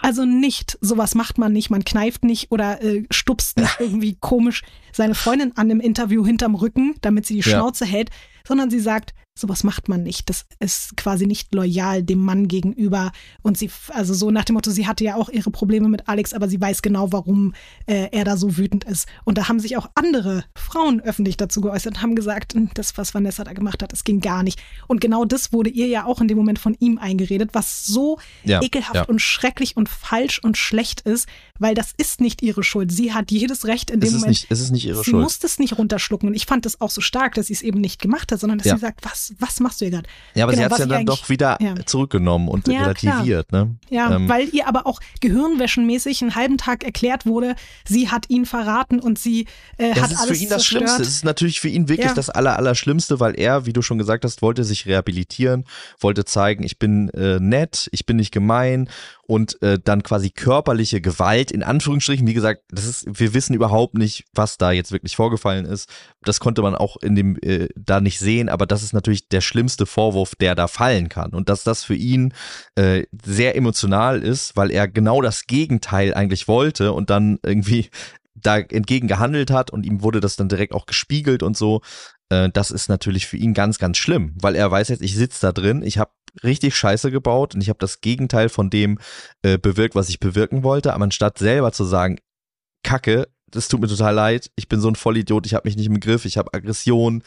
Also 0.00 0.24
nicht, 0.24 0.78
sowas 0.80 1.14
macht 1.14 1.38
man 1.38 1.52
nicht, 1.52 1.70
man 1.70 1.84
kneift 1.84 2.24
nicht 2.24 2.50
oder 2.50 2.82
äh, 2.82 3.04
stupst 3.10 3.58
nicht 3.58 3.76
irgendwie 3.78 4.16
komisch 4.18 4.62
seine 4.92 5.14
Freundin 5.14 5.56
an 5.56 5.68
im 5.70 5.80
Interview 5.80 6.24
hinterm 6.24 6.54
Rücken, 6.54 6.94
damit 7.00 7.26
sie 7.26 7.34
die 7.34 7.48
Ja. 7.48 7.56
Schnauze 7.58 7.84
hält, 7.84 8.10
sondern 8.46 8.70
sie 8.70 8.80
sagt, 8.80 9.14
sowas 9.36 9.64
macht 9.64 9.88
man 9.88 10.02
nicht. 10.04 10.30
Das 10.30 10.46
ist 10.60 10.96
quasi 10.96 11.26
nicht 11.26 11.52
loyal 11.52 12.02
dem 12.04 12.20
Mann 12.20 12.46
gegenüber. 12.46 13.10
Und 13.42 13.58
sie, 13.58 13.68
also 13.88 14.14
so 14.14 14.30
nach 14.30 14.44
dem 14.44 14.54
Motto, 14.54 14.70
sie 14.70 14.86
hatte 14.86 15.02
ja 15.02 15.16
auch 15.16 15.28
ihre 15.28 15.50
Probleme 15.50 15.88
mit 15.88 16.08
Alex, 16.08 16.32
aber 16.32 16.48
sie 16.48 16.60
weiß 16.60 16.82
genau, 16.82 17.10
warum 17.10 17.52
äh, 17.86 18.08
er 18.12 18.24
da 18.24 18.36
so 18.36 18.56
wütend 18.56 18.84
ist. 18.84 19.08
Und 19.24 19.36
da 19.36 19.48
haben 19.48 19.58
sich 19.58 19.76
auch 19.76 19.90
andere 19.96 20.44
Frauen 20.54 21.00
öffentlich 21.00 21.36
dazu 21.36 21.60
geäußert 21.60 21.96
und 21.96 22.02
haben 22.02 22.14
gesagt, 22.14 22.54
"Hm, 22.54 22.70
das, 22.74 22.96
was 22.96 23.12
Vanessa 23.12 23.42
da 23.42 23.52
gemacht 23.54 23.82
hat, 23.82 23.92
das 23.92 24.04
ging 24.04 24.20
gar 24.20 24.44
nicht. 24.44 24.62
Und 24.86 25.00
genau 25.00 25.24
das 25.24 25.52
wurde 25.52 25.70
ihr 25.70 25.88
ja 25.88 26.04
auch 26.04 26.20
in 26.20 26.28
dem 26.28 26.38
Moment 26.38 26.60
von 26.60 26.76
ihm 26.78 26.98
eingeredet, 26.98 27.50
was 27.54 27.84
so 27.86 28.18
Ja, 28.44 28.62
ekelhaft 28.62 28.94
ja. 28.94 29.04
und 29.04 29.20
schrecklich 29.20 29.76
und 29.76 29.88
falsch 29.88 30.38
und 30.38 30.56
schlecht 30.56 31.00
ist, 31.00 31.28
weil 31.60 31.74
das 31.74 31.92
ist 31.96 32.20
nicht 32.20 32.42
ihre 32.42 32.64
Schuld. 32.64 32.90
Sie 32.90 33.12
hat 33.12 33.30
jedes 33.30 33.64
Recht 33.66 33.90
in 33.90 34.00
dem 34.00 34.08
Es 34.08 34.12
ist, 34.14 34.20
Moment. 34.20 34.28
nicht, 34.30 34.46
es 34.50 34.60
ist 34.60 34.70
nicht 34.72 34.86
ihre 34.86 35.04
sie 35.04 35.10
Schuld. 35.10 35.22
muss 35.22 35.38
das 35.38 35.58
nicht 35.60 35.78
runterschlucken. 35.78 36.28
Und 36.28 36.34
ich 36.34 36.46
fand 36.46 36.66
das 36.66 36.80
auch 36.80 36.90
so 36.90 37.00
stark, 37.00 37.34
dass 37.34 37.46
sie 37.46 37.52
es 37.52 37.62
eben 37.62 37.80
nicht 37.80 38.00
gemacht 38.02 38.32
hat, 38.32 38.40
sondern 38.40 38.58
dass 38.58 38.66
Ja. 38.66 38.74
sie 38.74 38.80
sagt, 38.80 39.04
was, 39.04 39.34
was 39.38 39.60
machst 39.60 39.80
du 39.80 39.84
hier 39.84 39.92
gerade? 39.92 40.08
Ja, 40.34 40.44
aber 40.44 40.52
Genau, 40.52 40.60
sie 40.62 40.64
hat 40.64 40.72
es 40.72 40.78
ja 40.80 40.86
dann 40.86 41.06
doch 41.06 41.28
wieder 41.28 41.56
ja. 41.60 41.74
zurückgenommen 41.86 42.48
und 42.48 42.66
Ja, 42.66 42.80
relativiert. 42.82 43.52
Ne? 43.52 43.76
Ja, 43.88 44.16
Ähm, 44.16 44.28
weil 44.28 44.48
ihr 44.52 44.66
aber 44.66 44.86
auch 44.86 45.00
gehirnwäschenmäßig 45.20 46.22
einen 46.22 46.34
halben 46.34 46.58
Tag 46.58 46.82
erklärt 46.84 47.26
wurde, 47.26 47.54
sie 47.86 48.08
hat 48.10 48.30
ihn 48.30 48.46
verraten 48.46 48.98
und 49.00 49.18
sie 49.18 49.46
äh, 49.76 49.90
Das 49.94 50.02
hat 50.04 50.10
ist 50.12 50.18
alles 50.18 50.38
für 50.38 50.44
ihn 50.44 50.50
das 50.50 50.62
zerstört. 50.62 50.82
Schlimmste. 50.82 51.02
Es 51.02 51.08
ist 51.08 51.24
natürlich 51.24 51.60
für 51.60 51.68
ihn 51.68 51.88
wirklich 51.88 52.12
das 52.12 52.30
aller, 52.30 52.56
Allerschlimmste, 52.58 53.20
weil 53.20 53.38
er, 53.38 53.66
wie 53.66 53.72
du 53.72 53.82
schon 53.82 53.98
gesagt 53.98 54.24
hast, 54.24 54.42
wollte 54.42 54.64
sich 54.64 54.86
rehabilitieren, 54.86 55.64
wollte 56.00 56.24
zeigen, 56.24 56.64
ich 56.64 56.78
bin 56.78 57.10
äh, 57.10 57.38
nett, 57.40 57.88
ich 57.92 58.06
bin 58.06 58.16
nicht 58.16 58.32
gemein 58.32 58.88
und 59.26 59.60
äh, 59.62 59.78
dann 59.82 60.02
quasi 60.02 60.30
körperliche 60.30 61.00
Gewalt 61.00 61.43
Welt 61.44 61.50
in 61.50 61.62
Anführungsstrichen. 61.62 62.26
Wie 62.26 62.34
gesagt, 62.34 62.62
das 62.70 62.86
ist, 62.86 63.06
wir 63.06 63.34
wissen 63.34 63.54
überhaupt 63.54 63.94
nicht, 63.94 64.24
was 64.34 64.56
da 64.56 64.72
jetzt 64.72 64.92
wirklich 64.92 65.16
vorgefallen 65.16 65.66
ist. 65.66 65.88
Das 66.22 66.40
konnte 66.40 66.62
man 66.62 66.74
auch 66.74 66.96
in 67.02 67.14
dem 67.14 67.36
äh, 67.42 67.68
da 67.76 68.00
nicht 68.00 68.18
sehen, 68.18 68.48
aber 68.48 68.66
das 68.66 68.82
ist 68.82 68.92
natürlich 68.92 69.28
der 69.28 69.40
schlimmste 69.40 69.86
Vorwurf, 69.86 70.34
der 70.34 70.54
da 70.54 70.68
fallen 70.68 71.08
kann. 71.08 71.32
Und 71.32 71.48
dass 71.48 71.64
das 71.64 71.84
für 71.84 71.94
ihn 71.94 72.32
äh, 72.76 73.04
sehr 73.24 73.56
emotional 73.56 74.22
ist, 74.22 74.56
weil 74.56 74.70
er 74.70 74.88
genau 74.88 75.20
das 75.20 75.46
Gegenteil 75.46 76.14
eigentlich 76.14 76.48
wollte 76.48 76.92
und 76.92 77.10
dann 77.10 77.38
irgendwie 77.44 77.90
da 78.34 78.58
entgegen 78.58 79.06
gehandelt 79.06 79.50
hat 79.50 79.70
und 79.70 79.86
ihm 79.86 80.02
wurde 80.02 80.20
das 80.20 80.36
dann 80.36 80.48
direkt 80.48 80.72
auch 80.72 80.86
gespiegelt 80.86 81.42
und 81.42 81.56
so. 81.56 81.82
Äh, 82.30 82.50
das 82.50 82.70
ist 82.70 82.88
natürlich 82.88 83.26
für 83.26 83.36
ihn 83.36 83.54
ganz, 83.54 83.78
ganz 83.78 83.96
schlimm, 83.96 84.34
weil 84.40 84.56
er 84.56 84.70
weiß 84.70 84.88
jetzt, 84.88 85.02
ich 85.02 85.14
sitze 85.14 85.40
da 85.42 85.52
drin, 85.52 85.82
ich 85.82 85.98
habe 85.98 86.10
richtig 86.42 86.74
Scheiße 86.74 87.10
gebaut 87.10 87.54
und 87.54 87.60
ich 87.60 87.68
habe 87.68 87.78
das 87.78 88.00
Gegenteil 88.00 88.48
von 88.48 88.70
dem 88.70 88.98
äh, 89.42 89.58
bewirkt, 89.58 89.94
was 89.94 90.08
ich 90.08 90.20
bewirken 90.20 90.62
wollte. 90.62 90.94
Aber 90.94 91.04
anstatt 91.04 91.38
selber 91.38 91.72
zu 91.72 91.84
sagen, 91.84 92.18
Kacke, 92.82 93.28
das 93.50 93.68
tut 93.68 93.80
mir 93.80 93.88
total 93.88 94.14
leid, 94.14 94.50
ich 94.56 94.68
bin 94.68 94.80
so 94.80 94.88
ein 94.88 94.96
Vollidiot, 94.96 95.46
ich 95.46 95.54
habe 95.54 95.68
mich 95.68 95.76
nicht 95.76 95.86
im 95.86 96.00
Griff, 96.00 96.24
ich 96.24 96.36
habe 96.36 96.52
Aggression, 96.52 97.22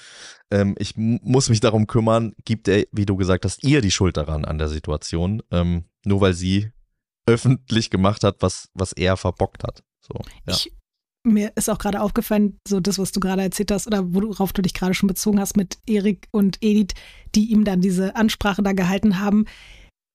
ähm, 0.52 0.76
ich 0.78 0.94
muss 0.98 1.50
mich 1.50 1.62
darum 1.62 1.88
kümmern, 1.88 2.34
gibt 2.44 2.68
er, 2.68 2.86
wie 2.92 3.06
du 3.06 3.16
gesagt 3.16 3.46
hast, 3.46 3.64
ihr 3.64 3.82
die 3.82 3.92
Schuld 3.92 4.18
daran 4.18 4.44
an 4.44 4.58
der 4.58 4.68
Situation, 4.68 5.42
ähm, 5.52 5.86
nur 6.04 6.22
weil 6.22 6.34
sie 6.34 6.72
öffentlich 7.26 7.90
gemacht 7.90 8.24
hat, 8.24 8.38
was, 8.40 8.70
was 8.74 8.94
er 8.94 9.18
verbockt 9.18 9.64
hat. 9.64 9.84
So, 10.02 10.20
ja. 10.46 10.54
Ich 10.54 10.72
mir 11.34 11.52
ist 11.56 11.70
auch 11.70 11.78
gerade 11.78 12.02
aufgefallen, 12.02 12.58
so 12.68 12.80
das, 12.80 13.00
was 13.00 13.12
du 13.12 13.20
gerade 13.20 13.42
erzählt 13.42 13.72
hast 13.72 13.88
oder 13.88 14.14
worauf 14.14 14.54
du 14.54 14.62
dich 14.62 14.74
gerade 14.74 14.94
schon 14.94 15.08
bezogen 15.08 15.40
hast 15.40 15.58
mit 15.58 15.78
Erik 15.88 16.28
und 16.32 16.58
Edith, 16.62 16.96
die 17.36 17.52
ihm 17.52 17.64
dann 17.64 17.82
diese 17.82 18.16
Ansprache 18.16 18.64
da 18.64 18.74
gehalten 18.74 19.20
haben. 19.20 19.46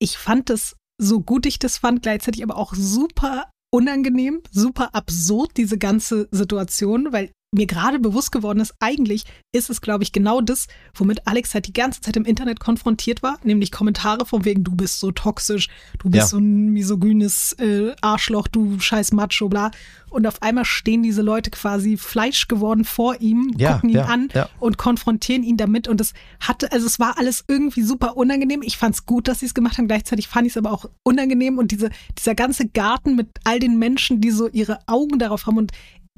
Ich 0.01 0.19
fand 0.19 0.51
es, 0.51 0.77
so 1.01 1.21
gut 1.21 1.47
ich 1.47 1.59
das 1.59 1.79
fand, 1.79 2.03
gleichzeitig 2.03 2.43
aber 2.43 2.57
auch 2.57 2.75
super 2.75 3.51
unangenehm, 3.73 4.43
super 4.51 4.95
absurd, 4.95 5.57
diese 5.57 5.79
ganze 5.79 6.29
Situation, 6.31 7.13
weil 7.13 7.31
mir 7.55 7.67
gerade 7.67 7.99
bewusst 7.99 8.33
geworden 8.33 8.61
ist, 8.61 8.75
eigentlich 8.81 9.25
ist 9.53 9.69
es, 9.69 9.83
glaube 9.83 10.03
ich, 10.05 10.13
genau 10.13 10.41
das, 10.41 10.69
womit 10.95 11.27
Alex 11.27 11.53
halt 11.53 11.67
die 11.67 11.75
ganze 11.75 12.01
Zeit 12.01 12.17
im 12.17 12.25
Internet 12.25 12.61
konfrontiert 12.61 13.23
war, 13.23 13.39
nämlich 13.45 13.71
Kommentare 13.71 14.25
von 14.25 14.47
wegen, 14.47 14.65
du 14.65 14.75
bist 14.75 15.01
so 15.01 15.13
toxisch, 15.13 15.69
du 15.99 16.09
bist 16.09 16.23
ja. 16.23 16.27
so 16.27 16.39
ein 16.39 16.71
misogynes 16.71 17.53
äh, 17.55 17.93
Arschloch, 18.01 18.49
du 18.49 18.81
scheiß 18.81 19.13
Macho, 19.13 19.49
bla. 19.49 19.71
Und 20.09 20.27
auf 20.27 20.43
einmal 20.43 20.65
stehen 20.65 21.03
diese 21.03 21.23
Leute 21.23 21.51
quasi 21.51 21.97
Fleisch 21.97 22.49
geworden 22.49 22.85
vor 22.85 23.21
ihm, 23.21 23.55
ja, 23.57 23.75
gucken 23.75 23.91
ihn 23.91 23.97
ja, 23.97 24.05
an 24.05 24.29
und 24.59 24.77
konfrontieren 24.77 25.43
ihn 25.43 25.57
damit. 25.57 25.89
Und 25.89 26.01
es 26.01 26.13
hatte, 26.41 26.71
also 26.73 26.87
es 26.87 27.01
war 27.01 27.19
alles 27.19 27.45
irgendwie 27.49 27.83
super 27.83 28.17
unangenehm. 28.17 28.63
Ich 28.63 28.77
fand 28.77 28.95
es 28.95 29.07
gut, 29.07 29.27
dass 29.29 29.41
sie 29.41 29.47
es 29.47 29.55
gemacht 29.55 29.79
haben. 29.79 29.89
Gleichzeitig 29.89 30.29
fand 30.29 30.47
ich 30.47 30.53
es 30.53 30.57
aber 30.59 30.71
auch 30.71 30.85
unangenehm. 31.03 31.57
Und 31.59 31.71
diese, 31.71 31.89
dieser 32.19 32.35
ganze 32.35 32.69
Garten 32.69 33.17
mit 33.17 33.29
all 33.45 33.59
den 33.59 33.79
Menschen, 33.79 34.21
die 34.21 34.31
so 34.31 34.49
ihre 34.49 34.81
Augen 34.87 35.19
darauf 35.19 35.47
haben. 35.47 35.57
Und 35.57 35.73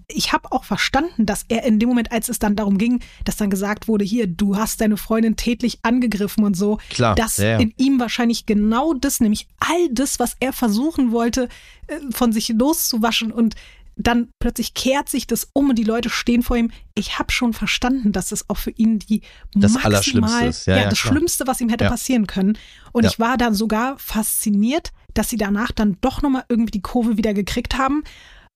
ich 0.09 0.33
habe 0.33 0.53
auch 0.53 0.65
verstanden, 0.65 1.27
dass 1.27 1.45
er 1.49 1.65
in 1.65 1.79
dem 1.79 1.89
Moment, 1.89 2.13
als 2.13 2.29
es 2.29 2.39
dann 2.39 2.57
darum 2.57 2.79
ging, 2.79 3.01
dass 3.25 3.37
dann 3.37 3.51
gesagt 3.51 3.89
wurde, 3.89 4.05
hier, 4.05 4.27
du 4.27 4.57
hast 4.57 4.81
deine 4.81 4.97
Freundin 4.97 5.37
tätlich 5.37 5.79
angegriffen 5.83 6.45
und 6.45 6.57
so, 6.57 6.79
Klar, 6.91 7.15
dass 7.15 7.39
ja, 7.39 7.51
ja. 7.51 7.59
in 7.59 7.73
ihm 7.77 7.99
wahrscheinlich 8.01 8.47
genau 8.47 8.95
das, 8.95 9.21
nämlich 9.21 9.49
all 9.61 9.89
das, 9.91 10.19
was 10.19 10.37
er 10.41 10.53
versuchen 10.53 11.13
wollte, 11.13 11.49
äh, 11.87 11.99
von 12.11 12.33
sich 12.33 12.49
loszuwaschen 12.49 13.33
und 13.33 13.55
dann 13.97 14.29
plötzlich 14.41 14.75
kehrt 14.75 15.09
sich 15.09 15.27
das 15.27 15.49
um 15.53 15.71
und 15.71 15.77
die 15.77 15.85
Leute 15.85 16.11
stehen 16.11 16.43
vor 16.43 16.57
ihm. 16.57 16.73
Ich 16.95 17.19
habe 17.19 17.31
schon 17.31 17.53
verstanden, 17.53 18.11
dass 18.11 18.33
es 18.33 18.51
auch 18.51 18.57
für 18.57 18.73
ihn 18.73 18.99
die 18.99 19.23
das 19.55 19.75
maximal, 19.75 20.49
ist. 20.49 20.67
Ja, 20.67 20.75
ja, 20.75 20.83
ja 20.83 20.89
das 20.91 21.01
klar. 21.01 21.13
Schlimmste, 21.13 21.47
was 21.47 21.61
ihm 21.61 21.69
hätte 21.69 21.87
passieren 21.87 22.27
können. 22.27 22.59
Und 22.91 23.07
ich 23.07 23.21
war 23.21 23.37
dann 23.37 23.55
sogar 23.55 23.97
fasziniert, 23.99 24.91
dass 25.15 25.29
sie 25.29 25.37
danach 25.37 25.71
dann 25.71 25.97
doch 26.01 26.23
nochmal 26.23 26.45
irgendwie 26.49 26.73
die 26.73 26.83
Kurve 26.83 27.17
wieder 27.17 27.35
gekriegt 27.35 27.79
haben 27.79 28.03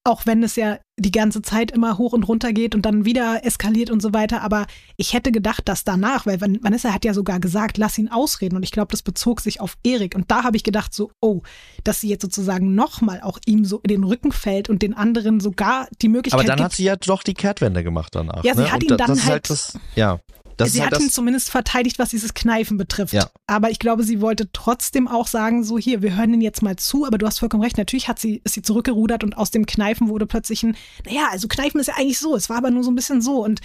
auch 0.09 0.25
wenn 0.25 0.43
es 0.43 0.57
ja 0.57 0.79
die 0.97 1.13
ganze 1.13 1.43
Zeit 1.43 1.71
immer 1.71 1.99
hoch 1.99 2.13
und 2.13 2.25
runter 2.25 2.53
geht 2.53 2.75
und 2.75 2.85
dann 2.87 3.05
wieder 3.05 3.45
eskaliert 3.45 3.91
und 3.91 4.01
so 4.01 4.13
weiter. 4.13 4.43
Aber 4.43 4.67
ich 4.97 5.13
hätte 5.13 5.31
gedacht, 5.31 5.69
dass 5.69 5.85
danach, 5.85 6.27
weil 6.27 6.41
Vanessa 6.41 6.93
hat 6.93 7.05
ja 7.05 7.15
sogar 7.15 7.39
gesagt, 7.39 7.79
lass 7.79 7.99
ihn 7.99 8.09
ausreden. 8.09 8.57
Und 8.57 8.63
ich 8.63 8.73
glaube, 8.73 8.91
das 8.91 9.03
bezog 9.03 9.41
sich 9.41 9.61
auf 9.61 9.77
Erik. 9.85 10.15
Und 10.17 10.31
da 10.31 10.43
habe 10.43 10.57
ich 10.57 10.65
gedacht, 10.65 10.95
so, 10.95 11.11
oh, 11.21 11.43
dass 11.85 12.01
sie 12.01 12.09
jetzt 12.09 12.23
sozusagen 12.23 12.75
nochmal 12.75 13.21
auch 13.21 13.39
ihm 13.47 13.65
so 13.65 13.79
in 13.81 13.89
den 13.89 14.05
Rücken 14.05 14.33
fällt 14.33 14.69
und 14.69 14.83
den 14.83 14.95
anderen 14.95 15.41
sogar 15.41 15.89
die 16.01 16.09
Möglichkeit. 16.09 16.41
Aber 16.41 16.47
dann 16.47 16.57
gibt, 16.57 16.65
hat 16.65 16.73
sie 16.73 16.85
ja 16.85 16.97
doch 16.97 17.23
die 17.23 17.35
Kehrtwende 17.35 17.85
gemacht 17.85 18.15
danach. 18.15 18.43
Ja, 18.43 18.55
sie 18.55 18.63
ne? 18.63 18.73
hat 18.73 18.83
und 18.83 18.91
ihn 18.91 18.97
da, 18.97 19.07
dann 19.07 19.19
halt, 19.19 19.29
halt 19.29 19.51
das, 19.51 19.79
ja. 19.95 20.19
Das 20.59 20.73
sie 20.73 20.81
halt 20.81 20.93
hat 20.93 20.99
das, 20.99 21.03
ihn 21.03 21.11
zumindest 21.11 21.51
verteidigt, 21.51 21.99
was 21.99 22.11
dieses 22.11 22.35
Kneifen 22.35 22.77
betrifft. 22.77 23.15
Ja. 23.15 23.31
Aber 23.47 23.71
ich 23.71 23.79
glaube, 23.79 24.03
sie 24.03 24.21
wollte 24.21 24.51
trotzdem 24.53 25.09
auch 25.09 25.27
sagen, 25.27 25.65
so 25.65 25.79
hier, 25.79 26.03
wir 26.03 26.17
hören 26.17 26.35
ihn 26.35 26.41
jetzt 26.41 26.63
mal 26.63 26.77
zu, 26.77 27.07
aber 27.07 27.17
du 27.17 27.27
hast 27.27 27.39
vollkommen 27.39 27.63
recht, 27.63 27.79
natürlich 27.79 28.09
hat 28.09 28.19
sie, 28.19 28.41
ist 28.45 28.55
sie 28.55 28.63
zurückgerudert 28.63 29.25
und 29.25 29.37
aus 29.37 29.51
dem 29.51 29.67
Kneifen 29.67 30.09
wurde 30.09 30.27
plötzlich 30.27 30.63
ein, 30.63 30.77
naja, 31.07 31.29
also 31.31 31.49
Kneifen 31.49 31.81
ist 31.81 31.87
ja 31.87 31.95
eigentlich 31.97 32.19
so, 32.19 32.35
es 32.35 32.51
war 32.51 32.59
aber 32.59 32.71
nur 32.71 32.85
so 32.85 32.91
ein 32.91 32.97
bisschen 32.97 33.23
so 33.23 33.45
und 33.45 33.61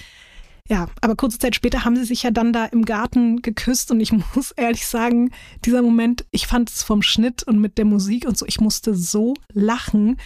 ja, 0.70 0.88
aber 1.02 1.18
kurze 1.18 1.40
Zeit 1.40 1.56
später 1.56 1.84
haben 1.84 1.98
sie 1.98 2.06
sich 2.06 2.24
ja 2.24 2.32
dann 2.32 2.54
da 2.54 2.66
im 2.66 2.86
Garten 2.86 3.42
geküsst 3.42 3.92
und 3.92 4.00
ich 4.00 4.12
muss 4.36 4.52
ehrlich 4.52 4.88
sagen, 4.88 5.32
dieser 5.66 5.82
Moment, 5.82 6.26
ich 6.32 6.48
fand 6.48 6.70
es 6.70 6.84
vom 6.84 7.02
Schnitt 7.02 7.44
und 7.44 7.60
mit 7.60 7.78
der 7.78 7.86
Musik 7.86 8.26
und 8.26 8.38
so, 8.38 8.46
ich 8.46 8.62
musste 8.62 8.96
so 8.96 9.34
lachen 9.52 10.18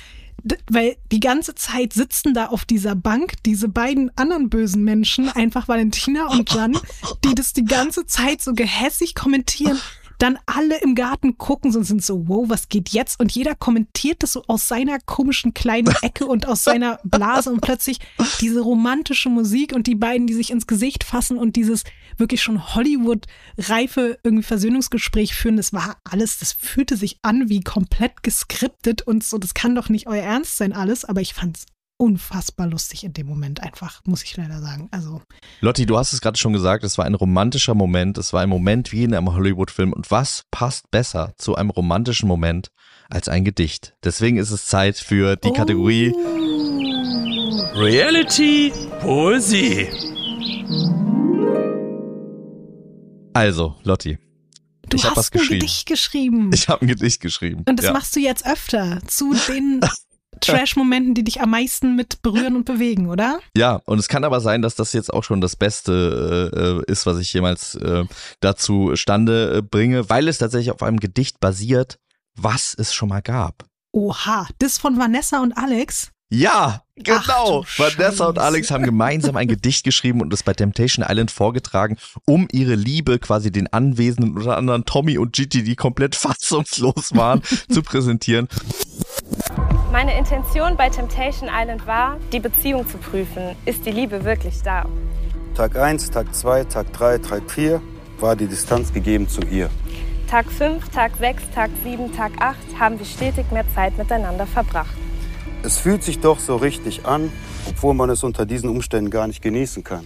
weil 0.70 0.98
die 1.12 1.20
ganze 1.20 1.56
Zeit 1.56 1.94
sitzen 1.94 2.34
da 2.34 2.48
auf 2.48 2.66
dieser 2.66 2.96
Bank 2.96 3.34
diese 3.46 3.68
beiden 3.68 4.16
anderen 4.18 4.50
bösen 4.50 4.84
Menschen, 4.84 5.30
einfach 5.30 5.68
Valentina 5.68 6.28
und 6.28 6.54
Jan, 6.54 6.78
die 7.24 7.36
das 7.36 7.54
die 7.54 7.66
ganze 7.66 8.06
Zeit 8.06 8.42
so 8.42 8.54
gehässig 8.54 9.16
kommentieren. 9.16 9.80
Dann 10.18 10.40
alle 10.46 10.82
im 10.82 10.96
Garten 10.96 11.38
gucken 11.38 11.76
und 11.76 11.84
sind 11.84 12.04
so, 12.04 12.28
wow, 12.28 12.50
was 12.50 12.70
geht 12.70 12.90
jetzt? 12.90 13.20
Und 13.20 13.32
jeder 13.32 13.56
kommentiert 13.56 14.24
das 14.24 14.34
so 14.34 14.44
aus 14.48 14.68
seiner 14.68 15.00
komischen 15.00 15.54
kleinen 15.54 15.94
Ecke 16.02 16.26
und 16.26 16.48
aus 16.48 16.64
seiner 16.64 17.00
Blase 17.04 17.52
und 17.52 17.62
plötzlich 17.62 18.00
diese 18.42 18.62
romantische 18.62 19.30
Musik 19.30 19.74
und 19.74 19.88
die 19.88 19.96
beiden, 19.96 20.28
die 20.28 20.34
sich 20.34 20.52
ins 20.52 20.68
Gesicht 20.68 21.04
fassen 21.04 21.38
und 21.38 21.56
dieses 21.56 21.84
wirklich 22.18 22.42
schon 22.42 22.74
Hollywood-reife 22.76 24.18
irgendwie 24.24 24.44
Versöhnungsgespräch 24.44 25.36
führen, 25.36 25.58
das 25.58 25.74
war 25.74 25.98
alles, 26.04 26.40
das 26.40 26.54
fühlte 26.54 26.98
sich 26.98 27.20
an 27.22 27.50
wie 27.50 27.62
komplett 27.62 28.24
geskriptet 28.24 29.02
und 29.04 29.24
so, 29.24 29.38
das 29.38 29.54
kann 29.54 29.76
doch 29.76 29.90
nicht 29.90 30.08
euer 30.08 30.24
Ernst 30.24 30.58
sein 30.58 30.74
alles, 30.74 31.06
aber 31.06 31.22
ich 31.22 31.34
fand's 31.34 31.66
unfassbar 31.98 32.68
lustig 32.68 33.04
in 33.04 33.14
dem 33.14 33.28
Moment 33.28 33.62
einfach, 33.62 34.02
muss 34.06 34.24
ich 34.24 34.38
leider 34.38 34.62
sagen. 34.62 34.88
Also 34.92 35.22
Lotti, 35.62 35.86
du 35.86 35.98
hast 35.98 36.14
es 36.14 36.22
gerade 36.22 36.38
schon 36.38 36.54
gesagt, 36.54 36.84
es 36.84 36.98
war 36.98 37.06
ein 37.06 37.16
romantischer 37.16 37.74
Moment, 37.74 38.18
es 38.18 38.34
war 38.34 38.42
ein 38.42 38.50
Moment 38.50 38.92
wie 38.92 39.04
in 39.04 39.14
einem 39.14 39.34
Hollywood-Film 39.34 39.94
und 39.94 40.10
was 40.12 40.44
passt 40.52 40.90
besser 40.92 41.34
zu 41.38 41.56
einem 41.56 41.72
romantischen 41.72 42.28
Moment 42.28 42.70
als 43.10 43.28
ein 43.28 43.44
Gedicht? 43.44 43.96
Deswegen 44.04 44.38
ist 44.38 44.52
es 44.52 44.66
Zeit 44.68 44.98
für 44.98 45.36
die 45.36 45.52
Kategorie 45.52 46.14
Reality 47.76 48.72
Poesie. 49.02 49.88
Also, 53.34 53.76
Lotti, 53.84 54.18
du 54.90 54.98
ich 54.98 55.04
habe 55.04 55.16
was 55.16 55.26
hast 55.26 55.34
ein 55.34 55.40
geschrieben. 55.40 55.60
Gedicht 55.60 55.86
geschrieben. 55.86 56.52
Ich 56.54 56.68
habe 56.70 56.82
ein 56.82 56.88
Gedicht 56.88 57.22
geschrieben. 57.22 57.64
und 57.68 57.78
das 57.78 57.88
ja. 57.88 57.94
machst 57.94 58.16
du 58.16 58.20
jetzt 58.20 58.46
öfter 58.46 59.00
zu 59.08 59.36
den 59.48 59.80
Trash-Momenten, 60.40 61.14
die 61.14 61.24
dich 61.24 61.42
am 61.42 61.52
meisten 61.52 61.96
mit 61.96 62.22
berühren 62.22 62.56
und 62.56 62.66
bewegen, 62.66 63.10
oder? 63.10 63.40
Ja, 63.56 63.82
und 63.86 64.00
es 64.00 64.08
kann 64.08 64.24
aber 64.24 64.42
sein, 64.42 64.62
dass 64.62 64.76
das 64.76 64.94
jetzt 64.94 65.14
auch 65.14 65.24
schon 65.24 65.42
das 65.42 65.56
Beste 65.56 66.84
äh, 66.88 66.92
ist, 66.92 67.06
was 67.06 67.20
ich 67.20 67.32
jemals 67.34 67.76
äh, 67.76 68.04
dazu 68.40 68.96
stande 68.96 69.58
äh, 69.58 69.62
bringe, 69.62 70.10
weil 70.10 70.28
es 70.28 70.38
tatsächlich 70.38 70.72
auf 70.72 70.84
einem 70.84 71.00
Gedicht 71.00 71.40
basiert, 71.40 72.00
was 72.36 72.76
es 72.78 72.94
schon 72.94 73.10
mal 73.10 73.22
gab. 73.22 73.66
Oha, 73.92 74.48
das 74.60 74.78
von 74.78 74.98
Vanessa 74.98 75.42
und 75.42 75.54
Alex. 75.54 76.12
Ja, 76.30 76.84
genau. 76.96 77.64
Ach 77.66 77.80
Vanessa 77.80 78.28
und 78.28 78.36
Scheiße. 78.36 78.46
Alex 78.46 78.72
haben 78.72 78.84
gemeinsam 78.84 79.38
ein 79.38 79.48
Gedicht 79.48 79.86
geschrieben 79.86 80.20
und 80.20 80.34
es 80.34 80.44
bei 80.44 80.54
Temptation 80.54 81.06
Island 81.08 81.32
vorgetragen, 81.32 81.98
um 82.26 82.50
ihre 82.52 82.76
Liebe 82.76 83.18
quasi 83.18 83.50
den 83.50 83.72
Anwesenden, 83.72 84.36
unter 84.36 84.58
anderem 84.58 84.84
Tommy 84.84 85.18
und 85.18 85.34
Gigi, 85.34 85.64
die 85.64 85.78
komplett 85.78 86.16
fassungslos 86.18 87.16
waren, 87.16 87.42
zu 87.70 87.82
präsentieren. 87.82 88.50
Meine 89.98 90.16
Intention 90.16 90.78
bei 90.78 90.90
Temptation 90.90 91.50
Island 91.52 91.88
war, 91.88 92.20
die 92.32 92.40
Beziehung 92.40 92.88
zu 92.88 93.00
prüfen. 93.00 93.56
Ist 93.66 93.84
die 93.84 93.90
Liebe 93.90 94.24
wirklich 94.24 94.62
da? 94.62 94.86
Tag 95.56 95.76
1, 95.76 96.12
Tag 96.12 96.36
2, 96.36 96.66
Tag 96.66 96.94
3, 96.94 97.18
Tag 97.18 97.50
4 97.50 97.82
war 98.20 98.36
die 98.36 98.46
Distanz 98.46 98.94
gegeben 98.94 99.28
zu 99.28 99.42
ihr. 99.42 99.72
Tag 100.30 100.52
5, 100.52 100.90
Tag 100.90 101.14
6, 101.18 101.50
Tag 101.50 101.72
7, 101.84 102.16
Tag 102.16 102.32
8 102.40 102.58
haben 102.80 103.00
wir 103.00 103.08
stetig 103.08 103.52
mehr 103.52 103.66
Zeit 103.74 103.98
miteinander 103.98 104.46
verbracht. 104.46 104.96
Es 105.64 105.80
fühlt 105.80 106.04
sich 106.04 106.20
doch 106.20 106.38
so 106.38 106.58
richtig 106.58 107.08
an, 107.08 107.32
obwohl 107.68 107.96
man 107.96 108.12
es 108.12 108.24
unter 108.24 108.46
diesen 108.46 108.70
Umständen 108.70 109.10
gar 109.10 109.26
nicht 109.26 109.42
genießen 109.42 109.84
kann. 109.84 110.06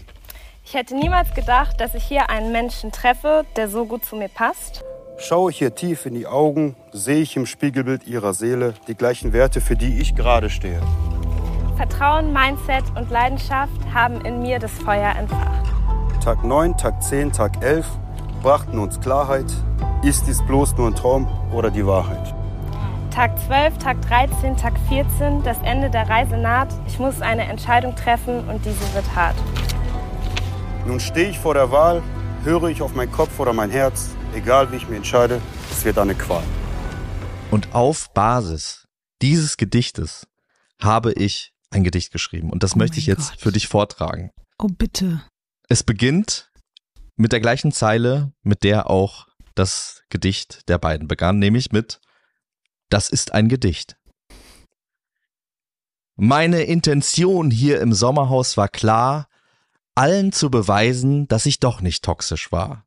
Ich 0.64 0.74
hätte 0.74 0.96
niemals 0.96 1.34
gedacht, 1.34 1.82
dass 1.82 1.96
ich 1.96 2.04
hier 2.06 2.30
einen 2.30 2.54
Menschen 2.54 2.94
treffe, 2.94 3.46
der 3.58 3.68
so 3.68 3.86
gut 3.86 4.06
zu 4.06 4.16
mir 4.16 4.30
passt. 4.30 4.86
Schaue 5.24 5.52
ich 5.52 5.62
ihr 5.62 5.76
tief 5.76 6.08
in 6.08 6.16
die 6.16 6.26
Augen, 6.26 6.76
sehe 6.92 7.22
ich 7.22 7.38
im 7.38 7.46
Spiegelbild 7.46 8.08
ihrer 8.08 8.34
Seele 8.34 8.74
die 8.88 8.96
gleichen 8.96 9.34
Werte, 9.34 9.62
für 9.62 9.76
die 9.76 10.00
ich 10.00 10.16
gerade 10.16 10.50
stehe. 10.50 10.82
Vertrauen, 11.78 12.34
Mindset 12.34 12.84
und 12.96 13.12
Leidenschaft 13.12 13.72
haben 13.94 14.26
in 14.26 14.42
mir 14.42 14.58
das 14.58 14.72
Feuer 14.72 15.16
entfacht. 15.16 15.64
Tag 16.24 16.44
9, 16.44 16.76
Tag 16.76 17.04
10, 17.04 17.34
Tag 17.34 17.64
11 17.64 17.86
brachten 18.42 18.80
uns 18.80 19.00
Klarheit. 19.00 19.46
Ist 20.02 20.26
dies 20.26 20.42
bloß 20.48 20.76
nur 20.78 20.88
ein 20.88 20.96
Traum 20.96 21.28
oder 21.54 21.70
die 21.70 21.86
Wahrheit? 21.86 22.34
Tag 23.12 23.38
12, 23.46 23.78
Tag 23.78 24.02
13, 24.02 24.58
Tag 24.58 24.74
14, 24.90 25.44
das 25.44 25.58
Ende 25.64 25.92
der 25.92 26.10
Reise 26.10 26.36
naht. 26.36 26.70
Ich 26.88 26.98
muss 26.98 27.22
eine 27.22 27.44
Entscheidung 27.44 27.96
treffen 27.96 28.50
und 28.50 28.66
diese 28.66 28.92
wird 28.96 29.16
hart. 29.16 29.36
Nun 30.88 31.00
stehe 31.00 31.30
ich 31.30 31.38
vor 31.38 31.54
der 31.54 31.72
Wahl, 31.72 32.02
höre 32.44 32.70
ich 32.70 32.82
auf 32.82 32.96
meinen 32.96 33.12
Kopf 33.12 33.40
oder 33.40 33.54
mein 33.54 33.70
Herz, 33.70 34.16
egal 34.34 34.72
wie 34.72 34.78
ich 34.78 34.88
mich 34.88 34.98
entscheide, 34.98 35.42
es 35.72 35.84
wird 35.86 35.98
eine 35.98 36.16
Qual. 36.16 36.44
Und 37.50 37.74
auf 37.74 38.14
Basis 38.14 38.88
dieses 39.22 39.58
Gedichtes 39.58 40.28
habe 40.80 41.14
ich 41.14 41.54
ein 41.70 41.84
Gedicht 41.84 42.12
geschrieben. 42.12 42.50
Und 42.50 42.64
das 42.64 42.74
Oh 42.76 42.78
möchte 42.78 42.98
ich 42.98 43.06
jetzt 43.06 43.32
Gott. 43.32 43.40
für 43.42 43.52
dich 43.52 43.68
vortragen. 43.68 44.32
Oh, 44.58 44.68
bitte. 44.68 45.24
Es 45.70 45.84
beginnt 45.84 46.52
mit 47.16 47.32
der 47.32 47.40
gleichen 47.40 47.72
Zeile, 47.72 48.34
mit 48.42 48.64
der 48.64 48.90
auch 48.90 49.28
das 49.56 50.04
Gedicht 50.10 50.68
der 50.70 50.78
beiden 50.78 51.08
begann, 51.08 51.40
nämlich 51.40 51.72
mit 51.72 52.00
Das 52.90 53.10
ist 53.10 53.34
ein 53.34 53.48
Gedicht. 53.48 53.98
Meine 56.16 56.64
Intention 56.64 57.52
hier 57.52 57.80
im 57.82 57.94
Sommerhaus 57.94 58.58
war 58.58 58.68
klar, 58.68 59.28
allen 59.96 60.32
zu 60.32 60.50
beweisen, 60.50 61.28
dass 61.28 61.46
ich 61.46 61.60
doch 61.60 61.82
nicht 61.82 62.04
toxisch 62.04 62.52
war. 62.52 62.86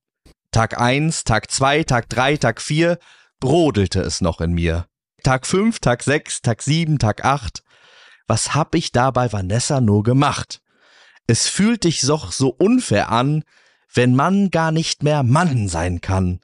Tag 0.55 0.81
eins, 0.81 1.25
Tag 1.25 1.51
zwei, 1.51 1.83
Tag 1.83 2.09
drei, 2.09 2.37
Tag 2.37 2.63
vier 2.63 3.01
brodelte 3.41 4.01
es 4.01 4.21
noch 4.21 4.41
in 4.41 4.53
mir. 4.53 4.87
Tag 5.25 5.49
fünf, 5.49 5.81
Tag 5.81 6.05
sechs, 6.05 6.43
Tag 6.43 6.63
sieben, 6.63 7.01
Tag 7.01 7.25
acht. 7.25 7.65
Was 8.29 8.55
hab 8.55 8.77
ich 8.77 8.93
da 8.93 9.11
bei 9.11 9.33
Vanessa 9.33 9.81
nur 9.81 10.05
gemacht? 10.05 10.63
Es 11.27 11.49
fühlt 11.49 11.83
dich 11.83 12.03
doch 12.03 12.31
so 12.31 12.51
unfair 12.51 13.11
an, 13.11 13.43
wenn 13.93 14.15
man 14.15 14.53
gar 14.53 14.71
nicht 14.71 15.03
mehr 15.03 15.25
Mann 15.25 15.67
sein 15.67 16.01
kann. 16.01 16.39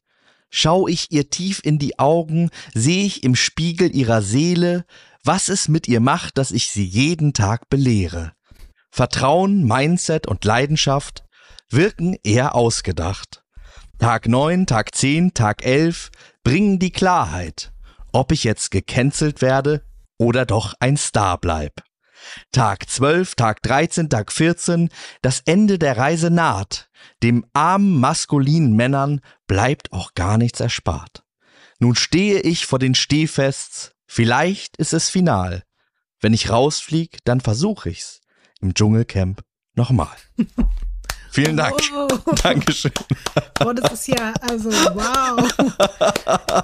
Schau 0.50 0.88
ich 0.88 1.12
ihr 1.12 1.30
tief 1.30 1.60
in 1.62 1.78
die 1.78 2.00
Augen, 2.00 2.50
seh 2.74 3.06
ich 3.06 3.22
im 3.22 3.36
Spiegel 3.36 3.94
ihrer 3.94 4.22
Seele, 4.22 4.86
was 5.22 5.48
es 5.48 5.68
mit 5.68 5.86
ihr 5.86 6.00
macht, 6.00 6.36
dass 6.36 6.50
ich 6.50 6.70
sie 6.70 6.84
jeden 6.84 7.32
Tag 7.32 7.68
belehre. 7.68 8.32
Vertrauen, 8.90 9.62
Mindset 9.62 10.26
und 10.26 10.44
Leidenschaft 10.44 11.22
wirken 11.68 12.16
eher 12.24 12.56
ausgedacht. 12.56 13.39
Tag 14.00 14.28
neun, 14.28 14.64
Tag 14.64 14.94
zehn, 14.94 15.34
Tag 15.34 15.62
elf 15.62 16.10
bringen 16.42 16.78
die 16.78 16.90
Klarheit, 16.90 17.70
ob 18.12 18.32
ich 18.32 18.44
jetzt 18.44 18.70
gecancelt 18.70 19.42
werde 19.42 19.84
oder 20.16 20.46
doch 20.46 20.72
ein 20.80 20.96
Star 20.96 21.36
bleib. 21.36 21.82
Tag 22.50 22.88
12, 22.88 23.34
Tag 23.34 23.62
13, 23.62 24.08
Tag 24.08 24.32
14, 24.32 24.88
das 25.20 25.42
Ende 25.44 25.78
der 25.78 25.98
Reise 25.98 26.30
naht. 26.30 26.88
Dem 27.22 27.44
armen, 27.52 28.00
maskulinen 28.00 28.74
Männern 28.74 29.20
bleibt 29.46 29.92
auch 29.92 30.14
gar 30.14 30.38
nichts 30.38 30.60
erspart. 30.60 31.22
Nun 31.78 31.94
stehe 31.94 32.40
ich 32.40 32.64
vor 32.64 32.78
den 32.78 32.94
Stehfests, 32.94 33.92
vielleicht 34.06 34.78
ist 34.78 34.94
es 34.94 35.10
final. 35.10 35.62
Wenn 36.20 36.32
ich 36.32 36.48
rausflieg, 36.48 37.18
dann 37.24 37.42
versuch 37.42 37.84
ich's. 37.84 38.22
Im 38.62 38.72
Dschungelcamp 38.72 39.42
nochmal. 39.74 40.16
Vielen 41.32 41.56
Dank. 41.56 41.74
Wow. 41.92 42.34
Dankeschön. 42.42 42.92
Boah, 43.58 43.74
das 43.74 43.92
ist 43.92 44.08
ja, 44.08 44.32
also 44.40 44.70
wow. 44.70 45.48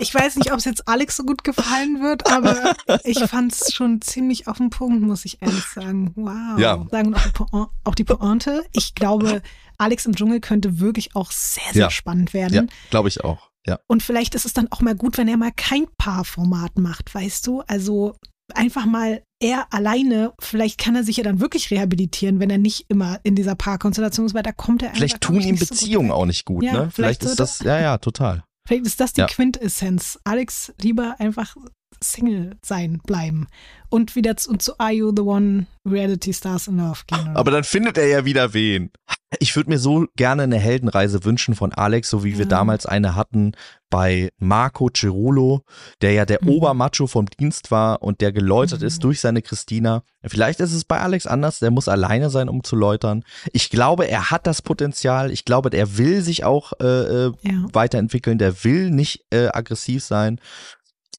Ich 0.00 0.12
weiß 0.14 0.36
nicht, 0.36 0.52
ob 0.52 0.58
es 0.58 0.64
jetzt 0.64 0.86
Alex 0.88 1.16
so 1.16 1.24
gut 1.24 1.44
gefallen 1.44 2.02
wird, 2.02 2.30
aber 2.30 2.74
ich 3.04 3.18
fand 3.20 3.52
es 3.52 3.72
schon 3.72 4.00
ziemlich 4.00 4.48
auf 4.48 4.56
den 4.58 4.70
Punkt, 4.70 5.02
muss 5.02 5.24
ich 5.24 5.40
ehrlich 5.42 5.64
sagen. 5.64 6.12
Wow. 6.16 6.58
Ja. 6.58 6.84
Sagen 6.90 7.14
auch 7.14 7.68
auch 7.84 7.94
die 7.94 8.04
Pointe. 8.04 8.64
Ich 8.72 8.94
glaube, 8.94 9.42
Alex 9.78 10.06
im 10.06 10.14
Dschungel 10.16 10.40
könnte 10.40 10.80
wirklich 10.80 11.14
auch 11.14 11.30
sehr, 11.30 11.62
sehr 11.72 11.82
Ja. 11.82 11.90
spannend 11.90 12.34
werden. 12.34 12.54
Ja, 12.54 12.62
glaube 12.90 13.08
ich 13.08 13.22
auch. 13.24 13.50
Ja. 13.66 13.78
Und 13.88 14.02
vielleicht 14.02 14.34
ist 14.34 14.46
es 14.46 14.52
dann 14.52 14.70
auch 14.70 14.80
mal 14.80 14.94
gut, 14.94 15.18
wenn 15.18 15.28
er 15.28 15.36
mal 15.36 15.52
kein 15.54 15.86
Paarformat 15.98 16.78
macht, 16.78 17.14
weißt 17.14 17.46
du? 17.46 17.62
Also 17.66 18.16
einfach 18.54 18.86
mal 18.86 19.22
er 19.42 19.72
alleine, 19.72 20.32
vielleicht 20.40 20.78
kann 20.78 20.96
er 20.96 21.04
sich 21.04 21.18
ja 21.18 21.24
dann 21.24 21.40
wirklich 21.40 21.70
rehabilitieren, 21.70 22.40
wenn 22.40 22.48
er 22.50 22.58
nicht 22.58 22.86
immer 22.88 23.20
in 23.22 23.34
dieser 23.34 23.54
Paarkonstellation 23.54 24.26
ist, 24.26 24.34
weil 24.34 24.42
da 24.42 24.52
kommt 24.52 24.82
er 24.82 24.88
einfach, 24.88 24.98
Vielleicht 24.98 25.20
tun 25.20 25.40
ihm 25.40 25.56
so 25.56 25.66
Beziehungen 25.66 26.08
weg. 26.08 26.14
auch 26.14 26.26
nicht 26.26 26.44
gut, 26.46 26.62
Ja, 26.64 26.72
ne? 26.72 26.78
vielleicht 26.90 27.20
Vielleicht 27.20 27.22
so 27.22 27.28
ist 27.30 27.40
das, 27.40 27.58
ja, 27.60 27.78
ja, 27.80 27.98
total. 27.98 28.44
Vielleicht 28.66 28.86
ist 28.86 28.98
das 29.00 29.12
die 29.12 29.20
Ja. 29.20 29.26
Quintessenz. 29.26 30.18
Alex, 30.24 30.72
lieber 30.80 31.16
einfach 31.20 31.54
Single 32.02 32.56
sein, 32.62 32.98
bleiben. 33.06 33.46
Und 33.88 34.16
wieder 34.16 34.36
zu, 34.36 34.50
und 34.50 34.62
zu 34.62 34.78
Are 34.78 34.92
You 34.92 35.12
the 35.14 35.22
One 35.22 35.66
Reality 35.88 36.32
Stars 36.34 36.66
in 36.66 36.76
Love 36.78 37.00
gehen. 37.06 37.20
Oder? 37.30 37.36
Aber 37.36 37.50
dann 37.50 37.64
findet 37.64 37.96
er 37.96 38.06
ja 38.08 38.24
wieder 38.24 38.52
wen. 38.52 38.90
Ich 39.38 39.54
würde 39.56 39.70
mir 39.70 39.78
so 39.78 40.06
gerne 40.16 40.42
eine 40.44 40.58
Heldenreise 40.58 41.24
wünschen 41.24 41.54
von 41.54 41.72
Alex, 41.72 42.10
so 42.10 42.22
wie 42.24 42.34
wir 42.34 42.44
Ja. 42.44 42.48
damals 42.50 42.86
eine 42.86 43.14
hatten 43.14 43.52
bei 43.90 44.30
Marco 44.38 44.88
Cirulo, 44.90 45.62
der 46.00 46.12
ja 46.12 46.26
der 46.26 46.40
Mhm. 46.42 46.48
Obermacho 46.50 47.06
vom 47.06 47.26
Dienst 47.26 47.70
war 47.70 48.02
und 48.02 48.20
der 48.20 48.32
geläutert 48.32 48.80
Mhm. 48.80 48.86
ist 48.86 49.04
durch 49.04 49.20
seine 49.20 49.42
Christina. 49.42 50.02
Vielleicht 50.24 50.58
ist 50.60 50.72
es 50.72 50.84
bei 50.84 51.00
Alex 51.00 51.26
anders, 51.26 51.60
der 51.60 51.70
muss 51.70 51.86
alleine 51.88 52.30
sein, 52.30 52.48
um 52.48 52.64
zu 52.64 52.74
läutern. 52.76 53.24
Ich 53.52 53.70
glaube, 53.70 54.08
er 54.08 54.30
hat 54.30 54.46
das 54.46 54.62
Potenzial. 54.62 55.30
Ich 55.30 55.44
glaube, 55.44 55.70
er 55.72 55.96
will 55.98 56.20
sich 56.22 56.44
auch 56.44 56.72
äh, 56.80 56.84
äh, 57.26 57.32
ja. 57.42 57.64
weiterentwickeln, 57.72 58.38
der 58.38 58.64
will 58.64 58.90
nicht 58.90 59.24
äh, 59.30 59.48
aggressiv 59.48 60.02
sein 60.04 60.40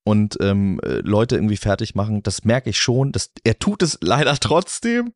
und 0.08 0.38
ähm, 0.40 0.80
äh, 0.84 1.02
Leute 1.02 1.36
irgendwie 1.36 1.58
fertig 1.58 1.94
machen. 1.94 2.24
Das 2.24 2.46
merke 2.46 2.70
ich 2.70 2.80
schon. 2.80 3.12
Das, 3.12 3.32
er 3.44 3.60
tut 3.60 3.84
es 3.84 3.98
leider 4.02 4.36
trotzdem. 4.40 5.14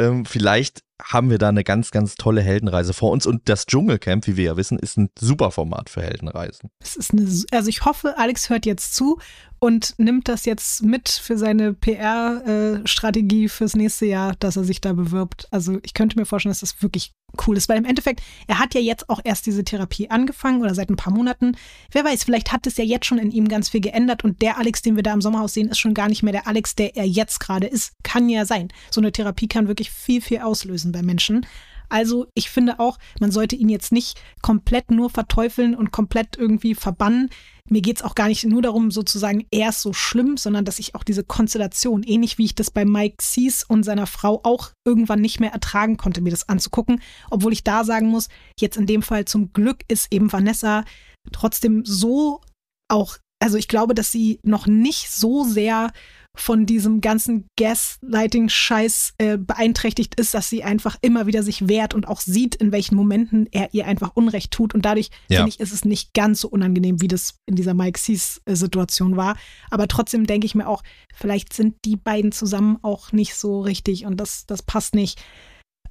Ähm, 0.00 0.24
vielleicht 0.24 0.80
haben 1.02 1.28
wir 1.28 1.36
da 1.36 1.50
eine 1.50 1.64
ganz, 1.64 1.90
ganz 1.90 2.14
tolle 2.14 2.40
Heldenreise 2.40 2.94
vor 2.94 3.10
uns. 3.10 3.26
Und 3.26 3.50
das 3.50 3.66
Dschungelcamp, 3.66 4.26
wie 4.26 4.36
wir 4.38 4.44
ja 4.44 4.56
wissen, 4.56 4.78
ist 4.78 4.96
ein 4.96 5.10
super 5.18 5.50
Format 5.50 5.90
für 5.90 6.00
Heldenreisen. 6.00 6.70
Es 6.78 6.96
ist 6.96 7.12
eine, 7.12 7.28
also 7.50 7.68
ich 7.68 7.84
hoffe, 7.84 8.14
Alex 8.16 8.48
hört 8.48 8.64
jetzt 8.64 8.94
zu 8.94 9.18
und 9.62 9.94
nimmt 9.96 10.26
das 10.26 10.44
jetzt 10.44 10.82
mit 10.82 11.08
für 11.08 11.38
seine 11.38 11.72
PR-Strategie 11.72 13.48
fürs 13.48 13.76
nächste 13.76 14.06
Jahr, 14.06 14.34
dass 14.40 14.56
er 14.56 14.64
sich 14.64 14.80
da 14.80 14.92
bewirbt. 14.92 15.46
Also 15.52 15.78
ich 15.84 15.94
könnte 15.94 16.18
mir 16.18 16.26
vorstellen, 16.26 16.50
dass 16.50 16.58
das 16.58 16.82
wirklich 16.82 17.12
cool 17.46 17.56
ist, 17.56 17.68
weil 17.68 17.78
im 17.78 17.84
Endeffekt, 17.84 18.22
er 18.48 18.58
hat 18.58 18.74
ja 18.74 18.80
jetzt 18.80 19.08
auch 19.08 19.20
erst 19.22 19.46
diese 19.46 19.62
Therapie 19.62 20.10
angefangen 20.10 20.62
oder 20.62 20.74
seit 20.74 20.90
ein 20.90 20.96
paar 20.96 21.12
Monaten. 21.12 21.56
Wer 21.92 22.02
weiß, 22.04 22.24
vielleicht 22.24 22.50
hat 22.50 22.66
es 22.66 22.76
ja 22.76 22.82
jetzt 22.82 23.06
schon 23.06 23.18
in 23.18 23.30
ihm 23.30 23.46
ganz 23.46 23.68
viel 23.68 23.80
geändert 23.80 24.24
und 24.24 24.42
der 24.42 24.58
Alex, 24.58 24.82
den 24.82 24.96
wir 24.96 25.04
da 25.04 25.14
im 25.14 25.22
Sommerhaus 25.22 25.54
sehen, 25.54 25.68
ist 25.68 25.78
schon 25.78 25.94
gar 25.94 26.08
nicht 26.08 26.24
mehr 26.24 26.32
der 26.32 26.48
Alex, 26.48 26.74
der 26.74 26.96
er 26.96 27.06
jetzt 27.06 27.38
gerade 27.38 27.68
ist. 27.68 27.92
Kann 28.02 28.28
ja 28.28 28.44
sein. 28.44 28.66
So 28.90 29.00
eine 29.00 29.12
Therapie 29.12 29.46
kann 29.46 29.68
wirklich 29.68 29.92
viel, 29.92 30.20
viel 30.22 30.40
auslösen 30.40 30.90
bei 30.90 31.02
Menschen. 31.02 31.46
Also 31.92 32.26
ich 32.32 32.48
finde 32.48 32.80
auch, 32.80 32.98
man 33.20 33.30
sollte 33.30 33.54
ihn 33.54 33.68
jetzt 33.68 33.92
nicht 33.92 34.18
komplett 34.40 34.90
nur 34.90 35.10
verteufeln 35.10 35.76
und 35.76 35.92
komplett 35.92 36.36
irgendwie 36.36 36.74
verbannen. 36.74 37.28
Mir 37.70 37.80
geht's 37.80 38.02
auch 38.02 38.14
gar 38.14 38.28
nicht 38.28 38.44
nur 38.44 38.60
darum, 38.60 38.90
sozusagen, 38.90 39.46
er 39.50 39.68
ist 39.68 39.82
so 39.82 39.92
schlimm, 39.92 40.36
sondern 40.36 40.64
dass 40.64 40.78
ich 40.78 40.94
auch 40.94 41.04
diese 41.04 41.22
Konstellation, 41.22 42.02
ähnlich 42.02 42.36
wie 42.36 42.44
ich 42.44 42.54
das 42.54 42.70
bei 42.70 42.84
Mike 42.84 43.16
Sees 43.20 43.64
und 43.64 43.84
seiner 43.84 44.06
Frau 44.06 44.40
auch 44.42 44.72
irgendwann 44.84 45.20
nicht 45.20 45.38
mehr 45.38 45.52
ertragen 45.52 45.96
konnte, 45.96 46.20
mir 46.20 46.30
das 46.30 46.48
anzugucken. 46.48 47.00
Obwohl 47.30 47.52
ich 47.52 47.62
da 47.62 47.84
sagen 47.84 48.08
muss, 48.08 48.28
jetzt 48.58 48.76
in 48.76 48.86
dem 48.86 49.02
Fall 49.02 49.26
zum 49.26 49.52
Glück 49.52 49.84
ist 49.88 50.12
eben 50.12 50.32
Vanessa 50.32 50.84
trotzdem 51.30 51.84
so 51.84 52.40
auch, 52.88 53.18
also 53.40 53.56
ich 53.56 53.68
glaube, 53.68 53.94
dass 53.94 54.10
sie 54.10 54.40
noch 54.42 54.66
nicht 54.66 55.10
so 55.10 55.44
sehr 55.44 55.92
von 56.34 56.64
diesem 56.64 57.00
ganzen 57.02 57.46
Gaslighting-Scheiß 57.58 59.14
äh, 59.18 59.36
beeinträchtigt 59.38 60.18
ist, 60.18 60.34
dass 60.34 60.48
sie 60.48 60.62
einfach 60.64 60.96
immer 61.02 61.26
wieder 61.26 61.42
sich 61.42 61.68
wehrt 61.68 61.94
und 61.94 62.08
auch 62.08 62.20
sieht, 62.20 62.54
in 62.54 62.72
welchen 62.72 62.94
Momenten 62.94 63.48
er 63.52 63.72
ihr 63.74 63.86
einfach 63.86 64.12
Unrecht 64.14 64.50
tut. 64.50 64.74
Und 64.74 64.84
dadurch, 64.84 65.10
Ja. 65.28 65.38
finde 65.38 65.50
ich, 65.50 65.60
ist 65.60 65.72
es 65.72 65.84
nicht 65.84 66.14
ganz 66.14 66.40
so 66.40 66.48
unangenehm, 66.48 67.00
wie 67.00 67.08
das 67.08 67.38
in 67.46 67.56
dieser 67.56 67.74
Mike 67.74 67.98
Sees-Situation 68.00 69.16
war. 69.16 69.36
Aber 69.70 69.88
trotzdem 69.88 70.26
denke 70.26 70.46
ich 70.46 70.54
mir 70.54 70.68
auch, 70.68 70.82
vielleicht 71.14 71.52
sind 71.52 71.76
die 71.84 71.96
beiden 71.96 72.32
zusammen 72.32 72.78
auch 72.82 73.12
nicht 73.12 73.34
so 73.34 73.60
richtig 73.60 74.06
und 74.06 74.16
das, 74.18 74.46
das 74.46 74.62
passt 74.62 74.94
nicht. 74.94 75.22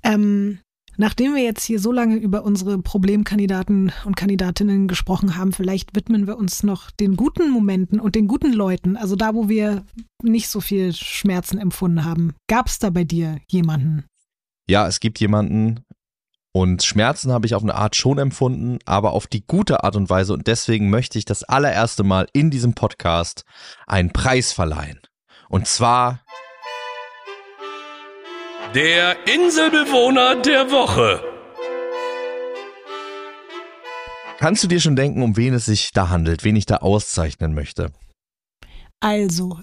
Ähm, 0.03 0.59
Nachdem 0.97 1.35
wir 1.35 1.43
jetzt 1.43 1.63
hier 1.63 1.79
so 1.79 1.91
lange 1.91 2.17
über 2.17 2.43
unsere 2.43 2.77
Problemkandidaten 2.77 3.91
und 4.05 4.15
Kandidatinnen 4.15 4.87
gesprochen 4.87 5.37
haben, 5.37 5.51
vielleicht 5.51 5.95
widmen 5.95 6.27
wir 6.27 6.37
uns 6.37 6.63
noch 6.63 6.91
den 6.91 7.15
guten 7.15 7.49
Momenten 7.49 7.99
und 7.99 8.15
den 8.15 8.27
guten 8.27 8.53
Leuten, 8.53 8.97
also 8.97 9.15
da, 9.15 9.33
wo 9.33 9.49
wir 9.49 9.85
nicht 10.21 10.49
so 10.49 10.61
viel 10.61 10.93
Schmerzen 10.93 11.57
empfunden 11.57 12.05
haben. 12.05 12.33
Gab 12.47 12.67
es 12.67 12.79
da 12.79 12.89
bei 12.89 13.03
dir 13.03 13.39
jemanden? 13.47 14.05
Ja, 14.67 14.87
es 14.87 14.99
gibt 14.99 15.19
jemanden 15.19 15.81
und 16.53 16.83
Schmerzen 16.83 17.31
habe 17.31 17.45
ich 17.45 17.55
auf 17.55 17.63
eine 17.63 17.75
Art 17.75 17.95
schon 17.95 18.17
empfunden, 18.17 18.79
aber 18.85 19.13
auf 19.13 19.27
die 19.27 19.45
gute 19.45 19.83
Art 19.83 19.95
und 19.95 20.09
Weise 20.09 20.33
und 20.33 20.47
deswegen 20.47 20.89
möchte 20.89 21.17
ich 21.17 21.25
das 21.25 21.43
allererste 21.43 22.03
Mal 22.03 22.27
in 22.33 22.51
diesem 22.51 22.73
Podcast 22.73 23.45
einen 23.87 24.11
Preis 24.11 24.51
verleihen. 24.51 24.99
Und 25.47 25.67
zwar 25.67 26.21
Der 28.74 29.28
Inselbewohner 29.28 30.41
der 30.41 30.72
Woche. 30.72 31.22
Kannst 34.39 34.63
du 34.63 34.67
dir 34.69 34.80
schon 34.80 34.95
denken, 34.95 35.24
um 35.24 35.36
wen 35.36 35.53
es 35.53 35.65
sich 35.65 35.91
da 35.91 36.07
handelt, 36.07 36.45
wen 36.45 36.55
ich 36.55 36.65
da 36.65 36.78
auszeichnen 36.78 37.53
möchte? 37.53 37.91
Also, 39.01 39.59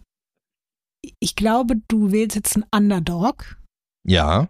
ich 1.21 1.37
glaube, 1.37 1.77
du 1.89 2.13
wählst 2.13 2.37
jetzt 2.37 2.55
einen 2.55 2.67
Underdog. 2.71 3.57
Ja. 4.07 4.49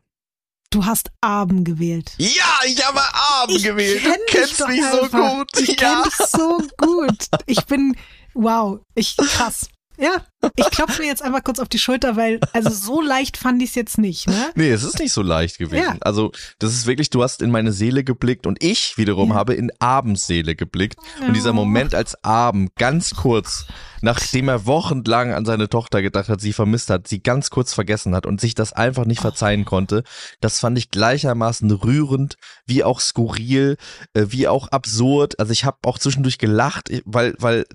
Du 0.71 0.85
hast 0.85 1.11
Abend 1.21 1.65
gewählt. 1.65 2.15
Ja, 2.19 2.59
ich 2.67 2.85
habe 2.85 3.01
Abend 3.41 3.59
Ich 3.59 3.63
gewählt. 3.63 4.03
kenn 4.03 4.13
Du 4.27 4.33
kennst 4.33 4.61
doch 4.61 4.67
mich 4.67 4.83
so 4.85 5.09
gut. 5.09 5.49
Ich 5.61 5.69
ja. 5.69 5.75
kenn 5.77 6.03
dich 6.03 6.15
so 6.17 6.63
gut. 6.77 7.29
Ich 7.47 7.65
bin, 7.67 7.97
wow, 8.35 8.81
ich 8.97 9.17
krass. 9.17 9.69
Ja, 10.01 10.25
ich 10.57 10.71
klopfe 10.71 11.03
mir 11.03 11.09
jetzt 11.09 11.23
einfach 11.23 11.43
kurz 11.43 11.59
auf 11.59 11.69
die 11.69 11.79
Schulter, 11.79 12.17
weil, 12.17 12.39
also 12.53 12.71
so 12.71 13.01
leicht 13.03 13.37
fand 13.37 13.61
ich 13.63 13.71
es 13.71 13.75
jetzt 13.75 13.99
nicht, 13.99 14.29
ne? 14.29 14.51
Nee, 14.55 14.71
es 14.71 14.85
ist 14.85 14.99
nicht 15.01 15.13
so 15.13 15.23
leicht 15.23 15.59
gewesen. 15.59 15.83
Ja. 15.83 15.97
Also, 16.01 16.31
das 16.61 16.73
ist 16.73 16.87
wirklich, 16.87 17.11
du 17.11 17.23
hast 17.23 17.43
in 17.43 17.51
meine 17.51 17.73
Seele 17.73 18.05
geblickt 18.05 18.47
und 18.47 18.63
ich 18.63 18.97
wiederum 18.97 19.31
Ja. 19.31 19.35
habe 19.35 19.55
in 19.55 19.73
Abends 19.81 20.27
Seele 20.27 20.55
geblickt. 20.55 20.99
Und 21.27 21.35
dieser. 21.35 21.49
Moment 21.59 21.95
als 21.95 22.23
Abend, 22.23 22.77
ganz 22.77 23.15
kurz, 23.17 23.67
nachdem 24.01 24.49
er 24.49 24.67
wochenlang 24.67 25.33
an 25.33 25.45
seine 25.45 25.69
Tochter 25.69 26.03
gedacht 26.03 26.29
hat, 26.29 26.41
sie 26.41 26.53
vermisst 26.53 26.89
hat, 26.91 27.09
sie 27.09 27.21
ganz 27.21 27.51
kurz 27.51 27.73
vergessen 27.75 28.15
hat 28.15 28.27
und 28.27 28.41
sich 28.41 28.55
das 28.55 28.73
einfach 28.73 29.05
nicht 29.07 29.21
verzeihen 29.21 29.65
konnte, 29.65 30.05
das 30.41 30.61
fand 30.61 30.79
ich 30.79 30.91
gleichermaßen 30.91 31.69
rührend, 31.73 32.37
wie 32.67 32.85
auch 32.85 33.01
skurril, 33.01 33.77
äh, 34.15 34.27
wie 34.29 34.47
auch 34.47 34.69
absurd. 34.69 35.41
Also 35.41 35.53
ich 35.53 35.65
habe 35.65 35.79
auch 35.85 35.99
zwischendurch 35.99 36.39
gelacht, 36.39 36.91
weil, 37.05 37.35
weil 37.39 37.67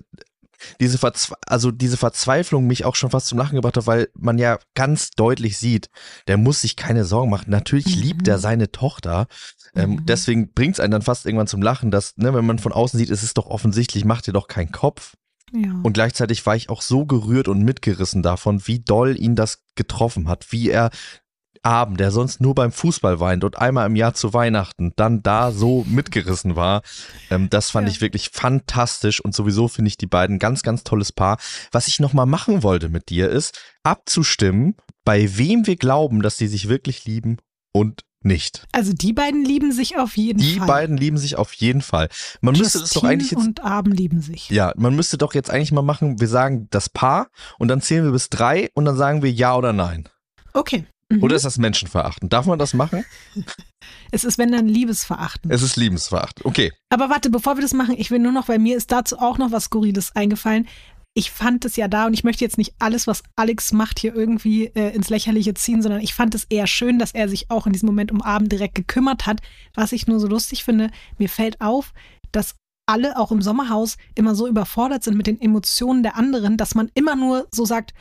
diese, 0.80 0.98
Verzwe 0.98 1.34
also 1.46 1.70
diese 1.70 1.96
Verzweiflung 1.96 2.66
mich 2.66 2.84
auch 2.84 2.96
schon 2.96 3.10
fast 3.10 3.26
zum 3.28 3.38
Lachen 3.38 3.54
gebracht 3.56 3.76
hat, 3.76 3.86
weil 3.86 4.08
man 4.14 4.38
ja 4.38 4.58
ganz 4.74 5.10
deutlich 5.10 5.58
sieht, 5.58 5.88
der 6.28 6.36
muss 6.36 6.60
sich 6.60 6.76
keine 6.76 7.04
Sorgen 7.04 7.30
machen. 7.30 7.50
Natürlich 7.50 7.96
Mhm. 7.96 8.02
liebt 8.02 8.28
er 8.28 8.38
seine 8.38 8.70
Tochter. 8.72 9.26
Ähm, 9.74 9.90
Mhm. 9.90 10.06
deswegen 10.06 10.52
bringt 10.52 10.74
es 10.74 10.80
einen 10.80 10.92
dann 10.92 11.02
fast 11.02 11.26
irgendwann 11.26 11.46
zum 11.46 11.62
Lachen, 11.62 11.90
dass, 11.90 12.16
ne, 12.16 12.32
wenn 12.34 12.46
man 12.46 12.58
von 12.58 12.72
außen 12.72 12.98
sieht, 12.98 13.10
es 13.10 13.22
ist 13.22 13.38
doch 13.38 13.46
offensichtlich, 13.46 14.04
macht 14.04 14.26
dir 14.26 14.32
doch 14.32 14.48
keinen 14.48 14.72
Kopf. 14.72 15.14
Ja. 15.52 15.70
Und 15.82 15.92
gleichzeitig 15.92 16.44
war 16.46 16.56
ich 16.56 16.68
auch 16.68 16.82
so 16.82 17.06
gerührt 17.06 17.46
und 17.48 17.62
mitgerissen 17.62 18.22
davon, 18.22 18.66
wie 18.66 18.80
doll 18.80 19.16
ihn 19.20 19.36
das 19.36 19.62
getroffen 19.76 20.28
hat, 20.28 20.50
wie 20.50 20.68
er 20.70 20.90
Abend, 21.64 21.98
der 22.00 22.10
sonst 22.10 22.40
nur 22.40 22.54
beim 22.54 22.72
Fußball 22.72 23.20
weint 23.20 23.42
und 23.44 23.58
einmal 23.58 23.86
im 23.86 23.96
Jahr 23.96 24.14
zu 24.14 24.34
Weihnachten 24.34 24.92
dann 24.96 25.22
da 25.22 25.50
so 25.50 25.84
mitgerissen 25.88 26.56
war. 26.56 26.82
Ähm, 27.30 27.48
das 27.50 27.70
fand 27.70 27.88
Ja. 27.88 27.92
ich 27.94 28.00
wirklich 28.00 28.30
fantastisch 28.32 29.20
und 29.20 29.34
sowieso 29.34 29.68
finde 29.68 29.88
ich 29.88 29.96
die 29.96 30.06
beiden 30.06 30.38
ganz, 30.38 30.62
ganz 30.62 30.84
tolles 30.84 31.12
Paar. 31.12 31.38
Was 31.72 31.88
ich 31.88 32.00
nochmal 32.00 32.26
machen 32.26 32.62
wollte 32.62 32.88
mit 32.88 33.08
dir 33.08 33.30
ist, 33.30 33.58
abzustimmen, 33.82 34.74
bei 35.04 35.36
wem 35.38 35.66
wir 35.66 35.76
glauben, 35.76 36.22
dass 36.22 36.36
sie 36.36 36.46
sich 36.48 36.68
wirklich 36.68 37.04
lieben 37.04 37.38
und 37.72 38.02
nicht. 38.26 38.64
Also 38.72 38.92
die 38.94 39.12
beiden 39.12 39.44
lieben 39.44 39.70
sich 39.72 39.98
auf 39.98 40.16
jeden 40.16 40.38
Die 40.40 40.56
Fall. 40.58 40.66
beiden 40.66 40.96
lieben 40.96 41.18
sich 41.18 41.36
auf 41.36 41.52
jeden 41.54 41.82
Fall. 41.82 42.08
Man 42.40 42.56
müsste 42.56 42.78
das 42.80 42.88
doch 42.90 43.02
Justine 43.02 43.12
eigentlich 43.12 43.30
jetzt 43.32 43.40
und 43.46 43.62
Abend 43.64 43.98
lieben 43.98 44.22
sich. 44.22 44.48
ja, 44.48 44.72
man 44.76 44.96
müsste 44.96 45.18
doch 45.18 45.34
jetzt 45.34 45.50
eigentlich 45.50 45.72
mal 45.72 45.82
machen, 45.82 46.20
wir 46.20 46.28
sagen 46.28 46.66
das 46.70 46.88
Paar 46.88 47.28
und 47.58 47.68
dann 47.68 47.82
zählen 47.82 48.04
wir 48.04 48.12
bis 48.12 48.30
drei 48.30 48.70
und 48.74 48.86
dann 48.86 48.96
sagen 48.96 49.22
wir 49.22 49.30
ja 49.30 49.54
oder 49.56 49.72
nein. 49.74 50.08
Okay. 50.54 50.86
Mhm. 51.08 51.22
Oder 51.22 51.36
ist 51.36 51.44
das 51.44 51.58
Menschenverachten? 51.58 52.28
Darf 52.28 52.46
man 52.46 52.58
das 52.58 52.74
machen? 52.74 53.04
es 54.10 54.24
ist, 54.24 54.38
wenn 54.38 54.52
dann 54.52 54.68
Liebesverachten. 54.68 55.50
Es 55.50 55.62
ist 55.62 55.76
Liebensverachten. 55.76 56.44
Okay. 56.46 56.72
Aber 56.90 57.10
warte, 57.10 57.30
bevor 57.30 57.56
wir 57.56 57.62
das 57.62 57.74
machen, 57.74 57.94
ich 57.98 58.10
will 58.10 58.18
nur 58.18 58.32
noch, 58.32 58.48
weil 58.48 58.58
mir 58.58 58.76
ist 58.76 58.92
dazu 58.92 59.18
auch 59.18 59.38
noch 59.38 59.52
was 59.52 59.64
Skurriles 59.64 60.14
eingefallen. 60.16 60.66
Ich 61.16 61.30
fand 61.30 61.64
es 61.64 61.76
ja 61.76 61.86
da 61.86 62.06
und 62.06 62.14
ich 62.14 62.24
möchte 62.24 62.44
jetzt 62.44 62.58
nicht 62.58 62.74
alles, 62.80 63.06
was 63.06 63.22
Alex 63.36 63.72
macht, 63.72 64.00
hier 64.00 64.14
irgendwie 64.14 64.66
äh, 64.66 64.92
ins 64.94 65.10
Lächerliche 65.10 65.54
ziehen, 65.54 65.80
sondern 65.80 66.00
ich 66.00 66.12
fand 66.12 66.34
es 66.34 66.44
eher 66.44 66.66
schön, 66.66 66.98
dass 66.98 67.12
er 67.12 67.28
sich 67.28 67.50
auch 67.50 67.66
in 67.66 67.72
diesem 67.72 67.86
Moment 67.86 68.10
um 68.10 68.20
Abend 68.20 68.50
direkt 68.50 68.74
gekümmert 68.74 69.26
hat. 69.26 69.40
Was 69.74 69.92
ich 69.92 70.08
nur 70.08 70.18
so 70.18 70.26
lustig 70.26 70.64
finde, 70.64 70.90
mir 71.18 71.28
fällt 71.28 71.60
auf, 71.60 71.92
dass 72.32 72.56
alle 72.86 73.16
auch 73.16 73.30
im 73.30 73.42
Sommerhaus 73.42 73.96
immer 74.14 74.34
so 74.34 74.46
überfordert 74.46 75.04
sind 75.04 75.16
mit 75.16 75.26
den 75.26 75.40
Emotionen 75.40 76.02
der 76.02 76.16
anderen, 76.16 76.56
dass 76.56 76.74
man 76.74 76.90
immer 76.94 77.16
nur 77.16 77.46
so 77.52 77.64
sagt, 77.64 77.94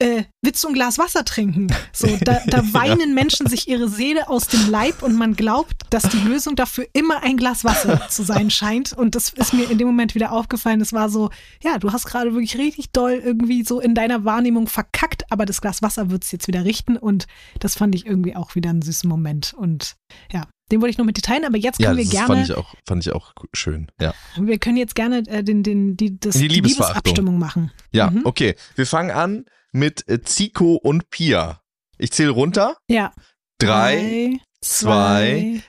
äh, 0.00 0.24
willst 0.42 0.64
du 0.64 0.68
ein 0.68 0.74
Glas 0.74 0.98
Wasser 0.98 1.24
trinken? 1.24 1.68
So, 1.92 2.08
da, 2.22 2.40
da 2.46 2.62
weinen 2.72 3.14
Menschen 3.14 3.46
sich 3.46 3.68
ihre 3.68 3.88
Seele 3.88 4.28
aus 4.28 4.48
dem 4.48 4.70
Leib 4.70 5.02
und 5.02 5.14
man 5.16 5.36
glaubt, 5.36 5.74
dass 5.90 6.04
die 6.04 6.18
Lösung 6.18 6.56
dafür 6.56 6.86
immer 6.92 7.22
ein 7.22 7.36
Glas 7.36 7.64
Wasser 7.64 8.08
zu 8.08 8.22
sein 8.22 8.50
scheint. 8.50 8.92
Und 8.92 9.14
das 9.14 9.30
ist 9.30 9.52
mir 9.54 9.70
in 9.70 9.78
dem 9.78 9.86
Moment 9.86 10.14
wieder 10.14 10.32
aufgefallen. 10.32 10.80
Es 10.80 10.92
war 10.92 11.08
so, 11.10 11.30
ja, 11.62 11.78
du 11.78 11.92
hast 11.92 12.06
gerade 12.06 12.32
wirklich 12.32 12.56
richtig 12.58 12.90
doll 12.90 13.12
irgendwie 13.12 13.62
so 13.64 13.78
in 13.80 13.94
deiner 13.94 14.24
Wahrnehmung 14.24 14.66
verkackt, 14.66 15.30
aber 15.30 15.46
das 15.46 15.60
Glas 15.60 15.82
Wasser 15.82 16.10
wird 16.10 16.24
es 16.24 16.32
jetzt 16.32 16.48
wieder 16.48 16.64
richten. 16.64 16.96
Und 16.96 17.26
das 17.58 17.76
fand 17.76 17.94
ich 17.94 18.06
irgendwie 18.06 18.34
auch 18.36 18.54
wieder 18.54 18.70
einen 18.70 18.82
süßen 18.82 19.08
Moment. 19.08 19.54
Und 19.56 19.96
ja, 20.32 20.46
den 20.72 20.80
wollte 20.80 20.92
ich 20.92 20.98
noch 20.98 21.04
mit 21.04 21.16
dir 21.16 21.22
teilen, 21.22 21.44
aber 21.44 21.58
jetzt 21.58 21.80
Ja, 21.80 21.88
können 21.88 21.98
das 22.04 22.12
wir 22.12 22.18
fand 22.20 22.28
gerne, 22.28 22.42
ich 22.44 22.54
auch, 22.54 22.74
fand 22.86 23.06
ich 23.06 23.12
auch 23.12 23.34
schön. 23.52 23.90
Ja. 24.00 24.14
wir 24.36 24.58
können 24.58 24.76
jetzt 24.76 24.94
gerne 24.94 25.18
äh, 25.26 25.42
den, 25.44 25.62
den, 25.62 25.96
die, 25.96 26.18
das, 26.18 26.36
Die 26.36 26.48
die. 26.48 26.60
Liebesabstimmung 26.60 27.38
machen. 27.38 27.70
Ja, 27.92 28.10
Mhm. 28.10 28.22
okay. 28.24 28.54
Wir 28.76 28.86
fangen 28.86 29.10
an 29.10 29.44
mit 29.72 30.08
äh, 30.08 30.22
Zico 30.22 30.74
und 30.74 31.10
Pia. 31.10 31.60
Ich 31.98 32.12
zähle 32.12 32.30
runter. 32.30 32.76
Ja. 32.88 33.12
Drei, 33.58 34.38
zwei, 34.60 35.62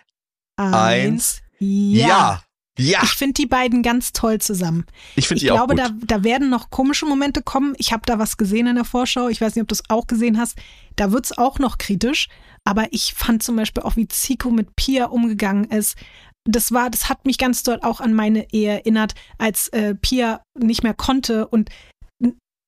eins. 0.56 1.42
Ja. 1.60 2.42
Ja. 2.78 3.02
Ich 3.04 3.12
finde 3.12 3.34
die 3.34 3.46
beiden 3.46 3.84
ganz 3.84 4.14
toll 4.14 4.40
zusammen. 4.40 4.86
Ich 5.16 5.28
finde 5.28 5.40
Ich 5.40 5.44
die 5.44 5.52
auch 5.52 5.68
glaube, 5.68 5.76
gut. 5.76 5.84
da, 5.84 6.18
da 6.18 6.24
werden 6.24 6.50
noch 6.50 6.70
komische 6.70 7.06
Momente 7.06 7.44
kommen. 7.44 7.74
Ich 7.78 7.92
habe 7.92 8.04
da 8.06 8.18
was 8.18 8.38
gesehen 8.38 8.66
in 8.68 8.76
der 8.76 8.86
Vorschau. 8.86 9.28
Ich 9.28 9.42
weiß 9.42 9.56
nicht, 9.56 9.62
ob 9.62 9.68
du 9.68 9.76
es 9.76 9.84
auch 9.90 10.08
gesehen 10.08 10.40
hast. 10.40 10.58
Da 10.96 11.12
wird 11.12 11.26
es 11.26 11.38
auch 11.38 11.60
noch 11.60 11.78
kritisch. 11.78 12.28
Aber 12.64 12.88
ich 12.92 13.14
fand 13.14 13.44
zum 13.44 13.56
Beispiel 13.58 13.84
auch, 13.84 13.98
wie 13.98 14.08
Zico 14.08 14.50
mit 14.52 14.76
Pia 14.76 15.06
umgegangen 15.08 15.66
ist. 15.66 15.98
Das 16.46 16.72
war, 16.72 16.90
das 16.90 17.10
hat 17.10 17.26
mich 17.26 17.38
ganz 17.38 17.62
doll 17.64 17.80
auch 17.84 18.00
an 18.00 18.14
meine 18.14 18.52
Ehe 18.52 18.72
erinnert, 18.72 19.14
als 19.38 19.68
äh, 19.70 19.94
Pia 19.94 20.42
nicht 20.58 20.82
mehr 20.82 20.96
konnte 20.96 21.48
und 21.48 21.70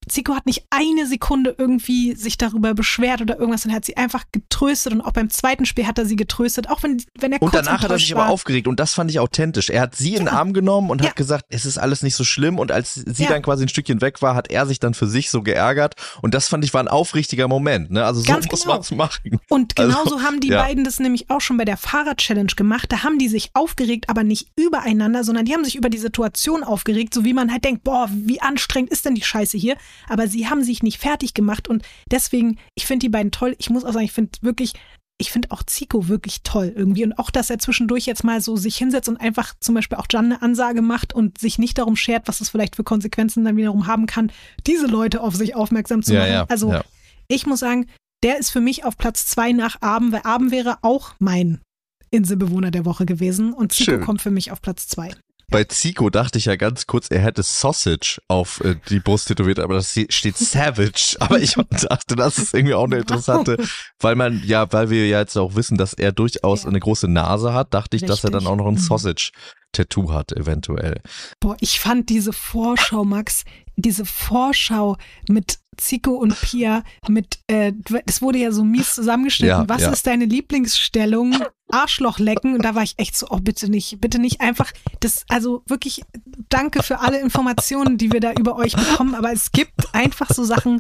Zico 0.08 0.36
hat 0.36 0.46
nicht 0.46 0.66
eine 0.70 1.08
Sekunde 1.08 1.56
irgendwie 1.58 2.16
sich 2.16 2.38
darüber 2.38 2.74
beschwert 2.74 3.22
oder 3.22 3.38
irgendwas, 3.38 3.64
dann 3.64 3.74
hat 3.74 3.86
sie 3.86 3.98
einfach 3.98 4.24
getröstet 4.32 4.94
und 4.94 5.02
auch 5.02 5.12
beim 5.12 5.30
zweiten 5.30 5.66
Spiel 5.66 5.88
hat 5.88 5.98
er 5.98 6.06
sie 6.06 6.16
getröstet, 6.16 6.70
auch 6.70 6.84
wenn, 6.84 7.04
wenn 7.20 7.32
er 7.32 7.42
Und 7.42 7.52
kurz 7.52 7.66
danach 7.66 7.84
hat 7.84 7.92
er 7.92 7.98
sich 8.00 8.14
war. 8.16 8.24
aber 8.26 8.34
aufgeregt 8.34 8.68
und 8.68 8.80
das 8.80 8.94
fand 8.94 9.10
ich 9.12 9.20
authentisch. 9.20 9.70
Er 9.70 9.82
hat 9.82 9.96
sie 9.96 10.12
in 10.14 10.20
den 10.26 10.28
Ja. 10.28 10.34
Arm 10.34 10.54
genommen 10.54 10.90
und 10.90 11.02
Ja. 11.02 11.10
hat 11.10 11.16
gesagt, 11.16 11.46
es 11.50 11.66
ist 11.66 11.78
alles 11.78 12.04
nicht 12.04 12.16
so 12.16 12.24
schlimm 12.24 12.60
und 12.60 12.72
als 12.72 12.94
sie 12.96 13.24
Ja. 13.24 13.30
dann 13.30 13.42
quasi 13.42 13.64
ein 13.66 13.70
Stückchen 13.70 14.02
weg 14.02 14.22
war, 14.22 14.36
hat 14.36 14.50
er 14.52 14.66
sich 14.66 14.80
dann 14.80 14.94
für 14.94 15.08
sich 15.08 15.30
so 15.30 15.42
geärgert 15.42 15.96
und 16.22 16.34
das 16.34 16.48
fand 16.48 16.64
ich 16.66 16.74
war 16.74 16.82
ein 16.82 16.88
aufrichtiger 16.88 17.48
Moment. 17.48 17.92
Ne? 17.92 18.06
Also 18.06 18.22
so 18.22 18.28
Ganz 18.32 18.50
muss 18.52 18.62
genau. 18.62 18.74
man 18.74 18.82
es 18.82 18.92
machen. 18.92 19.40
Und 19.50 19.78
Also, 19.80 19.92
genauso 19.92 20.22
haben 20.22 20.40
die 20.40 20.50
ja. 20.50 20.62
beiden 20.62 20.84
das 20.84 21.00
nämlich 21.00 21.30
auch 21.30 21.42
schon 21.42 21.58
bei 21.58 21.66
der 21.66 21.78
Fahrrad-Challenge 21.78 22.54
gemacht. 22.56 22.92
Da 22.92 23.04
haben 23.04 23.20
die 23.20 23.28
sich 23.28 23.52
aufgeregt, 23.54 24.10
aber 24.10 24.24
nicht 24.24 24.48
übereinander, 24.56 25.24
sondern 25.24 25.46
die 25.46 25.54
haben 25.54 25.64
sich 25.66 25.76
über 25.76 25.90
die 25.90 25.98
Situation 25.98 26.64
aufgeregt, 26.64 27.14
so 27.14 27.24
wie 27.24 27.34
man 27.34 27.52
halt 27.52 27.64
denkt, 27.64 27.84
boah, 27.84 28.10
wie 28.12 28.42
anstrengend 28.42 28.92
ist 28.92 29.06
denn 29.06 29.16
die 29.16 29.22
Scheiße 29.24 29.58
hier? 29.58 29.76
Aber 30.08 30.28
sie 30.28 30.48
haben 30.48 30.64
sich 30.64 30.84
nicht 30.84 31.00
fertig 31.00 31.34
gemacht 31.34 31.68
und 31.68 31.84
deswegen, 32.12 32.58
ich 32.76 32.86
finde 32.86 33.06
die 33.06 33.10
beiden 33.10 33.32
toll. 33.32 33.56
Ich 33.60 33.70
muss 33.70 33.84
auch 33.84 33.94
sagen, 33.94 34.06
ich 34.06 34.12
finde 34.12 34.32
wirklich, 34.42 34.74
ich 35.20 35.32
finde 35.32 35.52
auch 35.52 35.64
Zico 35.64 36.08
wirklich 36.08 36.42
toll 36.44 36.74
irgendwie 36.76 37.04
und 37.06 37.14
auch, 37.20 37.30
dass 37.30 37.50
er 37.50 37.60
zwischendurch 37.60 38.06
jetzt 38.06 38.24
mal 38.24 38.42
so 38.42 38.56
sich 38.58 38.76
hinsetzt 38.76 39.08
und 39.10 39.18
einfach 39.22 39.54
zum 39.60 39.76
Beispiel 39.76 39.98
auch 39.98 40.08
Jan 40.12 40.26
eine 40.26 40.42
Ansage 40.42 40.82
macht 40.82 41.14
und 41.14 41.38
sich 41.38 41.60
nicht 41.60 41.78
darum 41.78 41.96
schert, 41.96 42.28
was 42.28 42.42
es 42.42 42.50
vielleicht 42.50 42.76
für 42.76 42.84
Konsequenzen 42.84 43.46
dann 43.46 43.56
wiederum 43.56 43.88
haben 43.88 44.06
kann, 44.06 44.32
diese 44.68 44.88
Leute 44.88 45.22
auf 45.22 45.36
sich 45.36 45.56
aufmerksam 45.56 46.02
zu 46.04 46.14
Ja, 46.14 46.20
machen. 46.22 46.32
ja, 46.32 46.46
also 46.50 46.72
ja. 46.72 46.84
ich 47.28 47.46
muss 47.46 47.60
sagen, 47.60 47.88
der 48.24 48.40
ist 48.40 48.50
für 48.50 48.62
mich 48.62 48.86
auf 48.86 48.98
Platz 48.98 49.26
zwei 49.28 49.52
nach 49.52 49.82
Abend, 49.82 50.12
weil 50.14 50.24
Abend 50.24 50.52
wäre 50.52 50.78
auch 50.82 51.14
mein 51.20 51.62
Inselbewohner 52.10 52.72
der 52.72 52.86
Woche 52.86 53.06
gewesen 53.06 53.54
und 53.54 53.72
Zico 53.74 53.92
Schön. 53.92 54.02
kommt 54.02 54.22
für 54.22 54.32
mich 54.32 54.52
auf 54.52 54.62
Platz 54.62 54.88
zwei. 54.88 55.12
Bei 55.54 55.64
Zico 55.64 56.10
dachte 56.10 56.38
ich 56.38 56.46
ja 56.46 56.56
ganz 56.58 56.86
kurz, 56.88 57.08
er 57.10 57.20
hätte 57.22 57.44
Sausage 57.44 58.20
auf 58.28 58.60
äh, 58.62 58.76
die 58.90 59.00
Brust 59.00 59.28
tätowiert, 59.30 59.60
aber 59.60 59.76
das 59.76 59.98
steht 60.10 60.38
Savage. 60.38 61.16
Aber 61.20 61.40
ich 61.40 61.54
dachte, 61.70 62.16
das 62.16 62.38
ist 62.38 62.54
irgendwie 62.54 62.74
auch 62.74 62.86
eine 62.86 62.98
interessante, 62.98 63.58
weil 64.00 64.16
man, 64.16 64.42
ja, 64.46 64.70
weil 64.74 64.90
wir 64.90 65.08
ja 65.08 65.20
jetzt 65.20 65.38
auch 65.38 65.56
wissen, 65.56 65.78
dass 65.78 65.94
er 65.94 66.12
durchaus 66.12 66.64
Ja. 66.64 66.70
eine 66.70 66.80
große 66.80 67.08
Nase 67.08 67.54
hat, 67.54 67.74
dachte 67.74 67.96
ich, 67.96 68.04
dass 68.04 68.24
er 68.24 68.32
dann 68.32 68.40
Richtig. 68.40 68.52
auch 68.52 68.56
noch 68.58 68.68
ein 68.68 68.74
Mhm. 68.74 68.80
Sausage-Tattoo 68.80 70.12
hat, 70.12 70.32
eventuell. 70.34 71.02
Boah, 71.40 71.56
ich 71.60 71.80
fand 71.80 72.10
diese 72.10 72.34
Vorschau, 72.34 73.06
Max, 73.06 73.44
diese 73.76 74.06
Vorschau 74.06 74.98
mit 75.28 75.60
Zico 75.78 76.12
und 76.12 76.40
Pia, 76.40 76.84
mit, 77.08 77.40
äh, 77.48 77.74
das 78.06 78.22
wurde 78.22 78.40
ja 78.40 78.52
so 78.52 78.64
mies 78.64 78.94
zusammengeschnitten. 78.96 79.62
Ja, 79.62 79.70
Was 79.70 79.82
ja. 79.82 79.92
ist 79.92 80.06
deine 80.08 80.26
Lieblingsstellung? 80.26 81.36
Arschloch 81.72 82.20
lecken. 82.20 82.56
Und 82.56 82.64
da 82.64 82.76
war 82.76 82.84
ich 82.84 82.94
echt 82.98 83.18
so, 83.18 83.28
oh, 83.30 83.40
bitte 83.40 83.70
nicht, 83.70 84.00
bitte 84.00 84.20
nicht 84.20 84.42
einfach. 84.42 84.72
Das, 85.00 85.26
also 85.30 85.64
wirklich, 85.68 86.04
danke 86.50 86.84
für 86.84 87.00
alle 87.00 87.20
Informationen, 87.20 87.98
die 87.98 88.12
wir 88.12 88.20
da 88.20 88.32
über 88.34 88.56
euch 88.56 88.76
bekommen. 88.76 89.16
Aber 89.16 89.32
es 89.32 89.52
gibt 89.52 89.94
einfach 89.94 90.30
so 90.30 90.44
Sachen. 90.44 90.80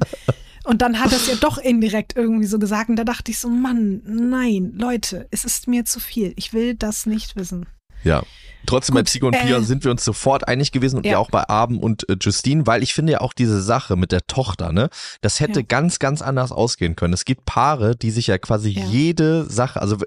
Und 0.65 0.81
dann 0.81 0.99
hat 0.99 1.11
er 1.11 1.17
es 1.17 1.27
ja 1.27 1.35
doch 1.35 1.57
indirekt 1.57 2.15
irgendwie 2.15 2.45
so 2.45 2.59
gesagt. 2.59 2.89
Und 2.89 2.95
da 2.95 3.03
dachte 3.03 3.31
ich 3.31 3.39
so, 3.39 3.49
Mann, 3.49 4.01
nein, 4.05 4.73
Leute, 4.77 5.27
es 5.31 5.43
ist 5.43 5.67
mir 5.67 5.85
zu 5.85 5.99
viel. 5.99 6.33
Ich 6.35 6.53
will 6.53 6.75
das 6.75 7.05
nicht 7.05 7.35
wissen. 7.35 7.65
Ja. 8.03 8.23
Trotzdem 8.65 8.95
bei 8.95 9.03
Zico 9.03 9.27
und 9.27 9.33
Pia 9.37 9.57
äh, 9.57 9.61
sind 9.61 9.83
wir 9.83 9.91
uns 9.91 10.05
sofort 10.05 10.47
einig 10.47 10.71
gewesen 10.71 10.95
und 10.97 11.05
ja, 11.05 11.17
auch 11.17 11.29
bei 11.29 11.49
Abend 11.49 11.83
und 11.83 12.07
äh, 12.09 12.15
Justine, 12.21 12.65
weil 12.65 12.81
ich 12.81 12.93
finde 12.93 13.11
ja 13.11 13.19
auch 13.21 13.33
diese 13.33 13.61
Sache 13.61 13.97
mit 13.97 14.13
der 14.13 14.25
Tochter, 14.25 14.71
ne, 14.71 14.89
das 15.19 15.41
hätte 15.41 15.59
Ja. 15.59 15.65
ganz, 15.67 15.99
ganz 15.99 16.21
anders 16.21 16.53
ausgehen 16.53 16.95
können. 16.95 17.13
Es 17.13 17.25
gibt 17.25 17.43
Paare, 17.45 17.97
die 17.97 18.09
sich 18.09 18.27
ja 18.27 18.37
quasi 18.37 18.69
Ja. 18.69 18.85
jede 18.85 19.43
Sache, 19.49 19.81
also 19.81 19.97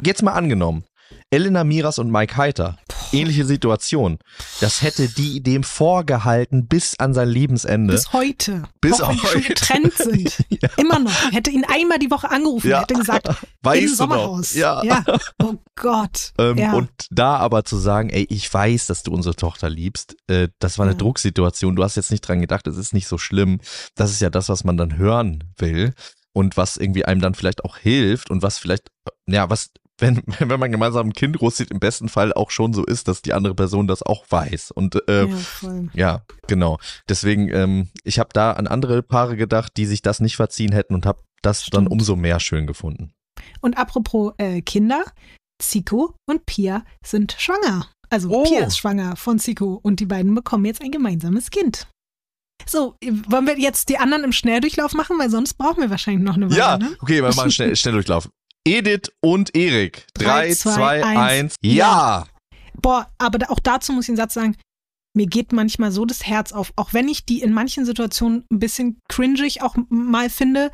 jetzt 0.00 0.22
mal 0.22 0.32
angenommen, 0.34 0.84
Elena 1.30 1.64
Miras 1.64 1.98
und 1.98 2.10
Mike 2.12 2.36
Heiter, 2.36 2.78
ähnliche 3.12 3.44
Situation. 3.44 4.18
das 4.60 4.82
hätte 4.82 5.08
die 5.08 5.42
dem 5.42 5.62
vorgehalten 5.62 6.66
bis 6.66 6.98
an 6.98 7.14
sein 7.14 7.28
Lebensende. 7.28 7.92
Bis 7.94 8.12
heute. 8.12 8.62
Bis 8.80 9.00
auch 9.00 9.12
die 9.12 9.18
schon 9.18 9.28
heute. 9.34 9.48
getrennt 9.48 9.94
sind. 9.96 10.44
Ja. 10.62 10.68
Immer 10.76 10.98
noch. 11.00 11.32
Hätte 11.32 11.50
ihn 11.50 11.64
einmal 11.64 11.98
die 11.98 12.10
Woche 12.10 12.30
angerufen 12.30 12.68
Ja. 12.70 12.76
und 12.78 12.82
hätte 12.82 12.94
gesagt, 12.94 13.28
Weißt 13.62 13.82
im? 13.82 13.94
Sommerhaus. 13.94 14.54
Ja. 14.54 14.82
Oh 15.42 15.54
Gott. 15.76 16.32
Ähm, 16.38 16.58
ja. 16.58 16.72
Und 16.74 16.90
da 17.10 17.36
aber 17.36 17.64
zu 17.64 17.76
sagen, 17.78 18.10
ey, 18.10 18.26
ich 18.30 18.52
weiß, 18.52 18.86
dass 18.86 19.02
du 19.02 19.12
unsere 19.12 19.34
Tochter 19.34 19.68
liebst, 19.70 20.16
äh, 20.28 20.48
das 20.60 20.78
war 20.78 20.84
eine 20.84 20.92
Ja. 20.92 20.98
Drucksituation, 20.98 21.74
du 21.76 21.82
hast 21.82 21.96
jetzt 21.96 22.10
nicht 22.10 22.20
dran 22.26 22.40
gedacht, 22.40 22.66
es 22.66 22.76
ist 22.76 22.92
nicht 22.94 23.08
so 23.08 23.18
schlimm. 23.18 23.60
Das 23.94 24.10
ist 24.10 24.20
ja 24.20 24.30
das, 24.30 24.48
was 24.48 24.64
man 24.64 24.76
dann 24.76 24.96
hören 24.96 25.44
will 25.58 25.94
und 26.32 26.56
was 26.56 26.76
irgendwie 26.76 27.04
einem 27.04 27.20
dann 27.20 27.34
vielleicht 27.34 27.64
auch 27.64 27.76
hilft 27.76 28.30
und 28.30 28.42
was 28.42 28.58
vielleicht, 28.58 28.88
äh, 29.06 29.34
ja, 29.34 29.50
was, 29.50 29.70
wenn, 30.02 30.22
wenn 30.38 30.60
man 30.60 30.70
gemeinsam 30.70 31.08
ein 31.08 31.12
Kind 31.14 31.38
großzieht, 31.38 31.70
im 31.70 31.80
besten 31.80 32.08
Fall 32.10 32.34
auch 32.34 32.50
schon 32.50 32.74
so 32.74 32.84
ist, 32.84 33.08
dass 33.08 33.22
die 33.22 33.32
andere 33.32 33.54
Person 33.54 33.86
das 33.86 34.02
auch 34.02 34.24
weiß. 34.28 34.70
Und 34.72 34.96
äh, 35.08 35.26
ja, 35.26 35.36
ja, 35.94 36.22
genau. 36.46 36.78
Deswegen, 37.08 37.48
ähm, 37.48 37.88
ich 38.04 38.18
habe 38.18 38.30
da 38.34 38.52
an 38.52 38.66
andere 38.66 39.02
Paare 39.02 39.36
gedacht, 39.36 39.72
die 39.78 39.86
sich 39.86 40.02
das 40.02 40.20
nicht 40.20 40.36
verziehen 40.36 40.72
hätten 40.72 40.94
und 40.94 41.06
habe 41.06 41.22
das 41.40 41.60
dann 41.70 41.84
Stimmt. 41.86 41.90
umso 41.90 42.16
mehr 42.16 42.38
schön 42.40 42.66
gefunden. 42.66 43.12
Und 43.62 43.78
apropos 43.78 44.34
äh, 44.38 44.60
Kinder, 44.60 45.02
Zico 45.60 46.14
und 46.28 46.44
Pia 46.46 46.84
sind 47.04 47.34
schwanger. 47.38 47.88
Also 48.10 48.28
Oh. 48.30 48.42
Pia 48.44 48.66
ist 48.66 48.76
schwanger 48.78 49.16
von 49.16 49.38
Zico 49.38 49.80
und 49.82 50.00
die 50.00 50.06
beiden 50.06 50.34
bekommen 50.34 50.64
jetzt 50.66 50.82
ein 50.82 50.90
gemeinsames 50.90 51.50
Kind. 51.50 51.88
So, 52.68 52.94
wollen 53.28 53.46
wir 53.46 53.58
jetzt 53.58 53.88
die 53.88 53.98
anderen 53.98 54.22
im 54.22 54.32
Schnelldurchlauf 54.32 54.92
machen, 54.94 55.18
weil 55.18 55.30
sonst 55.30 55.54
brauchen 55.54 55.80
wir 55.82 55.90
wahrscheinlich 55.90 56.22
noch 56.22 56.36
eine 56.36 56.48
Weile. 56.48 56.58
Ja, 56.58 56.78
Ne? 56.78 56.96
okay, 57.00 57.22
wir 57.22 57.34
machen 57.34 57.50
schnell, 57.50 57.74
schnell 57.74 57.94
durchlauf. 57.94 58.28
Edith 58.66 59.12
und 59.20 59.54
Erik. 59.56 60.06
Drei, 60.14 60.48
3, 60.48 60.54
zwei, 60.54 60.74
2, 60.74 61.04
eins. 61.04 61.18
1. 61.18 61.56
Ja! 61.62 62.26
Boah, 62.80 63.10
aber 63.18 63.50
auch 63.50 63.58
dazu 63.60 63.92
muss 63.92 64.04
ich 64.04 64.10
einen 64.10 64.16
Satz 64.16 64.34
sagen. 64.34 64.56
Mir 65.14 65.26
geht 65.26 65.52
manchmal 65.52 65.92
so 65.92 66.06
das 66.06 66.26
Herz 66.26 66.52
auf, 66.52 66.72
auch 66.76 66.94
wenn 66.94 67.08
ich 67.08 67.26
die 67.26 67.42
in 67.42 67.52
manchen 67.52 67.84
Situationen 67.84 68.46
ein 68.50 68.58
bisschen 68.58 68.98
cringig 69.08 69.60
auch 69.60 69.76
mal 69.90 70.30
finde, 70.30 70.70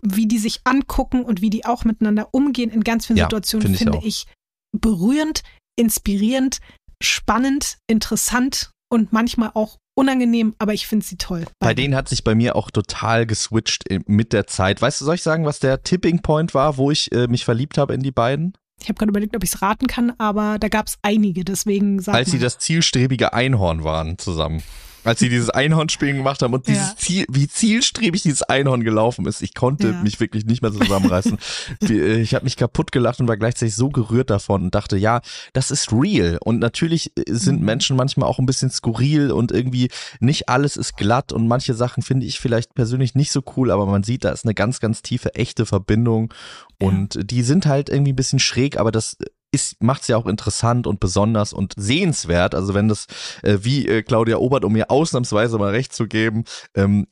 wie 0.00 0.26
die 0.26 0.38
sich 0.38 0.60
angucken 0.64 1.22
und 1.24 1.42
wie 1.42 1.50
die 1.50 1.66
auch 1.66 1.84
miteinander 1.84 2.28
umgehen 2.32 2.70
in 2.70 2.82
ganz 2.82 3.06
vielen 3.06 3.18
Ja, 3.18 3.26
Situationen, 3.26 3.66
finde 3.66 3.76
ich 3.76 3.82
finde 3.82 3.98
auch. 3.98 4.04
ich 4.04 4.26
berührend, 4.72 5.42
inspirierend, 5.78 6.60
spannend, 7.02 7.76
interessant 7.86 8.70
und 8.90 9.12
manchmal 9.12 9.50
auch 9.54 9.78
unangenehm, 9.96 10.54
aber 10.58 10.74
ich 10.74 10.86
finde 10.86 11.04
sie 11.06 11.16
toll. 11.16 11.44
Bei 11.60 11.68
Beide. 11.68 11.82
denen 11.82 11.94
hat 11.94 12.08
sich 12.08 12.24
bei 12.24 12.34
mir 12.34 12.56
auch 12.56 12.70
total 12.70 13.26
geswitcht 13.26 13.88
im- 13.88 14.02
mit 14.06 14.32
der 14.32 14.46
Zeit. 14.46 14.82
Weißt 14.82 15.00
du, 15.00 15.04
soll 15.04 15.14
ich 15.14 15.22
sagen, 15.22 15.44
was 15.44 15.60
der 15.60 15.82
Tipping 15.82 16.20
Point 16.22 16.52
war, 16.54 16.76
wo 16.76 16.90
ich 16.90 17.12
äh, 17.12 17.26
mich 17.28 17.44
verliebt 17.44 17.78
habe 17.78 17.94
in 17.94 18.00
die 18.02 18.10
beiden? 18.12 18.54
Ich 18.82 18.88
habe 18.88 18.98
gerade 18.98 19.10
überlegt, 19.10 19.36
ob 19.36 19.44
ich 19.44 19.54
es 19.54 19.62
raten 19.62 19.86
kann, 19.86 20.12
aber 20.18 20.58
da 20.58 20.68
gab 20.68 20.88
es 20.88 20.96
einige, 21.02 21.44
deswegen 21.44 22.00
sag 22.00 22.14
Als 22.16 22.30
sie 22.32 22.38
mal. 22.38 22.42
das 22.42 22.58
zielstrebige 22.58 23.32
Einhorn 23.32 23.84
waren 23.84 24.18
zusammen. 24.18 24.62
Als 25.04 25.20
sie 25.20 25.28
dieses 25.28 25.50
Einhornspielen 25.50 26.16
gemacht 26.16 26.42
haben 26.42 26.54
und 26.54 26.66
dieses 26.66 26.88
Ja. 26.90 26.96
Ziel, 26.96 27.26
wie 27.30 27.46
zielstrebig 27.46 28.22
dieses 28.22 28.42
Einhorn 28.42 28.82
gelaufen 28.84 29.26
ist. 29.26 29.42
Ich 29.42 29.54
konnte 29.54 29.88
Ja. 29.90 30.02
mich 30.02 30.18
wirklich 30.20 30.44
nicht 30.46 30.62
mehr 30.62 30.72
zusammenreißen. 30.72 31.38
Äh, 31.88 32.20
ich 32.20 32.34
habe 32.34 32.44
mich 32.44 32.56
kaputt 32.56 32.92
gelacht 32.92 33.20
und 33.20 33.28
war 33.28 33.36
gleichzeitig 33.36 33.74
so 33.74 33.88
gerührt 33.90 34.30
davon 34.30 34.62
und 34.64 34.74
dachte, 34.74 34.96
ja, 34.96 35.20
das 35.52 35.70
ist 35.70 35.92
real. 35.92 36.38
Und 36.42 36.58
natürlich 36.58 37.12
äh, 37.16 37.22
sind 37.26 37.60
Mhm. 37.60 37.66
Menschen 37.66 37.96
manchmal 37.96 38.28
auch 38.28 38.38
ein 38.38 38.46
bisschen 38.46 38.70
skurril 38.70 39.30
und 39.30 39.52
irgendwie 39.52 39.90
nicht 40.20 40.48
alles 40.48 40.76
ist 40.76 40.96
glatt 40.96 41.32
und 41.32 41.46
manche 41.48 41.74
Sachen 41.74 42.02
finde 42.02 42.26
ich 42.26 42.38
vielleicht 42.40 42.74
persönlich 42.74 43.14
nicht 43.14 43.30
so 43.32 43.42
cool, 43.56 43.70
aber 43.70 43.86
man 43.86 44.02
sieht, 44.02 44.24
da 44.24 44.30
ist 44.30 44.44
eine 44.44 44.54
ganz, 44.54 44.80
ganz 44.80 45.02
tiefe, 45.02 45.34
echte 45.34 45.66
Verbindung 45.66 46.32
und 46.80 47.18
die 47.30 47.42
sind 47.42 47.66
halt 47.66 47.88
irgendwie 47.88 48.12
ein 48.12 48.16
bisschen 48.16 48.38
schräg, 48.38 48.78
aber 48.78 48.90
das 48.92 49.16
ist, 49.54 49.82
macht's 49.82 50.08
ja 50.08 50.16
auch 50.16 50.26
interessant 50.26 50.86
und 50.86 51.00
besonders 51.00 51.52
und 51.52 51.74
sehenswert. 51.76 52.54
Also 52.54 52.74
wenn 52.74 52.88
das, 52.88 53.06
äh, 53.42 53.58
wie 53.62 53.88
äh, 53.88 54.02
Claudia 54.02 54.36
Obert, 54.36 54.64
um 54.64 54.72
mir 54.72 54.90
ausnahmsweise 54.90 55.58
mal 55.58 55.70
recht 55.70 55.92
zu 55.92 56.06
geben, 56.06 56.44
ähm, 56.74 57.06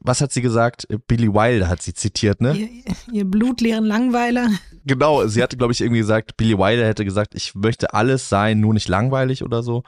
was 0.00 0.20
hat 0.20 0.32
sie 0.32 0.42
gesagt? 0.42 0.88
Äh, 0.90 0.98
Billy 1.06 1.32
Wilder 1.32 1.68
hat 1.68 1.82
sie 1.82 1.94
zitiert, 1.94 2.40
ne? 2.40 2.56
ihr, 2.56 2.68
ihr 3.12 3.24
blutleeren 3.24 3.84
Langweiler. 3.84 4.48
Genau, 4.84 5.26
sie 5.26 5.42
hatte, 5.42 5.56
glaube 5.56 5.72
ich, 5.72 5.80
irgendwie 5.80 6.00
gesagt, 6.00 6.36
Billy 6.36 6.58
Wilder 6.58 6.86
hätte 6.86 7.04
gesagt, 7.04 7.34
ich 7.34 7.54
möchte 7.54 7.94
alles 7.94 8.28
sein, 8.28 8.60
nur 8.60 8.74
nicht 8.74 8.88
langweilig 8.88 9.42
oder 9.42 9.62
so. 9.62 9.82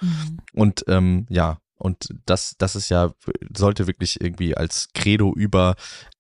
Und 0.54 0.84
ähm, 0.88 1.26
ja, 1.28 1.58
und 1.78 2.08
das, 2.24 2.56
das 2.58 2.74
ist 2.76 2.88
ja, 2.88 3.12
sollte 3.54 3.86
wirklich 3.86 4.20
irgendwie 4.20 4.56
als 4.56 4.88
Credo 4.94 5.34
über 5.34 5.74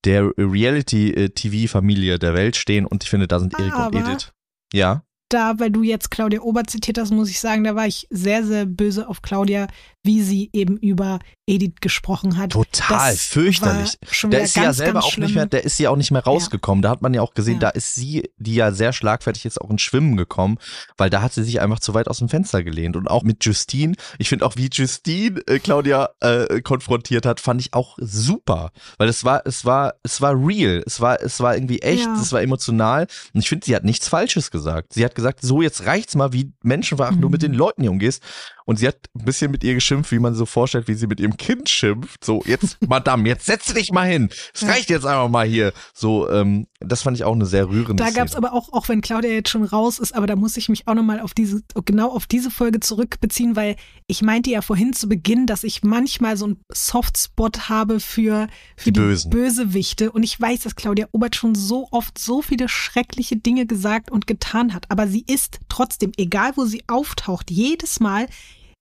der 0.04 0.30
Reality-TV-Familie 0.36 2.18
der 2.18 2.34
Welt 2.34 2.56
stehen. 2.56 2.84
Und 2.84 3.04
ich 3.04 3.10
finde, 3.10 3.26
da 3.26 3.40
sind 3.40 3.58
Erik 3.58 3.74
und 3.74 3.94
Edith. 3.94 4.32
Ja. 4.72 5.02
Da, 5.28 5.58
weil 5.58 5.70
du 5.70 5.82
jetzt 5.82 6.10
Claudia 6.10 6.40
Obert 6.40 6.70
zitiert 6.70 6.98
hast, 6.98 7.10
muss 7.10 7.30
ich 7.30 7.40
sagen, 7.40 7.64
da 7.64 7.74
war 7.74 7.86
ich 7.86 8.06
sehr, 8.10 8.44
sehr 8.44 8.66
böse 8.66 9.08
auf 9.08 9.22
Claudia, 9.22 9.66
wie 10.06 10.22
sie 10.22 10.50
eben 10.52 10.76
über 10.76 11.18
Edith 11.48 11.74
gesprochen 11.80 12.36
hat. 12.38 12.50
Total 12.50 13.12
Das 13.12 13.22
fürchterlich. 13.26 13.98
Der 14.24 14.42
ist 14.42 14.54
sie 14.54 14.60
ja 14.60 14.66
ganz, 14.66 14.76
selber 14.78 14.92
ganz 15.00 15.04
auch 15.04 15.16
nicht 15.18 15.34
mehr, 15.34 15.46
der 15.46 15.64
ist 15.64 15.78
ja 15.78 15.90
auch 15.90 15.96
nicht 15.96 16.10
mehr 16.10 16.24
rausgekommen. 16.24 16.82
Da 16.82 16.90
hat 16.90 17.02
man 17.02 17.14
ja 17.14 17.22
auch 17.22 17.34
gesehen, 17.34 17.54
Ja. 17.54 17.60
da 17.60 17.68
ist 17.70 17.94
sie, 17.94 18.30
die 18.36 18.54
ja 18.56 18.72
sehr 18.72 18.92
schlagfertig 18.92 19.44
ist, 19.44 19.60
auch 19.60 19.70
ins 19.70 19.82
Schwimmen 19.82 20.16
gekommen, 20.16 20.58
weil 20.96 21.10
da 21.10 21.22
hat 21.22 21.32
sie 21.34 21.44
sich 21.44 21.60
einfach 21.60 21.78
zu 21.80 21.94
weit 21.94 22.08
aus 22.08 22.18
dem 22.18 22.28
Fenster 22.28 22.64
gelehnt. 22.64 22.96
Und 22.96 23.06
auch 23.08 23.22
mit 23.22 23.44
Justine, 23.44 23.94
ich 24.18 24.28
finde 24.28 24.44
auch, 24.46 24.56
wie 24.56 24.68
Justine 24.72 25.40
äh, 25.46 25.58
Claudia 25.58 26.10
äh, 26.20 26.60
konfrontiert 26.62 27.26
hat, 27.26 27.40
fand 27.40 27.60
ich 27.60 27.74
auch 27.74 27.96
super. 28.00 28.70
Weil 28.98 29.08
es 29.08 29.24
war, 29.24 29.42
es 29.46 29.64
war, 29.64 29.94
es 30.02 30.20
war 30.20 30.34
real. 30.34 30.82
Es 30.86 31.00
war, 31.00 31.20
es 31.20 31.40
war 31.40 31.54
irgendwie 31.56 31.80
echt, 31.82 32.04
Ja. 32.06 32.16
es 32.20 32.32
war 32.32 32.42
emotional. 32.42 33.06
Und 33.34 33.40
ich 33.40 33.48
finde, 33.48 33.66
sie 33.66 33.76
hat 33.76 33.84
nichts 33.84 34.08
Falsches 34.08 34.50
gesagt. 34.50 34.92
Sie 34.94 35.04
hat 35.04 35.14
gesagt, 35.14 35.40
so 35.42 35.62
jetzt 35.62 35.86
reicht's 35.86 36.14
mal, 36.16 36.32
wie 36.32 36.52
menschenverachtend 36.62 37.22
du 37.22 37.28
Mhm. 37.28 37.32
mit 37.32 37.42
den 37.42 37.54
Leuten 37.54 37.82
hier 37.82 37.90
umgehst. 37.92 38.22
Und 38.64 38.80
sie 38.80 38.88
hat 38.88 38.96
ein 39.16 39.24
bisschen 39.24 39.52
mit 39.52 39.62
ihr 39.62 39.74
geschimpft, 39.74 39.95
wie 40.04 40.18
man 40.18 40.34
so 40.34 40.46
vorstellt, 40.46 40.88
wie 40.88 40.94
sie 40.94 41.06
mit 41.06 41.20
ihrem 41.20 41.36
Kind 41.36 41.68
schimpft. 41.68 42.24
So, 42.24 42.42
jetzt, 42.46 42.78
Madame, 42.88 43.28
jetzt 43.28 43.46
setz 43.46 43.72
dich 43.72 43.92
mal 43.92 44.06
hin. 44.06 44.30
Es 44.54 44.66
reicht 44.66 44.90
jetzt 44.90 45.06
einfach 45.06 45.28
mal 45.28 45.46
hier. 45.46 45.72
So, 45.94 46.28
ähm, 46.30 46.66
das 46.80 47.02
fand 47.02 47.16
ich 47.16 47.24
auch 47.24 47.34
eine 47.34 47.46
sehr 47.46 47.68
rührende 47.68 48.02
Da 48.02 48.10
gab 48.10 48.28
es 48.28 48.34
aber 48.34 48.52
auch, 48.52 48.72
auch 48.72 48.88
wenn 48.88 49.00
Claudia 49.00 49.30
jetzt 49.30 49.50
schon 49.50 49.64
raus 49.64 49.98
ist, 49.98 50.14
aber 50.14 50.26
da 50.26 50.36
muss 50.36 50.56
ich 50.56 50.68
mich 50.68 50.86
auch 50.88 50.94
nochmal 50.94 51.20
auf 51.20 51.34
diese, 51.34 51.62
genau 51.84 52.10
auf 52.10 52.26
diese 52.26 52.50
Folge 52.50 52.80
zurückbeziehen, 52.80 53.56
weil 53.56 53.76
ich 54.06 54.22
meinte 54.22 54.50
ja 54.50 54.62
vorhin 54.62 54.92
zu 54.92 55.08
Beginn, 55.08 55.46
dass 55.46 55.64
ich 55.64 55.82
manchmal 55.82 56.36
so 56.36 56.46
einen 56.46 56.60
Softspot 56.72 57.68
habe 57.68 58.00
für, 58.00 58.48
für 58.76 58.90
Die 58.90 58.92
die, 58.92 59.00
Bösen. 59.00 59.30
Bösewichte. 59.30 60.12
Und 60.12 60.22
ich 60.22 60.40
weiß, 60.40 60.60
dass 60.60 60.76
Claudia 60.76 61.08
Obert 61.12 61.36
schon 61.36 61.54
so 61.54 61.88
oft 61.90 62.18
so 62.18 62.42
viele 62.42 62.68
schreckliche 62.68 63.36
Dinge 63.36 63.66
gesagt 63.66 64.10
und 64.10 64.26
getan 64.26 64.74
hat. 64.74 64.90
Aber 64.90 65.08
sie 65.08 65.24
ist 65.26 65.60
trotzdem, 65.68 66.12
egal 66.16 66.52
wo 66.56 66.64
sie 66.64 66.84
auftaucht, 66.86 67.50
jedes 67.50 68.00
Mal 68.00 68.28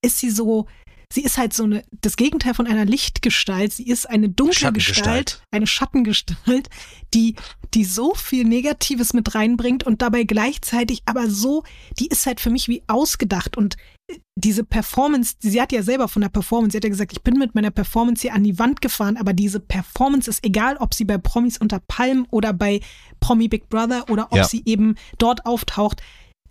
ist 0.02 0.20
sie 0.20 0.30
so, 0.30 0.68
sie 1.16 1.22
ist 1.22 1.38
halt 1.38 1.54
so 1.54 1.64
eine, 1.64 1.84
das 2.02 2.18
Gegenteil 2.18 2.54
von 2.54 2.68
einer 2.68 2.84
Lichtgestalt. 2.86 3.72
Sie 3.72 3.88
ist 3.88 4.08
eine 4.08 4.28
dunkle. 4.30 4.74
Gestalt, 4.74 5.42
eine 5.50 5.66
Schattengestalt, 5.66 6.70
die, 7.14 7.36
die 7.74 7.86
so 7.86 8.14
viel 8.14 8.44
Negatives 8.44 9.14
mit 9.14 9.34
reinbringt 9.34 9.86
und 9.86 10.02
dabei 10.02 10.24
gleichzeitig 10.24 11.02
aber 11.06 11.30
so, 11.30 11.64
die 12.00 12.08
ist 12.08 12.26
halt 12.26 12.42
für 12.42 12.50
mich 12.50 12.68
wie 12.68 12.84
ausgedacht 12.88 13.56
und 13.56 13.78
äh, 14.08 14.18
diese 14.36 14.66
Performance, 14.66 15.36
sie 15.40 15.62
hat 15.62 15.72
ja 15.72 15.84
selber 15.84 16.10
von 16.10 16.22
der 16.22 16.30
Performance, 16.30 16.74
sie 16.74 16.78
hat 16.80 16.84
ja 16.84 16.90
gesagt, 16.90 17.14
ich 17.14 17.24
bin 17.24 17.40
mit 17.40 17.56
meiner 17.56 17.72
Performance 17.72 18.22
hier 18.22 18.34
an 18.34 18.44
die 18.44 18.60
Wand 18.60 18.82
gefahren, 18.82 19.16
aber 19.16 19.32
diese 19.32 19.62
Performance 19.62 20.30
ist 20.30 20.44
egal, 20.46 20.76
ob 20.78 20.94
sie 20.94 21.06
bei 21.06 21.18
Promis 21.18 21.58
unter 21.58 21.80
Palmen 21.88 22.28
oder 22.30 22.52
bei 22.52 22.82
Promi 23.22 23.48
Big 23.48 23.70
Brother 23.70 24.10
oder 24.10 24.28
ob 24.32 24.38
Ja. 24.38 24.44
sie 24.44 24.64
eben 24.66 24.96
dort 25.18 25.46
auftaucht. 25.46 26.02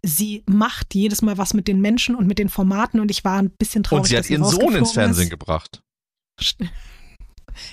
Sie 0.07 0.43
macht 0.47 0.95
jedes 0.95 1.23
Mal 1.23 1.39
was 1.39 1.55
mit 1.55 1.67
den 1.67 1.81
Menschen 1.81 2.15
und 2.15 2.27
mit 2.27 2.39
den 2.39 2.49
Formaten 2.49 3.01
und 3.01 3.11
ich 3.11 3.25
war 3.25 3.39
ein 3.39 3.51
bisschen 3.51 3.83
traurig. 3.83 4.03
Und 4.03 4.09
sie 4.09 4.17
hat 4.17 4.29
ihren 4.29 4.45
Sohn 4.45 4.75
ins 4.75 4.93
Fernsehen 4.93 5.25
ist. 5.25 5.31
gebracht. 5.31 5.83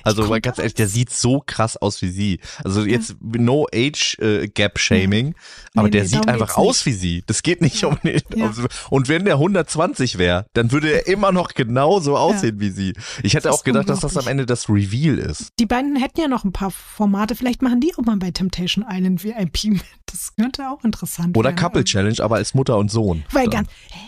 Also 0.04 0.28
ganz 0.42 0.58
ehrlich, 0.58 0.74
der 0.74 0.88
sieht 0.88 1.12
so 1.12 1.44
krass 1.46 1.78
aus 1.78 2.02
wie 2.02 2.10
sie. 2.10 2.40
Also 2.64 2.84
jetzt 2.84 3.16
no 3.22 3.68
age 3.74 4.18
äh, 4.20 4.48
gap 4.48 4.80
shaming, 4.80 5.36
aber 5.76 5.88
Nee, 5.88 5.92
der 5.92 6.02
nee, 6.04 6.08
sieht 6.08 6.28
einfach 6.28 6.58
aus 6.58 6.86
wie 6.86 6.94
sie. 6.94 7.24
Das 7.28 7.44
geht 7.44 7.62
nicht 7.62 7.84
um 7.84 7.98
den, 8.04 8.22
Ja. 8.36 8.52
Und 8.90 9.08
wenn 9.08 9.26
der 9.26 9.36
120 9.36 10.18
wäre, 10.18 10.46
dann 10.54 10.72
würde 10.72 10.92
er 10.92 11.08
immer 11.08 11.32
noch 11.32 11.54
genauso 11.54 12.18
aussehen 12.18 12.60
wie 12.60 12.70
sie. 12.70 12.94
Ich 13.24 13.34
hätte 13.34 13.52
auch 13.52 13.64
gedacht, 13.64 13.90
dass 13.90 14.00
das 14.00 14.18
am. 14.18 14.28
Ende 14.32 14.46
das 14.46 14.70
Reveal 14.70 15.18
ist. 15.18 15.50
Die 15.60 15.66
beiden 15.66 15.96
hätten 15.98 16.22
ja 16.22 16.28
noch 16.28 16.44
ein 16.46 16.54
paar 16.54 16.72
Formate. 16.72 17.36
Vielleicht 17.36 17.62
machen 17.62 17.82
die 17.82 17.94
auch 17.96 18.06
mal 18.06 18.18
bei 18.18 18.32
Temptation 18.32 18.86
Island 18.88 19.24
VIP 19.24 19.66
mit. 19.66 19.84
Das 20.06 20.36
könnte 20.36 20.70
auch 20.70 20.84
interessant 20.84 21.38
Oder 21.38 21.50
werden. 21.50 21.60
Couple 21.60 21.84
Challenge, 21.84 22.18
aber 22.22 22.36
als 22.36 22.54
Mutter 22.54 22.78
und 22.78 22.90
Sohn. 22.92 23.24
Weil 23.32 23.46
Dann. 23.46 23.66
ganz, 23.66 23.70
hä, 23.92 24.00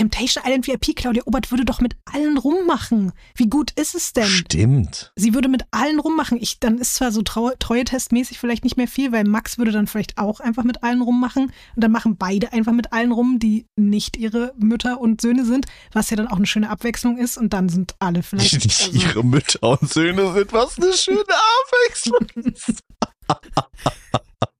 Temptation 0.00 0.42
Island 0.46 0.66
VIP, 0.66 0.96
Claudia 0.96 1.22
Obert 1.26 1.50
würde 1.50 1.66
doch 1.66 1.82
mit 1.82 1.94
allen 2.06 2.38
rummachen. 2.38 3.12
Wie 3.34 3.50
gut 3.50 3.70
ist 3.72 3.94
es 3.94 4.14
denn? 4.14 4.24
Stimmt. 4.24 5.12
Sie 5.14 5.34
würde 5.34 5.50
mit 5.50 5.64
allen 5.72 6.00
rummachen. 6.00 6.38
Ich, 6.40 6.58
dann 6.58 6.78
ist 6.78 6.94
zwar 6.94 7.12
so 7.12 7.20
Trau 7.20 7.50
Treue-Testmäßig 7.58 8.38
vielleicht 8.38 8.64
nicht 8.64 8.78
mehr 8.78 8.88
viel, 8.88 9.12
weil 9.12 9.24
Max 9.24 9.58
würde 9.58 9.72
dann 9.72 9.86
vielleicht 9.86 10.16
auch 10.16 10.40
einfach 10.40 10.64
mit 10.64 10.82
allen 10.82 11.02
rummachen. 11.02 11.52
Und 11.76 11.84
dann 11.84 11.92
machen 11.92 12.16
beide 12.16 12.54
einfach 12.54 12.72
mit 12.72 12.94
allen 12.94 13.12
rum, 13.12 13.38
die 13.38 13.66
nicht 13.76 14.16
ihre 14.16 14.54
Mütter 14.56 14.98
und 15.02 15.20
Söhne 15.20 15.44
sind, 15.44 15.66
was 15.92 16.08
ja 16.08 16.16
dann 16.16 16.28
auch 16.28 16.38
eine 16.38 16.46
schöne 16.46 16.70
Abwechslung 16.70 17.18
ist. 17.18 17.36
Und 17.36 17.52
dann 17.52 17.68
sind 17.68 17.94
alle 17.98 18.22
vielleicht. 18.22 18.54
Nicht 18.64 18.82
also- 18.82 18.98
ihre 18.98 19.22
Mütter 19.22 19.62
und 19.82 19.92
Söhne 19.92 20.32
sind, 20.32 20.50
was 20.54 20.78
eine 20.78 20.94
schöne 20.94 21.20
Abwechslung. 21.20 22.26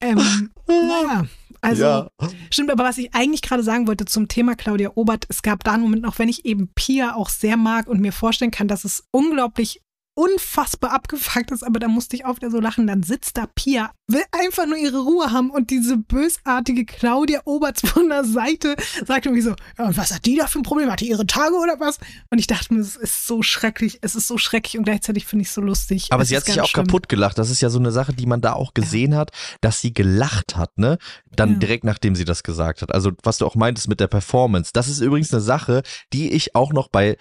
Ähm, 0.03 0.51
naja, 0.67 1.27
Also 1.61 1.83
Ja. 1.83 2.11
stimmt, 2.51 2.71
aber 2.71 2.85
was 2.85 2.99
ich 2.99 3.15
eigentlich 3.15 3.43
gerade 3.43 3.63
sagen 3.63 3.87
wollte 3.87 4.05
zum 4.05 4.29
Thema 4.29 4.55
Claudia 4.55 4.93
Obert, 4.95 5.27
es 5.29 5.43
gab 5.43 5.65
da 5.65 5.73
einen 5.73 5.83
Moment, 5.83 6.07
auch 6.07 6.19
wenn 6.19 6.29
ich 6.29 6.45
eben 6.45 6.73
Pia 6.75 7.15
auch 7.15 7.29
sehr 7.29 7.57
mag 7.57 7.87
und 7.87 8.01
mir 8.01 8.13
vorstellen 8.13 8.51
kann, 8.51 8.69
dass 8.69 8.85
es 8.85 9.05
unglaublich 9.11 9.83
unfassbar 10.15 10.93
abgefuckt 10.93 11.51
ist, 11.51 11.63
aber 11.63 11.79
da 11.79 11.89
musste 11.89 12.17
ich 12.17 12.25
auch 12.25 12.37
wieder 12.37 12.51
so 12.51 12.61
lachen. 12.61 12.87
Dann 12.87 13.03
sitzt 13.03 13.37
da 13.37 13.47
Pia, 13.55 13.91
will 14.09 14.23
einfach 14.33 14.67
nur 14.67 14.77
ihre 14.77 14.99
Ruhe 15.01 15.31
haben 15.31 15.51
und 15.51 15.71
diese 15.71 15.97
bösartige 15.97 16.85
Claudia 16.85 17.41
Oberts 17.45 17.81
von 17.89 18.09
der 18.09 18.25
Seite 18.25 18.77
sagt 19.07 19.27
irgendwie 19.27 19.43
so, 19.43 19.55
ja, 19.79 19.87
und 19.87 19.97
was 19.97 20.13
hat 20.13 20.27
die 20.27 20.37
da 20.37 20.47
für 20.47 20.59
ein 20.59 20.63
Problem? 20.63 20.91
Hat 20.91 21.01
die 21.01 21.09
ihre 21.09 21.27
Tage 21.27 21.55
oder 21.55 21.81
was? 21.81 21.99
Und 22.31 22.39
ich 22.39 22.47
dachte 22.47 22.75
mir, 22.75 22.81
es 22.81 22.97
ist 22.97 23.27
so 23.27 23.43
schrecklich, 23.43 23.99
es 24.03 24.15
ist 24.15 24.27
so 24.27 24.37
schrecklich 24.37 24.77
und 24.79 24.85
gleichzeitig 24.85 25.27
finde 25.27 25.43
ich 25.43 25.49
es 25.49 25.55
so 25.55 25.61
lustig. 25.61 26.09
Aber 26.11 26.23
Es 26.23 26.29
sie 26.29 26.37
hat 26.37 26.45
sich 26.45 26.61
auch 26.61 26.69
schlimm. 26.69 26.87
kaputt 26.87 27.09
gelacht. 27.09 27.39
Das 27.39 27.51
ist 27.51 27.61
ja 27.61 27.71
so 27.71 27.79
eine 27.79 27.93
Sache, 27.93 28.13
die 28.13 28.27
man 28.27 28.41
da 28.41 28.53
auch 28.53 28.75
gesehen 28.75 29.15
hat, 29.15 29.31
dass 29.61 29.81
sie 29.81 29.95
gelacht 29.95 30.57
hat, 30.57 30.77
ne? 30.77 30.99
Dann 31.35 31.53
Ja. 31.53 31.59
direkt 31.59 31.85
nachdem 31.85 32.15
sie 32.15 32.25
das 32.25 32.43
gesagt 32.43 32.83
hat. 32.83 32.93
Also 32.93 33.13
was 33.23 33.39
du 33.39 33.47
auch 33.47 33.55
meintest 33.55 33.89
mit 33.89 34.01
der 34.01 34.09
Performance. 34.09 34.71
Das 34.75 34.89
ist 34.89 35.01
übrigens 35.01 35.33
eine 35.33 35.41
Sache, 35.41 35.83
die 36.13 36.31
ich 36.33 36.55
auch 36.55 36.73
noch 36.73 36.89
bei 36.89 37.17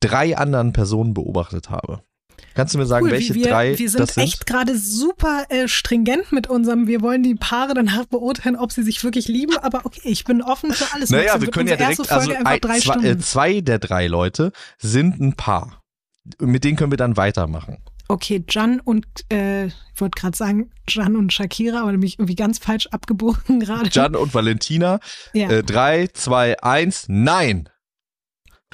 drei 0.00 0.36
anderen 0.36 0.72
Personen 0.72 1.14
beobachtet 1.14 1.70
habe. 1.70 2.02
Kannst 2.54 2.74
du 2.74 2.78
mir 2.78 2.86
sagen, 2.86 3.06
Cool, 3.06 3.12
welche 3.12 3.34
wir, 3.34 3.48
drei 3.48 3.78
Wir 3.78 3.88
sind 3.90 4.00
das 4.00 4.14
sind? 4.14 4.24
echt 4.24 4.46
gerade 4.46 4.76
super 4.76 5.44
äh, 5.48 5.68
stringent 5.68 6.32
mit 6.32 6.46
unserem, 6.48 6.86
wir 6.86 7.00
wollen 7.00 7.22
die 7.22 7.34
Paare 7.34 7.74
danach 7.74 8.06
beurteilen, 8.06 8.56
ob 8.56 8.72
sie 8.72 8.82
sich 8.82 9.02
wirklich 9.02 9.28
lieben, 9.28 9.56
aber 9.58 9.84
okay, 9.84 10.00
ich 10.04 10.24
bin 10.24 10.42
offen 10.42 10.72
für 10.72 10.92
alles. 10.94 11.10
Naja, 11.10 11.40
wir 11.40 11.50
können 11.50 11.68
ja 11.68 11.76
direkt, 11.76 12.10
also 12.10 12.32
ein, 12.32 12.60
drei 12.60 12.80
zwei, 12.80 13.04
äh, 13.04 13.18
zwei 13.18 13.60
der 13.60 13.78
drei 13.78 14.06
Leute 14.06 14.52
sind 14.78 15.20
ein 15.20 15.34
Paar. 15.34 15.80
Mit 16.40 16.64
denen 16.64 16.76
können 16.76 16.92
wir 16.92 16.96
dann 16.96 17.16
weitermachen. 17.16 17.78
Okay, 18.08 18.44
Jan 18.48 18.80
und, 18.80 19.06
äh, 19.32 19.66
ich 19.66 19.74
wollte 19.96 20.20
gerade 20.20 20.36
sagen, 20.36 20.70
Jan 20.88 21.16
und 21.16 21.32
Shakira, 21.32 21.80
aber 21.80 21.92
nämlich 21.92 22.18
irgendwie 22.18 22.34
ganz 22.34 22.58
falsch 22.58 22.86
abgebogen 22.88 23.60
gerade. 23.60 23.88
Jan 23.90 24.14
und 24.14 24.34
Valentina. 24.34 25.00
ja. 25.32 25.48
Äh, 25.50 25.62
drei, 25.62 26.08
zwei, 26.08 26.60
eins, 26.62 27.06
nein! 27.08 27.68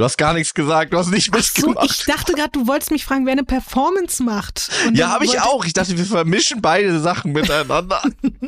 Du 0.01 0.05
hast 0.06 0.16
gar 0.16 0.32
nichts 0.32 0.55
gesagt, 0.55 0.94
du 0.94 0.97
hast 0.97 1.10
nicht 1.10 1.28
Ach 1.35 1.43
so, 1.43 1.66
mitgemacht. 1.66 1.90
ich 1.90 2.06
dachte 2.06 2.32
gerade, 2.32 2.52
du 2.52 2.66
wolltest 2.66 2.90
mich 2.90 3.05
fragen, 3.05 3.27
wer 3.27 3.32
eine 3.32 3.44
Performance 3.44 4.22
macht. 4.22 4.70
Und 4.86 4.97
ja, 4.97 5.10
habe 5.10 5.27
ich 5.27 5.39
auch. 5.43 5.62
Ich 5.66 5.74
dachte, 5.74 5.98
wir 5.98 6.06
vermischen 6.06 6.62
beide 6.62 6.98
Sachen 7.01 7.32
miteinander. 7.32 8.01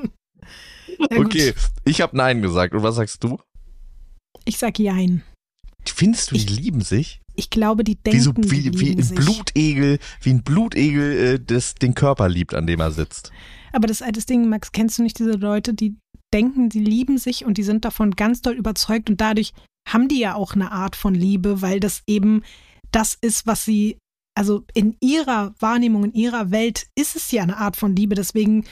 Ja, 0.98 1.16
gut. 1.16 1.26
okay, 1.26 1.52
ich 1.84 2.00
habe 2.00 2.16
Nein 2.16 2.40
gesagt. 2.42 2.74
Und 2.74 2.82
was 2.82 2.94
sagst 2.94 3.22
du? 3.24 3.38
Ich 4.44 4.56
sag 4.58 4.78
Jein. 4.78 5.22
Findest 5.84 6.30
du, 6.30 6.36
die 6.36 6.42
Ich- 6.44 6.50
lieben 6.50 6.80
sich? 6.80 7.20
Ich 7.34 7.50
glaube, 7.50 7.84
die 7.84 7.98
Wie, 7.98 8.10
denken, 8.10 8.20
so, 8.22 8.32
die 8.32 8.50
wie, 8.50 8.78
wie 8.80 8.90
ein 8.92 9.02
sich. 9.02 9.16
Blutegel, 9.18 9.98
wie 10.22 10.30
ein 10.30 10.42
Blutegel 10.42 11.12
äh, 11.34 11.40
das, 11.44 11.74
den 11.74 11.94
Körper 11.94 12.28
liebt, 12.30 12.54
an 12.54 12.66
dem 12.66 12.80
er 12.80 12.92
sitzt. 12.92 13.30
Aber 13.72 13.88
das 13.88 14.00
alte 14.00 14.24
Ding, 14.24 14.48
Max, 14.48 14.72
kennst 14.72 14.98
du 14.98 15.02
nicht 15.02 15.18
diese 15.18 15.32
Leute, 15.32 15.74
die 15.74 15.96
denken, 16.32 16.68
die 16.68 16.80
lieben 16.80 17.18
sich 17.18 17.44
und 17.44 17.58
die 17.58 17.62
sind 17.62 17.84
davon 17.84 18.12
ganz 18.12 18.42
doll 18.42 18.54
überzeugt 18.54 19.10
und 19.10 19.20
dadurch 19.20 19.52
haben 19.88 20.08
die 20.08 20.18
ja 20.20 20.34
auch 20.34 20.54
eine 20.54 20.72
Art 20.72 20.96
von 20.96 21.14
Liebe, 21.14 21.60
weil 21.62 21.80
das 21.80 22.02
eben 22.06 22.42
das 22.92 23.16
ist, 23.20 23.46
was 23.46 23.64
sie, 23.64 23.98
also 24.38 24.64
in 24.74 24.96
ihrer 25.00 25.54
Wahrnehmung, 25.58 26.04
in 26.04 26.12
ihrer 26.14 26.50
Welt 26.50 26.86
ist 26.94 27.16
es 27.16 27.30
ja 27.32 27.42
eine 27.42 27.56
Art 27.56 27.76
von 27.76 27.96
Liebe. 27.96 28.14
Deswegen 28.14 28.64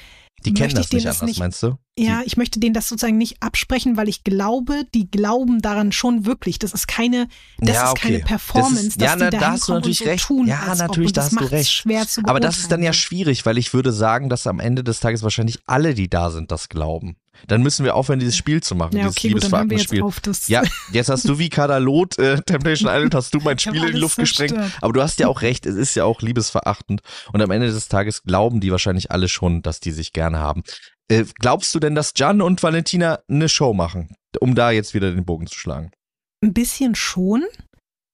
Die 0.44 0.54
kennen 0.54 0.66
möchte 0.72 0.76
das 0.80 0.92
nicht 0.92 1.04
das 1.06 1.16
anders, 1.20 1.28
nicht 1.28 1.38
meinst 1.40 1.62
du? 1.62 1.76
Ja, 1.98 2.22
ich 2.24 2.36
möchte 2.38 2.60
denen 2.60 2.72
das 2.74 2.88
sozusagen 2.88 3.18
nicht 3.18 3.42
absprechen, 3.42 3.96
weil 3.98 4.08
ich 4.08 4.24
glaube, 4.24 4.84
die 4.94 5.10
glauben 5.10 5.60
daran 5.60 5.92
schon 5.92 6.24
wirklich. 6.24 6.58
Das 6.58 6.72
ist 6.72 6.86
keine, 6.88 7.28
das 7.58 7.74
Ja, 7.76 7.84
ist 7.86 7.90
okay. 7.90 8.00
keine 8.12 8.18
Performance, 8.20 8.74
Das 8.76 8.84
ist- 8.84 9.00
dass 9.02 9.06
ja, 9.08 9.16
die 9.16 9.22
na, 9.24 9.30
da 9.30 9.38
da 9.38 9.50
hast 9.52 9.68
du 9.68 9.72
natürlich 9.72 10.00
und 10.00 10.04
so 10.06 10.10
recht. 10.10 10.24
tun, 10.26 10.46
Ja, 10.46 10.60
ob. 10.72 10.78
natürlich, 10.78 11.08
und 11.10 11.16
da 11.16 11.22
das 11.24 11.32
hast 11.36 11.40
du 11.40 11.50
recht. 11.50 11.70
Schwer 11.72 12.06
zu 12.06 12.22
Aber 12.24 12.40
das 12.40 12.56
ist 12.58 12.70
dann 12.72 12.80
ja 12.80 12.90
beurteilen. 12.90 12.94
schwierig, 12.94 13.44
weil 13.46 13.58
ich 13.58 13.74
würde 13.74 13.92
sagen, 13.92 14.28
dass 14.30 14.46
am 14.46 14.60
Ende 14.60 14.82
des 14.84 15.00
Tages 15.00 15.22
wahrscheinlich 15.22 15.58
alle, 15.66 15.92
die 15.94 16.08
da 16.08 16.30
sind, 16.30 16.50
das 16.50 16.68
glauben. 16.70 17.16
Dann 17.46 17.62
müssen 17.62 17.84
wir 17.84 17.94
aufhören, 17.94 18.18
dieses 18.18 18.36
Spiel 18.36 18.62
zu 18.62 18.74
machen, 18.74 18.96
Ja, 18.96 19.04
dieses 19.04 19.16
okay. 19.16 19.28
Das 19.34 20.48
Ja, 20.48 20.62
jetzt 20.92 21.08
hast 21.08 21.28
du 21.28 21.38
wie 21.38 21.48
Kadalot, 21.48 22.18
äh, 22.18 22.40
Temptation 22.42 22.90
Island, 22.92 23.14
hast 23.14 23.34
du 23.34 23.38
mein 23.40 23.58
Spiel 23.60 23.84
in 23.84 23.94
die 23.94 23.98
Luft 23.98 24.16
gesprengt. 24.16 24.50
zerstört. 24.54 24.78
Aber 24.82 24.92
du 24.92 25.02
hast 25.02 25.18
ja 25.18 25.28
auch 25.28 25.42
recht, 25.42 25.66
es 25.66 25.76
ist 25.76 25.94
ja 25.94 26.04
auch 26.04 26.22
liebesverachtend. 26.22 27.00
Und 27.32 27.42
am 27.42 27.50
Ende 27.50 27.66
des 27.68 27.88
Tages 27.88 28.22
glauben 28.22 28.60
die 28.60 28.70
wahrscheinlich 28.70 29.10
alle 29.10 29.28
schon, 29.28 29.62
dass 29.62 29.80
die 29.80 29.92
sich 29.92 30.12
gerne 30.12 30.38
haben. 30.38 30.62
Äh, 31.08 31.24
glaubst 31.38 31.74
du 31.74 31.80
denn, 31.80 31.94
dass 31.94 32.12
Jan 32.16 32.40
und 32.42 32.62
Valentina 32.62 33.20
eine 33.28 33.48
Show 33.48 33.74
machen? 33.74 34.14
Um 34.38 34.54
da 34.54 34.70
jetzt 34.70 34.94
wieder 34.94 35.10
den 35.10 35.24
Bogen 35.24 35.46
zu 35.46 35.58
schlagen. 35.58 35.90
Ein 36.42 36.52
bisschen 36.52 36.94
schon. 36.94 37.44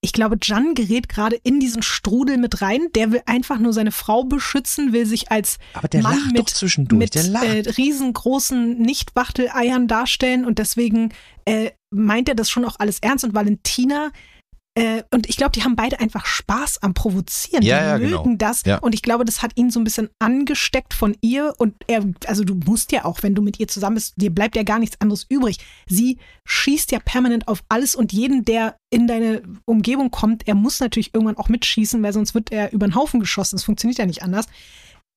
Ich 0.02 0.12
glaube, 0.12 0.36
Jan 0.40 0.74
gerät 0.74 1.09
gerade 1.09 1.36
in 1.36 1.59
diesen 1.59 1.82
Strudel 1.82 2.36
mit 2.36 2.62
rein. 2.62 2.89
Der 2.94 3.12
will 3.12 3.23
einfach 3.27 3.59
nur 3.59 3.73
seine 3.73 3.93
Frau 3.93 4.24
beschützen, 4.24 4.93
will 4.93 5.06
sich 5.06 5.32
als 5.32 5.59
Aber 5.73 5.89
der 5.89 6.02
Mann 6.02 6.32
mit, 6.32 6.93
mit 6.93 7.16
äh, 7.16 7.70
riesengroßen 7.77 8.78
Nicht-Wachteleiern 8.78 9.89
darstellen 9.89 10.44
und 10.44 10.59
deswegen 10.59 11.12
äh, 11.44 11.70
meint 11.90 12.28
er 12.28 12.35
das 12.35 12.51
schon 12.51 12.64
auch 12.64 12.77
alles 12.78 12.98
ernst. 13.01 13.24
Und 13.24 13.35
Valentina, 13.35 14.10
äh, 14.77 15.03
und 15.11 15.27
ich 15.27 15.39
glaube, 15.39 15.53
die 15.53 15.65
haben 15.65 15.74
beide 15.74 16.01
einfach 16.01 16.27
Spaß 16.27 16.82
am 16.82 16.93
Provozieren. 16.93 17.62
Ja, 17.62 17.97
die 17.97 18.03
ja, 18.05 18.11
mögen 18.11 18.23
genau. 18.23 18.36
das. 18.36 18.62
Ja. 18.66 18.77
Und 18.78 18.94
ich 18.94 19.01
glaube, 19.01 19.24
das 19.24 19.43
hat 19.43 19.53
ihn 19.55 19.70
so 19.70 19.81
ein 19.81 19.85
bisschen 19.85 20.11
angesteckt 20.19 20.93
von 20.93 21.16
ihr. 21.23 21.55
Und 21.57 21.74
er, 21.86 22.05
also 22.27 22.44
du 22.44 22.55
musst 22.55 22.93
ja 22.93 23.07
auch, 23.07 23.23
wenn 23.23 23.35
du 23.35 23.40
mit 23.40 23.59
ihr 23.59 23.69
zusammen 23.69 23.94
bist, 23.94 24.12
dir 24.16 24.31
bleibt 24.31 24.55
ja 24.55 24.65
gar 24.65 24.78
nichts 24.78 25.01
anderes 25.01 25.24
übrig. 25.31 25.57
Sie 25.86 26.19
schießt 26.44 26.93
ja 26.93 26.98
permanent 26.98 27.48
auf 27.48 27.65
alles 27.70 27.94
und 27.94 28.12
jeden, 28.12 28.44
der 28.44 28.77
in 28.90 29.07
deine 29.07 29.43
Umgebung 29.65 30.11
kommt, 30.11 30.47
er 30.47 30.55
muss 30.55 30.78
natürlich 30.78 31.15
irgendwann 31.15 31.39
auch 31.39 31.48
mitschießen, 31.48 32.03
weil 32.03 32.12
sonst 32.12 32.35
wird 32.35 32.53
er 32.53 32.73
über 32.73 32.86
den 32.86 32.94
Haufen 32.94 33.19
geschossen. 33.19 33.57
Das 33.57 33.65
funktioniert 33.65 33.98
ja 33.98 34.05
nicht 34.05 34.23
anders. 34.23 34.47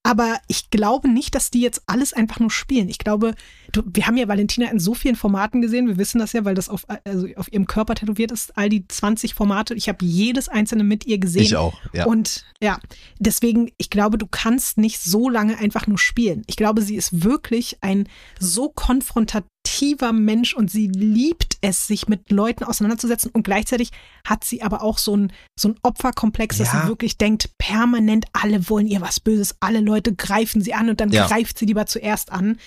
Aber 0.03 0.37
ich 0.47 0.69
glaube 0.69 1.09
nicht, 1.09 1.35
dass 1.35 1.51
die 1.51 1.59
jetzt 1.59 1.83
alles 1.85 2.13
einfach 2.13 2.39
nur 2.39 2.51
spielen. 2.51 2.87
Ich 2.87 2.99
glaube, 2.99 3.35
du, 3.73 3.83
wir 3.85 4.07
haben 4.07 4.15
ja 4.15 4.29
Valentina 4.29 4.71
in 4.71 4.79
so 4.79 4.93
vielen 4.93 5.17
Formaten 5.17 5.61
gesehen. 5.61 5.87
Wir 5.87 5.97
wissen 5.97 6.19
das 6.19 6.31
ja, 6.31 6.45
weil 6.45 6.55
das 6.55 6.69
auf, 6.69 6.85
also 7.03 7.27
auf 7.35 7.51
ihrem 7.51 7.67
Körper 7.67 7.95
tätowiert 7.95 8.31
ist. 8.31 8.57
All 8.57 8.69
die 8.69 8.87
20 8.87 9.33
Formate. 9.33 9.73
Ich 9.73 9.89
habe 9.89 10.05
jedes 10.05 10.47
einzelne 10.47 10.85
mit 10.85 11.05
ihr 11.05 11.17
gesehen. 11.17 11.43
Ich 11.43 11.57
auch, 11.57 11.77
ja. 11.91 12.05
Und 12.05 12.45
ja, 12.61 12.79
deswegen, 13.19 13.71
ich 13.77 13.89
glaube, 13.89 14.17
du 14.17 14.25
kannst 14.25 14.77
nicht 14.77 15.01
so 15.01 15.29
lange 15.29 15.57
einfach 15.57 15.85
nur 15.85 15.97
spielen. 15.97 16.43
Ich 16.47 16.55
glaube, 16.55 16.81
sie 16.81 16.95
ist 16.95 17.23
wirklich 17.23 17.77
ein 17.81 18.07
so 18.39 18.69
konfrontativer 19.79 20.13
Mensch 20.13 20.53
und 20.53 20.69
sie 20.71 20.87
liebt 20.87 21.57
es, 21.61 21.87
sich 21.87 22.07
mit 22.07 22.31
Leuten 22.31 22.63
auseinanderzusetzen. 22.63 23.31
Und 23.31 23.43
gleichzeitig 23.43 23.91
hat 24.25 24.43
sie 24.43 24.61
aber 24.61 24.81
auch 24.83 24.97
so 24.97 25.15
ein, 25.15 25.31
so 25.59 25.69
ein 25.69 25.75
Opferkomplex, 25.83 26.57
dass 26.57 26.73
Ja. 26.73 26.81
sie 26.83 26.87
wirklich 26.87 27.17
denkt, 27.17 27.49
permanent 27.57 28.25
alle 28.33 28.69
wollen 28.69 28.87
ihr 28.87 29.01
was 29.01 29.19
Böses, 29.19 29.55
alle 29.59 29.79
Leute 29.81 30.13
greifen 30.13 30.61
sie 30.61 30.73
an 30.73 30.89
und 30.89 30.99
dann 30.99 31.11
Ja. 31.11 31.27
greift 31.27 31.57
sie 31.57 31.65
lieber 31.65 31.85
zuerst 31.85 32.31
an. 32.31 32.57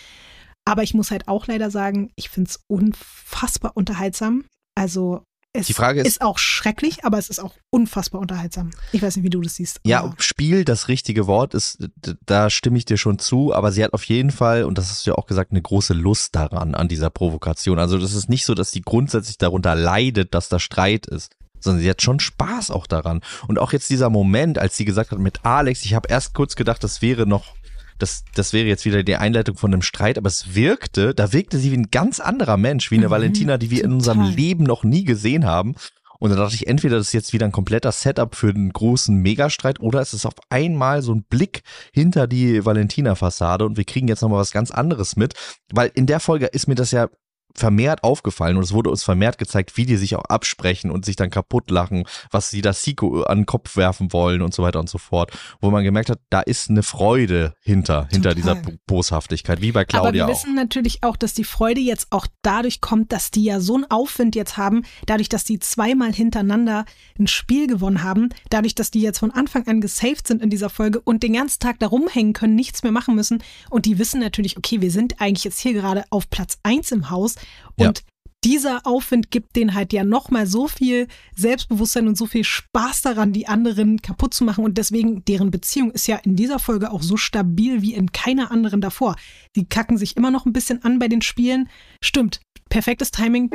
Aber 0.64 0.82
ich 0.82 0.94
muss 0.94 1.10
halt 1.10 1.28
auch 1.28 1.46
leider 1.46 1.70
sagen, 1.70 2.10
ich 2.16 2.28
finde 2.30 2.50
es 2.50 2.60
unfassbar 2.68 3.72
unterhaltsam. 3.74 4.44
Also 4.74 5.22
es 5.54 5.66
Die 5.66 5.74
Frage 5.74 6.00
ist- 6.00 6.06
ist 6.06 6.22
auch 6.22 6.38
schrecklich, 6.38 7.04
aber 7.04 7.18
es 7.18 7.28
ist 7.28 7.38
auch 7.38 7.54
unfassbar 7.70 8.20
unterhaltsam. 8.20 8.70
Ich 8.92 9.02
weiß 9.02 9.16
nicht, 9.16 9.24
wie 9.24 9.30
du 9.30 9.40
das 9.40 9.56
siehst. 9.56 9.80
Ja, 9.84 10.12
Spiel 10.18 10.64
das 10.64 10.88
richtige 10.88 11.26
Wort 11.26 11.54
ist, 11.54 11.78
da 12.26 12.48
stimme 12.50 12.78
ich 12.78 12.84
dir 12.86 12.96
schon 12.96 13.18
zu, 13.18 13.54
aber 13.54 13.70
sie 13.72 13.84
hat 13.84 13.92
auf 13.92 14.04
jeden 14.04 14.30
Fall, 14.30 14.64
und 14.64 14.78
das 14.78 14.88
hast 14.90 15.06
du 15.06 15.10
ja 15.10 15.16
auch 15.16 15.26
gesagt, 15.26 15.50
eine 15.50 15.60
große 15.62 15.92
Lust 15.94 16.34
daran, 16.34 16.74
an 16.74 16.88
dieser 16.88 17.10
Provokation. 17.10 17.78
Also 17.78 17.98
das 17.98 18.14
ist 18.14 18.28
nicht 18.28 18.44
so, 18.46 18.54
dass 18.54 18.70
sie 18.70 18.80
grundsätzlich 18.80 19.38
darunter 19.38 19.74
leidet, 19.74 20.34
dass 20.34 20.48
da 20.48 20.58
Streit 20.58 21.06
ist, 21.06 21.32
sondern 21.60 21.82
sie 21.82 21.90
hat 21.90 22.02
schon 22.02 22.18
Spaß 22.18 22.70
auch 22.70 22.86
daran. 22.86 23.20
Und 23.46 23.58
auch 23.58 23.72
jetzt 23.72 23.90
dieser 23.90 24.10
Moment, 24.10 24.58
als 24.58 24.76
sie 24.76 24.84
gesagt 24.84 25.10
hat 25.10 25.18
mit 25.18 25.44
Alex, 25.44 25.84
ich 25.84 25.94
habe 25.94 26.08
erst 26.08 26.34
kurz 26.34 26.56
gedacht, 26.56 26.82
das 26.82 27.02
wäre 27.02 27.26
noch, 27.26 27.54
das, 28.02 28.24
das 28.34 28.52
wäre 28.52 28.66
jetzt 28.66 28.84
wieder 28.84 29.04
die 29.04 29.16
Einleitung 29.16 29.56
von 29.56 29.72
einem 29.72 29.82
Streit, 29.82 30.18
aber 30.18 30.26
es 30.26 30.54
wirkte, 30.54 31.14
da 31.14 31.32
wirkte 31.32 31.58
sie 31.58 31.70
wie 31.70 31.76
ein 31.76 31.90
ganz 31.90 32.18
anderer 32.18 32.56
Mensch, 32.56 32.90
wie 32.90 32.96
eine 32.96 33.06
Mhm, 33.06 33.10
Valentina, 33.12 33.58
die 33.58 33.70
wir 33.70 33.84
in 33.84 33.92
unserem 33.92 34.18
total. 34.18 34.34
Leben 34.34 34.64
noch 34.64 34.82
nie 34.82 35.04
gesehen 35.04 35.46
haben. 35.46 35.76
Und 36.18 36.30
dann 36.30 36.38
dachte 36.38 36.54
ich, 36.54 36.68
entweder 36.68 36.98
das 36.98 37.08
ist 37.08 37.14
jetzt 37.14 37.32
wieder 37.32 37.46
ein 37.46 37.52
kompletter 37.52 37.90
Setup 37.90 38.34
für 38.36 38.50
einen 38.50 38.72
großen 38.72 39.16
Megastreit 39.16 39.80
oder 39.80 40.00
es 40.00 40.14
ist 40.14 40.24
auf 40.24 40.34
einmal 40.50 41.02
so 41.02 41.12
ein 41.12 41.24
Blick 41.24 41.62
hinter 41.92 42.28
die 42.28 42.64
Valentina-Fassade 42.64 43.64
und 43.64 43.76
wir 43.76 43.84
kriegen 43.84 44.06
jetzt 44.06 44.22
nochmal 44.22 44.38
was 44.38 44.52
ganz 44.52 44.70
anderes 44.70 45.16
mit. 45.16 45.34
Weil 45.72 45.90
in 45.94 46.06
der 46.06 46.20
Folge 46.20 46.46
ist 46.46 46.68
mir 46.68 46.76
das 46.76 46.92
ja 46.92 47.08
vermehrt 47.54 48.02
aufgefallen 48.02 48.56
und 48.56 48.62
es 48.62 48.72
wurde 48.72 48.90
uns 48.90 49.02
vermehrt 49.02 49.38
gezeigt, 49.38 49.76
wie 49.76 49.86
die 49.86 49.96
sich 49.96 50.16
auch 50.16 50.24
absprechen 50.24 50.90
und 50.90 51.04
sich 51.04 51.16
dann 51.16 51.30
kaputt 51.30 51.70
lachen, 51.70 52.04
was 52.30 52.50
sie 52.50 52.62
da 52.62 52.72
Siko 52.72 53.22
an 53.22 53.40
den 53.40 53.46
Kopf 53.46 53.76
werfen 53.76 54.12
wollen 54.12 54.42
und 54.42 54.54
so 54.54 54.62
weiter 54.62 54.80
und 54.80 54.88
so 54.88 54.98
fort. 54.98 55.30
Wo 55.60 55.70
man 55.70 55.84
gemerkt 55.84 56.10
hat, 56.10 56.20
da 56.30 56.40
ist 56.40 56.70
eine 56.70 56.82
Freude 56.82 57.54
hinter, 57.62 58.08
hinter 58.10 58.34
dieser 58.34 58.56
Total. 58.56 58.72
Bo- 58.86 58.96
Boshaftigkeit, 58.96 59.60
wie 59.60 59.72
bei 59.72 59.80
Aber 59.80 59.86
Claudia 59.86 60.12
wir 60.12 60.26
auch. 60.26 60.30
wissen 60.30 60.54
natürlich 60.54 61.02
auch, 61.02 61.16
dass 61.16 61.34
die 61.34 61.44
Freude 61.44 61.80
jetzt 61.80 62.08
auch 62.10 62.26
dadurch 62.42 62.80
kommt, 62.80 63.12
dass 63.12 63.30
die 63.30 63.44
ja 63.44 63.60
so 63.60 63.74
einen 63.74 63.90
Aufwind 63.90 64.34
jetzt 64.34 64.56
haben, 64.56 64.82
dadurch, 65.06 65.28
dass 65.28 65.44
die 65.44 65.58
zweimal 65.58 66.12
hintereinander 66.12 66.84
ein 67.18 67.26
Spiel 67.26 67.66
gewonnen 67.66 68.02
haben, 68.02 68.28
dadurch, 68.50 68.74
dass 68.74 68.90
die 68.90 69.00
jetzt 69.00 69.18
von 69.18 69.30
Anfang 69.30 69.66
an 69.66 69.80
gesaved 69.80 70.26
sind 70.26 70.42
in 70.42 70.50
dieser 70.50 70.70
Folge 70.70 71.00
und 71.00 71.22
den 71.22 71.34
ganzen 71.34 71.60
Tag 71.60 71.78
da 71.78 71.86
rumhängen 71.86 72.32
können, 72.32 72.54
nichts 72.54 72.82
mehr 72.82 72.92
machen 72.92 73.14
müssen. 73.14 73.42
Und 73.70 73.86
die 73.86 73.98
wissen 73.98 74.20
natürlich, 74.20 74.56
okay, 74.56 74.80
wir 74.80 74.90
sind 74.90 75.20
eigentlich 75.20 75.44
jetzt 75.44 75.58
hier 75.60 75.72
gerade 75.72 76.04
auf 76.10 76.30
Platz 76.30 76.58
eins 76.62 76.92
im 76.92 77.10
Haus 77.10 77.34
Ja. 77.78 77.88
und 77.88 78.04
dieser 78.44 78.86
Aufwind 78.86 79.30
gibt 79.30 79.54
denen 79.54 79.72
halt 79.74 79.92
ja 79.92 80.02
nochmal 80.02 80.48
so 80.48 80.66
viel 80.66 81.06
Selbstbewusstsein 81.36 82.08
und 82.08 82.18
so 82.18 82.26
viel 82.26 82.42
Spaß 82.42 83.02
daran, 83.02 83.32
die 83.32 83.46
anderen 83.46 84.02
kaputt 84.02 84.34
zu 84.34 84.42
machen. 84.42 84.64
Und 84.64 84.78
deswegen, 84.78 85.24
deren 85.24 85.52
Beziehung 85.52 85.92
ist 85.92 86.08
ja 86.08 86.16
in 86.16 86.34
dieser 86.34 86.58
Folge 86.58 86.90
auch 86.90 87.02
so 87.02 87.16
stabil 87.16 87.82
wie 87.82 87.94
in 87.94 88.10
keiner 88.10 88.50
anderen 88.50 88.80
davor. 88.80 89.14
Die 89.54 89.68
kacken 89.68 89.96
sich 89.96 90.16
immer 90.16 90.32
noch 90.32 90.44
ein 90.44 90.52
bisschen 90.52 90.82
an 90.82 90.98
bei 90.98 91.06
den 91.06 91.22
Spielen. 91.22 91.68
Stimmt, 92.00 92.40
perfektes 92.68 93.12
Timing. 93.12 93.50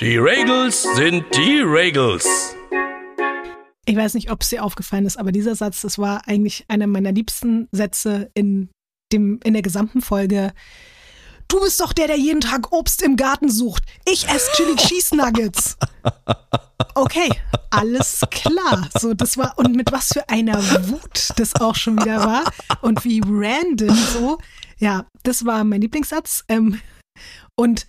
Die 0.00 0.16
Regels 0.18 0.86
sind 0.94 1.24
die 1.34 1.58
Regels. 1.60 2.54
Ich 3.86 3.96
weiß 3.96 4.14
nicht, 4.14 4.30
ob 4.30 4.42
es 4.42 4.50
dir 4.50 4.62
aufgefallen 4.62 5.06
ist, 5.06 5.16
aber 5.16 5.32
dieser 5.32 5.56
Satz, 5.56 5.80
das 5.80 5.98
war 5.98 6.28
eigentlich 6.28 6.64
einer 6.68 6.86
meiner 6.86 7.12
liebsten 7.12 7.66
Sätze 7.72 8.30
in, 8.34 8.68
dem, 9.12 9.40
in 9.42 9.52
der 9.52 9.62
gesamten 9.62 10.00
Folge. 10.00 10.52
Du 11.48 11.60
bist 11.60 11.80
doch 11.80 11.92
der, 11.92 12.08
der 12.08 12.18
jeden 12.18 12.40
Tag 12.40 12.72
Obst 12.72 13.02
im 13.02 13.16
Garten 13.16 13.48
sucht. 13.48 13.84
Ich 14.04 14.28
esse 14.28 14.50
Chili 14.52 14.76
Cheese 14.76 15.16
Nuggets. 15.16 15.76
Okay, 16.94 17.28
alles 17.70 18.22
klar. 18.30 18.88
So, 18.98 19.14
das 19.14 19.36
war, 19.36 19.54
und 19.58 19.76
mit 19.76 19.92
was 19.92 20.08
für 20.08 20.28
einer 20.28 20.58
Wut 20.88 21.30
das 21.36 21.54
auch 21.56 21.74
schon 21.74 22.00
wieder 22.00 22.24
war. 22.24 22.44
Und 22.80 23.04
wie 23.04 23.20
random 23.24 23.94
so. 23.94 24.38
Ja, 24.78 25.06
das 25.22 25.44
war 25.44 25.62
mein 25.64 25.82
Lieblingssatz. 25.82 26.44
Ähm, 26.48 26.80
und 27.54 27.86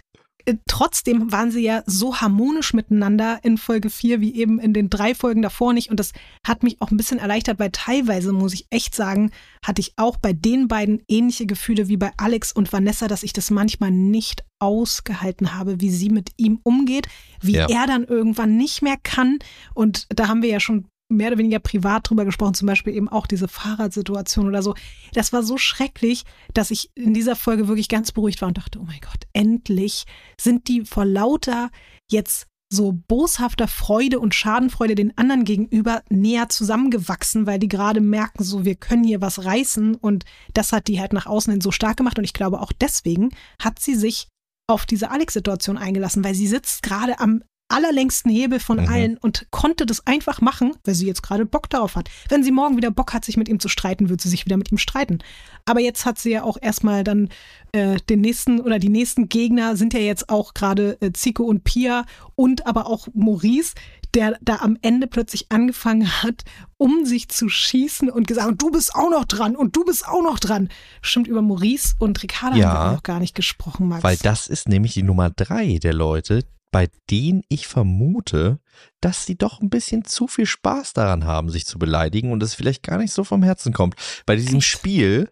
trotzdem 0.67 1.31
waren 1.31 1.51
sie 1.51 1.61
ja 1.63 1.83
so 1.85 2.17
harmonisch 2.17 2.73
miteinander 2.73 3.39
in 3.43 3.57
Folge 3.57 3.89
4 3.89 4.21
wie 4.21 4.35
eben 4.35 4.59
in 4.59 4.73
den 4.73 4.89
drei 4.89 5.13
Folgen 5.15 5.41
davor 5.41 5.73
nicht. 5.73 5.89
Und 5.89 5.99
das 5.99 6.13
hat 6.45 6.63
mich 6.63 6.81
auch 6.81 6.91
ein 6.91 6.97
bisschen 6.97 7.19
erleichtert, 7.19 7.59
weil 7.59 7.71
teilweise, 7.71 8.31
muss 8.33 8.53
ich 8.53 8.67
echt 8.69 8.95
sagen, 8.95 9.31
hatte 9.65 9.81
ich 9.81 9.93
auch 9.97 10.17
bei 10.17 10.33
den 10.33 10.67
beiden 10.67 11.01
ähnliche 11.07 11.45
Gefühle 11.45 11.87
wie 11.87 11.97
bei 11.97 12.11
Alex 12.17 12.51
und 12.51 12.71
Vanessa, 12.71 13.07
dass 13.07 13.23
ich 13.23 13.33
das 13.33 13.51
manchmal 13.51 13.91
nicht 13.91 14.43
ausgehalten 14.59 15.53
habe, 15.55 15.81
wie 15.81 15.91
sie 15.91 16.09
mit 16.09 16.31
ihm 16.37 16.59
umgeht, 16.63 17.07
wie 17.41 17.53
Ja. 17.53 17.67
er 17.69 17.87
dann 17.87 18.03
irgendwann 18.05 18.57
nicht 18.57 18.81
mehr 18.81 18.97
kann. 19.01 19.39
Und 19.73 20.07
da 20.09 20.27
haben 20.27 20.41
wir 20.41 20.49
ja 20.49 20.59
schon 20.59 20.85
mehr 21.09 21.29
oder 21.29 21.37
weniger 21.37 21.59
privat 21.59 22.09
drüber 22.09 22.25
gesprochen, 22.25 22.53
zum 22.53 22.67
Beispiel 22.67 22.93
eben 22.93 23.07
auch 23.09 23.27
diese 23.27 23.47
Fahrradsituation 23.47 24.47
oder 24.47 24.61
so. 24.61 24.75
Das 25.13 25.31
war 25.31 25.43
so 25.43 25.57
schrecklich, 25.57 26.23
dass 26.53 26.71
ich 26.71 26.91
in 26.95 27.13
dieser 27.13 27.35
Folge 27.35 27.67
wirklich 27.67 27.89
ganz 27.89 28.11
beruhigt 28.11 28.41
war 28.41 28.49
und 28.49 28.57
dachte, 28.57 28.79
oh 28.79 28.85
mein 28.85 28.99
Gott, 29.01 29.25
endlich 29.33 30.05
sind 30.39 30.67
die 30.67 30.85
vor 30.85 31.05
lauter 31.05 31.69
jetzt 32.11 32.47
so 32.69 32.91
boshafter 33.07 33.67
Freude 33.67 34.19
und 34.19 34.35
Schadenfreude 34.35 34.95
den 34.95 35.17
anderen 35.17 35.45
gegenüber 35.45 36.03
näher 36.09 36.49
zusammengewachsen, 36.49 37.47
weil 37.47 37.59
die 37.59 37.69
gerade 37.69 38.01
merken, 38.01 38.43
so 38.43 38.65
wir 38.65 38.75
können 38.75 39.05
hier 39.05 39.21
was 39.21 39.45
reißen 39.45 39.95
und 39.95 40.25
das 40.53 40.73
hat 40.73 40.87
die 40.87 40.99
halt 40.99 41.13
nach 41.13 41.27
außen 41.27 41.51
hin 41.51 41.61
so 41.61 41.71
stark 41.71 41.97
gemacht 41.97 42.17
und 42.17 42.25
ich 42.25 42.33
glaube 42.33 42.59
auch 42.59 42.73
deswegen 42.73 43.29
hat 43.61 43.79
sie 43.79 43.95
sich 43.95 44.27
auf 44.69 44.85
diese 44.85 45.11
Alex-Situation 45.11 45.77
eingelassen, 45.77 46.25
weil 46.25 46.35
sie 46.35 46.47
sitzt 46.47 46.83
gerade 46.83 47.19
am 47.19 47.41
allerlängsten 47.69 48.31
Hebel 48.31 48.59
von 48.59 48.77
Mhm. 48.81 48.87
allen 48.87 49.17
und 49.17 49.47
konnte 49.51 49.85
das 49.85 50.05
einfach 50.07 50.39
machen, 50.41 50.73
weil 50.85 50.95
sie 50.95 51.05
jetzt 51.05 51.21
gerade 51.23 51.45
Bock 51.45 51.69
darauf 51.69 51.95
hat. 51.95 52.09
Wenn 52.29 52.43
sie 52.43 52.51
morgen 52.51 52.77
wieder 52.77 52.91
Bock 52.91 53.13
hat, 53.13 53.25
sich 53.25 53.35
mit 53.37 53.49
ihm 53.49 53.59
zu 53.59 53.67
streiten, 53.67 54.09
wird 54.09 54.21
sie 54.21 54.29
sich 54.29 54.45
wieder 54.45 54.57
mit 54.57 54.71
ihm 54.71 54.77
streiten. 54.77 55.19
Aber 55.65 55.81
jetzt 55.81 56.05
hat 56.05 56.17
sie 56.17 56.31
ja 56.31 56.43
auch 56.43 56.57
erstmal 56.61 57.03
dann 57.03 57.29
äh, 57.73 57.97
den 58.09 58.21
nächsten 58.21 58.61
oder 58.61 58.79
die 58.79 58.89
nächsten 58.89 59.27
Gegner 59.27 59.75
sind 59.75 59.93
ja 59.93 59.99
jetzt 59.99 60.29
auch 60.29 60.53
gerade 60.53 60.97
äh, 61.01 61.11
Zico 61.11 61.43
und 61.43 61.63
Pia 61.65 62.05
und 62.35 62.65
aber 62.65 62.87
auch 62.87 63.07
Maurice, 63.13 63.73
der 64.13 64.37
da 64.41 64.57
am 64.61 64.77
Ende 64.81 65.05
plötzlich 65.07 65.47
angefangen 65.51 66.23
hat, 66.23 66.45
um 66.77 67.05
sich 67.05 67.27
zu 67.27 67.49
schießen 67.49 68.09
und 68.09 68.25
gesagt, 68.27 68.47
und 68.47 68.61
du 68.61 68.71
bist 68.71 68.95
auch 68.95 69.09
noch 69.09 69.25
dran 69.25 69.57
und 69.57 69.75
du 69.75 69.83
bist 69.83 70.07
auch 70.07 70.23
noch 70.23 70.39
dran. 70.39 70.69
Stimmt, 71.01 71.27
über 71.27 71.41
Maurice 71.41 71.95
und 71.99 72.23
Ricarda 72.23 72.55
Ja. 72.55 72.69
haben 72.71 72.89
wir 72.91 72.95
noch 72.95 73.03
gar 73.03 73.19
nicht 73.19 73.35
gesprochen, 73.35 73.89
Max. 73.89 74.03
Weil 74.03 74.15
das 74.17 74.47
ist 74.47 74.69
nämlich 74.69 74.93
die 74.93 75.03
Nummer 75.03 75.29
drei 75.29 75.77
der 75.83 75.93
Leute, 75.93 76.45
bei 76.71 76.89
denen 77.09 77.43
ich 77.49 77.67
vermute, 77.67 78.59
dass 79.01 79.25
sie 79.25 79.37
doch 79.37 79.61
ein 79.61 79.69
bisschen 79.69 80.03
zu 80.05 80.27
viel 80.27 80.45
Spaß 80.45 80.93
daran 80.93 81.25
haben, 81.25 81.49
sich 81.49 81.65
zu 81.65 81.79
beleidigen 81.79 82.31
und 82.31 82.43
es 82.43 82.53
vielleicht 82.55 82.83
gar 82.83 82.97
nicht 82.97 83.13
so 83.13 83.23
vom 83.23 83.43
Herzen 83.43 83.73
kommt. 83.73 83.95
Bei 84.25 84.35
diesem 84.35 84.57
Echt? 84.59 84.67
Spiel, 84.67 85.29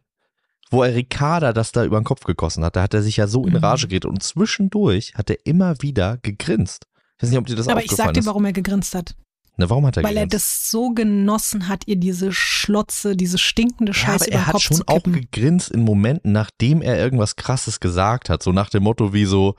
wo 0.72 0.84
er 0.84 0.96
Ricarda 0.96 1.54
das 1.54 1.72
da 1.72 1.84
über 1.84 2.00
den 2.00 2.06
Kopf 2.06 2.24
gegossen 2.24 2.64
hat, 2.64 2.76
da 2.76 2.82
hat 2.82 2.94
er 2.94 3.04
sich 3.04 3.18
ja 3.18 3.28
so 3.28 3.46
in 3.46 3.54
Mhm. 3.54 3.60
Rage 3.60 3.88
geredet 3.88 4.10
und 4.10 4.24
zwischendurch 4.24 5.14
hat 5.16 5.30
er 5.30 5.38
immer 5.46 5.82
wieder 5.82 6.18
gegrinst. 6.22 6.88
Ich 7.18 7.24
weiß 7.24 7.30
nicht, 7.30 7.40
ob 7.40 7.46
dir 7.46 7.56
das 7.56 7.68
aber 7.68 7.80
ich 7.82 7.86
aufgefallen 7.92 8.08
sag 8.08 8.14
dir, 8.16 8.20
ist. 8.22 8.26
warum 8.26 8.46
er 8.46 8.54
gegrinst 8.54 8.96
hat. 8.96 9.16
Ne, 9.58 9.70
warum 9.70 9.86
hat 9.86 9.96
er 9.96 10.04
Weil 10.04 10.18
er 10.18 10.24
gegrinst? 10.26 10.34
das 10.48 10.72
so 10.72 10.90
genossen 10.90 11.70
hat, 11.70 11.84
ihr 11.88 11.96
diese 11.96 12.34
Schlotze, 12.34 13.16
diese 13.16 13.38
stinkende 13.38 13.92
ja, 13.92 13.98
Scheiße 13.98 14.26
aber 14.26 14.28
über 14.28 14.34
er 14.34 14.40
den 14.40 14.46
hat 14.48 14.54
Kopf 14.54 14.64
schon 14.64 14.82
auch 14.88 15.04
gegrinst 15.04 15.72
in 15.72 15.82
Momenten, 15.82 16.32
nachdem 16.34 16.82
er 16.82 16.98
irgendwas 16.98 17.36
krasses 17.38 17.80
gesagt 17.80 18.30
hat. 18.30 18.44
So 18.44 18.52
nach 18.52 18.70
dem 18.70 18.84
Motto 18.84 19.14
wie 19.14 19.26
so, 19.26 19.56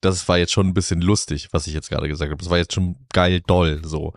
das 0.00 0.28
war 0.28 0.38
jetzt 0.38 0.52
schon 0.52 0.68
ein 0.68 0.74
bisschen 0.74 1.00
lustig, 1.00 1.48
was 1.52 1.66
ich 1.66 1.74
jetzt 1.74 1.88
gerade 1.88 2.08
gesagt 2.08 2.30
habe. 2.30 2.42
Das 2.42 2.50
war 2.50 2.58
jetzt 2.58 2.74
schon 2.74 2.96
geil 3.12 3.42
doll, 3.46 3.80
so. 3.84 4.14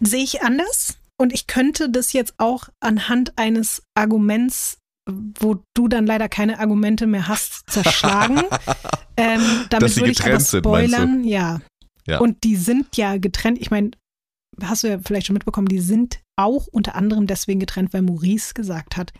Sehe 0.00 0.22
ich 0.22 0.42
anders. 0.42 0.98
Und 1.20 1.32
ich 1.32 1.46
könnte 1.46 1.90
das 1.90 2.12
jetzt 2.12 2.34
auch 2.38 2.68
anhand 2.80 3.36
eines 3.36 3.82
Arguments, 3.94 4.78
wo 5.08 5.64
du 5.74 5.88
dann 5.88 6.06
leider 6.06 6.28
keine 6.28 6.60
Argumente 6.60 7.06
mehr 7.06 7.26
hast, 7.26 7.68
zerschlagen. 7.68 8.42
ähm, 9.16 9.40
damit 9.70 9.82
Dass 9.82 9.94
sie 9.94 10.00
würde 10.02 10.12
ich 10.12 10.20
aber 10.20 10.30
getrennt 10.30 10.46
sind, 10.46 10.60
spoilern. 10.60 11.24
Ja. 11.24 11.60
Ja. 12.06 12.18
Und 12.20 12.44
die 12.44 12.56
sind 12.56 12.96
ja 12.96 13.16
getrennt. 13.16 13.58
Ich 13.58 13.70
meine, 13.70 13.90
hast 14.62 14.84
du 14.84 14.88
ja 14.88 14.98
vielleicht 15.04 15.26
schon 15.26 15.34
mitbekommen, 15.34 15.68
die 15.68 15.80
sind 15.80 16.20
auch 16.36 16.66
unter 16.68 16.94
anderem 16.94 17.26
deswegen 17.26 17.58
getrennt, 17.58 17.92
weil 17.92 18.02
Maurice 18.02 18.54
gesagt 18.54 18.96
hat, 18.96 19.12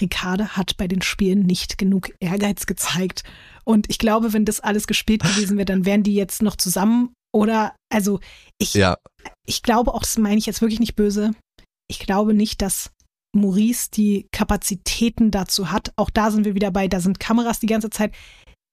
Ricarda 0.00 0.56
hat 0.56 0.76
bei 0.76 0.88
den 0.88 1.02
Spielen 1.02 1.40
nicht 1.40 1.78
genug 1.78 2.10
Ehrgeiz 2.20 2.66
gezeigt. 2.66 3.24
Und 3.64 3.88
ich 3.90 3.98
glaube, 3.98 4.32
wenn 4.32 4.44
das 4.44 4.60
alles 4.60 4.86
gespielt 4.86 5.22
gewesen 5.22 5.56
wäre, 5.56 5.66
dann 5.66 5.84
wären 5.84 6.02
die 6.02 6.14
jetzt 6.14 6.42
noch 6.42 6.56
zusammen. 6.56 7.14
Oder, 7.34 7.74
also, 7.92 8.20
ich, 8.58 8.74
Ja, 8.74 8.96
ich 9.46 9.62
glaube 9.62 9.92
auch, 9.92 10.00
das 10.00 10.18
meine 10.18 10.38
ich 10.38 10.46
jetzt 10.46 10.60
wirklich 10.60 10.80
nicht 10.80 10.96
böse. 10.96 11.32
Ich 11.88 11.98
glaube 11.98 12.34
nicht, 12.34 12.62
dass 12.62 12.90
Maurice 13.34 13.90
die 13.90 14.26
Kapazitäten 14.32 15.30
dazu 15.30 15.70
hat. 15.70 15.92
Auch 15.96 16.10
da 16.10 16.30
sind 16.30 16.44
wir 16.44 16.54
wieder 16.54 16.70
bei, 16.70 16.88
da 16.88 17.00
sind 17.00 17.20
Kameras 17.20 17.60
die 17.60 17.66
ganze 17.66 17.90
Zeit, 17.90 18.14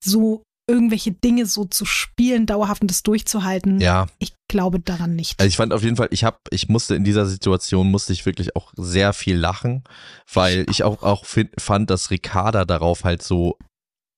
so 0.03 0.43
irgendwelche 0.67 1.11
Dinge 1.11 1.45
so 1.45 1.65
zu 1.65 1.85
spielen, 1.85 2.45
dauerhaft 2.45 2.81
und 2.81 2.89
das 2.89 3.03
durchzuhalten. 3.03 3.81
ja. 3.81 4.07
Ich 4.19 4.33
glaube 4.47 4.79
daran 4.79 5.15
nicht. 5.15 5.39
Also 5.39 5.47
ich 5.47 5.57
fand 5.57 5.73
auf 5.73 5.83
jeden 5.83 5.95
Fall, 5.95 6.09
ich 6.11 6.23
habe, 6.23 6.37
ich 6.51 6.69
musste 6.69 6.95
in 6.95 7.03
dieser 7.03 7.25
Situation 7.25 7.89
musste 7.89 8.13
ich 8.13 8.25
wirklich 8.25 8.55
auch 8.55 8.71
sehr 8.75 9.13
viel 9.13 9.35
lachen, 9.35 9.83
weil 10.31 10.65
ich 10.69 10.83
auch 10.83 11.01
auch 11.01 11.25
find, 11.25 11.49
fand, 11.59 11.89
dass 11.89 12.11
Ricarda 12.11 12.65
darauf 12.65 13.03
halt 13.03 13.23
so 13.23 13.57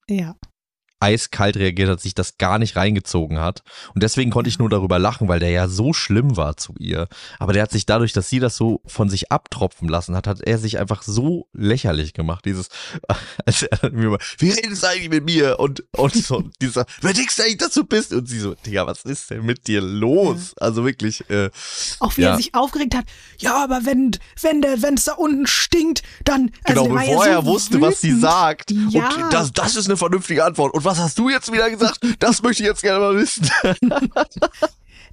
ja. 0.08 0.36
Eiskalt 1.00 1.58
reagiert 1.58 1.90
hat, 1.90 2.02
sich 2.02 2.16
das 2.16 2.38
gar 2.38 2.58
nicht 2.58 2.76
reingezogen 2.76 3.40
hat. 3.40 3.64
Und 3.94 4.02
deswegen 4.04 4.32
konnte 4.32 4.48
ich 4.50 4.60
nur 4.60 4.70
darüber 4.70 4.98
lachen, 4.98 5.28
weil 5.28 5.40
der 5.40 5.50
ja 5.50 5.68
so 5.68 5.94
schlimm 5.94 6.38
war 6.38 6.58
zu 6.58 6.74
ihr. 6.80 7.08
Aber 7.40 7.54
der 7.54 7.64
hat 7.64 7.72
sich 7.72 7.86
dadurch, 7.86 8.14
dass 8.14 8.30
sie 8.30 8.40
das 8.40 8.56
so 8.58 8.82
von 8.86 9.10
sich 9.10 9.32
abtropfen 9.32 9.90
lassen 9.90 10.16
hat, 10.16 10.26
hat 10.28 10.42
er 10.42 10.58
sich 10.58 10.80
einfach 10.80 11.04
so 11.04 11.48
lächerlich 11.54 12.14
gemacht. 12.14 12.46
Dieses, 12.46 12.70
als 13.46 13.64
er 13.64 13.92
mir 13.92 14.10
mal, 14.10 14.20
wie 14.38 14.50
redest 14.52 14.84
du 14.84 14.88
eigentlich 14.88 15.10
mit 15.10 15.26
mir? 15.26 15.60
Und, 15.60 15.84
und 15.92 16.14
so, 16.16 16.44
dieser, 16.62 16.86
wer 17.02 17.14
denkst 17.14 17.36
du 17.36 17.44
eigentlich, 17.44 17.58
dass 17.58 17.74
du 17.74 17.84
bist? 17.84 18.14
Und 18.14 18.28
sie 18.28 18.40
so, 18.40 18.56
Digga, 18.56 18.88
was 18.88 19.04
ist 19.04 19.30
denn 19.30 19.46
mit 19.46 19.68
dir 19.68 19.82
los? 19.82 20.54
Also 20.60 20.86
wirklich, 20.86 21.30
äh, 21.30 21.50
Auch 22.00 22.16
wie 22.18 22.22
Ja. 22.22 22.32
er 22.32 22.38
sich 22.38 22.56
aufgeregt 22.56 22.96
hat. 22.96 23.06
Ja, 23.40 23.62
aber 23.64 23.82
wenn, 23.86 24.12
wenn 24.42 24.62
der, 24.62 24.82
wenn 24.82 24.94
es 24.96 25.04
da 25.04 25.14
unten 25.14 25.46
stinkt, 25.46 26.04
dann. 26.24 26.52
Also 26.64 26.84
Genau, 26.86 26.96
ja 26.96 27.02
bevor 27.06 27.24
so 27.26 27.30
er 27.30 27.46
wusste, 27.46 27.82
was 27.82 28.02
sie 28.02 28.08
wütend. 28.10 28.22
sagt. 28.22 28.72
Ja. 28.90 29.10
Und 29.10 29.34
das, 29.34 29.52
das 29.52 29.76
ist 29.76 29.88
eine 29.88 29.98
vernünftige 29.98 30.44
Antwort. 30.46 30.74
Und 30.74 30.85
was 30.86 31.00
hast 31.00 31.20
du 31.20 31.30
jetzt 31.30 31.52
wieder 31.52 31.70
gesagt? 31.70 32.00
Das 32.20 32.42
möchte 32.42 32.64
ich 32.64 32.70
jetzt 32.70 32.82
gerne 32.82 33.00
mal 33.00 33.16
wissen. 33.16 33.50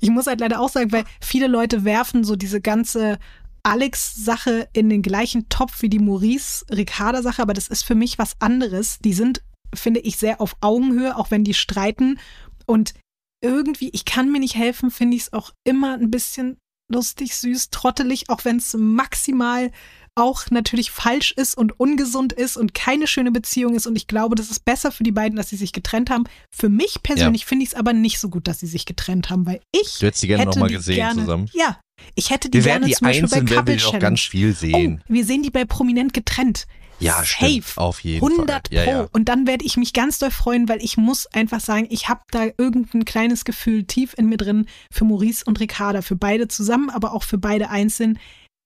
Ich 0.04 0.10
muss 0.10 0.26
halt 0.26 0.40
leider 0.40 0.58
auch 0.58 0.68
sagen, 0.68 0.90
weil 0.90 1.04
viele 1.20 1.46
Leute 1.46 1.84
werfen 1.84 2.24
so 2.24 2.34
diese 2.34 2.60
ganze 2.60 3.20
Alex-Sache 3.62 4.68
in 4.72 4.90
den 4.90 5.00
gleichen 5.00 5.48
Topf 5.48 5.80
wie 5.80 5.88
die 5.88 6.00
Maurice-Ricarda-Sache, 6.00 7.40
aber 7.40 7.52
das 7.52 7.68
ist 7.68 7.84
für 7.84 7.94
mich 7.94 8.18
was 8.18 8.34
anderes. 8.40 8.98
Die 8.98 9.12
sind, 9.12 9.42
finde 9.72 10.00
ich, 10.00 10.16
sehr 10.16 10.40
auf 10.40 10.56
Augenhöhe, 10.60 11.16
auch 11.16 11.30
wenn 11.30 11.44
die 11.44 11.54
streiten. 11.54 12.18
Und 12.66 12.94
irgendwie, 13.40 13.90
ich 13.92 14.04
kann 14.04 14.32
mir 14.32 14.40
nicht 14.40 14.56
helfen, 14.56 14.90
finde 14.90 15.16
ich 15.16 15.22
es 15.22 15.32
auch 15.32 15.52
immer 15.62 15.94
ein 15.94 16.10
bisschen 16.10 16.56
lustig, 16.90 17.36
süß, 17.36 17.70
trottelig, 17.70 18.28
auch 18.28 18.44
wenn 18.44 18.56
es 18.56 18.74
maximal 18.74 19.70
auch 20.14 20.50
natürlich 20.50 20.90
falsch 20.90 21.32
ist 21.32 21.56
und 21.56 21.78
ungesund 21.80 22.32
ist 22.32 22.56
und 22.56 22.74
keine 22.74 23.06
schöne 23.06 23.30
Beziehung 23.32 23.74
ist. 23.74 23.86
Und 23.86 23.96
ich 23.96 24.06
glaube, 24.06 24.34
das 24.34 24.50
ist 24.50 24.64
besser 24.64 24.92
für 24.92 25.04
die 25.04 25.12
beiden, 25.12 25.36
dass 25.36 25.48
sie 25.48 25.56
sich 25.56 25.72
getrennt 25.72 26.10
haben. 26.10 26.24
Für 26.50 26.68
mich 26.68 27.02
persönlich 27.02 27.46
finde 27.46 27.64
ich 27.64 27.70
es 27.70 27.74
aber 27.74 27.92
nicht 27.92 28.18
so 28.18 28.28
gut, 28.28 28.46
dass 28.46 28.60
sie 28.60 28.66
sich 28.66 28.84
getrennt 28.84 29.30
haben, 29.30 29.46
weil 29.46 29.60
ich 29.72 29.98
Du 29.98 30.06
hättest 30.06 30.22
die 30.22 30.26
gerne 30.28 30.42
hätte 30.42 30.50
noch 30.50 30.56
mal 30.58 30.68
die 30.68 30.74
gesehen 30.74 30.96
gerne, 30.96 31.20
zusammen. 31.20 31.50
Ja, 31.54 31.78
ich 32.14 32.30
hätte 32.30 32.50
die 32.50 32.58
Wir 32.58 32.64
werden 32.64 32.82
gerne 32.82 32.86
die 32.88 32.94
zum 32.94 33.06
Beispiel 33.06 33.28
bei 33.28 33.36
einzeln, 33.36 33.50
werden 33.50 33.58
Couple 33.58 33.76
Challenge. 33.76 33.98
ganz 34.00 34.20
viel 34.20 34.54
sehen. 34.54 35.02
Oh, 35.02 35.12
wir 35.12 35.24
sehen 35.24 35.42
die 35.42 35.50
bei 35.50 35.64
Prominent 35.64 36.12
getrennt. 36.12 36.66
Ja, 37.00 37.14
Safe. 37.24 37.24
stimmt. 37.24 37.72
Auf 37.76 38.00
jeden 38.00 38.24
100 38.24 38.68
Fall. 38.68 38.76
Ja, 38.76 38.84
Pro. 38.84 38.90
ja. 38.90 39.08
Und 39.12 39.28
dann 39.28 39.46
werde 39.46 39.64
ich 39.64 39.76
mich 39.76 39.92
ganz 39.92 40.18
doll 40.18 40.30
freuen, 40.30 40.68
weil 40.68 40.82
ich 40.84 40.96
muss 40.96 41.26
einfach 41.26 41.60
sagen, 41.60 41.86
ich 41.90 42.08
habe 42.08 42.20
da 42.30 42.44
irgendein 42.58 43.04
kleines 43.04 43.44
Gefühl 43.44 43.84
tief 43.84 44.14
in 44.16 44.28
mir 44.28 44.36
drin 44.36 44.66
für 44.90 45.04
Maurice 45.04 45.44
und 45.44 45.58
Ricarda, 45.58 46.02
für 46.02 46.16
beide 46.16 46.46
zusammen, 46.48 46.90
aber 46.90 47.12
auch 47.12 47.24
für 47.24 47.38
beide 47.38 47.70
einzeln. 47.70 48.18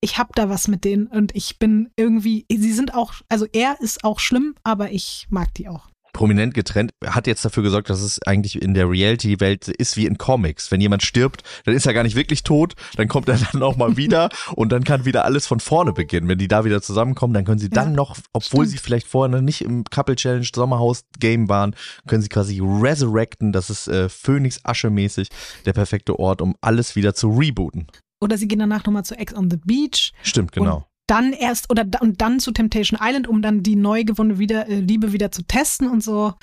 Ich 0.06 0.18
habe 0.18 0.30
da 0.36 0.48
was 0.48 0.68
mit 0.68 0.84
denen 0.84 1.08
und 1.08 1.34
ich 1.34 1.58
bin 1.58 1.90
irgendwie, 1.96 2.46
sie 2.48 2.72
sind 2.72 2.94
auch, 2.94 3.12
also 3.28 3.44
er 3.52 3.76
ist 3.80 4.04
auch 4.04 4.20
schlimm, 4.20 4.54
aber 4.62 4.92
ich 4.92 5.26
mag 5.30 5.52
die 5.54 5.66
auch. 5.68 5.88
prominent 6.12 6.54
getrennt, 6.54 6.92
hat 7.04 7.26
jetzt 7.26 7.44
dafür 7.44 7.64
gesorgt, 7.64 7.90
dass 7.90 8.00
es 8.00 8.22
eigentlich 8.22 8.62
in 8.62 8.72
der 8.72 8.88
Reality-Welt 8.88 9.66
ist 9.66 9.96
wie 9.96 10.06
in 10.06 10.16
Comics. 10.16 10.70
Wenn 10.70 10.80
jemand 10.80 11.02
stirbt, 11.02 11.42
dann 11.64 11.74
ist 11.74 11.86
er 11.86 11.92
gar 11.92 12.04
nicht 12.04 12.14
wirklich 12.14 12.44
tot, 12.44 12.74
dann 12.96 13.08
kommt 13.08 13.28
er 13.28 13.36
dann 13.52 13.62
auch 13.64 13.76
mal 13.76 13.96
wieder 13.96 14.28
und 14.54 14.70
dann 14.70 14.84
kann 14.84 15.04
wieder 15.04 15.24
alles 15.24 15.48
von 15.48 15.58
vorne 15.58 15.92
beginnen. 15.92 16.28
Wenn 16.28 16.38
die 16.38 16.46
da 16.48 16.64
wieder 16.64 16.80
zusammenkommen, 16.80 17.34
dann 17.34 17.44
können 17.44 17.58
sie 17.58 17.68
dann 17.68 17.90
Ja, 17.90 17.96
noch, 17.96 18.16
obwohl 18.32 18.64
stimmt. 18.64 18.68
sie 18.70 18.78
vielleicht 18.78 19.08
vorher 19.08 19.34
noch 19.36 19.42
nicht 19.42 19.60
im 19.62 19.82
Couple 19.84 20.14
Challenge 20.14 20.46
Sommerhaus 20.54 21.02
Game 21.18 21.48
waren, 21.48 21.74
können 22.06 22.22
sie 22.22 22.28
quasi 22.28 22.60
resurrecten. 22.62 23.52
Das 23.52 23.70
ist 23.70 23.88
äh, 23.88 24.08
Phoenix 24.08 24.60
Asche 24.62 24.88
mäßig 24.88 25.28
der 25.66 25.72
perfekte 25.72 26.16
Ort, 26.18 26.40
um 26.40 26.54
alles 26.60 26.94
wieder 26.94 27.12
zu 27.14 27.28
rebooten. 27.28 27.88
Oder 28.20 28.38
sie 28.38 28.48
gehen 28.48 28.58
danach 28.58 28.84
nochmal 28.84 29.04
zu 29.04 29.16
Ex 29.18 29.34
on 29.34 29.50
the 29.50 29.58
Beach. 29.58 30.12
Stimmt, 30.22 30.52
genau. 30.52 30.76
Und 30.76 30.84
dann 31.08 31.32
erst, 31.32 31.70
oder 31.70 31.84
und 32.00 32.20
dann 32.20 32.40
zu 32.40 32.50
Temptation 32.50 32.98
Island, 33.02 33.28
um 33.28 33.40
dann 33.42 33.62
die 33.62 33.76
neu 33.76 34.04
gewonnene 34.04 34.38
wieder, 34.38 34.68
äh, 34.68 34.80
Liebe 34.80 35.12
wieder 35.12 35.30
zu 35.30 35.42
testen 35.42 35.88
und 35.88 36.02
so. 36.02 36.34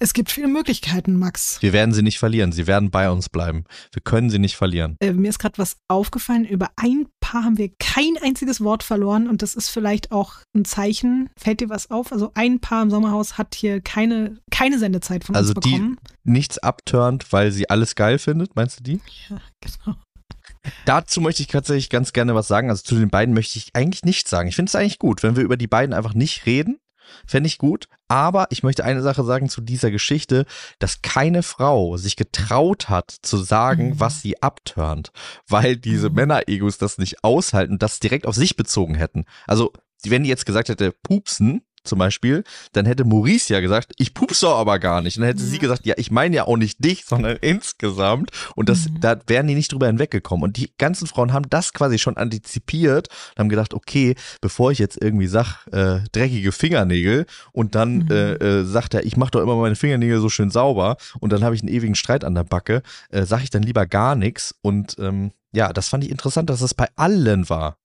Es 0.00 0.12
gibt 0.12 0.30
viele 0.32 0.48
Möglichkeiten, 0.48 1.16
Max. 1.16 1.62
Wir 1.62 1.72
werden 1.72 1.94
sie 1.94 2.02
nicht 2.02 2.18
verlieren. 2.18 2.50
Sie 2.50 2.66
werden 2.66 2.90
bei 2.90 3.08
uns 3.10 3.28
bleiben. 3.28 3.64
Wir 3.92 4.02
können 4.02 4.28
sie 4.28 4.40
nicht 4.40 4.56
verlieren. 4.56 4.96
Äh, 5.00 5.12
mir 5.12 5.28
ist 5.28 5.38
gerade 5.38 5.56
was 5.58 5.76
aufgefallen. 5.88 6.44
Über 6.44 6.70
ein 6.76 7.06
Paar 7.20 7.44
haben 7.44 7.58
wir 7.58 7.70
kein 7.78 8.16
einziges 8.22 8.60
Wort 8.62 8.82
verloren 8.82 9.28
und 9.28 9.40
das 9.42 9.54
ist 9.54 9.68
vielleicht 9.68 10.10
auch 10.12 10.34
ein 10.54 10.64
Zeichen. 10.64 11.30
Fällt 11.38 11.60
dir 11.60 11.68
was 11.68 11.90
auf? 11.90 12.10
Also 12.12 12.32
ein 12.34 12.60
Paar 12.60 12.82
im 12.82 12.90
Sommerhaus 12.90 13.38
hat 13.38 13.54
hier 13.54 13.80
keine, 13.80 14.38
keine 14.50 14.78
Sendezeit 14.78 15.24
von 15.24 15.36
Also 15.36 15.54
uns 15.54 15.64
die- 15.64 15.70
bekommen. 15.72 15.98
Nichts 16.24 16.58
abturnt, 16.58 17.32
weil 17.32 17.52
sie 17.52 17.70
alles 17.70 17.94
geil 17.94 18.18
findet, 18.18 18.56
meinst 18.56 18.80
du 18.80 18.82
die? 18.82 19.00
Ja, 19.30 19.38
genau. 19.60 19.96
Dazu 20.84 21.20
möchte 21.20 21.42
ich 21.42 21.48
tatsächlich 21.48 21.90
ganz 21.90 22.12
gerne 22.12 22.34
was 22.34 22.48
sagen. 22.48 22.70
Also 22.70 22.82
zu 22.82 22.94
den 22.96 23.10
beiden 23.10 23.34
möchte 23.34 23.58
ich 23.58 23.70
eigentlich 23.74 24.04
nichts 24.04 24.30
sagen. 24.30 24.48
Ich 24.48 24.56
finde 24.56 24.70
es 24.70 24.74
eigentlich 24.74 24.98
gut, 24.98 25.22
wenn 25.22 25.36
wir 25.36 25.42
über 25.42 25.56
die 25.56 25.66
beiden 25.66 25.92
einfach 25.94 26.14
nicht 26.14 26.46
reden. 26.46 26.78
Fände 27.26 27.46
ich 27.48 27.58
gut. 27.58 27.88
Aber 28.08 28.46
ich 28.50 28.62
möchte 28.62 28.82
eine 28.84 29.02
Sache 29.02 29.24
sagen 29.24 29.48
zu 29.50 29.60
dieser 29.60 29.90
Geschichte, 29.90 30.46
dass 30.78 31.02
keine 31.02 31.42
Frau 31.42 31.96
sich 31.98 32.16
getraut 32.16 32.88
hat 32.88 33.14
zu 33.22 33.36
sagen, 33.38 33.90
Mhm. 33.90 34.00
was 34.00 34.22
sie 34.22 34.42
abturnt, 34.42 35.12
weil 35.46 35.76
diese 35.76 36.08
Mhm. 36.08 36.14
Männeregos 36.16 36.78
das 36.78 36.96
nicht 36.98 37.22
aushalten, 37.22 37.78
das 37.78 38.00
direkt 38.00 38.26
auf 38.26 38.34
sich 38.34 38.56
bezogen 38.56 38.94
hätten. 38.94 39.26
Also, 39.46 39.72
wenn 40.04 40.22
die 40.22 40.28
jetzt 40.30 40.46
gesagt 40.46 40.68
hätte, 40.70 40.92
pupsen, 41.02 41.62
zum 41.84 41.98
Beispiel, 41.98 42.44
dann 42.72 42.86
hätte 42.86 43.04
Maurice 43.04 43.52
ja 43.52 43.60
gesagt, 43.60 43.92
ich 43.98 44.14
pups 44.14 44.40
doch 44.40 44.56
aber 44.58 44.78
gar 44.78 45.00
nicht. 45.02 45.16
Und 45.16 45.22
dann 45.22 45.28
hätte 45.28 45.42
sie 45.42 45.58
gesagt, 45.58 45.86
ja, 45.86 45.94
ich 45.98 46.10
meine 46.10 46.34
ja 46.36 46.44
auch 46.46 46.56
nicht 46.56 46.82
dich, 46.84 47.04
sondern 47.04 47.36
insgesamt. 47.40 48.30
Und 48.56 48.68
das, 48.68 48.88
Mhm. 48.88 49.00
da 49.00 49.16
wären 49.26 49.46
die 49.46 49.54
nicht 49.54 49.72
drüber 49.72 49.86
hinweggekommen. 49.86 50.44
Und 50.44 50.56
die 50.56 50.72
ganzen 50.78 51.06
Frauen 51.06 51.32
haben 51.32 51.48
das 51.50 51.72
quasi 51.72 51.98
schon 51.98 52.16
antizipiert 52.16 53.08
und 53.34 53.38
haben 53.40 53.48
gedacht, 53.48 53.74
okay, 53.74 54.14
bevor 54.40 54.72
ich 54.72 54.78
jetzt 54.78 54.98
irgendwie 55.00 55.26
sag, 55.26 55.66
äh, 55.72 56.00
dreckige 56.12 56.52
Fingernägel 56.52 57.26
und 57.52 57.74
dann 57.74 57.98
Mhm. 57.98 58.10
äh, 58.10 58.32
äh, 58.34 58.64
sagt 58.64 58.94
er, 58.94 59.04
ich 59.04 59.16
mache 59.16 59.32
doch 59.32 59.42
immer 59.42 59.56
meine 59.56 59.76
Fingernägel 59.76 60.20
so 60.20 60.28
schön 60.28 60.50
sauber 60.50 60.96
und 61.20 61.32
dann 61.32 61.44
habe 61.44 61.54
ich 61.54 61.62
einen 61.62 61.72
ewigen 61.72 61.94
Streit 61.94 62.24
an 62.24 62.34
der 62.34 62.44
Backe, 62.44 62.82
äh, 63.10 63.24
sage 63.24 63.44
ich 63.44 63.50
dann 63.50 63.62
lieber 63.62 63.86
gar 63.86 64.14
nichts. 64.16 64.54
Und 64.62 64.96
ähm, 64.98 65.32
ja, 65.52 65.72
das 65.72 65.88
fand 65.88 66.04
ich 66.04 66.10
interessant, 66.10 66.50
dass 66.50 66.60
das 66.60 66.74
bei 66.74 66.88
allen 66.96 67.48
war. 67.48 67.76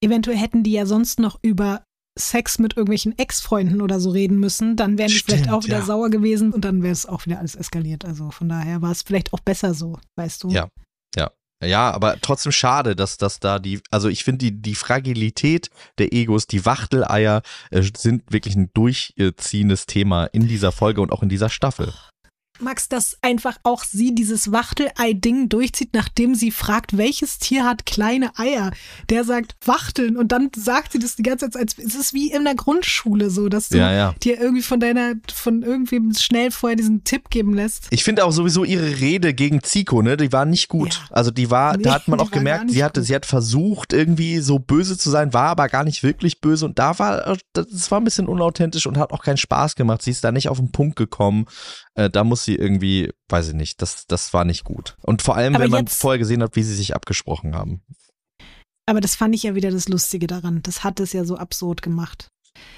Eventuell 0.00 0.36
hätten 0.36 0.62
die 0.64 0.72
ja 0.72 0.86
sonst 0.86 1.20
noch 1.20 1.38
über 1.42 1.82
Sex 2.18 2.58
mit 2.58 2.76
irgendwelchen 2.76 3.18
Ex-Freunden 3.18 3.80
oder 3.80 3.98
so 3.98 4.10
reden 4.10 4.38
müssen, 4.38 4.76
dann 4.76 4.98
wären 4.98 5.08
die 5.08 5.14
vielleicht 5.14 5.44
Stimmt, 5.44 5.56
auch 5.56 5.64
wieder 5.64 5.78
ja. 5.78 5.84
sauer 5.84 6.10
gewesen 6.10 6.52
und 6.52 6.64
dann 6.64 6.82
wäre 6.82 6.92
es 6.92 7.06
auch 7.06 7.24
wieder 7.26 7.38
alles 7.38 7.54
eskaliert. 7.54 8.04
Also 8.04 8.30
von 8.30 8.48
daher 8.48 8.82
war 8.82 8.90
es 8.90 9.02
vielleicht 9.02 9.32
auch 9.32 9.40
besser 9.40 9.74
so, 9.74 9.98
weißt 10.16 10.44
du? 10.44 10.50
Ja. 10.50 10.68
Ja, 11.64 11.92
aber 11.92 12.20
trotzdem 12.20 12.52
schade, 12.52 12.96
dass 12.96 13.18
das 13.18 13.38
da 13.38 13.58
die, 13.58 13.80
also 13.90 14.08
ich 14.08 14.24
finde 14.24 14.38
die, 14.38 14.62
die 14.62 14.74
Fragilität 14.74 15.70
der 15.98 16.12
Egos, 16.12 16.46
die 16.46 16.66
Wachteleier 16.66 17.42
äh, 17.70 17.82
sind 17.96 18.32
wirklich 18.32 18.56
ein 18.56 18.70
durchziehendes 18.74 19.86
Thema 19.86 20.24
in 20.26 20.48
dieser 20.48 20.72
Folge 20.72 21.00
und 21.00 21.12
auch 21.12 21.22
in 21.22 21.28
dieser 21.28 21.48
Staffel. 21.48 21.92
Max, 22.60 22.88
dass 22.88 23.16
einfach 23.22 23.56
auch 23.62 23.82
sie 23.84 24.14
dieses 24.14 24.52
Wachtelei-Ding 24.52 25.48
durchzieht, 25.48 25.90
nachdem 25.94 26.34
sie 26.34 26.50
fragt, 26.50 26.96
welches 26.96 27.38
Tier 27.38 27.64
hat 27.64 27.86
kleine 27.86 28.38
Eier. 28.38 28.72
Der 29.10 29.24
sagt 29.24 29.54
Wachteln 29.64 30.16
und 30.16 30.32
dann 30.32 30.50
sagt 30.54 30.92
sie 30.92 30.98
das 30.98 31.16
die 31.16 31.22
ganze 31.22 31.50
Zeit, 31.50 31.62
als 31.62 31.78
es 31.78 31.94
ist 31.94 32.14
wie 32.14 32.30
in 32.30 32.44
der 32.44 32.54
Grundschule 32.54 33.30
so, 33.30 33.48
dass 33.48 33.70
du 33.70 33.78
Ja, 33.78 33.92
ja. 33.92 34.14
dir 34.22 34.38
irgendwie 34.40 34.62
von 34.62 34.80
deiner, 34.80 35.14
von 35.32 35.62
irgendwem 35.62 36.12
schnell 36.14 36.50
vorher 36.50 36.76
diesen 36.76 37.04
Tipp 37.04 37.30
geben 37.30 37.54
lässt. 37.54 37.86
Ich 37.90 38.04
finde 38.04 38.24
auch 38.24 38.32
sowieso 38.32 38.64
ihre 38.64 39.00
Rede 39.00 39.34
gegen 39.34 39.62
Zico, 39.62 40.02
ne, 40.02 40.16
die 40.16 40.32
war 40.32 40.44
nicht 40.44 40.68
gut. 40.68 40.94
Ja. 40.94 41.00
Also 41.16 41.30
die 41.30 41.50
war, 41.50 41.76
Nee, 41.76 41.84
da 41.84 41.94
hat 41.94 42.08
man 42.08 42.20
auch 42.20 42.30
gemerkt, 42.30 42.70
sie 42.70 42.84
hatte, 42.84 43.00
gut. 43.00 43.06
sie 43.08 43.14
hat 43.14 43.26
versucht 43.26 43.92
irgendwie 43.92 44.38
so 44.40 44.58
böse 44.58 44.96
zu 44.98 45.10
sein, 45.10 45.32
war 45.32 45.48
aber 45.48 45.68
gar 45.68 45.84
nicht 45.84 46.02
wirklich 46.02 46.40
böse 46.40 46.66
und 46.66 46.78
da 46.78 46.98
war, 46.98 47.26
äh, 47.28 47.36
das 47.54 47.90
war 47.90 48.00
ein 48.00 48.04
bisschen 48.04 48.28
unauthentisch 48.28 48.86
und 48.86 48.98
hat 48.98 49.12
auch 49.12 49.22
keinen 49.22 49.36
Spaß 49.38 49.74
gemacht. 49.74 50.02
Sie 50.02 50.10
ist 50.10 50.22
da 50.22 50.32
nicht 50.32 50.48
auf 50.48 50.58
den 50.58 50.70
Punkt 50.70 50.96
gekommen. 50.96 51.46
Äh, 51.94 52.10
da 52.10 52.24
muss 52.24 52.44
sie 52.44 52.54
irgendwie, 52.54 53.12
weiß 53.28 53.48
ich 53.48 53.54
nicht, 53.54 53.82
das, 53.82 54.06
das 54.06 54.32
war 54.32 54.44
nicht 54.44 54.64
gut. 54.64 54.96
Und 55.02 55.22
vor 55.22 55.36
allem, 55.36 55.54
Aber 55.54 55.64
wenn 55.64 55.70
man 55.70 55.86
vorher 55.88 56.18
gesehen 56.18 56.42
hat, 56.42 56.56
wie 56.56 56.62
sie 56.62 56.74
sich 56.74 56.94
abgesprochen 56.94 57.54
haben. 57.54 57.82
Aber 58.86 59.00
das 59.00 59.14
fand 59.14 59.34
ich 59.34 59.42
ja 59.42 59.54
wieder 59.54 59.70
das 59.70 59.88
Lustige 59.88 60.26
daran. 60.26 60.62
Das 60.62 60.84
hat 60.84 61.00
es 61.00 61.12
ja 61.12 61.24
so 61.24 61.36
absurd 61.36 61.82
gemacht. 61.82 62.28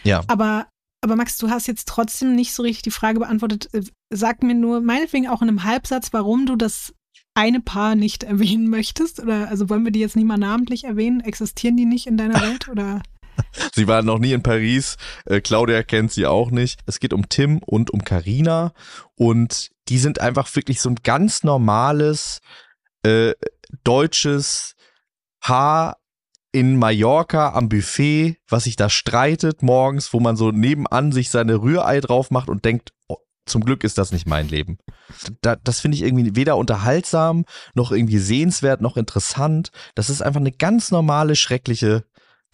Ja. 0.02 0.22
Aber, 0.26 0.66
aber 1.02 1.16
Max, 1.16 1.38
du 1.38 1.48
hast 1.48 1.66
jetzt 1.66 1.88
trotzdem 1.88 2.34
nicht 2.34 2.54
so 2.54 2.62
richtig 2.62 2.82
die 2.82 2.90
Frage 2.90 3.20
beantwortet. 3.20 3.72
Äh, 3.72 3.82
Sag 4.12 4.42
mir 4.42 4.54
nur, 4.54 4.80
meinetwegen 4.80 5.28
auch 5.28 5.42
in 5.42 5.48
einem 5.48 5.64
Halbsatz, 5.64 6.12
warum 6.12 6.46
du 6.46 6.56
das 6.56 6.92
eine 7.34 7.60
Paar 7.60 7.94
nicht 7.94 8.22
erwähnen 8.22 8.68
möchtest. 8.68 9.20
Oder 9.20 9.48
also 9.48 9.68
wollen 9.68 9.84
wir 9.84 9.92
die 9.92 10.00
jetzt 10.00 10.16
nicht 10.16 10.26
mal 10.26 10.38
namentlich 10.38 10.84
erwähnen? 10.84 11.20
Existieren 11.20 11.76
die 11.76 11.84
nicht 11.84 12.06
in 12.06 12.16
deiner 12.16 12.40
Welt? 12.40 12.68
Oder 12.68 13.02
Sie 13.74 13.86
war 13.86 14.02
noch 14.02 14.18
nie 14.18 14.32
in 14.32 14.42
Paris. 14.42 14.96
Äh, 15.26 15.40
Claudia 15.40 15.82
kennt 15.82 16.12
sie 16.12 16.26
auch 16.26 16.50
nicht. 16.50 16.80
Es 16.86 17.00
geht 17.00 17.12
um 17.12 17.28
Tim 17.28 17.58
und 17.58 17.90
um 17.90 18.04
Karina 18.04 18.72
und 19.16 19.70
die 19.88 19.98
sind 19.98 20.20
einfach 20.20 20.54
wirklich 20.54 20.80
so 20.80 20.90
ein 20.90 20.96
ganz 21.02 21.44
normales 21.44 22.40
äh, 23.02 23.34
deutsches 23.82 24.74
Haar 25.42 25.98
in 26.52 26.76
Mallorca 26.76 27.52
am 27.52 27.68
Buffet, 27.68 28.38
was 28.48 28.64
sich 28.64 28.76
da 28.76 28.88
streitet 28.88 29.62
morgens, 29.62 30.12
wo 30.12 30.20
man 30.20 30.36
so 30.36 30.52
nebenan 30.52 31.10
sich 31.10 31.28
seine 31.30 31.56
Rührei 31.60 32.00
drauf 32.00 32.30
macht 32.30 32.48
und 32.48 32.64
denkt, 32.64 32.92
oh, 33.08 33.16
zum 33.44 33.64
Glück 33.64 33.84
ist 33.84 33.98
das 33.98 34.12
nicht 34.12 34.26
mein 34.26 34.48
Leben. 34.48 34.78
Da, 35.42 35.56
das 35.56 35.80
finde 35.80 35.96
ich 35.96 36.02
irgendwie 36.02 36.36
weder 36.36 36.56
unterhaltsam 36.56 37.44
noch 37.74 37.92
irgendwie 37.92 38.18
sehenswert 38.18 38.80
noch 38.80 38.96
interessant. 38.96 39.70
Das 39.94 40.08
ist 40.08 40.22
einfach 40.22 40.40
eine 40.40 40.52
ganz 40.52 40.90
normale, 40.90 41.36
schreckliche 41.36 42.04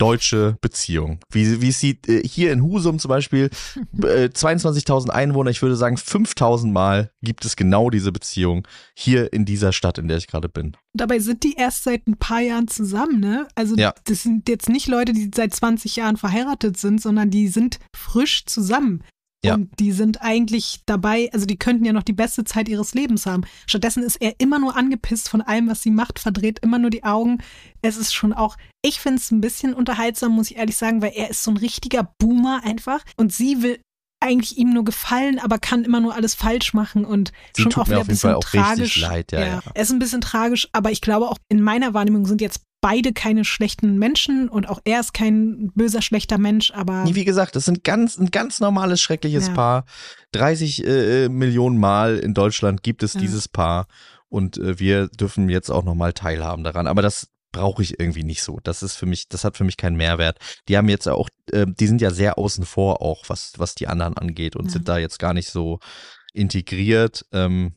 deutsche 0.01 0.57
Beziehung. 0.61 1.21
Wie, 1.31 1.61
wie 1.61 1.69
es 1.69 1.79
sieht, 1.81 2.09
äh, 2.09 2.23
hier 2.27 2.53
in 2.53 2.63
Husum 2.63 2.99
zum 2.99 3.09
Beispiel, 3.11 3.51
äh, 4.03 4.27
22.000 4.27 5.11
Einwohner, 5.11 5.51
ich 5.51 5.63
würde 5.63 5.77
sagen 5.77 5.97
5.000 5.97 6.71
Mal 6.73 7.11
gibt 7.23 7.45
es 7.45 7.57
genau 7.57 7.91
diese 7.91 8.13
Beziehung 8.13 8.67
hier 8.95 9.33
in 9.33 9.45
dieser 9.45 9.73
Stadt, 9.73 9.99
in 9.99 10.09
der 10.09 10.17
ich 10.17 10.27
gerade 10.27 10.49
bin. 10.49 10.77
dabei 10.95 11.19
sind 11.19 11.45
die 11.45 11.55
erst 11.55 11.85
seit 11.85 12.07
ein 12.09 12.17
paar 12.17 12.41
Jahren 12.41 12.67
zusammen, 12.69 13.21
ne? 13.21 13.47
Also 13.55 13.77
Ja. 13.77 13.95
das 14.05 14.23
sind 14.23 14.49
jetzt 14.49 14.69
nicht 14.69 14.87
Leute, 14.89 15.13
die 15.13 15.31
seit 15.35 15.55
20 15.55 15.97
Jahren 15.97 16.17
verheiratet 16.17 16.77
sind, 16.77 17.01
sondern 17.01 17.31
die 17.31 17.49
sind 17.49 17.79
frisch 17.95 18.45
zusammen. 18.47 19.03
Ja. 19.45 19.55
Und 19.55 19.71
die 19.79 19.93
sind 19.93 20.21
eigentlich 20.21 20.81
dabei, 20.85 21.31
also 21.33 21.47
die 21.47 21.59
könnten 21.59 21.85
ja 21.85 21.93
noch 21.93 22.03
die 22.03 22.13
beste 22.13 22.45
Zeit 22.45 22.69
ihres 22.69 22.93
Lebens 22.93 23.25
haben. 23.25 23.45
Stattdessen 23.67 24.03
ist 24.03 24.17
er 24.17 24.35
immer 24.39 24.59
nur 24.59 24.77
angepisst 24.77 25.31
von 25.31 25.41
allem, 25.41 25.69
was 25.69 25.83
sie 25.83 25.91
macht, 25.91 26.19
verdreht 26.19 26.59
immer 26.59 26.79
nur 26.79 26.91
die 26.91 27.05
Augen. 27.05 27.39
Es 27.81 27.97
ist 27.97 28.13
schon 28.13 28.35
auch, 28.35 28.57
ich 28.83 29.01
finde 29.01 29.19
es 29.19 29.31
ein 29.31 29.41
bisschen 29.41 29.73
unterhaltsam, 29.73 30.33
muss 30.33 30.51
ich 30.51 30.59
ehrlich 30.59 30.77
sagen, 30.77 31.01
weil 31.01 31.13
er 31.15 31.31
ist 31.31 31.43
so 31.43 31.51
ein 31.51 31.57
richtiger 31.57 32.13
Boomer 32.19 32.63
einfach. 32.65 33.03
Und 33.17 33.33
sie 33.33 33.63
will 33.63 33.81
eigentlich 34.23 34.59
ihm 34.59 34.75
nur 34.75 34.85
gefallen, 34.85 35.39
aber 35.39 35.59
kann 35.59 35.85
immer 35.85 36.01
nur 36.01 36.15
alles 36.15 36.35
falsch 36.35 36.75
machen 36.75 37.07
und 37.07 37.33
Sie 37.57 37.63
schon 37.63 37.75
auch 37.77 37.89
wieder 37.89 38.01
ein 38.01 38.07
bisschen 38.07 38.39
tragisch. 38.41 39.01
leid, 39.01 39.33
ja, 39.33 39.41
ja. 39.41 39.63
Er 39.73 39.83
ist 39.83 39.91
ein 39.91 39.99
bisschen 39.99 40.21
tragisch, 40.21 40.69
aber 40.73 40.91
ich 40.91 41.01
glaube 41.01 41.29
auch 41.29 41.39
in 41.49 41.63
meiner 41.63 41.95
Wahrnehmung 41.95 42.27
sind 42.27 42.43
jetzt 42.43 42.61
beide 42.81 43.13
keine 43.13 43.45
schlechten 43.45 43.99
Menschen 43.99 44.49
und 44.49 44.69
auch 44.69 44.81
er 44.85 45.01
ist 45.01 45.13
kein 45.15 45.71
böser, 45.75 46.01
schlechter 46.03 46.39
Mensch, 46.39 46.71
aber 46.73 47.05
Wie 47.13 47.25
gesagt, 47.25 47.55
das 47.57 47.67
sind 47.67 47.85
ganz, 47.85 48.19
ein 48.19 48.31
ganz 48.31 48.61
normales, 48.61 49.01
schreckliches 49.03 49.49
Ja. 49.49 49.55
Paar. 49.55 49.85
30 50.33 50.87
äh, 50.87 51.29
Millionen 51.29 51.79
Mal 51.79 52.19
in 52.19 52.35
Deutschland 52.35 52.83
gibt 52.83 53.03
es 53.03 53.15
Ja. 53.15 53.21
dieses 53.21 53.49
Paar 53.49 53.87
und 54.29 54.57
äh, 54.59 54.79
wir 54.79 55.09
dürfen 55.09 55.49
jetzt 55.49 55.71
auch 55.71 55.85
nochmal 55.85 56.13
teilhaben 56.13 56.65
daran. 56.65 56.87
Aber 56.87 57.03
das 57.03 57.29
brauche 57.53 57.83
ich 57.83 57.99
irgendwie 57.99 58.23
nicht 58.23 58.43
so. 58.43 58.61
Das 58.63 58.83
ist 58.83 58.95
für 58.95 59.07
mich, 59.07 59.29
das 59.29 59.43
hat 59.45 59.57
für 59.57 59.65
mich 59.65 59.77
keinen 59.77 59.97
Mehrwert. 59.97 60.39
Die 60.69 60.77
haben 60.77 60.89
jetzt 60.89 61.09
auch, 61.09 61.29
äh, 61.53 61.67
die 61.69 61.87
sind 61.89 62.01
ja 62.01 62.11
sehr 62.13 62.39
außen 62.39 62.65
vor 62.65 63.03
auch, 63.03 63.25
was, 63.29 63.55
was 63.57 63.75
die 63.75 63.89
anderen 63.89 64.17
angeht 64.17 64.55
und 64.57 64.67
Ja. 64.67 64.71
sind 64.71 64.89
da 64.89 64.99
jetzt 64.99 65.19
gar 65.19 65.35
nicht 65.35 65.51
so 65.51 65.81
integriert. 66.33 67.27
Ähm, 67.33 67.75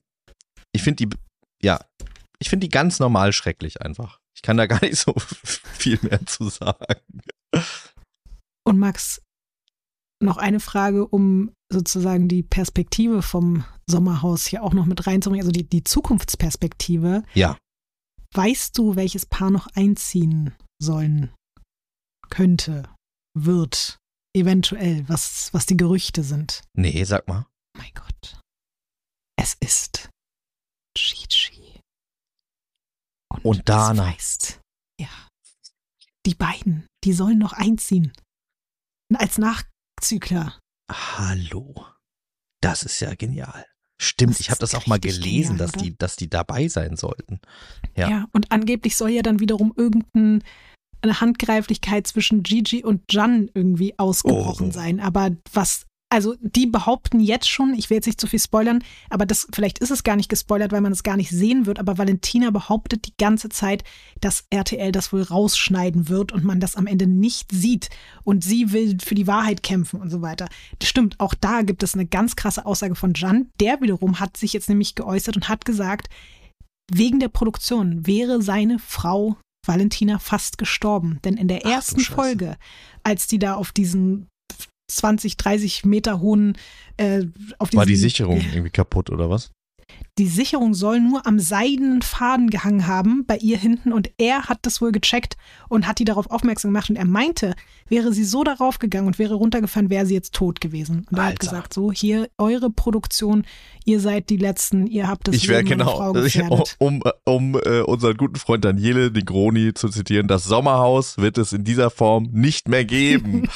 ich 0.72 0.84
finde 0.84 1.08
die, 1.08 1.16
ja, 1.62 1.80
ich 2.40 2.50
finde 2.50 2.68
die 2.68 2.72
ganz 2.72 3.00
normal 3.00 3.34
schrecklich 3.34 3.82
einfach. 3.82 4.20
Ich 4.44 4.46
kann 4.46 4.58
da 4.58 4.66
gar 4.68 4.82
nicht 4.82 4.98
so 4.98 5.14
viel 5.18 5.98
mehr 6.02 6.26
zu 6.26 6.50
sagen. 6.50 7.22
Und 8.66 8.78
Max, 8.78 9.22
noch 10.22 10.38
eine 10.38 10.60
Frage, 10.60 11.08
um 11.08 11.54
sozusagen 11.72 12.28
die 12.28 12.44
Perspektive 12.44 13.22
vom 13.22 13.64
Sommerhaus 13.90 14.46
hier 14.46 14.64
auch 14.64 14.74
noch 14.74 14.86
mit 14.86 15.08
reinzubringen, 15.08 15.46
also 15.46 15.52
die, 15.52 15.68
die 15.68 15.84
Zukunftsperspektive. 15.84 17.24
Ja. 17.34 17.58
Weißt 18.34 18.78
du, 18.78 18.96
welches 18.96 19.26
Paar 19.26 19.50
noch 19.50 19.68
einziehen 19.76 20.54
sollen 20.80 21.34
könnte, 22.30 22.90
wird? 23.34 23.98
eventuell, 24.36 25.08
was, 25.08 25.54
was 25.54 25.66
die 25.66 25.78
Gerüchte 25.78 26.24
sind. 26.24 26.64
Nee, 26.76 27.04
sag 27.04 27.28
mal. 27.28 27.46
Mein 27.78 27.92
Gott. 27.94 28.40
Es 29.36 29.56
ist 29.60 30.10
Gigi. 30.96 31.53
Und 33.44 33.68
Dana. 33.70 34.08
Weißt, 34.14 34.60
ja. 35.00 35.08
Die 36.26 36.36
beiden, 36.36 36.86
die 37.04 37.14
sollen 37.14 37.38
noch 37.38 37.54
einziehen. 37.54 38.14
Als 39.14 39.38
Nachzügler. 39.38 40.58
Hallo. 40.92 41.86
Das 42.62 42.84
ist 42.84 43.00
ja 43.02 43.14
genial. 43.16 43.66
Stimmt, 44.02 44.34
Das 44.34 44.40
ich 44.40 44.50
habe 44.50 44.60
das 44.60 44.74
auch 44.76 44.88
mal 44.88 45.00
gelesen, 45.00 45.58
genial, 45.58 45.58
dass 45.58 45.72
die, 45.74 45.96
dass 45.98 46.16
die 46.16 46.30
dabei 46.30 46.68
sein 46.68 46.96
sollten. 46.98 47.40
Ja. 47.96 48.10
Ja. 48.10 48.26
und 48.32 48.52
angeblich 48.52 48.96
soll 48.98 49.10
ja 49.12 49.22
dann 49.22 49.40
wiederum 49.40 49.74
irgendeine 49.76 50.42
Handgreiflichkeit 51.06 52.08
zwischen 52.08 52.44
Gigi 52.44 52.84
und 52.84 53.04
Jan 53.12 53.50
irgendwie 53.54 53.98
ausgebrochen 54.00 54.70
Oh. 54.70 54.72
sein. 54.72 55.00
Aber 55.00 55.32
was, 55.52 55.86
also 56.14 56.36
die 56.42 56.68
behaupten 56.68 57.20
jetzt 57.20 57.50
schon, 57.50 57.74
ich 57.74 57.90
will 57.90 57.96
jetzt 57.96 58.06
nicht 58.06 58.22
zu 58.22 58.28
viel 58.28 58.40
spoilern, 58.40 58.84
aber 59.10 59.26
das, 59.26 59.48
vielleicht 59.52 59.80
ist 59.80 59.90
es 59.90 60.04
gar 60.04 60.16
nicht 60.16 60.30
gespoilert, 60.30 60.72
weil 60.72 60.82
man 60.82 60.92
es 60.92 61.02
gar 61.02 61.18
nicht 61.18 61.32
sehen 61.32 61.66
wird, 61.66 61.80
aber 61.80 61.98
Valentina 61.98 62.52
behauptet 62.52 63.08
die 63.08 63.18
ganze 63.18 63.50
Zeit, 63.50 63.84
dass 64.22 64.46
RTL 64.52 64.92
das 64.92 65.12
wohl 65.12 65.24
rausschneiden 65.24 66.10
wird 66.10 66.32
und 66.32 66.44
man 66.44 66.60
das 66.60 66.76
am 66.76 66.86
Ende 66.86 67.08
nicht 67.08 67.52
sieht. 67.52 67.90
Und 68.24 68.44
sie 68.44 68.72
will 68.72 69.00
für 69.04 69.16
die 69.16 69.26
Wahrheit 69.26 69.64
kämpfen 69.64 70.00
und 70.00 70.12
so 70.12 70.22
weiter. 70.22 70.50
Das 70.78 70.88
stimmt, 70.88 71.20
auch 71.20 71.34
da 71.34 71.64
gibt 71.64 71.82
es 71.82 71.96
eine 71.96 72.06
ganz 72.06 72.36
krasse 72.36 72.68
Aussage 72.68 72.94
von 72.94 73.14
Jan. 73.16 73.50
Der 73.60 73.82
wiederum 73.82 74.20
hat 74.20 74.38
sich 74.38 74.54
jetzt 74.54 74.70
nämlich 74.70 74.94
geäußert 74.94 75.36
und 75.36 75.50
hat 75.50 75.66
gesagt, 75.66 76.10
wegen 76.92 77.20
der 77.20 77.30
Produktion 77.30 78.06
wäre 78.06 78.44
seine 78.44 78.78
Frau 78.78 79.36
Valentina 79.66 80.20
fast 80.20 80.60
gestorben. 80.60 81.18
Denn 81.24 81.38
in 81.38 81.48
der 81.48 81.66
ersten. 81.66 82.02
Folge, 82.02 82.58
als 83.04 83.26
die 83.26 83.40
da 83.40 83.56
auf 83.56 83.72
diesen 83.72 84.28
20, 84.88 85.38
30 85.38 85.86
Meter 85.86 86.20
hohen, 86.20 86.58
äh, 86.98 87.26
auf 87.60 87.74
War 87.74 87.86
die 87.86 87.96
Sicherung 87.96 88.38
irgendwie 88.38 88.70
kaputt 88.70 89.10
oder 89.10 89.30
was? 89.30 89.52
Die 90.18 90.28
Sicherung 90.28 90.74
soll 90.74 91.00
nur 91.00 91.26
am 91.26 91.40
seidenen 91.40 92.02
Faden 92.04 92.50
gehangen 92.50 92.86
haben, 92.86 93.26
bei 93.26 93.38
ihr 93.38 93.58
hinten. 93.58 93.92
Und 93.92 94.12
er 94.18 94.44
hat 94.44 94.60
das 94.62 94.82
wohl 94.82 94.92
gecheckt 94.92 95.38
und 95.70 95.88
hat 95.88 96.00
die 96.00 96.06
darauf 96.06 96.30
aufmerksam 96.30 96.70
gemacht. 96.70 96.90
Und 96.90 96.98
er 96.98 97.06
meinte, 97.06 97.56
wäre 97.90 98.14
sie 98.14 98.24
so 98.24 98.44
darauf 98.44 98.78
gegangen 98.78 99.08
und 99.08 99.18
wäre 99.18 99.34
runtergefallen, 99.34 99.90
wäre 99.90 100.06
sie 100.06 100.14
jetzt 100.14 100.34
tot 100.34 100.62
gewesen. 100.62 101.08
Und 101.10 101.18
er 101.18 101.26
hat 101.26 101.40
gesagt, 101.40 101.74
so, 101.74 101.92
hier, 101.92 102.30
eure 102.38 102.70
Produktion, 102.70 103.44
ihr 103.86 104.00
seid 104.00 104.30
die 104.30 104.38
Letzten, 104.38 104.86
ihr 104.86 105.08
habt 105.08 105.28
das 105.28 105.36
ich 105.36 105.48
wäre 105.48 105.62
Leben 105.62 105.80
genau, 105.80 105.98
Frau 105.98 106.14
gefährdet. 106.14 106.76
um, 106.78 107.02
um 107.26 107.56
äh, 107.56 107.82
unseren 107.82 108.16
guten 108.16 108.36
Freund 108.36 108.64
Daniele, 108.64 109.12
den 109.12 109.26
Groni, 109.26 109.74
zu 109.74 109.90
zitieren, 109.90 110.28
das 110.28 110.44
Sommerhaus 110.44 111.18
wird 111.18 111.38
es 111.38 111.54
in 111.54 111.64
dieser 111.64 111.90
Form 111.90 112.30
nicht 112.32 112.68
mehr 112.68 112.86
geben. 112.86 113.50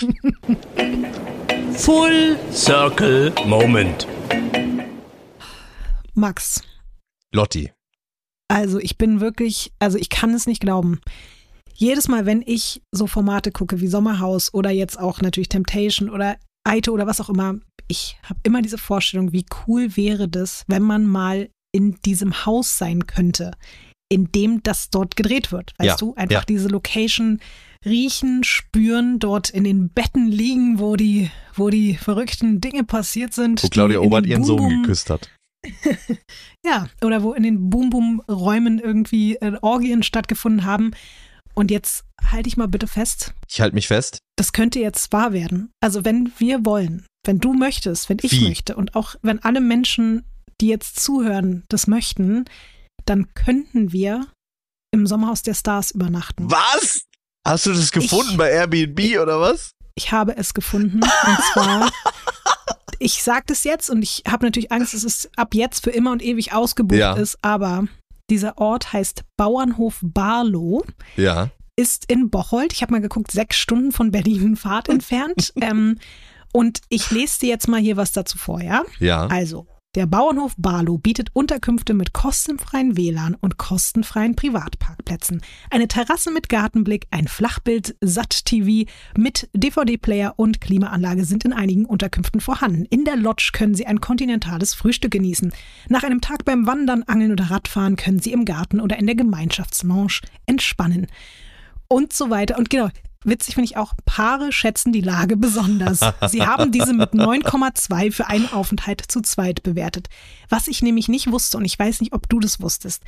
Full 1.73 2.37
Circle 2.51 3.33
Moment. 3.45 4.07
Max, 6.17 6.61
Lotti. 7.31 7.71
Also 8.49 8.79
ich 8.79 8.97
bin 8.97 9.19
wirklich, 9.19 9.71
also 9.79 9.97
ich 9.97 10.09
kann 10.09 10.33
es 10.33 10.47
nicht 10.47 10.61
glauben. 10.61 10.99
Jedes 11.73 12.07
Mal, 12.07 12.25
wenn 12.25 12.41
ich 12.45 12.81
so 12.91 13.05
Formate 13.05 13.51
gucke 13.51 13.81
wie 13.81 13.87
Sommerhaus 13.87 14.53
oder 14.53 14.71
jetzt 14.71 14.99
auch 14.99 15.21
natürlich 15.21 15.49
Temptation 15.49 16.09
oder 16.09 16.37
Aito 16.63 16.91
oder 16.91 17.05
was 17.05 17.21
auch 17.21 17.29
immer, 17.29 17.55
ich 17.87 18.17
habe 18.23 18.39
immer 18.43 18.61
diese 18.61 18.77
Vorstellung, 18.77 19.31
wie 19.31 19.45
cool 19.67 19.95
wäre 19.95 20.27
das, 20.27 20.63
wenn 20.67 20.81
man 20.81 21.05
mal 21.05 21.49
in 21.71 21.97
diesem 22.03 22.45
Haus 22.45 22.77
sein 22.77 23.05
könnte, 23.05 23.51
in 24.09 24.31
dem 24.31 24.63
das 24.63 24.89
dort 24.89 25.15
gedreht 25.15 25.51
wird. 25.51 25.73
Weißt 25.77 25.87
Ja, 25.87 25.97
du, 25.97 26.15
einfach 26.15 26.41
ja. 26.41 26.45
diese 26.45 26.69
Location 26.69 27.39
riechen, 27.85 28.43
spüren, 28.43 29.19
dort 29.19 29.49
in 29.49 29.63
den 29.65 29.89
Betten 29.89 30.27
liegen, 30.27 30.79
wo 30.79 30.95
die, 30.95 31.29
wo 31.53 31.69
die 31.69 31.95
verrückten 31.95 32.59
Dinge 32.59 32.83
passiert 32.83 33.33
sind. 33.33 33.63
Wo 33.63 33.67
Claudia 33.67 33.99
Obert 33.99 34.25
ihren 34.25 34.43
Sohn 34.43 34.81
geküsst 34.81 35.09
hat. 35.09 35.29
Ja, 36.65 36.87
oder 37.03 37.23
wo 37.23 37.33
in 37.33 37.43
den 37.43 37.69
Boom-Boom-Räumen 37.69 38.79
irgendwie 38.79 39.35
äh, 39.35 39.57
Orgien 39.61 40.03
stattgefunden 40.03 40.65
haben. 40.65 40.91
Und 41.53 41.71
jetzt 41.71 42.05
halte 42.23 42.47
ich 42.49 42.57
mal 42.57 42.67
bitte 42.67 42.87
fest, 42.87 43.33
Ich 43.49 43.61
halte 43.61 43.73
mich 43.75 43.87
fest. 43.87 44.19
das 44.37 44.53
könnte 44.53 44.79
jetzt 44.79 45.11
wahr 45.11 45.33
werden. 45.33 45.71
Also 45.81 46.05
wenn 46.05 46.31
wir 46.37 46.65
wollen, 46.65 47.05
wenn 47.25 47.39
du 47.39 47.53
möchtest, 47.53 48.09
wenn 48.09 48.19
ich 48.21 48.31
Wie? 48.31 48.47
möchte 48.47 48.75
und 48.75 48.95
auch 48.95 49.15
wenn 49.23 49.43
alle 49.43 49.59
Menschen, 49.61 50.23
die 50.61 50.67
jetzt 50.67 50.99
zuhören, 50.99 51.63
das 51.69 51.87
möchten, 51.87 52.45
dann 53.05 53.33
könnten 53.33 53.91
wir 53.91 54.27
im 54.93 55.07
Sommerhaus 55.07 55.41
der 55.41 55.53
Stars 55.55 55.91
übernachten. 55.91 56.49
Was? 56.51 57.01
Hast 57.47 57.65
du 57.65 57.73
das 57.73 57.91
gefunden 57.91 58.37
bei 58.37 58.51
Airbnb 58.51 59.19
oder 59.21 59.39
was? 59.39 59.71
Ich 59.95 60.11
habe 60.11 60.37
es 60.37 60.53
gefunden 60.53 60.99
und 61.01 61.37
zwar, 61.53 61.89
ich 62.99 63.23
sage 63.23 63.45
das 63.47 63.63
jetzt 63.63 63.89
und 63.89 64.01
ich 64.01 64.23
habe 64.27 64.45
natürlich 64.45 64.71
Angst, 64.71 64.93
dass 64.93 65.03
es 65.03 65.29
ab 65.35 65.53
jetzt 65.53 65.83
für 65.83 65.91
immer 65.91 66.11
und 66.11 66.21
ewig 66.23 66.53
ausgebucht 66.53 66.99
Ja. 66.99 67.13
ist, 67.13 67.37
aber 67.41 67.85
dieser 68.29 68.57
Ort 68.57 68.91
heißt 68.93 69.23
Bauernhof 69.37 69.99
Barlow. 70.01 70.83
Ja. 71.15 71.49
ist 71.79 72.11
in 72.11 72.29
Bocholt. 72.31 72.73
Ich 72.73 72.81
habe 72.81 72.91
mal 72.93 73.01
geguckt, 73.01 73.31
sechs 73.31 73.55
Stunden 73.57 73.91
von 73.91 74.11
Berlin 74.11 74.55
Fahrt 74.55 74.89
entfernt. 74.89 75.53
ähm, 75.61 75.97
und 76.53 76.79
ich 76.89 77.11
lese 77.11 77.39
dir 77.41 77.49
jetzt 77.49 77.67
mal 77.67 77.79
hier 77.79 77.97
was 77.97 78.11
dazu 78.13 78.37
vor, 78.37 78.61
ja? 78.61 78.83
Ja. 78.99 79.27
Also, 79.27 79.67
der 79.95 80.05
Bauernhof 80.05 80.53
Barlow 80.57 80.99
bietet 80.99 81.29
Unterkünfte 81.33 81.95
mit 81.95 82.13
kostenfreien 82.13 82.97
WLAN 82.97 83.33
und 83.33 83.57
kostenfreien 83.57 84.35
Privatparkplätzen. 84.35 85.41
Eine 85.71 85.87
Terrasse 85.87 86.29
mit 86.29 86.49
Gartenblick, 86.49 87.07
ein 87.09 87.27
Flachbild 87.27 87.95
Sat 88.01 88.45
TV 88.45 88.87
mit 89.17 89.49
DVD-Player 89.53 90.35
und 90.35 90.61
Klimaanlage 90.61 91.25
sind 91.25 91.45
in 91.45 91.53
einigen 91.53 91.85
Unterkünften 91.85 92.41
vorhanden. 92.41 92.85
In 92.85 93.05
der 93.05 93.15
Lodge 93.15 93.49
können 93.53 93.73
Sie 93.73 93.87
ein 93.87 93.99
kontinentales 93.99 94.75
Frühstück 94.75 95.11
genießen. 95.11 95.51
Nach 95.89 96.03
einem 96.03 96.21
Tag 96.21 96.45
beim 96.45 96.67
Wandern, 96.67 97.01
Angeln 97.01 97.31
oder 97.31 97.45
Radfahren 97.45 97.95
können 97.95 98.19
Sie 98.19 98.33
im 98.33 98.45
Garten 98.45 98.79
oder 98.79 98.99
in 98.99 99.07
der 99.07 99.15
Gemeinschaftslounge 99.15 100.21
entspannen 100.45 101.07
und 101.87 102.13
so 102.13 102.29
weiter. 102.29 102.57
Und 102.57 102.69
genau, 102.69 102.89
witzig 103.23 103.55
finde 103.55 103.65
ich 103.65 103.77
auch, 103.77 103.93
Paare 104.05 104.51
schätzen 104.51 104.91
die 104.91 105.01
Lage 105.01 105.37
besonders. 105.37 105.99
Sie 106.29 106.45
haben 106.45 106.71
diese 106.71 106.93
mit 106.93 107.13
9,2 107.13 108.11
für 108.11 108.27
einen 108.27 108.51
Aufenthalt 108.51 109.03
zu 109.07 109.21
zweit 109.21 109.63
bewertet. 109.63 110.07
Was 110.49 110.67
ich 110.67 110.81
nämlich 110.81 111.07
nicht 111.07 111.31
wusste, 111.31 111.57
und 111.57 111.65
ich 111.65 111.77
weiß 111.77 112.01
nicht, 112.01 112.13
ob 112.13 112.29
du 112.29 112.39
das 112.39 112.61
wusstest, 112.61 113.03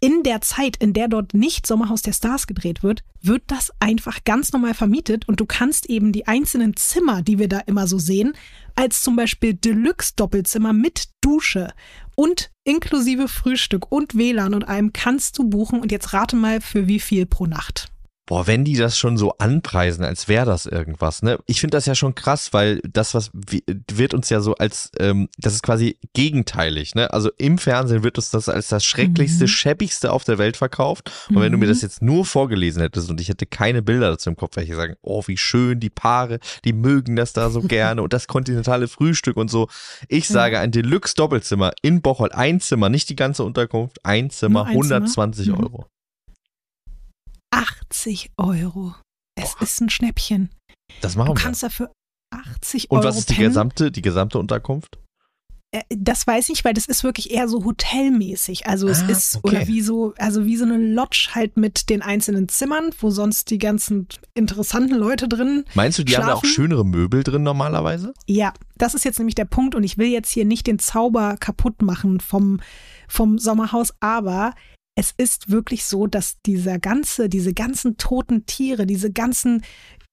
in 0.00 0.22
der 0.22 0.40
Zeit, 0.42 0.76
in 0.76 0.92
der 0.92 1.08
dort 1.08 1.32
nicht 1.32 1.66
Sommerhaus 1.66 2.02
der 2.02 2.12
Stars 2.12 2.46
gedreht 2.46 2.82
wird, 2.82 3.02
wird 3.22 3.42
das 3.46 3.72
einfach 3.80 4.24
ganz 4.24 4.52
normal 4.52 4.74
vermietet 4.74 5.26
und 5.26 5.40
du 5.40 5.46
kannst 5.46 5.86
eben 5.86 6.12
die 6.12 6.26
einzelnen 6.26 6.76
Zimmer, 6.76 7.22
die 7.22 7.38
wir 7.38 7.48
da 7.48 7.60
immer 7.60 7.86
so 7.86 7.98
sehen, 7.98 8.34
als 8.74 9.02
zum 9.02 9.16
Beispiel 9.16 9.54
Deluxe-Doppelzimmer 9.54 10.72
mit 10.72 11.08
Dusche 11.22 11.72
und 12.14 12.50
inklusive 12.64 13.26
Frühstück 13.26 13.90
und 13.90 14.16
WLAN 14.16 14.54
und 14.54 14.68
allem 14.68 14.92
kannst 14.92 15.38
du 15.38 15.44
buchen 15.44 15.80
und 15.80 15.90
jetzt 15.92 16.12
rate 16.12 16.36
mal 16.36 16.60
für 16.60 16.86
wie 16.86 17.00
viel 17.00 17.24
pro 17.24 17.46
Nacht. 17.46 17.88
Boah, 18.26 18.46
wenn 18.48 18.64
die 18.64 18.74
das 18.76 18.98
schon 18.98 19.16
so 19.16 19.34
anpreisen, 19.38 20.04
als 20.04 20.26
wäre 20.26 20.44
das 20.46 20.66
irgendwas, 20.66 21.22
ne? 21.22 21.38
Ich 21.46 21.60
finde 21.60 21.76
das 21.76 21.86
ja 21.86 21.94
schon 21.94 22.16
krass, 22.16 22.52
weil 22.52 22.80
das, 22.82 23.14
was 23.14 23.30
wi- 23.32 23.62
wird 23.92 24.14
uns 24.14 24.28
ja 24.30 24.40
so 24.40 24.54
als, 24.56 24.90
ähm, 24.98 25.28
das 25.38 25.54
ist 25.54 25.62
quasi 25.62 25.96
gegenteilig, 26.12 26.94
ne? 26.96 27.12
Also 27.12 27.30
im 27.38 27.56
Fernsehen 27.56 28.02
wird 28.02 28.18
uns 28.18 28.30
das 28.30 28.48
als 28.48 28.66
das 28.68 28.84
schrecklichste, 28.84 29.44
Mhm. 29.44 29.48
schäbigste 29.48 30.10
auf 30.12 30.24
der 30.24 30.38
Welt 30.38 30.56
verkauft. 30.56 31.10
Und 31.28 31.40
wenn 31.40 31.52
du 31.52 31.58
mir 31.58 31.66
Mhm. 31.66 31.70
das 31.70 31.82
jetzt 31.82 32.02
nur 32.02 32.24
vorgelesen 32.24 32.82
hättest 32.82 33.08
und 33.10 33.20
ich 33.20 33.28
hätte 33.28 33.46
keine 33.46 33.80
Bilder 33.82 34.10
dazu 34.10 34.28
im 34.30 34.36
Kopf, 34.36 34.56
wäre 34.56 34.66
ich 34.66 34.74
sagen, 34.74 34.96
oh, 35.02 35.22
wie 35.26 35.36
schön, 35.36 35.78
die 35.78 35.90
Paare, 35.90 36.40
die 36.64 36.72
mögen 36.72 37.14
das 37.14 37.32
da 37.32 37.48
so 37.50 37.60
gerne 37.62 38.02
und 38.02 38.12
das 38.12 38.26
kontinentale 38.26 38.88
Frühstück 38.88 39.36
und 39.36 39.50
so. 39.50 39.68
Ich 40.08 40.26
sage, 40.26 40.58
ein 40.58 40.72
Deluxe-Doppelzimmer 40.72 41.72
in 41.82 42.02
Bocholt, 42.02 42.34
ein 42.34 42.60
Zimmer, 42.60 42.88
nicht 42.88 43.08
die 43.08 43.16
ganze 43.16 43.44
Unterkunft, 43.44 44.04
ein 44.04 44.30
Zimmer, 44.30 44.64
ein 44.64 44.72
Zimmer? 44.72 44.96
120 44.96 45.48
Mhm. 45.48 45.54
Euro. 45.60 45.86
80 47.56 48.30
Euro. 48.36 48.94
Es 49.38 49.54
ist 49.60 49.80
ein 49.80 49.90
Schnäppchen. 49.90 50.50
Das 51.00 51.12
Du 51.14 51.18
machen 51.18 51.30
wir. 51.30 51.42
kannst 51.42 51.62
dafür 51.62 51.90
80 52.30 52.90
Und 52.90 52.98
Euro 52.98 53.08
was 53.08 53.18
ist 53.18 53.30
die 53.30 53.34
pennen. 53.34 53.48
gesamte, 53.48 53.90
die 53.90 54.02
gesamte 54.02 54.38
Unterkunft? 54.38 54.98
Äh, 55.72 55.82
Das 55.90 56.26
weiß 56.26 56.48
ich, 56.50 56.64
weil 56.64 56.74
das 56.74 56.86
ist 56.86 57.02
wirklich 57.02 57.30
eher 57.30 57.48
so 57.48 57.64
hotelmäßig. 57.64 58.66
Also 58.66 58.88
es 58.88 59.02
Ah, 59.02 59.08
ist 59.08 59.36
okay. 59.36 59.48
oder 59.56 59.66
wie 59.66 59.80
so, 59.80 60.14
also 60.18 60.44
wie 60.44 60.56
so 60.56 60.64
eine 60.64 60.76
Lodge 60.76 61.30
halt 61.32 61.56
mit 61.56 61.88
den 61.90 62.02
einzelnen 62.02 62.48
Zimmern, 62.48 62.90
wo 63.00 63.10
sonst 63.10 63.50
die 63.50 63.58
ganzen 63.58 64.06
interessanten 64.34 64.94
Leute 64.94 65.26
drin. 65.28 65.64
Meinst 65.74 65.98
du, 65.98 66.04
die 66.04 66.16
haben 66.16 66.26
da 66.26 66.34
auch 66.34 66.40
Schlafen? 66.40 66.54
schönere 66.54 66.84
Möbel 66.84 67.22
drin 67.24 67.42
normalerweise? 67.42 68.12
Ja, 68.26 68.52
das 68.76 68.94
ist 68.94 69.04
jetzt 69.04 69.18
nämlich 69.18 69.34
der 69.34 69.44
Punkt 69.46 69.74
und 69.74 69.82
ich 69.82 69.98
will 69.98 70.08
jetzt 70.08 70.30
hier 70.30 70.44
nicht 70.44 70.66
den 70.66 70.78
Zauber 70.78 71.36
kaputt 71.38 71.80
machen 71.82 72.20
vom, 72.20 72.60
vom 73.08 73.38
Sommerhaus, 73.38 73.92
aber 74.00 74.52
es 74.96 75.12
ist 75.16 75.50
wirklich 75.50 75.84
so, 75.84 76.06
dass 76.06 76.40
dieser 76.44 76.78
ganze, 76.78 77.28
diese 77.28 77.52
ganzen 77.52 77.98
toten 77.98 78.46
Tiere, 78.46 78.86
diese 78.86 79.12
ganzen 79.12 79.62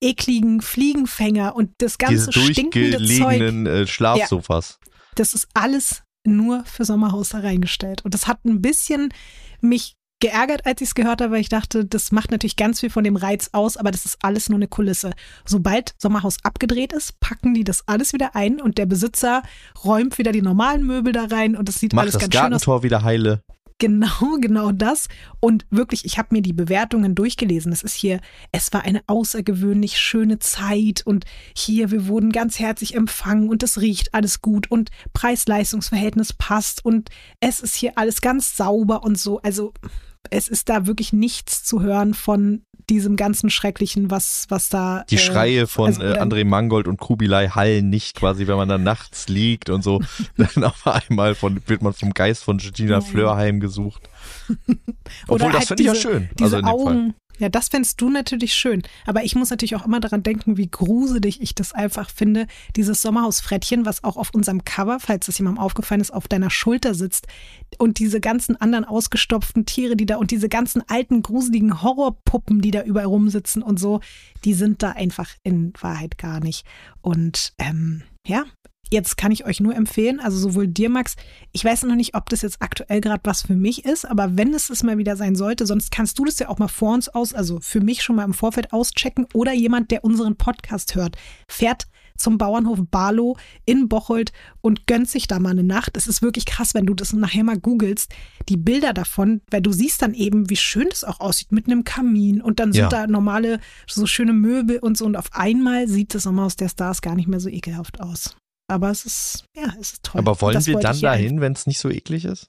ekligen 0.00 0.60
Fliegenfänger 0.60 1.56
und 1.56 1.70
das 1.78 1.98
ganze 1.98 2.30
Diese 2.30 2.52
stinkende 2.52 3.04
Zeug, 3.04 3.40
äh, 3.40 3.86
Schlafsofas. 3.86 4.78
das 5.14 5.32
ist 5.32 5.48
alles 5.54 6.02
nur 6.26 6.64
für 6.64 6.84
Sommerhaus 6.84 7.30
da 7.30 7.38
reingestellt. 7.38 8.04
Und 8.04 8.14
das 8.14 8.26
hat 8.26 8.44
ein 8.44 8.60
bisschen 8.60 9.12
mich 9.60 9.96
geärgert, 10.20 10.64
als 10.66 10.80
ich 10.80 10.88
es 10.88 10.94
gehört 10.94 11.20
habe, 11.20 11.32
weil 11.32 11.40
ich 11.40 11.48
dachte, 11.48 11.84
das 11.84 12.12
macht 12.12 12.30
natürlich 12.30 12.56
ganz 12.56 12.80
viel 12.80 12.90
von 12.90 13.04
dem 13.04 13.16
Reiz 13.16 13.50
aus, 13.52 13.76
aber 13.76 13.90
das 13.90 14.04
ist 14.04 14.18
alles 14.22 14.48
nur 14.48 14.56
eine 14.56 14.68
Kulisse. 14.68 15.12
Sobald 15.44 15.94
Sommerhaus 15.98 16.38
abgedreht 16.44 16.92
ist, 16.92 17.20
packen 17.20 17.54
die 17.54 17.64
das 17.64 17.86
alles 17.88 18.12
wieder 18.12 18.34
ein 18.34 18.60
und 18.60 18.78
der 18.78 18.86
Besitzer 18.86 19.42
räumt 19.84 20.16
wieder 20.18 20.32
die 20.32 20.42
normalen 20.42 20.86
Möbel 20.86 21.12
da 21.12 21.24
rein 21.24 21.56
und 21.56 21.68
es 21.68 21.78
sieht 21.80 21.92
Macht 21.92 22.02
alles 22.04 22.12
das 22.14 22.22
ganz 22.22 22.34
schön 22.34 22.42
aus. 22.42 22.50
Gartentor 22.50 22.82
wieder 22.82 23.02
heile. 23.02 23.42
Genau, 23.78 24.36
genau 24.40 24.72
das. 24.72 25.08
Und 25.40 25.66
wirklich, 25.70 26.04
ich 26.04 26.18
habe 26.18 26.28
mir 26.32 26.42
die 26.42 26.52
Bewertungen 26.52 27.14
durchgelesen. 27.14 27.72
Es 27.72 27.82
ist 27.82 27.94
hier, 27.94 28.20
es 28.52 28.72
war 28.72 28.82
eine 28.82 29.02
außergewöhnlich 29.06 29.98
schöne 29.98 30.38
Zeit 30.38 31.02
und 31.04 31.24
hier, 31.56 31.90
wir 31.90 32.06
wurden 32.06 32.30
ganz 32.30 32.58
herzlich 32.58 32.94
empfangen 32.94 33.48
und 33.48 33.62
es 33.62 33.80
riecht 33.80 34.14
alles 34.14 34.42
gut 34.42 34.70
und 34.70 34.90
Preis-Leistungs-Verhältnis 35.12 36.32
passt 36.32 36.84
und 36.84 37.10
es 37.40 37.60
ist 37.60 37.74
hier 37.74 37.98
alles 37.98 38.20
ganz 38.20 38.56
sauber 38.56 39.02
und 39.02 39.18
so. 39.18 39.40
Also 39.42 39.72
es 40.30 40.48
ist 40.48 40.68
da 40.68 40.86
wirklich 40.86 41.12
nichts 41.12 41.64
zu 41.64 41.82
hören 41.82 42.14
von 42.14 42.62
diesem 42.90 43.16
ganzen 43.16 43.50
Schrecklichen, 43.50 44.10
was, 44.10 44.46
was 44.48 44.68
da. 44.68 45.04
Die 45.10 45.16
äh, 45.16 45.18
Schreie 45.18 45.66
von 45.66 45.86
also, 45.86 46.02
äh, 46.02 46.18
André 46.18 46.44
Mangold 46.44 46.88
und 46.88 46.98
Kubilai 46.98 47.48
hallen 47.48 47.90
nicht 47.90 48.16
quasi, 48.16 48.46
wenn 48.46 48.56
man 48.56 48.68
dann 48.68 48.82
nachts 48.84 49.28
liegt 49.28 49.70
und 49.70 49.82
so. 49.82 50.00
dann 50.36 50.64
auf 50.64 50.86
einmal 50.86 51.34
von, 51.34 51.60
wird 51.66 51.82
man 51.82 51.92
vom 51.92 52.12
Geist 52.12 52.44
von 52.44 52.58
Gina 52.58 53.00
Fleur 53.00 53.36
heimgesucht. 53.36 54.08
Obwohl, 55.28 55.52
das 55.52 55.68
halt 55.68 55.68
finde 55.68 55.82
ich 55.82 55.86
ja 55.88 55.94
schön. 55.94 56.28
Diese 56.38 56.56
also 56.56 56.58
in 56.58 56.64
dem 56.64 56.84
Fall. 56.84 57.14
Ja, 57.38 57.48
das 57.48 57.68
fändest 57.68 58.00
du 58.00 58.10
natürlich 58.10 58.54
schön. 58.54 58.82
Aber 59.06 59.24
ich 59.24 59.34
muss 59.34 59.50
natürlich 59.50 59.74
auch 59.74 59.84
immer 59.84 60.00
daran 60.00 60.22
denken, 60.22 60.56
wie 60.56 60.68
gruselig 60.68 61.40
ich 61.42 61.54
das 61.54 61.72
einfach 61.72 62.10
finde. 62.10 62.46
Dieses 62.76 63.02
Sommerhausfrettchen, 63.02 63.86
was 63.86 64.04
auch 64.04 64.16
auf 64.16 64.30
unserem 64.32 64.64
Cover, 64.64 65.00
falls 65.00 65.26
das 65.26 65.38
jemandem 65.38 65.62
aufgefallen 65.62 66.00
ist, 66.00 66.12
auf 66.12 66.28
deiner 66.28 66.50
Schulter 66.50 66.94
sitzt. 66.94 67.26
Und 67.78 67.98
diese 67.98 68.20
ganzen 68.20 68.56
anderen 68.60 68.84
ausgestopften 68.84 69.66
Tiere, 69.66 69.96
die 69.96 70.06
da 70.06 70.16
und 70.16 70.30
diese 70.30 70.48
ganzen 70.48 70.82
alten, 70.88 71.22
gruseligen 71.22 71.82
Horrorpuppen, 71.82 72.60
die 72.60 72.70
da 72.70 72.82
überall 72.82 73.06
rumsitzen 73.06 73.62
und 73.62 73.80
so, 73.80 74.00
die 74.44 74.54
sind 74.54 74.82
da 74.82 74.90
einfach 74.90 75.30
in 75.42 75.72
Wahrheit 75.80 76.18
gar 76.18 76.38
nicht. 76.38 76.64
Und 77.00 77.52
ähm, 77.58 78.02
ja, 78.26 78.44
Jetzt 78.90 79.16
kann 79.16 79.32
ich 79.32 79.44
euch 79.46 79.60
nur 79.60 79.74
empfehlen, 79.74 80.20
also 80.20 80.38
sowohl 80.38 80.68
dir, 80.68 80.88
Max, 80.88 81.16
ich 81.52 81.64
weiß 81.64 81.84
noch 81.84 81.96
nicht, 81.96 82.14
ob 82.14 82.28
das 82.28 82.42
jetzt 82.42 82.60
aktuell 82.60 83.00
gerade 83.00 83.22
was 83.24 83.42
für 83.42 83.54
mich 83.56 83.84
ist, 83.84 84.04
aber 84.04 84.36
wenn 84.36 84.52
es 84.54 84.70
es 84.70 84.82
mal 84.82 84.98
wieder 84.98 85.16
sein 85.16 85.34
sollte, 85.34 85.66
sonst 85.66 85.90
kannst 85.90 86.18
du 86.18 86.24
das 86.24 86.38
ja 86.38 86.48
auch 86.48 86.58
mal 86.58 86.68
vor 86.68 86.94
uns 86.94 87.08
aus, 87.08 87.34
also 87.34 87.58
für 87.60 87.80
mich 87.80 88.02
schon 88.02 88.16
mal 88.16 88.24
im 88.24 88.34
Vorfeld 88.34 88.72
auschecken 88.72 89.26
oder 89.32 89.52
jemand, 89.52 89.90
der 89.90 90.04
unseren 90.04 90.36
Podcast 90.36 90.94
hört, 90.94 91.16
fährt 91.48 91.86
zum 92.16 92.38
Bauernhof 92.38 92.78
Barlow 92.90 93.36
in 93.64 93.88
Bocholt 93.88 94.32
und 94.60 94.86
gönnt 94.86 95.08
sich 95.08 95.26
da 95.26 95.40
mal 95.40 95.50
eine 95.50 95.64
Nacht. 95.64 95.96
Es 95.96 96.06
ist 96.06 96.22
wirklich 96.22 96.46
krass, 96.46 96.72
wenn 96.74 96.86
du 96.86 96.94
das 96.94 97.12
nachher 97.12 97.42
mal 97.42 97.58
googelst, 97.58 98.12
die 98.48 98.56
Bilder 98.56 98.92
davon, 98.92 99.40
weil 99.50 99.62
du 99.62 99.72
siehst 99.72 100.00
dann 100.00 100.14
eben, 100.14 100.48
wie 100.48 100.56
schön 100.56 100.86
das 100.90 101.02
auch 101.02 101.18
aussieht 101.18 101.50
mit 101.50 101.66
einem 101.66 101.82
Kamin 101.82 102.40
und 102.40 102.60
dann 102.60 102.72
sind 102.72 102.82
Ja. 102.82 102.88
da 102.88 103.06
normale, 103.08 103.58
so 103.88 104.06
schöne 104.06 104.32
Möbel 104.32 104.78
und 104.78 104.96
so 104.96 105.06
und 105.06 105.16
auf 105.16 105.32
einmal 105.32 105.88
sieht 105.88 106.14
das 106.14 106.22
Sommerhaus 106.22 106.54
der 106.54 106.68
Stars 106.68 107.02
gar 107.02 107.16
nicht 107.16 107.26
mehr 107.26 107.40
so 107.40 107.48
ekelhaft 107.48 108.00
aus. 108.00 108.36
Aber 108.68 108.90
es 108.90 109.04
ist, 109.04 109.44
ja, 109.56 109.74
es 109.80 109.92
ist 109.92 110.02
toll. 110.04 110.20
Aber 110.20 110.40
wollen 110.40 110.54
Das 110.54 110.66
wir 110.66 110.78
dann 110.78 110.94
hier 110.96 111.08
dahin, 111.10 111.40
wenn 111.40 111.52
es 111.52 111.66
nicht 111.66 111.78
so 111.78 111.90
eklig 111.90 112.24
ist? 112.24 112.48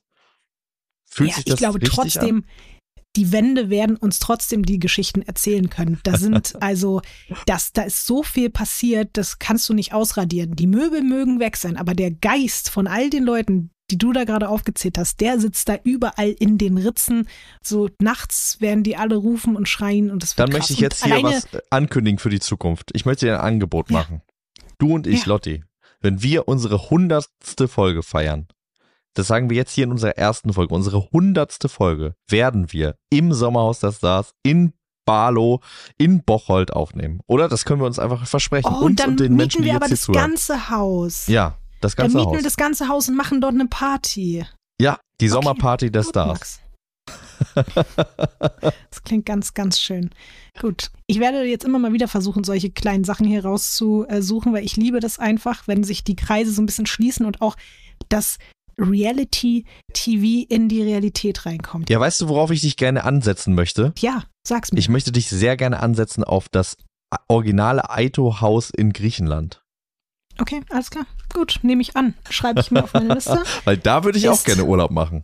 Fühlt 1.09 1.29
ja, 1.31 1.35
sich 1.35 1.45
das 1.45 1.53
ich 1.55 1.59
glaube 1.59 1.79
trotzdem, 1.81 2.37
an? 2.37 2.45
die 3.15 3.31
Wände 3.31 3.69
werden 3.69 3.95
uns 3.97 4.19
trotzdem 4.19 4.63
die 4.63 4.79
Geschichten 4.79 5.21
erzählen 5.21 5.69
können. 5.69 5.99
Da 6.03 6.17
sind 6.17 6.55
also, 6.61 7.01
das, 7.45 7.71
da 7.73 7.83
ist 7.83 8.05
so 8.05 8.23
viel 8.23 8.49
passiert, 8.49 9.09
das 9.13 9.39
kannst 9.39 9.67
du 9.69 9.73
nicht 9.73 9.93
ausradieren. 9.93 10.55
Die 10.55 10.67
Möbel 10.67 11.01
mögen 11.01 11.39
weg 11.39 11.57
sein, 11.57 11.77
aber 11.77 11.93
der 11.93 12.11
Geist 12.11 12.69
von 12.69 12.87
all 12.87 13.09
den 13.09 13.23
Leuten, 13.23 13.71
die 13.91 13.97
du 13.97 14.11
da 14.13 14.23
gerade 14.23 14.49
aufgezählt 14.49 14.97
hast, 14.97 15.19
der 15.21 15.39
sitzt 15.39 15.69
da 15.69 15.77
überall 15.83 16.29
in 16.31 16.57
den 16.57 16.77
Ritzen. 16.77 17.27
So 17.63 17.89
nachts 18.01 18.59
werden 18.59 18.83
die 18.83 18.95
alle 18.97 19.15
rufen 19.15 19.55
und 19.55 19.69
schreien 19.69 20.09
und 20.11 20.23
es 20.23 20.37
wird 20.37 20.47
Dann 20.47 20.49
krass. 20.49 20.69
möchte 20.69 20.73
ich 20.73 20.79
Und 20.79 20.83
jetzt 20.83 21.03
hier 21.05 21.13
alleine- 21.13 21.35
was 21.37 21.53
äh, 21.53 21.61
ankündigen 21.69 22.19
für 22.19 22.29
die 22.29 22.39
Zukunft. 22.39 22.89
Ich 22.93 23.05
möchte 23.05 23.27
dir 23.27 23.39
ein 23.41 23.45
Angebot 23.53 23.91
Ja. 23.91 23.99
machen. 23.99 24.21
Du 24.79 24.93
und 24.93 25.07
ich, 25.07 25.21
Ja. 25.21 25.27
Lotti, 25.27 25.63
wenn 26.05 26.21
wir 26.21 26.47
unsere 26.47 26.89
hundertste 26.91 27.67
Folge 27.67 28.03
feiern, 28.03 28.47
das 29.15 29.27
sagen 29.27 29.49
wir 29.49 29.57
jetzt 29.57 29.71
hier 29.73 29.85
in 29.85 29.91
unserer 29.91 30.17
ersten 30.17 30.53
Folge, 30.53 30.75
unsere 30.75 31.09
hundertste 31.11 31.67
Folge, 31.67 32.15
werden 32.29 32.71
wir 32.71 32.95
im 33.09 33.33
Sommerhaus 33.33 33.79
der 33.79 33.91
Stars 33.91 34.33
in 34.43 34.73
Barlow 35.05 35.61
in 35.97 36.23
Bocholt 36.23 36.71
aufnehmen. 36.73 37.21
Oder? 37.27 37.49
Das 37.49 37.65
können 37.65 37.79
wir 37.81 37.87
uns 37.87 37.97
einfach 37.99 38.25
versprechen. 38.27 38.67
Oh, 38.71 38.85
uns 38.85 38.97
dann 38.97 39.11
und 39.11 39.19
den 39.19 39.31
mieten 39.31 39.37
Menschen, 39.37 39.61
die 39.61 39.65
wir 39.65 39.73
jetzt 39.73 39.77
aber 39.77 39.85
hier 39.87 39.95
das 39.95 40.01
zuhören. 40.01 40.29
ganze 40.29 40.69
Haus. 40.69 41.27
Ja, 41.27 41.57
das 41.81 41.95
dann 41.95 42.03
ganze 42.05 42.17
mieten 42.17 42.29
Haus. 42.29 42.35
wir 42.37 42.43
das 42.43 42.57
ganze 42.57 42.87
Haus 42.87 43.09
und 43.09 43.15
machen 43.15 43.41
dort 43.41 43.53
eine 43.53 43.67
Party. 43.67 44.45
ja, 44.79 44.99
die 45.21 45.27
Sommerparty 45.27 45.91
der 45.91 46.03
Gut, 46.03 46.09
Stars. 46.09 46.27
Max. 46.27 46.59
Das 48.61 49.03
klingt 49.03 49.25
ganz, 49.25 49.53
ganz 49.53 49.79
schön. 49.79 50.09
Gut. 50.59 50.91
Ich 51.07 51.19
werde 51.19 51.43
jetzt 51.43 51.65
immer 51.65 51.79
mal 51.79 51.93
wieder 51.93 52.07
versuchen, 52.07 52.43
solche 52.43 52.69
kleinen 52.69 53.03
Sachen 53.03 53.25
hier 53.27 53.43
rauszusuchen, 53.45 54.53
weil 54.53 54.63
ich 54.65 54.77
liebe 54.77 54.99
das 54.99 55.19
einfach, 55.19 55.67
wenn 55.67 55.83
sich 55.83 56.03
die 56.03 56.15
Kreise 56.15 56.51
so 56.51 56.61
ein 56.61 56.65
bisschen 56.65 56.85
schließen 56.85 57.25
und 57.25 57.41
auch 57.41 57.55
das 58.09 58.37
Reality-TV 58.79 60.45
in 60.49 60.67
die 60.69 60.81
Realität 60.81 61.45
reinkommt. 61.45 61.89
Ja, 61.89 61.99
weißt 61.99 62.21
du, 62.21 62.29
worauf 62.29 62.51
ich 62.51 62.61
dich 62.61 62.77
gerne 62.77 63.03
ansetzen 63.03 63.53
möchte? 63.55 63.93
Ja, 63.99 64.23
sag's 64.45 64.71
mir. 64.71 64.79
Ich 64.79 64.89
möchte 64.89 65.11
dich 65.11 65.29
sehr 65.29 65.55
gerne 65.57 65.79
ansetzen 65.79 66.23
auf 66.23 66.49
das 66.49 66.77
originale 67.27 67.89
Aito-Haus 67.89 68.69
in 68.71 68.91
Griechenland. 68.91 69.61
okay, 70.39 70.61
alles 70.69 70.89
klar. 70.89 71.05
Gut, 71.33 71.59
nehme 71.63 71.81
ich 71.81 71.95
an. 71.95 72.13
Schreibe 72.29 72.59
ich 72.59 72.71
mir 72.71 72.83
auf 72.83 72.93
meine 72.93 73.13
Liste. 73.13 73.41
Weil 73.63 73.77
da 73.77 74.03
würde 74.03 74.17
ich 74.17 74.27
auch 74.27 74.33
Ist- 74.33 74.45
gerne 74.45 74.65
Urlaub 74.65 74.91
machen. 74.91 75.23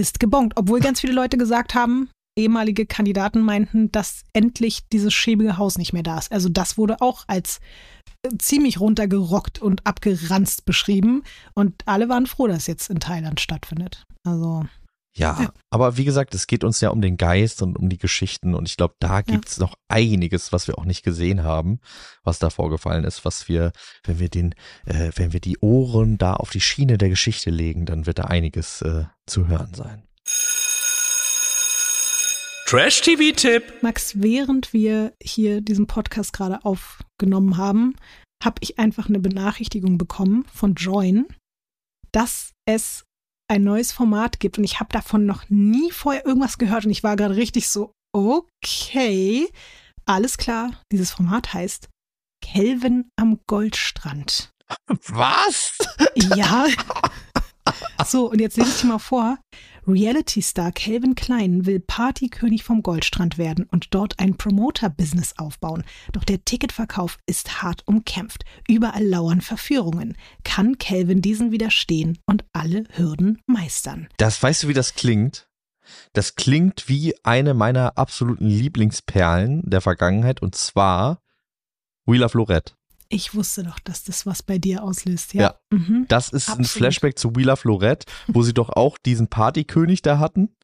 Ist 0.00 0.20
gebongt. 0.20 0.54
Obwohl 0.56 0.80
ganz 0.80 1.00
viele 1.00 1.12
Leute 1.12 1.36
gesagt 1.36 1.74
haben, 1.74 2.08
ehemalige 2.36 2.86
Kandidaten 2.86 3.42
meinten, 3.42 3.92
dass 3.92 4.22
endlich 4.32 4.88
dieses 4.92 5.12
schäbige 5.12 5.58
Haus 5.58 5.78
nicht 5.78 5.92
mehr 5.92 6.02
da 6.02 6.18
ist. 6.18 6.32
Also 6.32 6.48
das 6.48 6.78
wurde 6.78 7.00
auch 7.00 7.24
als 7.26 7.60
äh, 8.22 8.36
ziemlich 8.38 8.80
runtergerockt 8.80 9.60
und 9.60 9.86
abgeranzt 9.86 10.64
beschrieben. 10.64 11.22
Und 11.54 11.82
alle 11.86 12.08
waren 12.08 12.26
froh, 12.26 12.46
dass 12.46 12.66
jetzt 12.66 12.90
in 12.90 13.00
Thailand 13.00 13.40
stattfindet. 13.40 14.04
Also 14.24 14.64
Ja, 15.16 15.36
Ja. 15.40 15.52
aber 15.70 15.96
wie 15.96 16.04
gesagt, 16.04 16.34
es 16.34 16.46
geht 16.46 16.62
uns 16.62 16.80
ja 16.80 16.90
um 16.90 17.00
den 17.00 17.16
Geist 17.16 17.62
und 17.62 17.76
um 17.76 17.88
die 17.88 17.98
Geschichten 17.98 18.54
und 18.54 18.68
ich 18.68 18.76
glaube, 18.76 18.94
da 19.00 19.22
gibt's 19.22 19.58
noch 19.58 19.74
einiges, 19.88 20.52
was 20.52 20.68
wir 20.68 20.78
auch 20.78 20.84
nicht 20.84 21.02
gesehen 21.02 21.42
haben, 21.42 21.80
was 22.22 22.38
da 22.38 22.48
vorgefallen 22.48 23.04
ist, 23.04 23.24
was 23.24 23.48
wir, 23.48 23.72
wenn 24.04 24.20
wir 24.20 24.28
den, 24.28 24.54
äh, 24.86 25.10
wenn 25.16 25.32
wir 25.32 25.40
die 25.40 25.58
Ohren 25.60 26.16
da 26.16 26.34
auf 26.34 26.50
die 26.50 26.60
Schiene 26.60 26.96
der 26.96 27.08
Geschichte 27.08 27.50
legen, 27.50 27.86
dann 27.86 28.06
wird 28.06 28.20
da 28.20 28.24
einiges 28.24 28.82
äh, 28.82 29.04
zu 29.26 29.48
hören 29.48 29.74
sein. 29.74 30.04
Trash-TV-Tipp. 32.66 33.82
Max, 33.82 34.12
während 34.22 34.72
wir 34.72 35.12
hier 35.20 35.60
diesen 35.60 35.88
Podcast 35.88 36.32
gerade 36.32 36.64
aufgenommen 36.64 37.56
haben, 37.56 37.96
habe 38.42 38.56
ich 38.60 38.78
einfach 38.78 39.08
eine 39.08 39.18
Benachrichtigung 39.18 39.98
bekommen 39.98 40.44
von 40.54 40.74
Join, 40.74 41.26
dass 42.12 42.52
es 42.66 43.04
ein 43.50 43.64
neues 43.64 43.90
Format 43.90 44.38
gibt 44.38 44.58
und 44.58 44.64
ich 44.64 44.78
habe 44.78 44.92
davon 44.92 45.26
noch 45.26 45.42
nie 45.48 45.90
vorher 45.90 46.24
irgendwas 46.24 46.56
gehört 46.56 46.84
und 46.84 46.92
ich 46.92 47.02
war 47.02 47.16
gerade 47.16 47.34
richtig 47.34 47.68
so, 47.68 47.92
okay, 48.12 49.48
alles 50.06 50.38
klar, 50.38 50.70
dieses 50.92 51.10
Format 51.10 51.52
heißt 51.52 51.88
Kelvin 52.42 53.10
am 53.16 53.40
Goldstrand. 53.48 54.50
Was? 55.08 55.76
Ja. 56.14 56.66
So, 58.06 58.30
und 58.30 58.40
jetzt 58.40 58.56
lese 58.56 58.70
ich 58.70 58.80
dir 58.80 58.86
mal 58.86 58.98
vor. 58.98 59.38
Reality-Star 59.92 60.72
Calvin 60.72 61.14
Klein 61.14 61.66
will 61.66 61.80
Partykönig 61.80 62.64
vom 62.64 62.82
Goldstrand 62.82 63.38
werden 63.38 63.66
und 63.70 63.94
dort 63.94 64.18
ein 64.18 64.36
Promoter-Business 64.36 65.34
aufbauen. 65.38 65.84
Doch 66.12 66.24
der 66.24 66.44
Ticketverkauf 66.44 67.18
ist 67.26 67.62
hart 67.62 67.86
umkämpft. 67.86 68.44
Überall 68.68 69.04
lauern 69.04 69.40
Verführungen. 69.40 70.16
Kann 70.44 70.78
Calvin 70.78 71.22
diesen 71.22 71.52
widerstehen 71.52 72.18
und 72.26 72.44
alle 72.52 72.84
Hürden 72.92 73.40
meistern? 73.46 74.08
Das, 74.16 74.42
weißt 74.42 74.64
du, 74.64 74.68
wie 74.68 74.74
das 74.74 74.94
klingt? 74.94 75.48
Das 76.12 76.36
klingt 76.36 76.88
wie 76.88 77.14
eine 77.24 77.54
meiner 77.54 77.98
absoluten 77.98 78.48
Lieblingsperlen 78.48 79.62
der 79.68 79.80
Vergangenheit 79.80 80.42
und 80.42 80.54
zwar 80.54 81.20
Wheel 82.06 82.24
of 82.24 82.34
Lorette. 82.34 82.74
Ich 83.12 83.34
wusste 83.34 83.64
doch, 83.64 83.80
dass 83.80 84.04
das 84.04 84.24
was 84.24 84.42
bei 84.42 84.58
dir 84.58 84.84
auslöst. 84.84 85.34
Ja. 85.34 85.56
Mhm. 85.70 86.06
Das 86.08 86.28
ist 86.28 86.48
ein 86.48 86.60
Absolut. 86.60 86.68
Flashback 86.70 87.18
zu 87.18 87.34
Wheel 87.34 87.50
of 87.50 87.64
Lorette, 87.64 88.06
wo 88.28 88.42
sie 88.42 88.54
doch 88.54 88.70
auch 88.70 88.98
diesen 88.98 89.26
Partykönig 89.28 90.00
da 90.02 90.20
hatten, 90.20 90.54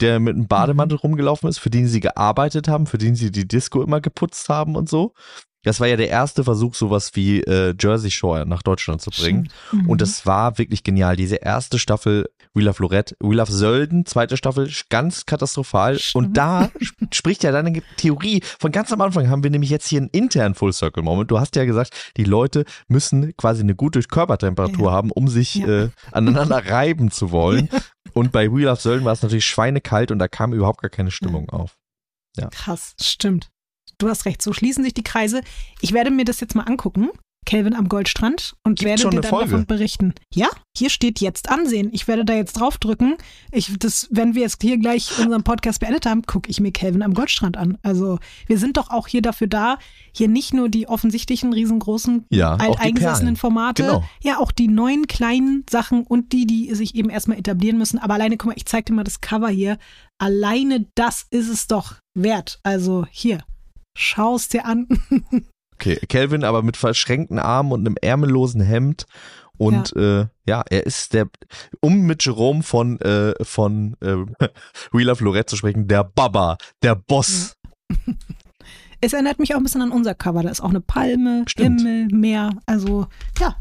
der 0.00 0.18
mit 0.18 0.34
einem 0.34 0.48
Bademantel 0.48 0.96
Mhm. 0.96 1.02
rumgelaufen 1.02 1.48
ist, 1.48 1.58
für 1.58 1.70
den 1.70 1.86
sie 1.86 2.00
gearbeitet 2.00 2.66
haben, 2.66 2.86
für 2.88 2.98
den 2.98 3.14
sie 3.14 3.30
die 3.30 3.46
Disco 3.46 3.82
immer 3.82 4.00
geputzt 4.00 4.48
haben 4.48 4.74
und 4.74 4.88
so. 4.88 5.14
Das 5.64 5.78
war 5.80 5.86
ja 5.86 5.96
der 5.96 6.08
erste 6.08 6.44
Versuch, 6.44 6.74
sowas 6.74 7.12
wie 7.14 7.40
äh, 7.40 7.74
Jersey 7.80 8.10
Shore 8.10 8.44
nach 8.46 8.62
Deutschland 8.62 9.00
zu 9.00 9.10
bringen. 9.10 9.48
Mhm. 9.70 9.88
Und 9.88 10.00
das 10.00 10.26
war 10.26 10.58
wirklich 10.58 10.82
genial. 10.82 11.14
Diese 11.16 11.36
erste 11.36 11.78
Staffel 11.78 12.28
Wheel 12.54 12.68
of 12.68 12.80
Lorette, 12.80 13.16
Wheel 13.20 13.40
of 13.40 13.48
Sölden, 13.48 14.04
zweite 14.04 14.36
Staffel, 14.36 14.70
ganz 14.90 15.24
katastrophal. 15.24 15.98
Stimmt. 15.98 16.14
Und 16.26 16.36
da 16.36 16.68
sp- 16.82 17.08
spricht 17.12 17.44
ja 17.44 17.52
deine 17.52 17.80
Theorie. 17.96 18.42
Von 18.58 18.72
ganz 18.72 18.92
am 18.92 19.00
Anfang 19.00 19.30
haben 19.30 19.42
wir 19.42 19.50
nämlich 19.50 19.70
jetzt 19.70 19.86
hier 19.88 20.00
einen 20.00 20.10
internen 20.10 20.54
Full 20.54 20.72
Circle 20.72 21.02
Moment. 21.02 21.30
Du 21.30 21.38
hast 21.40 21.56
ja 21.56 21.64
gesagt, 21.64 22.12
die 22.16 22.24
Leute 22.24 22.64
müssen 22.88 23.34
quasi 23.36 23.62
eine 23.62 23.74
gute 23.74 24.00
Körpertemperatur 24.02 24.86
Ja. 24.88 24.92
haben, 24.92 25.10
um 25.12 25.28
sich 25.28 25.54
Ja. 25.54 25.84
äh, 25.84 25.88
aneinander 26.10 26.58
reiben 26.70 27.10
zu 27.10 27.30
wollen. 27.30 27.68
Und 28.12 28.32
bei 28.32 28.52
Wheel 28.52 28.68
of 28.68 28.80
Sölden 28.82 29.04
war 29.06 29.12
es 29.12 29.22
natürlich 29.22 29.46
schweinekalt 29.46 30.10
und 30.10 30.18
da 30.18 30.28
kam 30.28 30.52
überhaupt 30.52 30.82
gar 30.82 30.90
keine 30.90 31.10
Stimmung 31.10 31.48
auf. 31.48 31.76
Ja. 32.36 32.48
Krass, 32.48 32.94
stimmt. 33.00 33.48
Du 34.02 34.08
hast 34.08 34.24
recht, 34.26 34.42
so 34.42 34.52
schließen 34.52 34.82
sich 34.82 34.94
die 34.94 35.04
Kreise. 35.04 35.42
Ich 35.80 35.92
werde 35.92 36.10
mir 36.10 36.24
das 36.24 36.40
jetzt 36.40 36.54
mal 36.56 36.64
angucken. 36.64 37.08
Kelvin 37.44 37.74
am 37.74 37.88
Goldstrand 37.88 38.54
und 38.64 38.78
Gibt 38.78 38.88
werde 38.88 39.02
dir 39.10 39.20
dann 39.20 39.28
Folge? 39.30 39.50
davon 39.50 39.66
berichten. 39.66 40.14
Ja, 40.32 40.48
hier 40.76 40.90
steht 40.90 41.20
jetzt 41.20 41.50
ansehen. 41.50 41.90
Ich 41.92 42.06
werde 42.06 42.24
da 42.24 42.34
jetzt 42.34 42.52
draufdrücken. 42.52 43.16
Ich, 43.50 43.76
das, 43.80 44.06
wenn 44.12 44.36
wir 44.36 44.42
jetzt 44.42 44.62
hier 44.62 44.78
gleich 44.78 45.18
unseren 45.18 45.42
Podcast 45.42 45.80
beendet 45.80 46.06
haben, 46.06 46.22
gucke 46.22 46.48
ich 46.48 46.60
mir 46.60 46.70
Kelvin 46.70 47.02
am 47.02 47.14
Goldstrand 47.14 47.56
an. 47.56 47.78
Also 47.82 48.20
wir 48.46 48.58
sind 48.58 48.76
doch 48.76 48.90
auch 48.90 49.08
hier 49.08 49.22
dafür 49.22 49.48
da, 49.48 49.78
hier 50.16 50.28
nicht 50.28 50.54
nur 50.54 50.68
die 50.68 50.88
offensichtlichen, 50.88 51.52
riesengroßen, 51.52 52.26
Ja, 52.30 52.54
alteingesessenen. 52.54 53.34
Formate, 53.36 53.82
Genau. 53.82 54.04
ja 54.22 54.38
auch 54.38 54.52
die 54.52 54.68
neuen 54.68 55.08
kleinen 55.08 55.64
Sachen 55.68 56.04
und 56.04 56.32
die, 56.32 56.46
die 56.46 56.72
sich 56.76 56.94
eben 56.94 57.10
erstmal 57.10 57.38
etablieren 57.38 57.76
müssen. 57.76 57.98
Aber 57.98 58.14
alleine, 58.14 58.36
guck 58.36 58.48
mal, 58.50 58.56
ich 58.56 58.66
zeig 58.66 58.86
dir 58.86 58.94
mal 58.94 59.04
das 59.04 59.20
Cover 59.20 59.48
hier. 59.48 59.78
Alleine 60.18 60.86
das 60.94 61.26
ist 61.30 61.48
es 61.48 61.66
doch 61.66 61.96
wert. 62.14 62.60
Also 62.62 63.04
hier, 63.10 63.38
schau 63.96 64.36
es 64.36 64.48
dir 64.48 64.66
an. 64.66 64.88
Okay, 65.74 65.96
Kelvin 66.08 66.44
aber 66.44 66.62
mit 66.62 66.76
verschränkten 66.76 67.40
Armen 67.40 67.72
und 67.72 67.80
einem 67.80 67.96
ärmellosen 68.00 68.60
Hemd. 68.60 69.04
Und 69.58 69.92
ja, 69.96 70.20
äh, 70.20 70.26
ja 70.46 70.62
er 70.70 70.86
ist 70.86 71.12
der, 71.12 71.28
um 71.80 72.02
mit 72.02 72.24
Jerome 72.24 72.62
von, 72.62 73.00
äh, 73.00 73.34
von 73.42 73.96
äh, 74.00 74.14
Wheel 74.92 75.10
of 75.10 75.20
Lorette 75.20 75.46
zu 75.46 75.56
sprechen, 75.56 75.88
der 75.88 76.04
Baba, 76.04 76.56
der 76.82 76.94
Boss. 76.94 77.56
Es 79.04 79.12
erinnert 79.12 79.40
mich 79.40 79.52
auch 79.52 79.58
ein 79.58 79.64
bisschen 79.64 79.82
an 79.82 79.90
unser 79.90 80.14
Cover. 80.14 80.44
Da 80.44 80.48
ist 80.48 80.60
auch 80.60 80.70
eine 80.70 80.80
Palme, 80.80 81.42
Stimmt. 81.48 81.80
Himmel, 81.80 82.06
Meer. 82.12 82.52
Also 82.66 83.08
ja, 83.40 83.56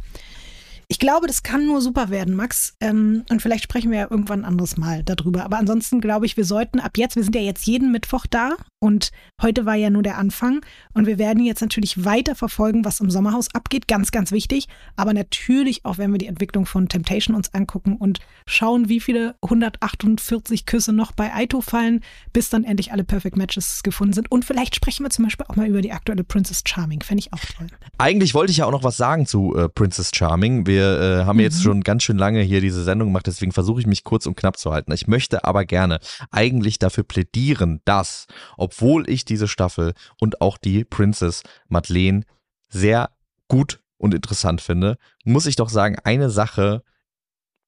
ich 0.87 0.99
glaube, 0.99 1.25
das 1.25 1.41
kann 1.41 1.65
nur 1.65 1.81
super 1.81 2.11
werden, 2.11 2.35
Max. 2.35 2.75
Ähm, 2.79 3.23
und 3.27 3.41
vielleicht 3.41 3.63
sprechen 3.63 3.89
wir 3.89 3.97
ja 3.97 4.07
irgendwann 4.11 4.41
ein 4.41 4.45
anderes 4.45 4.77
Mal 4.77 5.03
darüber. 5.03 5.43
Aber 5.43 5.57
ansonsten 5.57 5.99
glaube 5.99 6.27
ich, 6.27 6.37
wir 6.37 6.45
sollten 6.45 6.79
ab 6.79 6.95
jetzt, 6.95 7.15
wir 7.15 7.23
sind 7.23 7.35
ja 7.35 7.41
jetzt 7.41 7.65
jeden 7.65 7.91
Mittwoch 7.91 8.27
da 8.29 8.55
und 8.83 9.11
heute 9.41 9.65
war 9.65 9.75
ja 9.75 9.89
nur 9.91 10.01
der 10.01 10.17
Anfang. 10.17 10.61
Und 10.93 11.05
wir 11.05 11.19
werden 11.19 11.45
jetzt 11.45 11.61
natürlich 11.61 12.03
weiter 12.03 12.33
verfolgen, 12.35 12.83
was 12.83 12.99
im 12.99 13.11
Sommerhaus 13.11 13.53
abgeht. 13.53 13.87
Ganz, 13.87 14.11
ganz 14.11 14.31
wichtig. 14.31 14.67
Aber 14.95 15.13
natürlich 15.13 15.85
auch, 15.85 15.99
wenn 15.99 16.11
wir 16.11 16.17
die 16.17 16.25
Entwicklung 16.25 16.65
von 16.65 16.89
Temptation 16.89 17.35
uns 17.35 17.53
angucken 17.53 17.95
und 17.95 18.19
schauen, 18.47 18.89
wie 18.89 18.99
viele 18.99 19.35
148 19.43 20.65
Küsse 20.65 20.93
noch 20.93 21.11
bei 21.11 21.33
Aito 21.33 21.61
fallen, 21.61 22.01
bis 22.33 22.49
dann 22.49 22.63
endlich 22.63 22.91
alle 22.91 23.03
Perfect 23.03 23.37
Matches 23.37 23.83
gefunden 23.83 24.13
sind. 24.13 24.31
Und 24.31 24.45
vielleicht 24.45 24.75
sprechen 24.75 25.05
wir 25.05 25.09
zum 25.11 25.25
Beispiel 25.25 25.45
auch 25.47 25.55
mal 25.55 25.67
über 25.67 25.81
die 25.81 25.91
aktuelle 25.91 26.23
Princess 26.23 26.63
Charming. 26.67 27.01
Fände 27.01 27.19
ich 27.19 27.33
auch 27.33 27.39
toll. 27.57 27.67
Eigentlich 27.99 28.33
wollte 28.33 28.51
ich 28.51 28.57
ja 28.57 28.65
auch 28.65 28.71
noch 28.71 28.83
was 28.83 28.97
sagen 28.97 29.25
zu 29.27 29.55
äh, 29.55 29.69
Princess 29.69 30.11
Charming. 30.15 30.65
Wir 30.65 30.99
äh, 31.21 31.25
haben 31.25 31.37
Mhm. 31.37 31.43
jetzt 31.43 31.61
schon 31.61 31.81
ganz 31.81 32.03
schön 32.03 32.17
lange 32.17 32.41
hier 32.41 32.61
diese 32.61 32.83
Sendung 32.83 33.09
gemacht, 33.09 33.27
deswegen 33.27 33.51
versuche 33.51 33.79
ich 33.79 33.87
mich 33.87 34.03
kurz 34.03 34.25
und 34.25 34.35
knapp 34.35 34.57
zu 34.57 34.71
halten. 34.71 34.91
Ich 34.91 35.07
möchte 35.07 35.43
aber 35.45 35.65
gerne 35.65 35.99
eigentlich 36.31 36.79
dafür 36.79 37.03
plädieren, 37.03 37.81
dass, 37.85 38.25
obwohl 38.71 39.09
ich 39.09 39.25
diese 39.25 39.47
Staffel 39.47 39.93
und 40.19 40.41
auch 40.41 40.57
die 40.57 40.85
Princess 40.85 41.43
Madeleine 41.67 42.23
sehr 42.69 43.11
gut 43.49 43.81
und 43.97 44.13
interessant 44.13 44.61
finde, 44.61 44.97
muss 45.25 45.45
ich 45.45 45.57
doch 45.57 45.69
sagen, 45.69 45.97
eine 46.03 46.29
Sache 46.29 46.83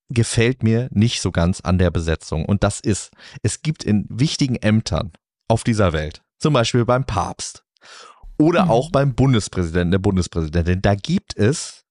gefällt 0.09 0.63
mir 0.63 0.87
nicht 0.91 1.21
so 1.21 1.31
ganz 1.31 1.59
an 1.61 1.77
der 1.77 1.91
Besetzung. 1.91 2.45
Und 2.45 2.63
das 2.63 2.79
ist, 2.79 3.11
es 3.41 3.61
gibt 3.61 3.83
in 3.83 4.05
wichtigen 4.09 4.55
Ämtern 4.55 5.11
auf 5.47 5.63
dieser 5.63 5.91
Welt, 5.91 6.21
zum 6.39 6.53
Beispiel 6.53 6.85
beim 6.85 7.05
Papst 7.05 7.65
oder 8.39 8.65
Mhm. 8.65 8.71
auch 8.71 8.91
beim 8.91 9.13
Bundespräsidenten, 9.13 9.91
der 9.91 9.99
Bundespräsidentin, 9.99 10.81
da 10.81 10.95
gibt 10.95 11.35
es 11.37 11.83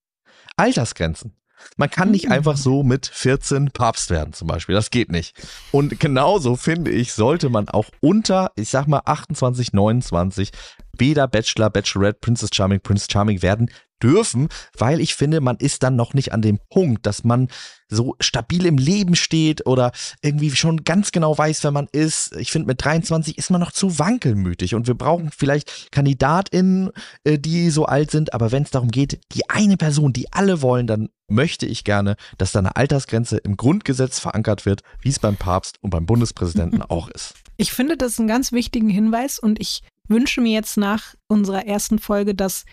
Altersgrenzen. 0.57 1.35
Man 1.77 1.89
kann 1.89 2.11
nicht 2.11 2.25
Mhm. 2.25 2.31
einfach 2.33 2.57
so 2.57 2.83
mit 2.83 3.07
14 3.07 3.71
Papst 3.71 4.09
werden 4.09 4.33
zum 4.33 4.47
Beispiel. 4.47 4.75
Das 4.75 4.89
geht 4.89 5.11
nicht. 5.11 5.35
Und 5.71 5.99
genauso 5.99 6.55
finde 6.55 6.91
ich, 6.91 7.13
sollte 7.13 7.49
man 7.49 7.69
auch 7.69 7.89
unter, 8.01 8.51
ich 8.55 8.69
sag 8.69 8.87
mal 8.87 9.01
28, 9.05 9.73
29 9.73 10.51
weder 10.97 11.27
Bachelor, 11.27 11.69
Bachelorette, 11.69 12.19
Princess 12.21 12.49
Charming, 12.53 12.79
Prince 12.81 13.07
Charming 13.09 13.41
werden 13.41 13.69
dürfen, 14.03 14.49
weil 14.77 14.99
ich 14.99 15.15
finde, 15.15 15.41
man 15.41 15.57
ist 15.57 15.81
dann 15.81 15.95
noch 15.95 16.13
nicht 16.13 16.33
an 16.33 16.41
dem 16.41 16.59
Punkt, 16.69 17.05
dass 17.05 17.23
man 17.23 17.47
so 17.87 18.15
stabil 18.19 18.65
im 18.65 18.77
Leben 18.77 19.15
steht 19.15 19.65
oder 19.65 19.91
irgendwie 20.21 20.51
schon 20.51 20.83
ganz 20.83 21.11
genau 21.11 21.37
weiß, 21.37 21.63
wer 21.63 21.71
man 21.71 21.87
ist. 21.91 22.35
Ich 22.35 22.51
finde, 22.51 22.67
mit 22.67 22.83
23 22.83 23.37
ist 23.37 23.49
man 23.49 23.61
noch 23.61 23.71
zu 23.71 23.99
wankelmütig 23.99 24.75
und 24.75 24.87
wir 24.87 24.95
brauchen 24.95 25.31
vielleicht 25.35 25.91
KandidatInnen, 25.91 26.91
äh, 27.23 27.39
die 27.39 27.69
so 27.69 27.85
alt 27.85 28.11
sind, 28.11 28.33
aber 28.33 28.51
wenn 28.51 28.63
es 28.63 28.71
darum 28.71 28.91
geht, 28.91 29.19
die 29.33 29.49
eine 29.49 29.77
Person, 29.77 30.11
die 30.11 30.31
alle 30.33 30.61
wollen, 30.61 30.87
dann 30.87 31.09
möchte 31.29 31.65
ich 31.65 31.83
gerne, 31.83 32.15
dass 32.37 32.51
da 32.51 32.59
eine 32.59 32.75
Altersgrenze 32.75 33.37
im 33.37 33.57
Grundgesetz 33.57 34.19
verankert 34.19 34.65
wird, 34.65 34.81
wie 35.01 35.09
es 35.09 35.19
beim 35.19 35.37
Papst 35.37 35.77
und 35.81 35.89
beim 35.89 36.05
Bundespräsidenten 36.05 36.81
auch 36.89 37.09
ist. 37.09 37.35
Ich 37.57 37.71
finde 37.71 37.97
das 37.97 38.19
einen 38.19 38.27
ganz 38.27 38.51
wichtigen 38.51 38.89
Hinweis 38.89 39.39
und 39.39 39.59
ich 39.61 39.83
wünsche 40.07 40.41
mir 40.41 40.51
jetzt 40.51 40.77
nach 40.77 41.15
unserer 41.27 41.65
ersten 41.65 41.99
Folge, 41.99 42.35
dass 42.35 42.65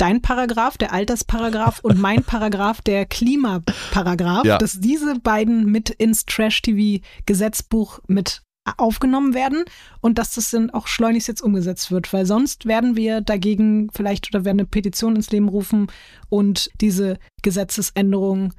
dein 0.00 0.22
Paragraph, 0.22 0.78
der 0.78 0.92
Altersparagraph 0.92 1.80
und 1.80 1.98
mein 1.98 2.22
Paragraph, 2.24 2.80
der 2.80 3.04
Klimaparagraph, 3.06 4.44
Ja. 4.44 4.58
dass 4.58 4.80
diese 4.80 5.18
beiden 5.20 5.66
mit 5.66 5.90
ins 5.90 6.24
Trash-TV-Gesetzbuch 6.26 8.00
mit 8.06 8.42
aufgenommen 8.76 9.34
werden 9.34 9.64
und 10.00 10.18
dass 10.18 10.34
das 10.34 10.50
dann 10.50 10.70
auch 10.70 10.86
schleunigst 10.86 11.28
jetzt 11.28 11.40
umgesetzt 11.42 11.90
wird, 11.90 12.12
weil 12.12 12.26
sonst 12.26 12.66
werden 12.66 12.94
wir 12.94 13.20
dagegen 13.20 13.90
vielleicht 13.92 14.28
oder 14.32 14.44
werden 14.44 14.60
eine 14.60 14.66
Petition 14.68 15.16
ins 15.16 15.30
Leben 15.30 15.48
rufen 15.48 15.88
und 16.28 16.70
diese 16.80 17.18
Gesetzesänderung 17.42 18.52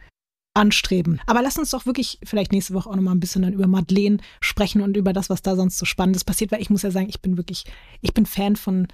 anstreben. 0.53 1.21
Aber 1.27 1.41
lass 1.41 1.57
uns 1.57 1.69
doch 1.69 1.85
wirklich 1.85 2.19
vielleicht 2.23 2.51
nächste 2.51 2.73
Woche 2.73 2.89
auch 2.89 2.95
nochmal 2.95 3.15
ein 3.15 3.19
bisschen 3.21 3.43
dann 3.43 3.53
über 3.53 3.67
Madeleine 3.67 4.17
sprechen 4.41 4.81
und 4.81 4.97
über 4.97 5.13
das, 5.13 5.29
was 5.29 5.41
da 5.43 5.55
sonst 5.55 5.77
so 5.77 5.85
Spannendes 5.85 6.25
passiert, 6.25 6.51
weil 6.51 6.61
ich 6.61 6.69
muss 6.69 6.81
ja 6.81 6.91
sagen, 6.91 7.07
ich 7.07 7.21
bin 7.21 7.37
wirklich, 7.37 7.63
ich 8.01 8.13
bin 8.13 8.25
Fan 8.25 8.57
von 8.57 8.87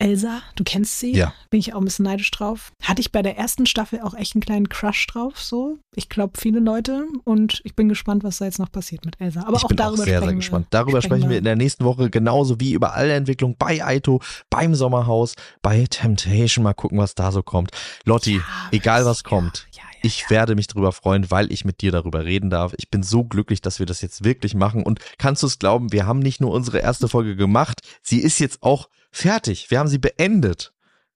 Elsa, 0.00 0.42
du 0.54 0.62
kennst 0.62 1.00
sie, 1.00 1.12
Ja. 1.12 1.34
bin 1.50 1.58
ich 1.58 1.74
auch 1.74 1.78
ein 1.78 1.84
bisschen 1.84 2.04
neidisch 2.04 2.30
drauf. 2.30 2.72
Hatte 2.82 3.00
ich 3.00 3.10
bei 3.10 3.20
der 3.20 3.36
ersten 3.36 3.66
Staffel 3.66 4.00
auch 4.00 4.14
echt 4.14 4.36
einen 4.36 4.42
kleinen 4.42 4.68
Crush 4.68 5.06
drauf, 5.08 5.40
so. 5.40 5.78
Ich 5.96 6.08
glaube, 6.08 6.38
viele 6.38 6.60
Leute 6.60 7.06
und 7.24 7.60
ich 7.64 7.74
bin 7.74 7.88
gespannt, 7.88 8.22
was 8.22 8.38
da 8.38 8.44
jetzt 8.44 8.60
noch 8.60 8.70
passiert 8.70 9.04
mit 9.04 9.20
Elsa. 9.20 9.42
Aber 9.44 9.56
ich 9.56 9.64
auch 9.64 9.68
bin 9.68 9.76
darüber 9.76 9.94
auch 10.02 10.04
sehr, 10.04 10.06
sehr 10.06 10.22
sprechen 10.22 10.36
gespannt. 10.38 10.66
Wir, 10.66 10.70
Darüber 10.78 11.02
sprechen 11.02 11.28
wir 11.28 11.38
in 11.38 11.44
der 11.44 11.56
nächsten 11.56 11.84
Woche 11.84 12.10
genauso 12.10 12.60
wie 12.60 12.74
über 12.74 12.94
alle 12.94 13.14
Entwicklungen 13.14 13.56
bei 13.58 13.84
Aito, 13.84 14.20
beim 14.50 14.76
Sommerhaus, 14.76 15.34
bei 15.62 15.84
Temptation. 15.90 16.62
Mal 16.62 16.74
gucken, 16.74 16.98
was 16.98 17.16
da 17.16 17.32
so 17.32 17.42
kommt. 17.42 17.72
Lotti, 18.04 18.36
Ja, 18.36 18.42
egal 18.70 19.00
was- 19.00 19.06
was 19.08 19.24
kommt. 19.24 19.66
Ja, 19.72 19.82
ja, 19.82 19.88
Ich 20.02 20.20
ja. 20.22 20.30
werde 20.30 20.54
mich 20.54 20.68
darüber 20.68 20.92
freuen, 20.92 21.28
weil 21.32 21.50
ich 21.50 21.64
mit 21.64 21.80
dir 21.80 21.90
darüber 21.90 22.24
reden 22.24 22.50
darf. 22.50 22.72
Ich 22.78 22.88
bin 22.88 23.02
so 23.02 23.24
glücklich, 23.24 23.62
dass 23.62 23.80
wir 23.80 23.86
das 23.86 24.00
jetzt 24.00 24.22
wirklich 24.22 24.54
machen. 24.54 24.84
Und 24.84 25.00
kannst 25.18 25.42
du 25.42 25.48
es 25.48 25.58
glauben, 25.58 25.90
wir 25.92 26.06
haben 26.06 26.20
nicht 26.20 26.40
nur 26.40 26.52
unsere 26.52 26.78
erste 26.78 27.08
Folge 27.08 27.34
gemacht, 27.34 27.80
sie 28.00 28.20
ist 28.20 28.38
jetzt 28.38 28.62
auch 28.62 28.88
fertig. 29.10 29.70
Wir 29.70 29.78
haben 29.78 29.88
sie 29.88 29.98
beendet. 29.98 30.72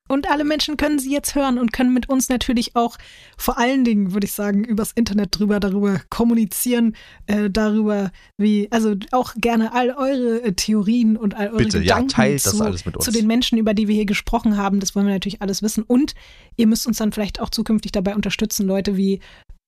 Und 0.08 0.28
alle 0.28 0.44
Menschen 0.44 0.76
können 0.76 0.98
sie 0.98 1.12
jetzt 1.12 1.34
hören 1.34 1.58
und 1.58 1.72
können 1.72 1.94
mit 1.94 2.08
uns 2.08 2.28
natürlich 2.28 2.74
auch 2.74 2.98
vor 3.38 3.56
allen 3.56 3.84
Dingen, 3.84 4.12
würde 4.12 4.26
ich 4.26 4.32
sagen, 4.32 4.64
übers 4.64 4.92
Internet 4.92 5.38
drüber, 5.38 5.60
darüber 5.60 6.00
kommunizieren, 6.10 6.96
äh, 7.26 7.48
darüber, 7.48 8.10
wie, 8.36 8.68
also 8.72 8.94
auch 9.12 9.34
gerne 9.36 9.72
all 9.72 9.90
eure 9.90 10.42
äh, 10.42 10.52
Theorien 10.52 11.16
und 11.16 11.34
all 11.34 11.48
eure 11.48 11.58
Bitte, 11.58 11.78
ja, 11.78 11.82
Gedanken 11.94 12.08
teilt 12.08 12.44
das 12.44 12.56
zu, 12.56 12.62
alles 12.64 12.84
mit 12.84 12.96
uns. 12.96 13.04
zu 13.04 13.12
den 13.12 13.26
Menschen, 13.26 13.58
über 13.58 13.74
die 13.74 13.88
wir 13.88 13.94
hier 13.94 14.04
gesprochen 14.04 14.56
haben. 14.56 14.80
Das 14.80 14.94
wollen 14.94 15.06
wir 15.06 15.14
natürlich 15.14 15.40
alles 15.40 15.62
wissen. 15.62 15.84
Und 15.84 16.14
ihr 16.56 16.66
müsst 16.66 16.86
uns 16.86 16.98
dann 16.98 17.12
vielleicht 17.12 17.40
auch 17.40 17.48
zukünftig 17.48 17.92
dabei 17.92 18.14
unterstützen, 18.14 18.66
Leute 18.66 18.96
wie 18.96 19.20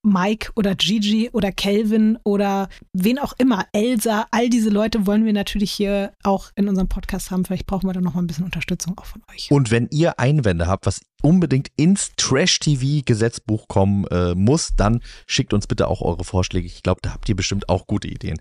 Mike 0.05 0.51
oder 0.55 0.75
Gigi 0.75 1.31
oder 1.33 1.51
Kelvin 1.51 2.19
oder 2.25 2.69
wen 2.93 3.19
auch 3.19 3.33
immer, 3.39 3.65
Elsa, 3.73 4.27
all 4.31 4.49
diese 4.51 4.69
Leute 4.71 5.07
wollen 5.07 5.25
wir 5.25 5.33
natürlich 5.33 5.73
hier 5.73 6.13
auch 6.23 6.51
in 6.55 6.69
unserem 6.69 6.89
Podcast 6.89 7.31
haben. 7.31 7.45
Vielleicht 7.45 7.67
brauchen 7.67 7.89
wir 7.89 7.95
da 7.95 8.01
noch 8.01 8.15
mal 8.15 8.21
ein 8.23 8.27
bisschen 8.27 8.45
Unterstützung 8.45 8.97
auch 8.99 9.07
von 9.07 9.23
euch. 9.33 9.51
Und 9.51 9.71
wenn 9.71 9.89
ihr 9.91 10.19
Einwände 10.19 10.67
habt, 10.67 10.87
was 10.87 11.01
unbedingt 11.23 11.69
ins 11.77 12.13
Trash-TV-Gesetzbuch 12.17 13.67
kommen 13.69 14.05
äh, 14.09 14.35
muss, 14.35 14.75
dann 14.77 15.01
schickt 15.27 15.53
uns 15.55 15.67
bitte 15.67 15.89
auch 15.89 16.03
eure 16.03 16.25
Vorschläge. 16.25 16.67
Ich 16.67 16.83
glaube, 16.83 17.01
da 17.03 17.13
habt 17.15 17.29
ihr 17.29 17.37
bestimmt 17.37 17.69
auch 17.69 17.87
gute 17.87 18.09
Ideen. 18.09 18.39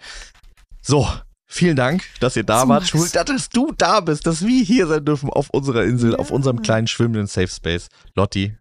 So, 0.82 1.08
vielen 1.46 1.78
Dank, 1.78 2.04
dass 2.20 2.36
ihr 2.36 2.44
da 2.44 2.62
So, 2.62 2.68
wart. 2.68 2.88
Schwul, 2.88 3.08
dass 3.10 3.50
du 3.50 3.72
da 3.78 4.02
bist, 4.02 4.28
dass 4.28 4.46
wir 4.46 4.64
hier 4.64 4.88
sein 4.88 5.06
dürfen 5.06 5.30
auf 5.30 5.50
unserer 5.52 5.84
Insel, 5.86 6.12
Ja. 6.12 6.18
auf 6.20 6.30
unserem 6.30 6.62
kleinen 6.62 6.88
schwimmenden 6.88 7.28
Safe 7.28 7.48
Space. 7.48 7.88
Lotti, 8.16 8.58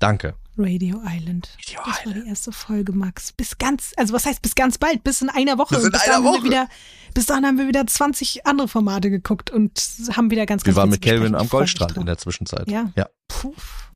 danke. 0.00 0.34
Radio 0.58 1.00
Island. 1.06 1.48
Radio 1.66 1.80
das 1.86 2.06
war 2.06 2.12
die 2.12 2.28
erste 2.28 2.52
Folge, 2.52 2.92
Max. 2.92 3.32
Bis 3.32 3.56
ganz, 3.58 3.92
also 3.96 4.12
was 4.12 4.26
heißt 4.26 4.42
bis 4.42 4.54
ganz 4.54 4.78
bald? 4.78 5.02
Bis 5.02 5.22
in 5.22 5.30
einer 5.30 5.56
Woche. 5.58 5.74
Bis 5.76 5.84
in 5.84 5.92
bis 5.92 6.00
einer 6.02 6.12
dahin 6.12 6.24
haben 6.26 6.34
Woche. 6.34 6.44
Wir 6.44 6.50
wieder, 6.50 6.68
bis 7.14 7.26
dahin 7.26 7.46
haben 7.46 7.58
wir 7.58 7.68
wieder 7.68 7.86
20 7.86 8.46
andere 8.46 8.68
Formate 8.68 9.10
geguckt 9.10 9.50
und 9.50 9.80
haben 10.14 10.30
wieder 10.30 10.44
ganz, 10.46 10.62
ganz 10.62 10.74
Wir 10.74 10.80
waren 10.80 10.90
mit. 10.90 11.00
Kelvin 11.00 11.34
am 11.34 11.48
Goldstrand 11.48 11.96
in 11.96 12.06
der 12.06 12.18
Zwischenzeit. 12.18 12.68
Ja. 12.70 12.90
ja. 12.96 13.08
Puh. 13.28 13.54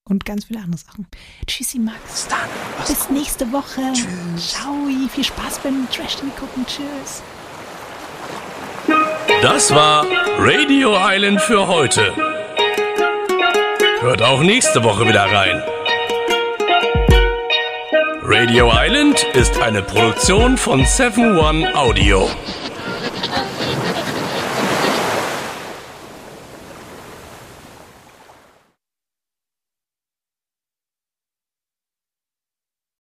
Und 0.08 0.24
ganz 0.24 0.44
viele 0.44 0.60
andere 0.60 0.78
Sachen. 0.78 1.08
Tschüssi, 1.46 1.80
Max. 1.80 2.28
Bis 2.86 3.10
nächste 3.10 3.50
Woche. 3.52 3.92
Ciao. 4.36 4.72
Viel 5.12 5.24
Spaß 5.24 5.58
beim 5.58 5.88
Trash-TV 5.90 6.30
gucken. 6.38 6.64
Tschüss. 6.64 7.22
Das 9.42 9.74
war 9.74 10.06
Radio 10.38 10.96
Island 10.96 11.40
für 11.40 11.66
heute. 11.66 12.14
Hört 14.00 14.22
auch 14.22 14.42
nächste 14.42 14.84
Woche 14.84 15.08
wieder 15.08 15.24
rein. 15.24 15.75
Radio 18.28 18.72
Island 18.74 19.24
ist 19.34 19.56
eine 19.62 19.82
Produktion 19.82 20.56
von 20.56 20.84
7 20.84 21.38
One 21.38 21.72
Audio. 21.76 22.28